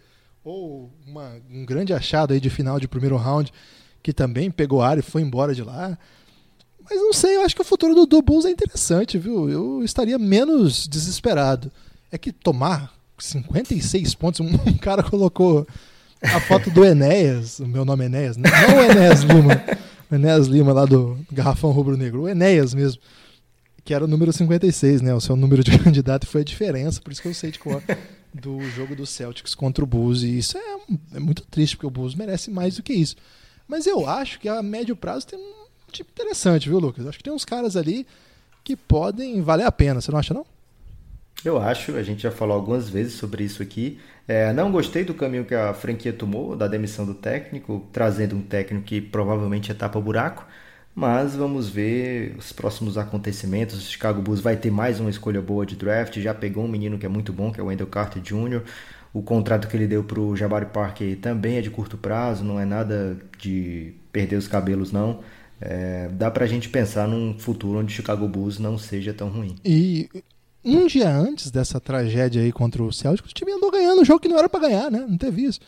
ou 0.50 0.92
uma- 1.06 1.36
um 1.52 1.64
grande 1.66 1.94
achado 1.94 2.34
aí 2.34 2.40
de 2.40 2.50
final 2.50 2.80
de 2.80 2.88
primeiro 2.88 3.16
round, 3.18 3.52
que 4.02 4.12
também 4.12 4.50
pegou 4.50 4.82
área 4.82 5.00
e 5.02 5.04
foi 5.04 5.22
embora 5.22 5.54
de 5.54 5.62
lá. 5.64 5.98
Mas 6.84 7.00
não 7.00 7.14
sei, 7.14 7.36
eu 7.36 7.42
acho 7.44 7.56
que 7.56 7.62
o 7.62 7.66
futuro 7.66 7.94
do, 7.94 8.06
do 8.08 8.22
Bulls 8.22 8.46
é 8.46 8.50
interessante, 8.50 9.18
viu? 9.18 9.48
Eu 9.50 9.84
estaria 9.84 10.18
menos 10.18 10.88
desesperado. 10.88 11.72
É 12.12 12.18
que 12.18 12.32
tomar 12.32 12.92
56 13.20 14.16
pontos, 14.16 14.40
um, 14.40 14.48
um 14.66 14.78
cara 14.78 15.04
colocou 15.04 15.68
a 16.22 16.40
foto 16.40 16.72
do 16.72 16.84
Enéas, 16.84 17.60
o 17.60 17.68
meu 17.68 17.86
nome 17.86 18.04
é 18.04 18.08
Enéas, 18.08 18.36
né? 18.38 18.50
não 18.50 18.78
o 18.78 18.82
Enéas 18.92 19.22
Lima, 19.22 19.64
o 20.12 20.16
Enéas 20.16 20.48
Lima 20.48 20.74
lá 20.74 20.86
do 20.86 21.18
Garrafão 21.32 21.72
Rubro 21.72 21.96
Negro, 21.96 22.24
o 22.24 22.28
Enéas 22.30 22.74
mesmo 22.74 23.00
que 23.86 23.94
era 23.94 24.04
o 24.04 24.08
número 24.08 24.32
56, 24.32 25.02
né? 25.02 25.14
O 25.16 25.22
seu 25.22 25.36
número 25.36 25.64
de 25.64 25.78
candidato 25.80 26.28
foi 26.28 26.42
a 26.42 26.44
diferença, 26.44 27.00
por 27.02 27.12
isso 27.12 27.22
que 27.22 27.28
eu 27.28 27.34
sei 27.34 27.52
de 27.52 27.60
cor 27.60 27.82
do 28.34 28.62
jogo 28.70 28.96
do 28.96 29.06
Celtics 29.06 29.56
contra 29.56 29.84
o 29.84 29.88
Bulls. 29.88 30.24
E 30.24 30.38
isso 30.38 30.58
é, 30.58 30.78
é 31.16 31.20
muito 31.20 31.46
triste, 31.46 31.76
porque 31.76 31.88
o 31.88 31.92
Bulls 31.92 32.16
merece 32.16 32.50
mais 32.52 32.76
do 32.76 32.84
que 32.84 32.94
isso. 32.94 33.16
Mas 33.68 33.86
eu 33.86 34.08
acho 34.08 34.40
que 34.40 34.50
a 34.50 34.64
médio 34.64 34.96
prazo 34.96 35.28
tem 35.28 35.40
um 35.40 35.92
tipo 35.92 36.12
interessante, 36.12 36.70
viu, 36.70 36.80
Lucas? 36.80 37.06
Acho 37.06 37.18
que 37.18 37.24
tem 37.24 37.34
uns 37.34 37.46
caras 37.46 37.76
ali 37.76 38.06
que 38.64 38.76
podem 38.76 39.42
valer 39.42 39.66
a 39.66 39.72
pena, 39.72 40.02
você 40.02 40.12
não 40.12 40.20
acha, 40.20 40.34
não? 40.34 40.46
Eu 41.44 41.58
acho, 41.58 41.96
a 41.96 42.04
gente 42.04 42.24
já 42.24 42.32
falou 42.32 42.56
algumas 42.56 42.90
vezes 42.90 43.14
sobre 43.14 43.44
isso 43.44 43.64
aqui. 43.64 44.00
É, 44.28 44.52
não 44.52 44.72
gostei 44.72 45.06
do 45.06 45.14
caminho 45.14 45.46
que 45.46 45.56
a 45.56 45.74
franquia 45.74 46.12
tomou, 46.12 46.56
da 46.56 46.68
demissão 46.68 47.06
do 47.06 47.14
técnico, 47.14 47.88
trazendo 47.94 48.36
um 48.36 48.42
técnico 48.42 48.86
que 48.86 49.00
provavelmente 49.00 49.72
é 49.72 49.74
tapa-buraco. 49.74 50.46
Mas 50.95 51.36
vamos 51.36 51.70
ver 51.70 52.36
os 52.38 52.52
próximos 52.52 52.98
acontecimentos. 52.98 53.78
O 53.78 53.82
Chicago 53.82 54.22
Bulls 54.22 54.41
vai 54.41 54.57
ter 54.57 54.70
mais 54.70 54.99
uma 54.99 55.10
escolha 55.10 55.41
boa 55.41 55.66
de 55.66 55.76
draft. 55.76 56.18
Já 56.18 56.34
pegou 56.34 56.66
um 56.66 56.68
menino 56.68 56.98
que 56.98 57.06
é 57.06 57.10
muito 57.10 57.32
bom, 57.32 57.52
que 57.52 57.60
é 57.60 57.64
o 57.64 57.68
Wendell 57.68 57.88
Carter 57.88 58.22
Jr. 58.22 58.61
o 59.14 59.22
contrato 59.22 59.68
que 59.68 59.78
ele 59.78 59.88
deu 59.88 60.03
para 60.03 60.20
o 60.20 60.36
Jabari 60.36 60.66
Parker 60.68 61.18
também 61.20 61.57
é 61.57 61.61
de 61.61 61.70
curto 61.70 61.98
prazo, 61.98 62.44
não 62.44 62.60
é 62.60 62.66
nada 62.66 63.18
de 63.38 63.94
perder 64.11 64.36
os 64.36 64.48
cabelos, 64.48 64.91
não. 64.91 65.22
É, 65.61 66.10
dá 66.10 66.32
pra 66.32 66.45
gente 66.45 66.70
pensar 66.70 67.07
num 67.07 67.38
futuro 67.38 67.80
onde 67.80 67.94
o 67.94 67.95
Chicago 67.95 68.28
Bulls 68.28 68.60
não 68.60 68.78
seja 68.78 69.14
tão 69.14 69.30
ruim. 69.30 69.56
E 69.64 70.10
um 70.64 70.88
dia 70.88 71.10
antes 71.10 71.52
dessa 71.52 71.80
tragédia 71.80 72.41
aí 72.41 72.52
contra 72.52 72.84
o 72.84 72.91
Celtics, 72.91 73.32
o 73.32 73.34
time 73.34 73.52
andou 73.52 73.72
ganhando 73.72 74.02
um 74.02 74.06
jogo 74.06 74.20
que 74.20 74.28
não 74.28 74.38
era 74.38 74.49
para 74.49 74.68
ganhar, 74.68 74.91
né? 74.91 75.06
Não 75.07 75.18
teve 75.18 75.44
isso. 75.44 75.60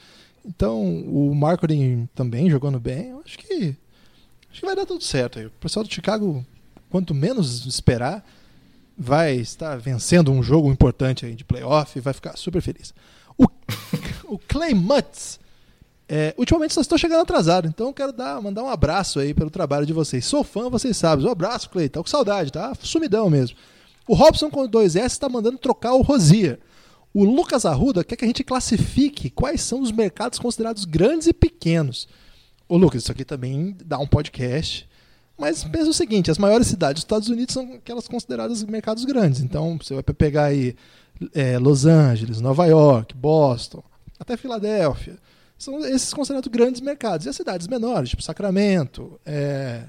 Então, 0.46 0.82
o 1.06 1.34
marketing 1.36 2.08
também 2.16 2.50
jogando 2.50 2.80
bem, 2.80 3.10
eu 3.10 3.22
acho 3.24 3.38
que 3.38 3.76
acho 4.52 4.60
que 4.60 4.66
vai 4.66 4.76
dar 4.76 4.86
tudo 4.86 5.04
certo 5.04 5.40
aí. 5.40 5.46
O 5.46 5.52
pessoal 5.52 5.84
do 5.84 5.94
Chicago, 5.94 6.46
quanto 6.90 7.14
menos 7.14 7.66
esperar, 7.66 8.24
vai 8.98 9.36
estar 9.36 9.78
vencendo 9.78 10.32
um 10.32 10.44
jogo 10.44 10.72
importante 10.72 11.26
aí 11.26 11.34
de 11.34 11.44
playoff 11.44 11.98
e 11.98 12.02
vai 12.02 12.14
ficar 12.14 12.38
super 12.38 12.62
feliz. 12.62 12.94
O, 13.38 13.48
o 14.36 14.38
Clay 14.38 14.74
Mutz, 14.74 15.40
é, 16.08 16.36
ultimamente 16.38 16.74
só 16.74 16.82
estou 16.82 16.98
chegando 16.98 17.22
atrasado, 17.22 17.68
então 17.68 17.94
quero 17.94 18.12
dar, 18.12 18.42
mandar 18.42 18.64
um 18.64 18.70
abraço 18.70 19.20
aí 19.20 19.34
pelo 19.34 19.50
trabalho 19.50 19.86
de 19.86 19.94
vocês. 19.94 20.26
Sou 20.26 20.44
fã, 20.44 20.70
vocês 20.70 20.96
sabem. 20.98 21.26
Um 21.26 21.32
abraço, 21.32 21.70
Clay. 21.70 21.90
Tá 21.90 22.02
com 22.02 22.08
saudade, 22.08 22.52
tá? 22.52 22.74
Sumidão 22.82 23.30
mesmo. 23.30 23.58
O 24.08 24.14
Robson 24.14 24.50
com 24.50 24.68
2S 24.68 25.06
está 25.06 25.30
mandando 25.30 25.58
trocar 25.58 25.94
o 25.94 26.02
Rosier. 26.02 26.60
O 27.14 27.24
Lucas 27.24 27.66
Arruda 27.66 28.04
quer 28.04 28.16
que 28.16 28.26
a 28.26 28.28
gente 28.28 28.44
classifique 28.44 29.30
quais 29.30 29.62
são 29.62 29.82
os 29.82 29.92
mercados 29.92 30.40
considerados 30.40 30.86
grandes 30.86 31.28
e 31.28 31.34
pequenos. 31.34 32.08
Ô 32.72 32.78
Lucas, 32.78 33.04
isso 33.04 33.12
aqui 33.12 33.26
também 33.26 33.76
dá 33.84 34.00
um 34.00 34.08
podcast. 34.08 34.88
Mas 35.38 35.62
pensa 35.62 35.90
o 35.90 35.94
seguinte, 35.94 36.32
as 36.32 36.38
maiores 36.38 36.68
cidades 36.68 37.02
dos 37.02 37.04
Estados 37.04 37.28
Unidos 37.28 37.54
são 37.54 37.74
aquelas 37.74 38.08
consideradas 38.08 38.64
mercados 38.64 39.04
grandes. 39.04 39.42
Então 39.42 39.78
você 39.78 39.94
vai 39.94 40.02
pegar 40.04 40.46
aí 40.46 40.74
é, 41.36 41.58
Los 41.58 41.86
Angeles, 41.86 42.40
Nova 42.40 42.66
York, 42.68 43.14
Boston, 43.14 43.84
até 44.18 44.38
Filadélfia. 44.38 45.18
São 45.58 45.86
esses 45.86 46.14
considerados 46.14 46.50
grandes 46.50 46.80
mercados. 46.80 47.26
E 47.26 47.30
as 47.30 47.36
cidades 47.36 47.68
menores, 47.68 48.12
tipo 48.12 48.24
Sacramento, 48.24 49.20
é, 49.26 49.84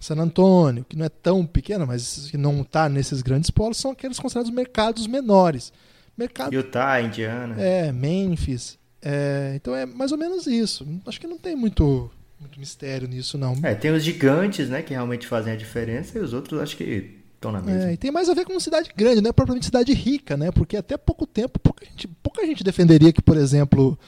San 0.00 0.16
Antônio, 0.16 0.84
que 0.88 0.96
não 0.96 1.06
é 1.06 1.08
tão 1.08 1.46
pequena, 1.46 1.86
mas 1.86 2.28
que 2.28 2.36
não 2.36 2.62
está 2.62 2.88
nesses 2.88 3.22
grandes 3.22 3.50
polos, 3.50 3.76
são 3.76 3.92
aqueles 3.92 4.18
considerados 4.18 4.50
mercados 4.50 5.06
menores. 5.06 5.72
Mercado, 6.18 6.52
Utah, 6.52 7.00
Indiana. 7.00 7.54
É, 7.56 7.92
Memphis. 7.92 8.79
É, 9.02 9.52
então 9.56 9.74
é 9.74 9.86
mais 9.86 10.12
ou 10.12 10.18
menos 10.18 10.46
isso. 10.46 10.86
Acho 11.06 11.20
que 11.20 11.26
não 11.26 11.38
tem 11.38 11.56
muito, 11.56 12.10
muito 12.38 12.58
mistério 12.58 13.08
nisso, 13.08 13.38
não. 13.38 13.56
É, 13.62 13.74
tem 13.74 13.90
os 13.92 14.02
gigantes, 14.02 14.68
né, 14.68 14.82
que 14.82 14.92
realmente 14.92 15.26
fazem 15.26 15.52
a 15.52 15.56
diferença, 15.56 16.18
e 16.18 16.20
os 16.20 16.32
outros 16.32 16.60
acho 16.60 16.76
que 16.76 17.18
estão 17.34 17.50
na 17.50 17.60
mesma. 17.60 17.88
É, 17.88 17.92
e 17.94 17.96
tem 17.96 18.10
mais 18.10 18.28
a 18.28 18.34
ver 18.34 18.44
com 18.44 18.58
cidade 18.60 18.90
grande, 18.94 19.20
não 19.20 19.30
é 19.30 19.32
propriamente 19.32 19.66
cidade 19.66 19.92
rica, 19.94 20.36
né? 20.36 20.50
Porque 20.50 20.76
até 20.76 20.96
pouco 20.96 21.26
tempo, 21.26 21.58
pouca 21.58 21.84
gente, 21.84 22.06
pouca 22.22 22.44
gente 22.44 22.62
defenderia 22.62 23.12
que, 23.12 23.22
por 23.22 23.36
exemplo, 23.36 23.98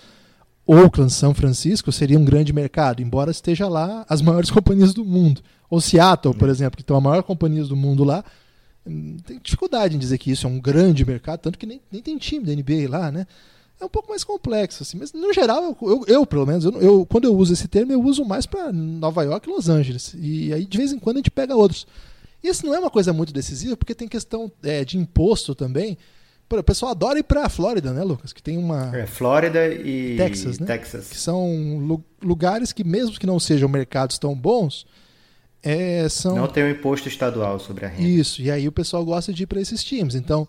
Oakland, 0.66 1.12
São 1.12 1.34
Francisco 1.34 1.90
seria 1.90 2.18
um 2.18 2.24
grande 2.24 2.52
mercado, 2.52 3.02
embora 3.02 3.30
esteja 3.30 3.68
lá 3.68 4.04
as 4.08 4.20
maiores 4.20 4.50
companhias 4.52 4.92
do 4.92 5.04
mundo. 5.04 5.40
Ou 5.70 5.80
Seattle, 5.80 6.34
por 6.34 6.50
exemplo, 6.50 6.76
que 6.76 6.84
tem 6.84 6.94
a 6.94 7.00
maior 7.00 7.22
companhia 7.22 7.64
do 7.64 7.74
mundo 7.74 8.04
lá, 8.04 8.22
tem 9.24 9.40
dificuldade 9.42 9.96
em 9.96 9.98
dizer 9.98 10.18
que 10.18 10.30
isso 10.30 10.46
é 10.46 10.50
um 10.50 10.60
grande 10.60 11.04
mercado, 11.04 11.40
tanto 11.40 11.58
que 11.58 11.64
nem, 11.64 11.80
nem 11.90 12.02
tem 12.02 12.18
time 12.18 12.44
da 12.44 12.52
NBA 12.52 12.90
lá, 12.90 13.10
né? 13.10 13.26
É 13.82 13.84
um 13.84 13.88
pouco 13.88 14.10
mais 14.10 14.22
complexo, 14.22 14.84
assim, 14.84 14.96
mas 14.96 15.12
no 15.12 15.32
geral, 15.32 15.76
eu, 15.82 16.04
eu, 16.06 16.24
pelo 16.24 16.46
menos, 16.46 16.64
eu, 16.64 16.80
eu, 16.80 17.04
quando 17.04 17.24
eu 17.24 17.36
uso 17.36 17.52
esse 17.52 17.66
termo, 17.66 17.90
eu 17.90 18.00
uso 18.00 18.24
mais 18.24 18.46
para 18.46 18.72
Nova 18.72 19.24
York 19.24 19.48
e 19.48 19.52
Los 19.52 19.68
Angeles. 19.68 20.14
E 20.16 20.54
aí, 20.54 20.64
de 20.64 20.78
vez 20.78 20.92
em 20.92 21.00
quando, 21.00 21.16
a 21.16 21.18
gente 21.18 21.32
pega 21.32 21.56
outros. 21.56 21.84
Isso 22.40 22.64
não 22.64 22.72
é 22.72 22.78
uma 22.78 22.90
coisa 22.90 23.12
muito 23.12 23.32
decisiva, 23.32 23.76
porque 23.76 23.92
tem 23.92 24.06
questão 24.06 24.52
é, 24.62 24.84
de 24.84 24.96
imposto 24.96 25.52
também. 25.52 25.98
O 26.48 26.62
pessoal 26.62 26.92
adora 26.92 27.18
ir 27.18 27.24
para 27.24 27.46
a 27.46 27.48
Flórida, 27.48 27.92
né, 27.92 28.04
Lucas? 28.04 28.32
Que 28.32 28.40
tem 28.40 28.56
uma. 28.56 28.96
É, 28.96 29.04
Flórida 29.04 29.66
e 29.66 30.16
Texas, 30.16 30.60
né? 30.60 30.66
Texas. 30.66 31.08
Que 31.08 31.18
são 31.18 32.00
lugares 32.22 32.72
que, 32.72 32.84
mesmo 32.84 33.18
que 33.18 33.26
não 33.26 33.40
sejam 33.40 33.68
mercados 33.68 34.16
tão 34.16 34.32
bons, 34.32 34.86
é, 35.60 36.08
são... 36.08 36.36
Não 36.36 36.46
tem 36.46 36.62
um 36.62 36.70
imposto 36.70 37.08
estadual 37.08 37.58
sobre 37.58 37.86
a 37.86 37.88
renda. 37.88 38.08
Isso, 38.08 38.42
e 38.42 38.48
aí 38.48 38.68
o 38.68 38.72
pessoal 38.72 39.04
gosta 39.04 39.32
de 39.32 39.42
ir 39.42 39.46
para 39.46 39.60
esses 39.60 39.82
times. 39.82 40.14
Então, 40.14 40.46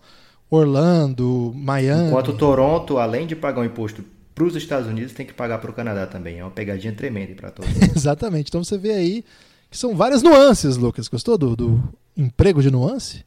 Orlando, 0.54 1.52
Miami. 1.54 2.08
Enquanto 2.08 2.32
Toronto, 2.36 2.98
além 2.98 3.26
de 3.26 3.34
pagar 3.36 3.60
um 3.60 3.64
imposto 3.64 4.04
para 4.34 4.44
os 4.44 4.56
Estados 4.56 4.88
Unidos, 4.88 5.12
tem 5.12 5.24
que 5.24 5.32
pagar 5.32 5.58
para 5.58 5.70
o 5.70 5.74
Canadá 5.74 6.06
também. 6.06 6.38
É 6.38 6.44
uma 6.44 6.50
pegadinha 6.50 6.92
tremenda 6.92 7.34
para 7.34 7.50
todos. 7.50 7.70
Exatamente. 7.94 8.48
Então 8.48 8.64
você 8.64 8.76
vê 8.76 8.92
aí 8.92 9.24
que 9.70 9.78
são 9.78 9.94
várias 9.94 10.22
nuances, 10.22 10.76
Lucas. 10.76 11.08
Gostou 11.08 11.38
do, 11.38 11.54
do 11.54 11.82
emprego 12.16 12.62
de 12.62 12.70
nuance? 12.70 13.24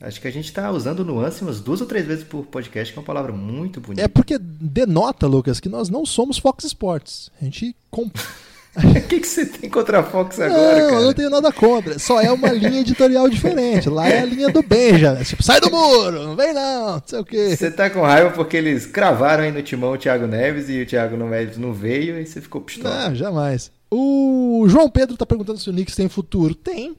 Acho 0.00 0.20
que 0.20 0.28
a 0.28 0.30
gente 0.30 0.46
está 0.46 0.70
usando 0.70 1.04
nuance 1.04 1.42
umas 1.42 1.60
duas 1.60 1.80
ou 1.82 1.86
três 1.86 2.06
vezes 2.06 2.24
por 2.24 2.46
podcast, 2.46 2.90
que 2.90 2.98
é 2.98 3.00
uma 3.00 3.06
palavra 3.06 3.32
muito 3.32 3.80
bonita. 3.82 4.02
É 4.02 4.08
porque 4.08 4.38
denota, 4.38 5.26
Lucas, 5.26 5.60
que 5.60 5.68
nós 5.68 5.90
não 5.90 6.06
somos 6.06 6.38
Fox 6.38 6.64
Sports. 6.64 7.30
A 7.40 7.44
gente. 7.44 7.76
O 8.80 9.08
que, 9.10 9.20
que 9.20 9.26
você 9.26 9.46
tem 9.46 9.68
contra 9.68 10.00
a 10.00 10.02
Fox 10.02 10.38
agora, 10.38 10.82
não, 10.82 10.88
cara? 10.88 11.00
eu 11.00 11.06
não 11.06 11.12
tenho 11.12 11.30
nada 11.30 11.52
contra. 11.52 11.98
Só 11.98 12.20
é 12.20 12.30
uma 12.30 12.50
linha 12.52 12.80
editorial 12.80 13.28
diferente. 13.28 13.88
Lá 13.88 14.08
é 14.08 14.20
a 14.20 14.24
linha 14.24 14.48
do 14.48 14.62
Benja. 14.62 15.16
Tipo, 15.24 15.42
sai 15.42 15.60
do 15.60 15.70
muro, 15.70 16.22
não 16.22 16.36
vem 16.36 16.52
não, 16.54 16.92
não 16.92 17.02
sei 17.04 17.18
o 17.18 17.24
quê. 17.24 17.56
Você 17.56 17.70
tá 17.70 17.90
com 17.90 18.02
raiva 18.02 18.30
porque 18.30 18.56
eles 18.56 18.86
cravaram 18.86 19.42
aí 19.42 19.50
no 19.50 19.62
timão 19.62 19.92
o 19.92 19.98
Thiago 19.98 20.26
Neves 20.26 20.68
e 20.68 20.82
o 20.82 20.86
Thiago 20.86 21.16
Neves 21.16 21.58
não 21.58 21.72
veio 21.72 22.20
e 22.20 22.26
você 22.26 22.40
ficou 22.40 22.60
pistola. 22.60 23.08
Não, 23.08 23.14
jamais. 23.14 23.72
O 23.90 24.64
João 24.68 24.88
Pedro 24.88 25.16
tá 25.16 25.26
perguntando 25.26 25.58
se 25.58 25.68
o 25.68 25.72
Knicks 25.72 25.96
tem 25.96 26.08
futuro. 26.08 26.54
Tem. 26.54 26.96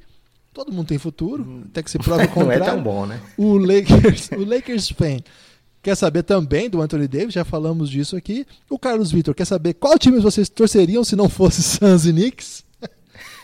Todo 0.54 0.74
mundo 0.74 0.88
tem 0.88 0.98
futuro, 0.98 1.64
até 1.72 1.82
que 1.82 1.90
se 1.90 1.98
prove 1.98 2.26
o 2.26 2.28
contrário. 2.28 2.60
não 2.60 2.68
é 2.68 2.72
tão 2.72 2.84
bom, 2.84 3.06
né? 3.06 3.22
O 3.38 3.58
Lakers, 3.58 4.30
o 4.32 4.44
Lakers 4.44 4.90
fan 4.90 5.20
quer 5.82 5.96
saber 5.96 6.24
também 6.24 6.70
do 6.70 6.82
Anthony 6.82 7.08
Davis, 7.08 7.34
já 7.34 7.44
falamos 7.44 7.90
disso 7.90 8.16
aqui. 8.16 8.46
O 8.70 8.78
Carlos 8.78 9.12
Vitor 9.12 9.34
quer 9.34 9.46
saber 9.46 9.74
qual 9.74 9.98
time 9.98 10.20
vocês 10.20 10.50
torceriam 10.50 11.04
se 11.04 11.16
não 11.16 11.30
fosse 11.30 11.62
Suns 11.64 12.06
e 12.06 12.12
Knicks? 12.12 12.64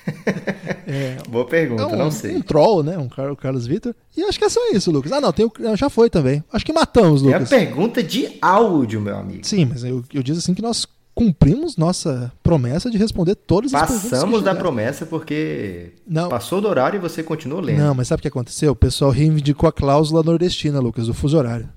é, 0.87 1.17
Boa 1.29 1.45
pergunta, 1.45 1.83
é 1.83 1.85
um, 1.85 1.97
não 1.97 2.11
sei. 2.11 2.35
Um 2.35 2.41
troll, 2.41 2.83
né? 2.83 2.97
Um 2.97 3.07
o 3.31 3.35
Carlos 3.35 3.67
Vitor. 3.67 3.93
E 4.15 4.23
acho 4.23 4.39
que 4.39 4.45
é 4.45 4.49
só 4.49 4.71
isso, 4.71 4.91
Lucas. 4.91 5.11
Ah, 5.11 5.19
não, 5.19 5.33
tem 5.33 5.45
o, 5.45 5.51
já 5.75 5.89
foi 5.89 6.09
também. 6.09 6.43
Acho 6.51 6.65
que 6.65 6.73
matamos, 6.73 7.21
Lucas. 7.21 7.51
É 7.51 7.55
a 7.55 7.59
pergunta 7.59 8.01
de 8.01 8.37
áudio, 8.41 9.01
meu 9.01 9.17
amigo. 9.17 9.45
Sim, 9.45 9.65
mas 9.65 9.83
eu, 9.83 10.03
eu 10.13 10.23
disse 10.23 10.39
assim 10.39 10.53
que 10.53 10.61
nós 10.61 10.87
cumprimos 11.13 11.75
nossa 11.77 12.31
promessa 12.43 12.91
de 12.91 12.97
responder 12.97 13.33
todas 13.33 13.73
as 13.73 13.81
Passamos 13.81 14.01
perguntas. 14.03 14.19
Passamos 14.19 14.43
da 14.43 14.53
promessa 14.55 15.05
porque 15.05 15.93
não. 16.07 16.29
passou 16.29 16.61
do 16.61 16.67
horário 16.67 16.97
e 16.97 17.01
você 17.01 17.23
continuou 17.23 17.59
lendo. 17.59 17.79
Não, 17.79 17.95
mas 17.95 18.07
sabe 18.07 18.19
o 18.19 18.21
que 18.21 18.27
aconteceu? 18.27 18.71
O 18.71 18.75
pessoal 18.75 19.09
reivindicou 19.09 19.67
a 19.67 19.71
cláusula 19.71 20.21
nordestina, 20.21 20.79
Lucas, 20.79 21.07
do 21.07 21.15
fuso 21.15 21.35
horário. 21.35 21.67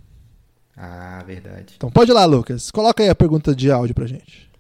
Ah, 0.77 1.23
verdade. 1.27 1.75
Então 1.77 1.91
pode 1.91 2.11
ir 2.11 2.15
lá, 2.15 2.25
Lucas. 2.25 2.71
Coloca 2.71 3.03
aí 3.03 3.09
a 3.09 3.15
pergunta 3.15 3.55
de 3.55 3.71
áudio 3.71 3.95
pra 3.95 4.07
gente. 4.07 4.51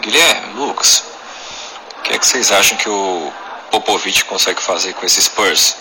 Guilherme, 0.00 0.54
Lucas, 0.54 1.04
o 1.98 2.02
que, 2.02 2.14
é 2.14 2.18
que 2.18 2.26
vocês 2.26 2.50
acham 2.50 2.78
que 2.78 2.88
o 2.88 3.32
Popovich 3.70 4.24
consegue 4.24 4.62
fazer 4.62 4.94
com 4.94 5.04
esse 5.04 5.20
Spurs? 5.20 5.76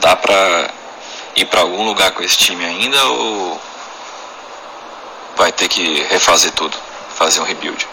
Dá 0.00 0.16
pra 0.16 0.72
ir 1.34 1.44
pra 1.46 1.60
algum 1.60 1.84
lugar 1.84 2.12
com 2.12 2.22
esse 2.22 2.38
time 2.38 2.64
ainda 2.64 3.04
ou 3.04 3.60
vai 5.36 5.52
ter 5.52 5.68
que 5.68 6.02
refazer 6.04 6.52
tudo, 6.52 6.76
fazer 7.10 7.40
um 7.40 7.44
rebuild? 7.44 7.86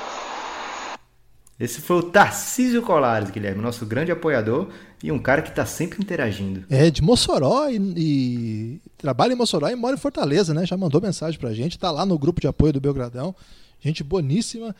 Esse 1.59 1.81
foi 1.81 1.97
o 1.97 2.03
Tarcísio 2.03 2.81
Colares, 2.81 3.29
Guilherme, 3.29 3.61
nosso 3.61 3.85
grande 3.85 4.11
apoiador 4.11 4.69
e 5.03 5.11
um 5.11 5.19
cara 5.19 5.41
que 5.41 5.49
está 5.49 5.65
sempre 5.65 6.01
interagindo. 6.01 6.63
É, 6.69 6.89
de 6.89 7.01
Mossoró 7.01 7.69
e, 7.69 7.75
e, 7.97 8.81
trabalha 8.97 9.33
em 9.33 9.35
Mossoró 9.35 9.67
e 9.67 9.75
mora 9.75 9.97
em 9.97 9.99
Fortaleza, 9.99 10.53
né? 10.53 10.65
Já 10.65 10.77
mandou 10.77 11.01
mensagem 11.01 11.37
pra 11.37 11.53
gente, 11.53 11.77
tá 11.77 11.91
lá 11.91 12.05
no 12.05 12.17
grupo 12.17 12.39
de 12.39 12.47
apoio 12.47 12.71
do 12.71 12.79
Belgradão. 12.79 13.35
Gente 13.81 14.01
boníssima. 14.01 14.73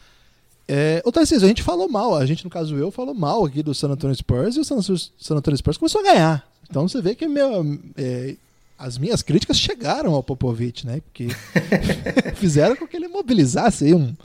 É, 0.66 1.02
ô 1.04 1.12
Tarcísio, 1.12 1.44
a 1.44 1.48
gente 1.50 1.62
falou 1.62 1.90
mal, 1.90 2.16
a 2.16 2.26
gente, 2.26 2.46
no 2.46 2.50
caso 2.50 2.74
eu, 2.78 2.90
falou 2.90 3.14
mal 3.14 3.44
aqui 3.44 3.62
do 3.62 3.76
San 3.76 3.90
Antonio 3.90 4.16
Spurs 4.16 4.56
e 4.56 4.62
o 4.62 4.64
San, 4.64 4.82
San 4.82 5.36
Antonio 5.36 5.58
Spurs 5.58 5.76
começou 5.76 6.00
a 6.00 6.06
ganhar. 6.06 6.50
Então 6.70 6.88
você 6.88 7.02
vê 7.02 7.14
que 7.16 7.28
meu, 7.28 7.78
é, 7.98 8.38
as 8.80 8.98
minhas 8.98 9.22
críticas 9.22 9.60
chegaram 9.60 10.14
ao 10.14 10.24
Popovich, 10.24 10.88
né? 10.88 11.02
Porque 11.02 11.28
fizeram 12.36 12.78
com 12.78 12.88
que 12.88 12.96
ele 12.96 13.10
mobilizasse 13.10 13.84
aí 13.84 13.94
um, 13.94 14.16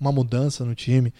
uma 0.00 0.10
mudança 0.10 0.64
no 0.64 0.74
time. 0.74 1.14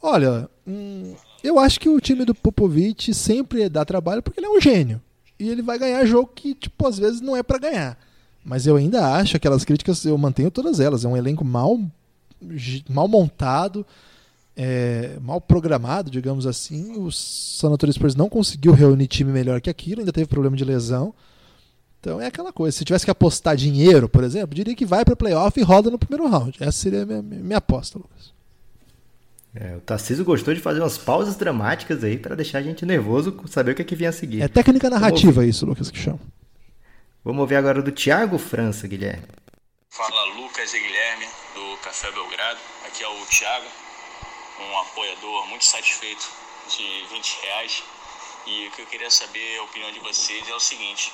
Olha, 0.00 0.48
hum, 0.66 1.14
eu 1.42 1.58
acho 1.58 1.80
que 1.80 1.88
o 1.88 2.00
time 2.00 2.24
do 2.24 2.34
Popovich 2.34 3.12
sempre 3.12 3.68
dá 3.68 3.84
trabalho 3.84 4.22
porque 4.22 4.38
ele 4.40 4.46
é 4.46 4.50
um 4.50 4.60
gênio. 4.60 5.00
E 5.38 5.48
ele 5.48 5.62
vai 5.62 5.78
ganhar 5.78 6.04
jogo 6.04 6.30
que, 6.34 6.54
tipo, 6.54 6.86
às 6.86 6.98
vezes 6.98 7.20
não 7.20 7.36
é 7.36 7.42
para 7.42 7.58
ganhar. 7.58 7.98
Mas 8.44 8.66
eu 8.66 8.76
ainda 8.76 9.14
acho 9.14 9.36
aquelas 9.36 9.64
críticas, 9.64 10.04
eu 10.04 10.16
mantenho 10.18 10.50
todas 10.50 10.80
elas. 10.80 11.04
É 11.04 11.08
um 11.08 11.16
elenco 11.16 11.44
mal, 11.44 11.80
mal 12.88 13.08
montado, 13.08 13.86
é, 14.56 15.18
mal 15.20 15.40
programado, 15.40 16.10
digamos 16.10 16.46
assim. 16.46 16.96
O 16.96 17.10
San 17.10 17.70
Antonio 17.70 17.92
Spurs 17.92 18.14
não 18.14 18.28
conseguiu 18.28 18.72
reunir 18.72 19.06
time 19.06 19.32
melhor 19.32 19.60
que 19.60 19.70
aquilo, 19.70 20.00
ainda 20.00 20.12
teve 20.12 20.26
problema 20.26 20.56
de 20.56 20.64
lesão. 20.64 21.14
Então 22.00 22.20
é 22.20 22.26
aquela 22.26 22.52
coisa. 22.52 22.76
Se 22.76 22.84
tivesse 22.84 23.04
que 23.04 23.10
apostar 23.12 23.56
dinheiro, 23.56 24.08
por 24.08 24.24
exemplo, 24.24 24.54
diria 24.56 24.74
que 24.74 24.84
vai 24.84 25.04
para 25.04 25.14
playoff 25.14 25.58
e 25.58 25.62
roda 25.62 25.88
no 25.88 25.98
primeiro 25.98 26.28
round. 26.28 26.56
Essa 26.60 26.72
seria 26.72 27.02
a 27.02 27.06
minha, 27.06 27.22
minha 27.22 27.58
aposta, 27.58 27.96
Lucas. 27.96 28.31
É, 29.54 29.76
o 29.76 29.80
Tarcísio 29.80 30.24
gostou 30.24 30.54
de 30.54 30.60
fazer 30.60 30.80
umas 30.80 30.96
pausas 30.96 31.36
dramáticas 31.36 32.02
aí 32.02 32.16
para 32.16 32.34
deixar 32.34 32.58
a 32.58 32.62
gente 32.62 32.86
nervoso 32.86 33.38
saber 33.46 33.72
o 33.72 33.74
que, 33.74 33.82
é 33.82 33.84
que 33.84 33.94
vinha 33.94 34.08
a 34.08 34.12
seguir. 34.12 34.40
É 34.40 34.48
técnica 34.48 34.88
narrativa 34.88 35.44
isso, 35.44 35.66
Lucas, 35.66 35.90
que 35.90 35.98
chama. 35.98 36.20
Vamos 37.22 37.40
ouvir 37.40 37.56
agora 37.56 37.82
do 37.82 37.92
Thiago 37.92 38.38
França, 38.38 38.88
Guilherme. 38.88 39.26
Fala 39.90 40.24
Lucas 40.36 40.72
e 40.72 40.80
Guilherme 40.80 41.26
do 41.54 41.76
Café 41.82 42.10
Belgrado. 42.12 42.58
Aqui 42.86 43.04
é 43.04 43.08
o 43.08 43.26
Thiago, 43.26 43.66
um 44.58 44.78
apoiador 44.78 45.46
muito 45.48 45.66
satisfeito 45.66 46.30
de 46.68 47.14
20 47.14 47.38
reais. 47.42 47.84
E 48.46 48.68
o 48.68 48.70
que 48.72 48.82
eu 48.82 48.86
queria 48.86 49.10
saber 49.10 49.58
a 49.58 49.64
opinião 49.64 49.92
de 49.92 50.00
vocês 50.00 50.48
é 50.48 50.54
o 50.54 50.60
seguinte: 50.60 51.12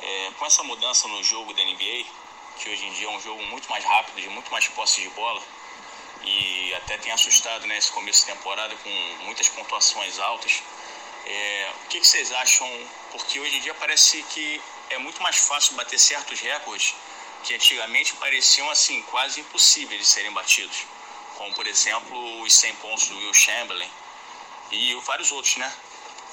é, 0.00 0.30
com 0.38 0.46
essa 0.46 0.62
mudança 0.62 1.08
no 1.08 1.22
jogo 1.24 1.52
da 1.52 1.62
NBA, 1.62 2.06
que 2.58 2.70
hoje 2.70 2.86
em 2.86 2.92
dia 2.92 3.08
é 3.08 3.10
um 3.10 3.20
jogo 3.20 3.42
muito 3.46 3.68
mais 3.68 3.84
rápido, 3.84 4.20
de 4.22 4.28
muito 4.28 4.50
mais 4.52 4.68
posse 4.68 5.00
de 5.00 5.08
bola, 5.10 5.42
e 6.24 6.74
até 6.74 6.96
tem 6.98 7.12
assustado 7.12 7.66
né, 7.66 7.76
esse 7.78 7.90
começo 7.90 8.20
de 8.20 8.32
temporada 8.32 8.74
com 8.76 8.90
muitas 9.24 9.48
pontuações 9.48 10.18
altas. 10.18 10.62
É, 11.26 11.70
o 11.84 11.88
que, 11.88 12.00
que 12.00 12.06
vocês 12.06 12.32
acham? 12.32 12.68
Porque 13.10 13.38
hoje 13.38 13.56
em 13.56 13.60
dia 13.60 13.74
parece 13.74 14.22
que 14.24 14.60
é 14.90 14.98
muito 14.98 15.22
mais 15.22 15.36
fácil 15.38 15.74
bater 15.74 15.98
certos 15.98 16.40
recordes 16.40 16.94
que 17.44 17.54
antigamente 17.54 18.14
pareciam 18.14 18.70
assim 18.70 19.02
quase 19.02 19.40
impossíveis 19.40 20.00
de 20.00 20.06
serem 20.06 20.32
batidos, 20.32 20.86
como 21.36 21.52
por 21.54 21.66
exemplo 21.66 22.42
os 22.42 22.54
100 22.54 22.74
pontos 22.76 23.08
do 23.08 23.18
Will 23.18 23.34
Chamberlain 23.34 23.90
e 24.70 24.94
vários 25.04 25.32
outros, 25.32 25.56
né? 25.56 25.72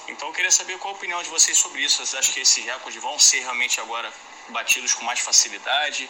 Então 0.07 0.27
eu 0.29 0.33
queria 0.33 0.51
saber 0.51 0.77
qual 0.79 0.93
a 0.93 0.97
opinião 0.97 1.21
de 1.21 1.29
vocês 1.29 1.57
sobre 1.57 1.81
isso. 1.81 1.97
Vocês 1.97 2.15
acham 2.15 2.33
que 2.33 2.39
esses 2.39 2.63
recordes 2.63 3.01
vão 3.01 3.17
ser 3.19 3.41
realmente 3.41 3.79
agora 3.79 4.11
batidos 4.49 4.93
com 4.93 5.03
mais 5.03 5.19
facilidade? 5.19 6.09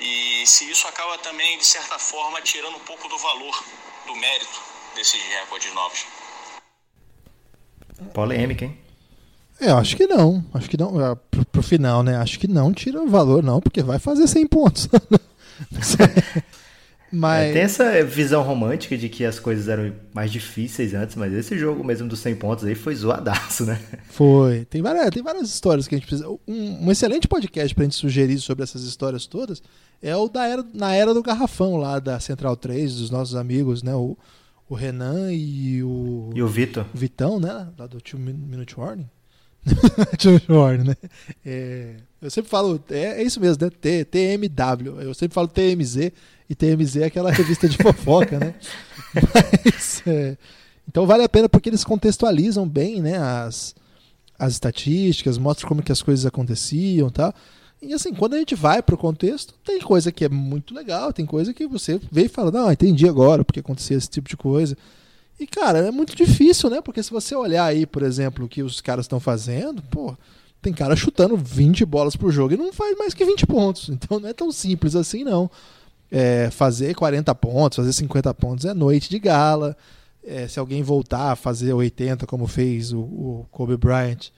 E 0.00 0.46
se 0.46 0.70
isso 0.70 0.86
acaba 0.88 1.18
também, 1.18 1.58
de 1.58 1.66
certa 1.66 1.98
forma, 1.98 2.40
tirando 2.40 2.76
um 2.76 2.80
pouco 2.80 3.08
do 3.08 3.18
valor, 3.18 3.64
do 4.06 4.16
mérito 4.16 4.62
desses 4.94 5.20
recordes 5.22 5.72
novos? 5.74 6.06
Polêmica, 8.14 8.64
hein? 8.64 8.78
É, 9.60 9.70
eu 9.70 9.76
acho 9.76 9.94
que 9.94 10.06
não. 10.06 10.44
Acho 10.54 10.70
que 10.70 10.76
não. 10.76 10.98
é, 11.04 11.14
Pro, 11.14 11.44
pro 11.44 11.62
final, 11.62 12.02
né? 12.02 12.16
Acho 12.16 12.38
que 12.38 12.48
não 12.48 12.72
tira 12.72 13.02
o 13.02 13.08
valor, 13.08 13.42
não, 13.42 13.60
porque 13.60 13.82
vai 13.82 13.98
fazer 13.98 14.26
100 14.26 14.46
pontos. 14.46 14.88
Mas. 17.12 17.50
É, 17.50 17.52
tem 17.52 17.62
essa 17.62 18.04
visão 18.04 18.42
romântica 18.42 18.96
de 18.96 19.08
que 19.08 19.24
as 19.24 19.38
coisas 19.38 19.68
eram 19.68 19.92
mais 20.14 20.30
difíceis 20.30 20.94
antes, 20.94 21.16
mas 21.16 21.32
esse 21.32 21.58
jogo 21.58 21.82
mesmo 21.82 22.08
dos 22.08 22.20
100 22.20 22.36
pontos 22.36 22.64
aí 22.64 22.74
foi 22.74 22.94
zoadaço, 22.94 23.64
né? 23.66 23.80
Foi. 24.10 24.64
Tem 24.66 24.80
várias, 24.80 25.10
tem 25.10 25.22
várias 25.22 25.48
histórias 25.48 25.88
que 25.88 25.94
a 25.94 25.98
gente 25.98 26.06
precisa. 26.06 26.28
Um, 26.46 26.86
um 26.86 26.90
excelente 26.90 27.26
podcast 27.26 27.74
pra 27.74 27.84
gente 27.84 27.96
sugerir 27.96 28.38
sobre 28.38 28.62
essas 28.62 28.82
histórias 28.84 29.26
todas 29.26 29.62
é 30.00 30.14
o 30.16 30.28
da 30.28 30.46
era, 30.46 30.64
na 30.72 30.94
era 30.94 31.12
do 31.12 31.22
garrafão 31.22 31.76
lá 31.76 31.98
da 31.98 32.18
Central 32.20 32.56
3, 32.56 32.94
dos 32.96 33.10
nossos 33.10 33.34
amigos, 33.34 33.82
né? 33.82 33.94
O, 33.94 34.16
o 34.68 34.74
Renan 34.74 35.32
e 35.32 35.82
o. 35.82 36.30
E 36.34 36.40
o 36.42 36.46
Vitor? 36.46 36.86
Vitão, 36.94 37.40
né? 37.40 37.68
Lá 37.76 37.86
do 37.86 38.00
Two 38.00 38.20
Min- 38.20 38.32
Minute 38.34 38.78
Warning. 38.78 39.08
Minute 40.26 40.52
Warning, 40.52 40.84
né? 40.88 40.96
É, 41.44 41.96
eu 42.20 42.30
sempre 42.30 42.50
falo, 42.50 42.82
é, 42.90 43.20
é 43.20 43.22
isso 43.22 43.40
mesmo, 43.40 43.64
né? 43.64 43.70
T, 43.70 44.04
TMW. 44.04 45.00
Eu 45.00 45.14
sempre 45.14 45.34
falo 45.34 45.48
TMZ, 45.48 46.12
e 46.48 46.54
TMZ 46.54 46.96
é 46.96 47.04
aquela 47.04 47.30
revista 47.30 47.68
de 47.68 47.76
fofoca, 47.82 48.38
né? 48.38 48.54
Mas, 49.14 50.02
é, 50.06 50.36
então 50.88 51.06
vale 51.06 51.22
a 51.22 51.28
pena 51.28 51.48
porque 51.48 51.68
eles 51.68 51.84
contextualizam 51.84 52.68
bem, 52.68 53.00
né? 53.00 53.18
As, 53.18 53.74
as 54.38 54.52
estatísticas, 54.54 55.38
mostram 55.38 55.68
como 55.68 55.82
que 55.82 55.92
as 55.92 56.02
coisas 56.02 56.26
aconteciam 56.26 57.08
e 57.08 57.12
tal. 57.12 57.34
E 57.82 57.94
assim, 57.94 58.12
quando 58.12 58.34
a 58.34 58.38
gente 58.38 58.54
vai 58.54 58.82
pro 58.82 58.96
contexto, 58.96 59.54
tem 59.64 59.80
coisa 59.80 60.12
que 60.12 60.24
é 60.24 60.28
muito 60.28 60.74
legal, 60.74 61.12
tem 61.12 61.24
coisa 61.24 61.54
que 61.54 61.66
você 61.66 61.98
vê 62.10 62.24
e 62.24 62.28
fala, 62.28 62.50
não, 62.50 62.70
entendi 62.70 63.08
agora 63.08 63.42
porque 63.44 63.60
acontecia 63.60 63.96
esse 63.96 64.08
tipo 64.08 64.28
de 64.28 64.36
coisa. 64.36 64.76
E, 65.40 65.46
cara, 65.46 65.78
é 65.78 65.90
muito 65.90 66.14
difícil, 66.14 66.68
né? 66.68 66.82
Porque 66.82 67.02
se 67.02 67.10
você 67.10 67.34
olhar 67.34 67.64
aí, 67.64 67.86
por 67.86 68.02
exemplo, 68.02 68.44
o 68.44 68.48
que 68.48 68.62
os 68.62 68.82
caras 68.82 69.06
estão 69.06 69.18
fazendo, 69.18 69.80
pô, 69.84 70.14
tem 70.60 70.70
cara 70.70 70.94
chutando 70.94 71.34
20 71.34 71.86
bolas 71.86 72.14
por 72.14 72.30
jogo 72.30 72.52
e 72.52 72.58
não 72.58 72.74
faz 72.74 72.96
mais 72.98 73.14
que 73.14 73.24
20 73.24 73.46
pontos. 73.46 73.88
Então 73.90 74.20
não 74.20 74.28
é 74.28 74.34
tão 74.34 74.52
simples 74.52 74.94
assim, 74.94 75.24
não. 75.24 75.50
É, 76.12 76.50
fazer 76.50 76.94
40 76.94 77.34
pontos, 77.36 77.76
fazer 77.76 77.92
50 77.94 78.34
pontos 78.34 78.66
é 78.66 78.74
noite 78.74 79.08
de 79.08 79.18
gala. 79.18 79.74
É, 80.22 80.46
se 80.46 80.58
alguém 80.58 80.82
voltar 80.82 81.32
a 81.32 81.36
fazer 81.36 81.72
80, 81.72 82.26
como 82.26 82.46
fez 82.46 82.92
o, 82.92 83.00
o 83.00 83.46
Kobe 83.50 83.78
Bryant, 83.78 84.28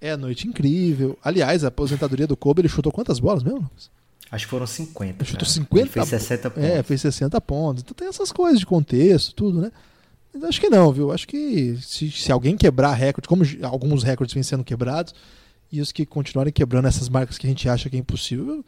é 0.00 0.16
noite 0.16 0.46
incrível. 0.46 1.18
Aliás, 1.24 1.64
a 1.64 1.68
aposentadoria 1.68 2.28
do 2.28 2.36
Kobe, 2.36 2.60
ele 2.60 2.68
chutou 2.68 2.92
quantas 2.92 3.18
bolas 3.18 3.42
mesmo? 3.42 3.58
Lucas? 3.58 3.90
Acho 4.30 4.46
que 4.46 4.50
foram 4.50 4.66
50. 4.66 5.16
Ele 5.18 5.24
chutou 5.24 5.40
cara. 5.40 5.52
50 5.52 5.80
Ele 5.80 5.90
fez 5.90 6.08
60 6.08 6.50
pontos. 6.50 6.70
É, 6.70 6.82
fez 6.84 7.00
60 7.00 7.40
pontos. 7.40 7.82
Então 7.82 7.94
tem 7.94 8.06
essas 8.06 8.30
coisas 8.30 8.60
de 8.60 8.66
contexto, 8.66 9.34
tudo, 9.34 9.60
né? 9.60 9.72
Acho 10.42 10.60
que 10.60 10.68
não, 10.68 10.92
viu? 10.92 11.12
Acho 11.12 11.26
que 11.28 11.76
se, 11.80 12.10
se 12.10 12.32
alguém 12.32 12.56
quebrar 12.56 12.92
recorde, 12.92 13.28
como 13.28 13.44
alguns 13.62 14.02
recordes 14.02 14.34
vêm 14.34 14.42
sendo 14.42 14.64
quebrados, 14.64 15.14
e 15.70 15.80
os 15.80 15.92
que 15.92 16.04
continuarem 16.04 16.52
quebrando 16.52 16.88
essas 16.88 17.08
marcas 17.08 17.38
que 17.38 17.46
a 17.46 17.50
gente 17.50 17.68
acha 17.68 17.88
que 17.88 17.96
é 17.96 17.98
impossível, 17.98 18.64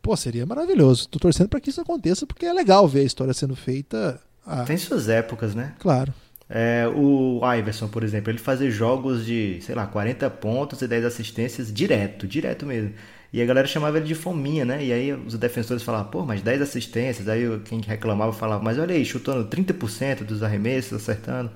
pô, 0.00 0.16
seria 0.16 0.46
maravilhoso. 0.46 1.08
Tô 1.08 1.18
torcendo 1.18 1.48
para 1.48 1.60
que 1.60 1.70
isso 1.70 1.80
aconteça, 1.80 2.26
porque 2.26 2.46
é 2.46 2.52
legal 2.52 2.86
ver 2.88 3.00
a 3.00 3.04
história 3.04 3.34
sendo 3.34 3.54
feita. 3.54 4.20
Ah, 4.46 4.64
Tem 4.64 4.76
suas 4.76 5.08
épocas, 5.08 5.54
né? 5.54 5.74
Claro. 5.78 6.12
É, 6.48 6.88
o 6.94 7.40
Iverson, 7.58 7.88
por 7.88 8.02
exemplo, 8.02 8.30
ele 8.30 8.38
fazia 8.38 8.70
jogos 8.70 9.26
de, 9.26 9.60
sei 9.60 9.74
lá, 9.74 9.86
40 9.86 10.30
pontos 10.30 10.80
e 10.80 10.88
10 10.88 11.04
assistências 11.04 11.72
direto, 11.72 12.26
direto 12.26 12.64
mesmo. 12.64 12.94
E 13.32 13.42
a 13.42 13.46
galera 13.46 13.66
chamava 13.66 13.98
ele 13.98 14.06
de 14.06 14.14
fominha, 14.14 14.64
né? 14.64 14.84
E 14.84 14.92
aí 14.92 15.12
os 15.12 15.34
defensores 15.36 15.82
falavam, 15.82 16.10
pô, 16.10 16.24
mas 16.24 16.42
10 16.42 16.62
assistências. 16.62 17.28
Aí 17.28 17.42
quem 17.60 17.80
reclamava 17.80 18.32
falava, 18.32 18.62
mas 18.62 18.78
olha 18.78 18.94
aí, 18.94 19.04
chutando 19.04 19.48
30% 19.48 20.24
dos 20.24 20.42
arremessos, 20.42 20.94
acertando. 20.94 21.50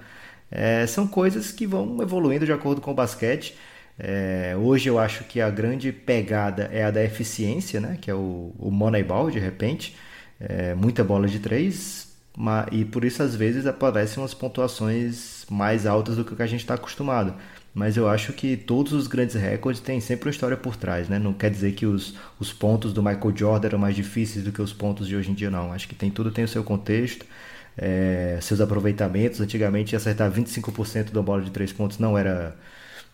É, 0.50 0.86
são 0.86 1.06
coisas 1.06 1.50
que 1.52 1.66
vão 1.66 2.00
evoluindo 2.02 2.44
de 2.46 2.52
acordo 2.52 2.80
com 2.80 2.90
o 2.92 2.94
basquete. 2.94 3.56
É, 3.98 4.54
hoje 4.58 4.88
eu 4.88 4.98
acho 4.98 5.24
que 5.24 5.40
a 5.40 5.50
grande 5.50 5.92
pegada 5.92 6.64
é 6.72 6.84
a 6.84 6.90
da 6.90 7.02
eficiência, 7.02 7.80
né? 7.80 7.98
Que 8.00 8.10
é 8.10 8.14
o, 8.14 8.52
o 8.58 8.70
Moneyball, 8.70 9.30
de 9.30 9.38
repente. 9.38 9.96
É, 10.40 10.74
muita 10.74 11.04
bola 11.04 11.28
de 11.28 11.38
três, 11.38 12.12
e 12.70 12.84
por 12.84 13.04
isso 13.04 13.22
às 13.22 13.34
vezes 13.34 13.66
aparecem 13.66 14.22
umas 14.22 14.34
pontuações 14.34 15.44
mais 15.50 15.86
altas 15.86 16.16
do 16.16 16.24
que 16.24 16.40
a 16.42 16.46
gente 16.46 16.60
está 16.60 16.74
acostumado. 16.74 17.34
Mas 17.74 17.96
eu 17.96 18.06
acho 18.08 18.32
que 18.34 18.56
todos 18.56 18.92
os 18.92 19.06
grandes 19.06 19.34
recordes 19.34 19.80
têm 19.80 19.98
sempre 20.00 20.28
uma 20.28 20.30
história 20.30 20.56
por 20.56 20.76
trás, 20.76 21.08
né? 21.08 21.18
Não 21.18 21.32
quer 21.32 21.50
dizer 21.50 21.72
que 21.72 21.86
os, 21.86 22.14
os 22.38 22.52
pontos 22.52 22.92
do 22.92 23.02
Michael 23.02 23.34
Jordan 23.34 23.68
eram 23.68 23.78
mais 23.78 23.96
difíceis 23.96 24.44
do 24.44 24.52
que 24.52 24.60
os 24.60 24.72
pontos 24.72 25.08
de 25.08 25.16
hoje 25.16 25.30
em 25.30 25.34
dia, 25.34 25.50
não. 25.50 25.72
Acho 25.72 25.88
que 25.88 25.94
tem 25.94 26.10
tudo 26.10 26.30
tem 26.30 26.44
o 26.44 26.48
seu 26.48 26.62
contexto, 26.62 27.24
é, 27.76 28.38
seus 28.42 28.60
aproveitamentos. 28.60 29.40
Antigamente 29.40 29.96
acertar 29.96 30.30
25% 30.30 31.12
da 31.12 31.22
bola 31.22 31.42
de 31.42 31.50
três 31.50 31.72
pontos 31.72 31.98
não 31.98 32.16
era 32.18 32.56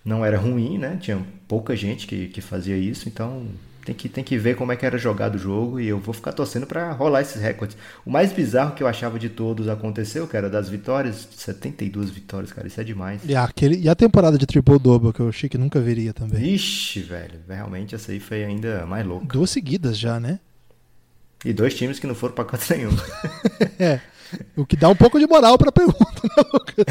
não 0.05 0.25
era 0.25 0.39
ruim, 0.39 0.79
né? 0.79 0.99
Tinha 1.01 1.25
pouca 1.47 1.77
gente 1.77 2.07
que, 2.07 2.29
que 2.29 2.41
fazia 2.41 2.77
isso, 2.77 3.09
então 3.09 3.47
tem 3.89 3.95
que, 3.95 4.09
tem 4.09 4.25
que 4.25 4.37
ver 4.37 4.55
como 4.55 4.71
é 4.71 4.77
que 4.77 4.85
era 4.85 4.99
jogado 4.99 5.37
o 5.37 5.39
jogo 5.39 5.81
e 5.81 5.89
eu 5.89 5.99
vou 5.99 6.13
ficar 6.13 6.33
torcendo 6.33 6.67
para 6.67 6.93
rolar 6.93 7.23
esses 7.23 7.41
recordes. 7.41 7.77
O 8.05 8.11
mais 8.11 8.33
bizarro 8.33 8.75
que 8.75 8.83
eu 8.83 8.87
achava 8.87 9.19
de 9.19 9.31
todos 9.31 9.67
aconteceu, 9.67 10.27
cara, 10.27 10.51
das 10.51 10.69
vitórias, 10.69 11.27
72 11.35 12.11
vitórias, 12.11 12.53
cara, 12.53 12.67
isso 12.67 12.81
é 12.81 12.85
demais. 12.85 13.23
E, 13.25 13.35
aquele, 13.35 13.81
e 13.81 13.89
a 13.89 13.95
temporada 13.95 14.37
de 14.37 14.47
triple-double, 14.47 15.13
que 15.13 15.21
eu 15.21 15.29
achei 15.29 15.49
que 15.49 15.57
nunca 15.57 15.81
viria 15.81 16.13
também. 16.13 16.55
Ixi, 16.55 17.01
velho, 17.01 17.41
realmente 17.49 17.95
essa 17.95 18.13
aí 18.13 18.21
foi 18.21 18.45
ainda 18.45 18.85
mais 18.85 19.07
louca. 19.07 19.27
Duas 19.27 19.51
seguidas 19.51 19.99
já, 19.99 20.21
né? 20.21 20.39
E 21.45 21.53
dois 21.53 21.75
times 21.75 21.99
que 21.99 22.07
não 22.07 22.15
foram 22.15 22.35
pra 22.35 22.45
canto 22.45 22.65
nenhum. 22.71 22.91
É. 23.79 24.01
O 24.57 24.67
que 24.67 24.77
dá 24.77 24.89
um 24.89 24.95
pouco 24.97 25.19
de 25.19 25.27
moral 25.27 25.57
pra 25.57 25.73
pergunta, 25.73 26.23
né, 26.25 26.45
Lucas? 26.53 26.85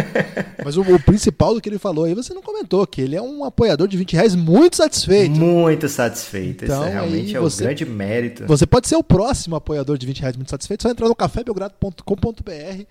Mas 0.64 0.76
o, 0.76 0.82
o 0.82 1.00
principal 1.02 1.54
do 1.54 1.60
que 1.60 1.68
ele 1.68 1.78
falou 1.78 2.04
aí, 2.04 2.14
você 2.14 2.32
não 2.32 2.42
comentou, 2.42 2.86
que 2.86 3.00
ele 3.00 3.16
é 3.16 3.22
um 3.22 3.44
apoiador 3.44 3.86
de 3.88 3.96
20 3.96 4.12
reais 4.14 4.34
muito 4.34 4.76
satisfeito. 4.76 5.32
Muito 5.38 5.88
satisfeito. 5.88 6.64
Então, 6.64 6.82
Esse 6.82 6.90
é 6.90 6.92
realmente 6.94 7.36
é 7.36 7.40
você- 7.40 7.62
o 7.62 7.66
grande 7.66 7.84
mérito. 7.86 8.46
Você 8.46 8.66
pode 8.66 8.88
ser 8.88 8.96
o 8.96 9.02
próximo 9.02 9.56
apoiador 9.56 9.98
de 9.98 10.06
20 10.06 10.20
reais 10.20 10.36
muito 10.36 10.50
satisfeito, 10.50 10.82
só 10.82 10.90
entrar 10.90 11.08
no 11.08 11.14
cafébelgrado.com.br 11.14 12.84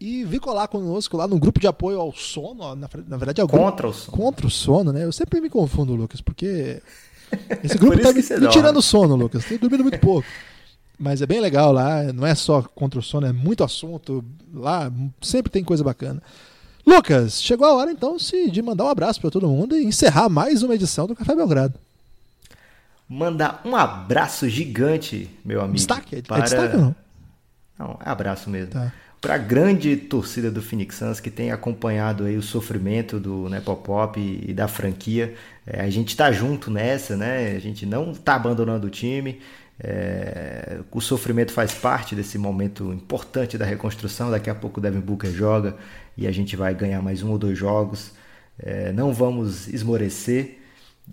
e 0.00 0.24
vir 0.24 0.40
colar 0.40 0.66
conosco 0.68 1.16
lá 1.16 1.28
no 1.28 1.38
grupo 1.38 1.60
de 1.60 1.66
apoio 1.66 2.00
ao 2.00 2.12
sono. 2.12 2.74
Na, 2.74 2.88
na 3.08 3.16
verdade, 3.16 3.40
é 3.40 3.44
o 3.44 3.48
Contra 3.48 3.88
o 3.88 3.92
sono. 3.92 4.16
Contra 4.16 4.46
o 4.46 4.50
sono, 4.50 4.92
né? 4.92 5.04
Eu 5.04 5.12
sempre 5.12 5.40
me 5.40 5.48
confundo, 5.48 5.94
Lucas, 5.94 6.20
porque 6.20 6.82
esse 7.62 7.78
grupo 7.78 7.98
tá 8.00 8.10
isso 8.10 8.34
me, 8.34 8.40
me 8.40 8.48
tirando 8.48 8.82
sono, 8.82 9.14
Lucas. 9.16 9.44
Tenho 9.44 9.60
dormido 9.60 9.82
muito 9.84 9.98
pouco. 9.98 10.26
Mas 11.02 11.20
é 11.20 11.26
bem 11.26 11.40
legal 11.40 11.72
lá, 11.72 12.04
não 12.12 12.24
é 12.24 12.32
só 12.32 12.62
contra 12.62 13.00
o 13.00 13.02
sono, 13.02 13.26
é 13.26 13.32
muito 13.32 13.64
assunto. 13.64 14.24
Lá 14.54 14.88
sempre 15.20 15.50
tem 15.50 15.64
coisa 15.64 15.82
bacana. 15.82 16.22
Lucas, 16.86 17.42
chegou 17.42 17.66
a 17.66 17.74
hora 17.74 17.90
então 17.90 18.16
de 18.16 18.62
mandar 18.62 18.84
um 18.84 18.88
abraço 18.88 19.20
para 19.20 19.28
todo 19.28 19.48
mundo 19.48 19.76
e 19.76 19.84
encerrar 19.84 20.28
mais 20.28 20.62
uma 20.62 20.76
edição 20.76 21.08
do 21.08 21.16
Café 21.16 21.34
Belgrado. 21.34 21.74
Mandar 23.08 23.62
um 23.64 23.74
abraço 23.74 24.48
gigante, 24.48 25.28
meu 25.44 25.60
amigo. 25.60 25.74
Destaque? 25.74 26.14
É- 26.14 26.18
é 26.20 26.22
para... 26.22 26.42
destaque 26.42 26.76
ou 26.76 26.82
não? 26.82 26.94
Não, 27.76 27.98
é 28.04 28.08
abraço 28.08 28.48
mesmo. 28.48 28.70
Tá. 28.70 28.92
Para 29.20 29.34
a 29.34 29.38
grande 29.38 29.96
torcida 29.96 30.52
do 30.52 30.62
Phoenix 30.62 30.96
Suns 30.96 31.18
que 31.18 31.30
tem 31.32 31.50
acompanhado 31.50 32.24
aí 32.24 32.36
o 32.36 32.42
sofrimento 32.42 33.18
do 33.18 33.48
Nepopop 33.48 34.20
e, 34.20 34.50
e 34.50 34.54
da 34.54 34.68
franquia. 34.68 35.34
É, 35.66 35.80
a 35.80 35.90
gente 35.90 36.10
está 36.10 36.30
junto 36.30 36.70
nessa, 36.70 37.16
né? 37.16 37.56
A 37.56 37.58
gente 37.58 37.84
não 37.86 38.12
está 38.12 38.36
abandonando 38.36 38.86
o 38.86 38.90
time. 38.90 39.40
É, 39.80 40.80
o 40.90 41.00
sofrimento 41.00 41.52
faz 41.52 41.74
parte 41.74 42.14
desse 42.14 42.38
momento 42.38 42.92
importante 42.92 43.58
da 43.58 43.64
reconstrução. 43.64 44.30
Daqui 44.30 44.48
a 44.50 44.54
pouco 44.54 44.78
o 44.78 44.82
Devin 44.82 45.00
Booker 45.00 45.30
joga 45.30 45.76
e 46.16 46.26
a 46.26 46.32
gente 46.32 46.56
vai 46.56 46.74
ganhar 46.74 47.02
mais 47.02 47.22
um 47.22 47.30
ou 47.30 47.38
dois 47.38 47.58
jogos. 47.58 48.12
É, 48.58 48.92
não 48.92 49.12
vamos 49.12 49.68
esmorecer. 49.68 50.58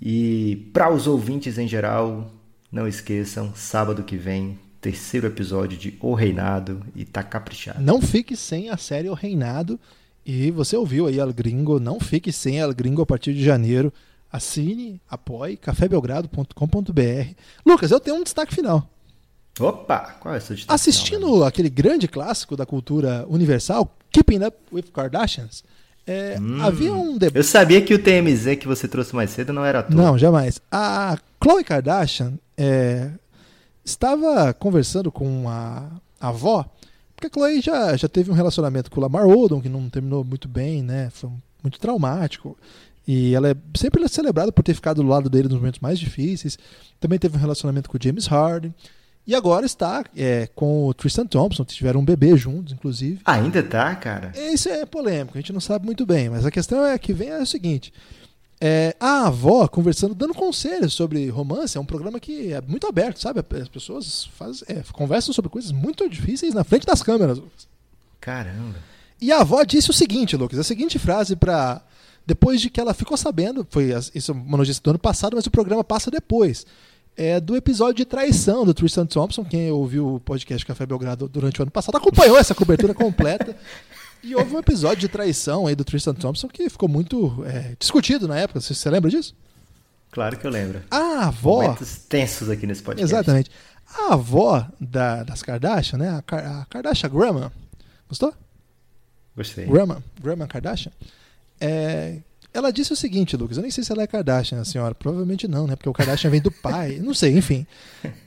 E 0.01 0.69
para 0.73 0.91
os 0.91 1.07
ouvintes 1.07 1.57
em 1.57 1.67
geral, 1.67 2.31
não 2.71 2.87
esqueçam, 2.87 3.53
sábado 3.55 4.03
que 4.03 4.15
vem, 4.15 4.59
terceiro 4.79 5.27
episódio 5.27 5.77
de 5.77 5.97
O 5.99 6.13
Reinado 6.13 6.81
e 6.95 7.05
tá 7.05 7.23
caprichado. 7.23 7.81
Não 7.81 8.01
fique 8.01 8.35
sem 8.35 8.69
a 8.69 8.77
série 8.77 9.09
O 9.09 9.13
Reinado. 9.13 9.79
E 10.25 10.51
você 10.51 10.75
ouviu 10.75 11.07
aí 11.07 11.17
El 11.17 11.33
Gringo, 11.33 11.79
não 11.79 11.99
fique 11.99 12.31
sem 12.31 12.59
El 12.59 12.73
Gringo 12.73 13.01
a 13.01 13.05
partir 13.05 13.33
de 13.33 13.43
janeiro. 13.43 13.91
Assine, 14.31 15.01
apoie, 15.09 15.57
cafébelgrado.com.br. 15.57 17.33
Lucas, 17.65 17.91
eu 17.91 17.99
tenho 17.99 18.17
um 18.17 18.23
destaque 18.23 18.53
final. 18.53 18.87
Opa, 19.59 20.15
qual 20.19 20.35
é 20.35 20.37
o 20.37 20.41
seu 20.41 20.55
destaque 20.55 20.73
Assistindo 20.73 21.25
final, 21.27 21.43
aquele 21.45 21.69
grande 21.69 22.07
clássico 22.07 22.55
da 22.55 22.65
cultura 22.65 23.25
universal, 23.27 23.93
Keeping 24.11 24.43
Up 24.45 24.55
with 24.71 24.83
Kardashians, 24.93 25.63
é, 26.07 26.37
Hum. 26.39 26.61
havia 26.61 26.93
um 26.93 27.17
debate. 27.17 27.35
Eu 27.37 27.43
sabia 27.43 27.81
que 27.81 27.93
o 27.93 27.99
TMZ 28.01 28.55
que 28.57 28.67
você 28.67 28.87
trouxe 28.87 29.15
mais 29.15 29.31
cedo 29.31 29.51
não 29.51 29.65
era 29.65 29.83
toa. 29.83 29.95
Não, 29.95 30.17
jamais. 30.17 30.61
A 30.71 31.17
Khloe 31.39 31.63
Kardashian 31.63 32.33
é, 32.57 33.09
estava 33.83 34.53
conversando 34.53 35.11
com 35.11 35.47
a, 35.49 35.89
a 36.19 36.29
avó, 36.29 36.65
porque 37.15 37.27
a 37.27 37.29
Khloe 37.29 37.61
já, 37.61 37.95
já 37.97 38.07
teve 38.07 38.31
um 38.31 38.33
relacionamento 38.35 38.89
com 38.89 38.99
o 38.99 39.03
Lamar 39.03 39.27
Odom, 39.27 39.59
que 39.61 39.69
não 39.69 39.89
terminou 39.89 40.23
muito 40.23 40.47
bem, 40.47 40.81
né? 40.81 41.09
Foi 41.11 41.29
muito 41.61 41.79
traumático. 41.79 42.57
E 43.11 43.33
ela 43.33 43.49
é 43.49 43.55
sempre 43.75 44.07
celebrada 44.07 44.51
por 44.51 44.61
ter 44.61 44.75
ficado 44.75 45.01
do 45.01 45.07
lado 45.07 45.31
dele 45.31 45.47
nos 45.47 45.57
momentos 45.57 45.79
mais 45.79 45.97
difíceis. 45.97 46.59
Também 46.99 47.17
teve 47.17 47.35
um 47.35 47.39
relacionamento 47.39 47.89
com 47.89 47.97
o 47.97 47.99
James 47.99 48.27
Harden. 48.27 48.71
E 49.25 49.33
agora 49.33 49.65
está 49.65 50.03
é, 50.15 50.47
com 50.53 50.85
o 50.85 50.93
Tristan 50.93 51.25
Thompson, 51.25 51.65
tiveram 51.65 52.01
um 52.01 52.05
bebê 52.05 52.37
juntos, 52.37 52.71
inclusive. 52.71 53.19
Ainda 53.25 53.63
tá, 53.63 53.95
cara? 53.95 54.31
Isso 54.35 54.69
é 54.69 54.85
polêmico, 54.85 55.35
a 55.35 55.41
gente 55.41 55.51
não 55.51 55.59
sabe 55.59 55.87
muito 55.87 56.05
bem, 56.05 56.29
mas 56.29 56.45
a 56.45 56.51
questão 56.51 56.85
é 56.85 56.95
que 56.99 57.11
vem 57.11 57.29
é 57.29 57.41
o 57.41 57.47
seguinte: 57.47 57.91
é, 58.61 58.95
a 58.99 59.25
avó 59.25 59.67
conversando, 59.67 60.13
dando 60.13 60.35
conselhos 60.35 60.93
sobre 60.93 61.27
romance, 61.29 61.79
é 61.79 61.81
um 61.81 61.85
programa 61.85 62.19
que 62.19 62.53
é 62.53 62.61
muito 62.61 62.85
aberto, 62.85 63.19
sabe? 63.19 63.43
As 63.59 63.67
pessoas 63.67 64.25
faz, 64.37 64.63
é, 64.67 64.83
conversam 64.93 65.33
sobre 65.33 65.49
coisas 65.49 65.71
muito 65.71 66.07
difíceis 66.07 66.53
na 66.53 66.63
frente 66.63 66.85
das 66.85 67.01
câmeras. 67.01 67.41
Caramba. 68.21 68.77
E 69.19 69.31
a 69.31 69.41
avó 69.41 69.63
disse 69.63 69.89
o 69.89 69.93
seguinte, 69.93 70.37
Lucas, 70.37 70.59
a 70.59 70.63
seguinte 70.63 70.99
frase 70.99 71.35
para 71.35 71.81
depois 72.29 72.61
de 72.61 72.69
que 72.69 72.79
ela 72.79 72.93
ficou 72.93 73.17
sabendo, 73.17 73.65
foi 73.71 73.91
isso 74.13 74.31
é 74.31 74.33
uma 74.35 74.55
notícia 74.57 74.81
do 74.83 74.91
ano 74.91 74.99
passado, 74.99 75.35
mas 75.35 75.47
o 75.47 75.51
programa 75.51 75.83
passa 75.83 76.11
depois. 76.11 76.63
É 77.17 77.39
do 77.39 77.55
episódio 77.55 77.95
de 77.95 78.05
traição 78.05 78.63
do 78.63 78.71
Tristan 78.73 79.07
Thompson. 79.07 79.43
Quem 79.43 79.71
ouviu 79.71 80.15
o 80.15 80.19
podcast 80.19 80.63
Café 80.63 80.85
Belgrado 80.85 81.27
durante 81.27 81.59
o 81.59 81.63
ano 81.63 81.71
passado 81.71 81.97
acompanhou 81.97 82.37
essa 82.37 82.53
cobertura 82.55 82.93
completa. 82.93 83.55
E 84.21 84.35
houve 84.35 84.53
um 84.53 84.59
episódio 84.59 84.97
de 84.97 85.07
traição 85.07 85.65
aí 85.65 85.73
do 85.73 85.85
Tristan 85.85 86.13
Thompson 86.13 86.49
que 86.49 86.69
ficou 86.69 86.89
muito 86.89 87.41
é, 87.45 87.73
discutido 87.79 88.27
na 88.27 88.37
época. 88.37 88.59
Você, 88.59 88.75
você 88.75 88.89
lembra 88.89 89.09
disso? 89.09 89.33
Claro 90.11 90.37
que 90.37 90.45
eu 90.45 90.51
lembro. 90.51 90.81
A 90.91 91.27
avó. 91.27 91.61
Momentos 91.61 91.99
tensos 91.99 92.49
aqui 92.49 92.67
nesse 92.67 92.83
podcast. 92.83 93.13
Exatamente. 93.15 93.49
A 93.87 94.15
avó 94.15 94.67
da- 94.77 95.23
das 95.23 95.41
Kardashian, 95.41 95.99
né? 95.99 96.09
A, 96.17 96.21
Kar- 96.21 96.45
a 96.45 96.65
Kardashian 96.65 97.09
Grandma. 97.09 97.49
Gostou? 98.09 98.33
Gostei. 99.37 99.65
Grandma, 99.67 100.03
Grandma 100.21 100.47
Kardashian. 100.47 100.91
É, 101.59 102.17
ela 102.53 102.71
disse 102.71 102.91
o 102.91 102.95
seguinte, 102.95 103.37
Lucas. 103.37 103.57
Eu 103.57 103.61
nem 103.61 103.71
sei 103.71 103.83
se 103.83 103.91
ela 103.91 104.01
é 104.03 104.07
Kardashian, 104.07 104.59
a 104.61 104.65
senhora. 104.65 104.95
Provavelmente 104.95 105.47
não, 105.47 105.67
né? 105.67 105.75
Porque 105.75 105.89
o 105.89 105.93
Kardashian 105.93 106.29
vem 106.31 106.41
do 106.41 106.51
pai. 106.51 106.99
Não 107.01 107.13
sei, 107.13 107.37
enfim. 107.37 107.65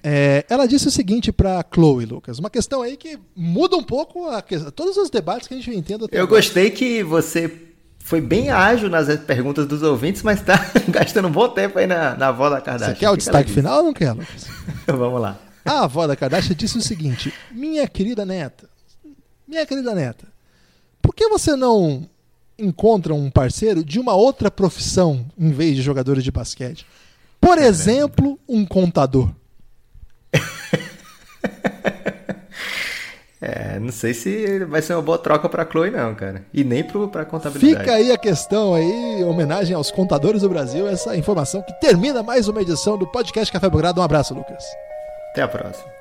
É, 0.02 0.44
ela 0.48 0.66
disse 0.66 0.86
o 0.86 0.90
seguinte 0.90 1.32
pra 1.32 1.64
Chloe, 1.74 2.04
Lucas. 2.06 2.38
Uma 2.38 2.48
questão 2.50 2.82
aí 2.82 2.96
que 2.96 3.18
muda 3.34 3.76
um 3.76 3.82
pouco 3.82 4.28
a 4.28 4.40
que- 4.40 4.70
todos 4.70 4.96
os 4.96 5.10
debates 5.10 5.48
que 5.48 5.54
a 5.54 5.56
gente 5.56 5.68
vem 5.70 5.82
tendo 5.82 6.04
até 6.04 6.20
Eu 6.20 6.28
gostei 6.28 6.70
que 6.70 7.02
você 7.02 7.50
foi 7.98 8.20
bem 8.20 8.50
ágil 8.50 8.88
nas 8.88 9.14
perguntas 9.20 9.66
dos 9.66 9.82
ouvintes, 9.82 10.22
mas 10.22 10.40
tá 10.40 10.54
gastando 10.88 11.28
um 11.28 11.32
bom 11.32 11.48
tempo 11.48 11.78
aí 11.78 11.86
na, 11.86 12.16
na 12.16 12.28
avó 12.28 12.48
da 12.48 12.60
Kardashian. 12.60 12.94
Você 12.94 13.00
quer 13.00 13.08
o 13.08 13.12
que 13.12 13.18
que 13.18 13.24
destaque 13.24 13.50
final 13.50 13.78
ou 13.78 13.84
não 13.84 13.92
quer, 13.92 14.12
Lucas? 14.12 14.46
Vamos 14.86 15.20
lá. 15.20 15.38
A 15.64 15.84
avó 15.84 16.06
da 16.06 16.14
Kardashian 16.16 16.54
disse 16.56 16.78
o 16.78 16.82
seguinte: 16.82 17.32
Minha 17.50 17.86
querida 17.88 18.24
neta, 18.24 18.68
minha 19.46 19.64
querida 19.66 19.94
neta, 19.94 20.26
por 21.00 21.14
que 21.14 21.28
você 21.28 21.54
não 21.56 22.08
encontra 22.62 23.12
um 23.14 23.30
parceiro 23.30 23.84
de 23.84 23.98
uma 23.98 24.14
outra 24.14 24.50
profissão 24.50 25.26
em 25.38 25.50
vez 25.50 25.76
de 25.76 25.82
jogadores 25.82 26.22
de 26.22 26.30
basquete? 26.30 26.86
Por 27.40 27.58
exemplo, 27.58 28.38
um 28.48 28.64
contador. 28.64 29.30
É, 33.44 33.76
não 33.80 33.90
sei 33.90 34.14
se 34.14 34.64
vai 34.66 34.80
ser 34.80 34.94
uma 34.94 35.02
boa 35.02 35.18
troca 35.18 35.48
pra 35.48 35.68
Chloe, 35.68 35.90
não, 35.90 36.14
cara. 36.14 36.44
E 36.54 36.62
nem 36.62 36.84
pro, 36.84 37.08
pra 37.08 37.24
contabilidade. 37.24 37.80
Fica 37.80 37.96
aí 37.96 38.12
a 38.12 38.16
questão 38.16 38.72
aí, 38.72 39.24
homenagem 39.24 39.74
aos 39.74 39.90
contadores 39.90 40.42
do 40.42 40.48
Brasil, 40.48 40.86
essa 40.86 41.16
informação 41.16 41.60
que 41.60 41.72
termina 41.80 42.22
mais 42.22 42.46
uma 42.46 42.62
edição 42.62 42.96
do 42.96 43.04
podcast 43.04 43.52
Café 43.52 43.68
Belgrado. 43.68 44.00
Um 44.00 44.04
abraço, 44.04 44.32
Lucas. 44.32 44.64
Até 45.32 45.42
a 45.42 45.48
próxima. 45.48 45.91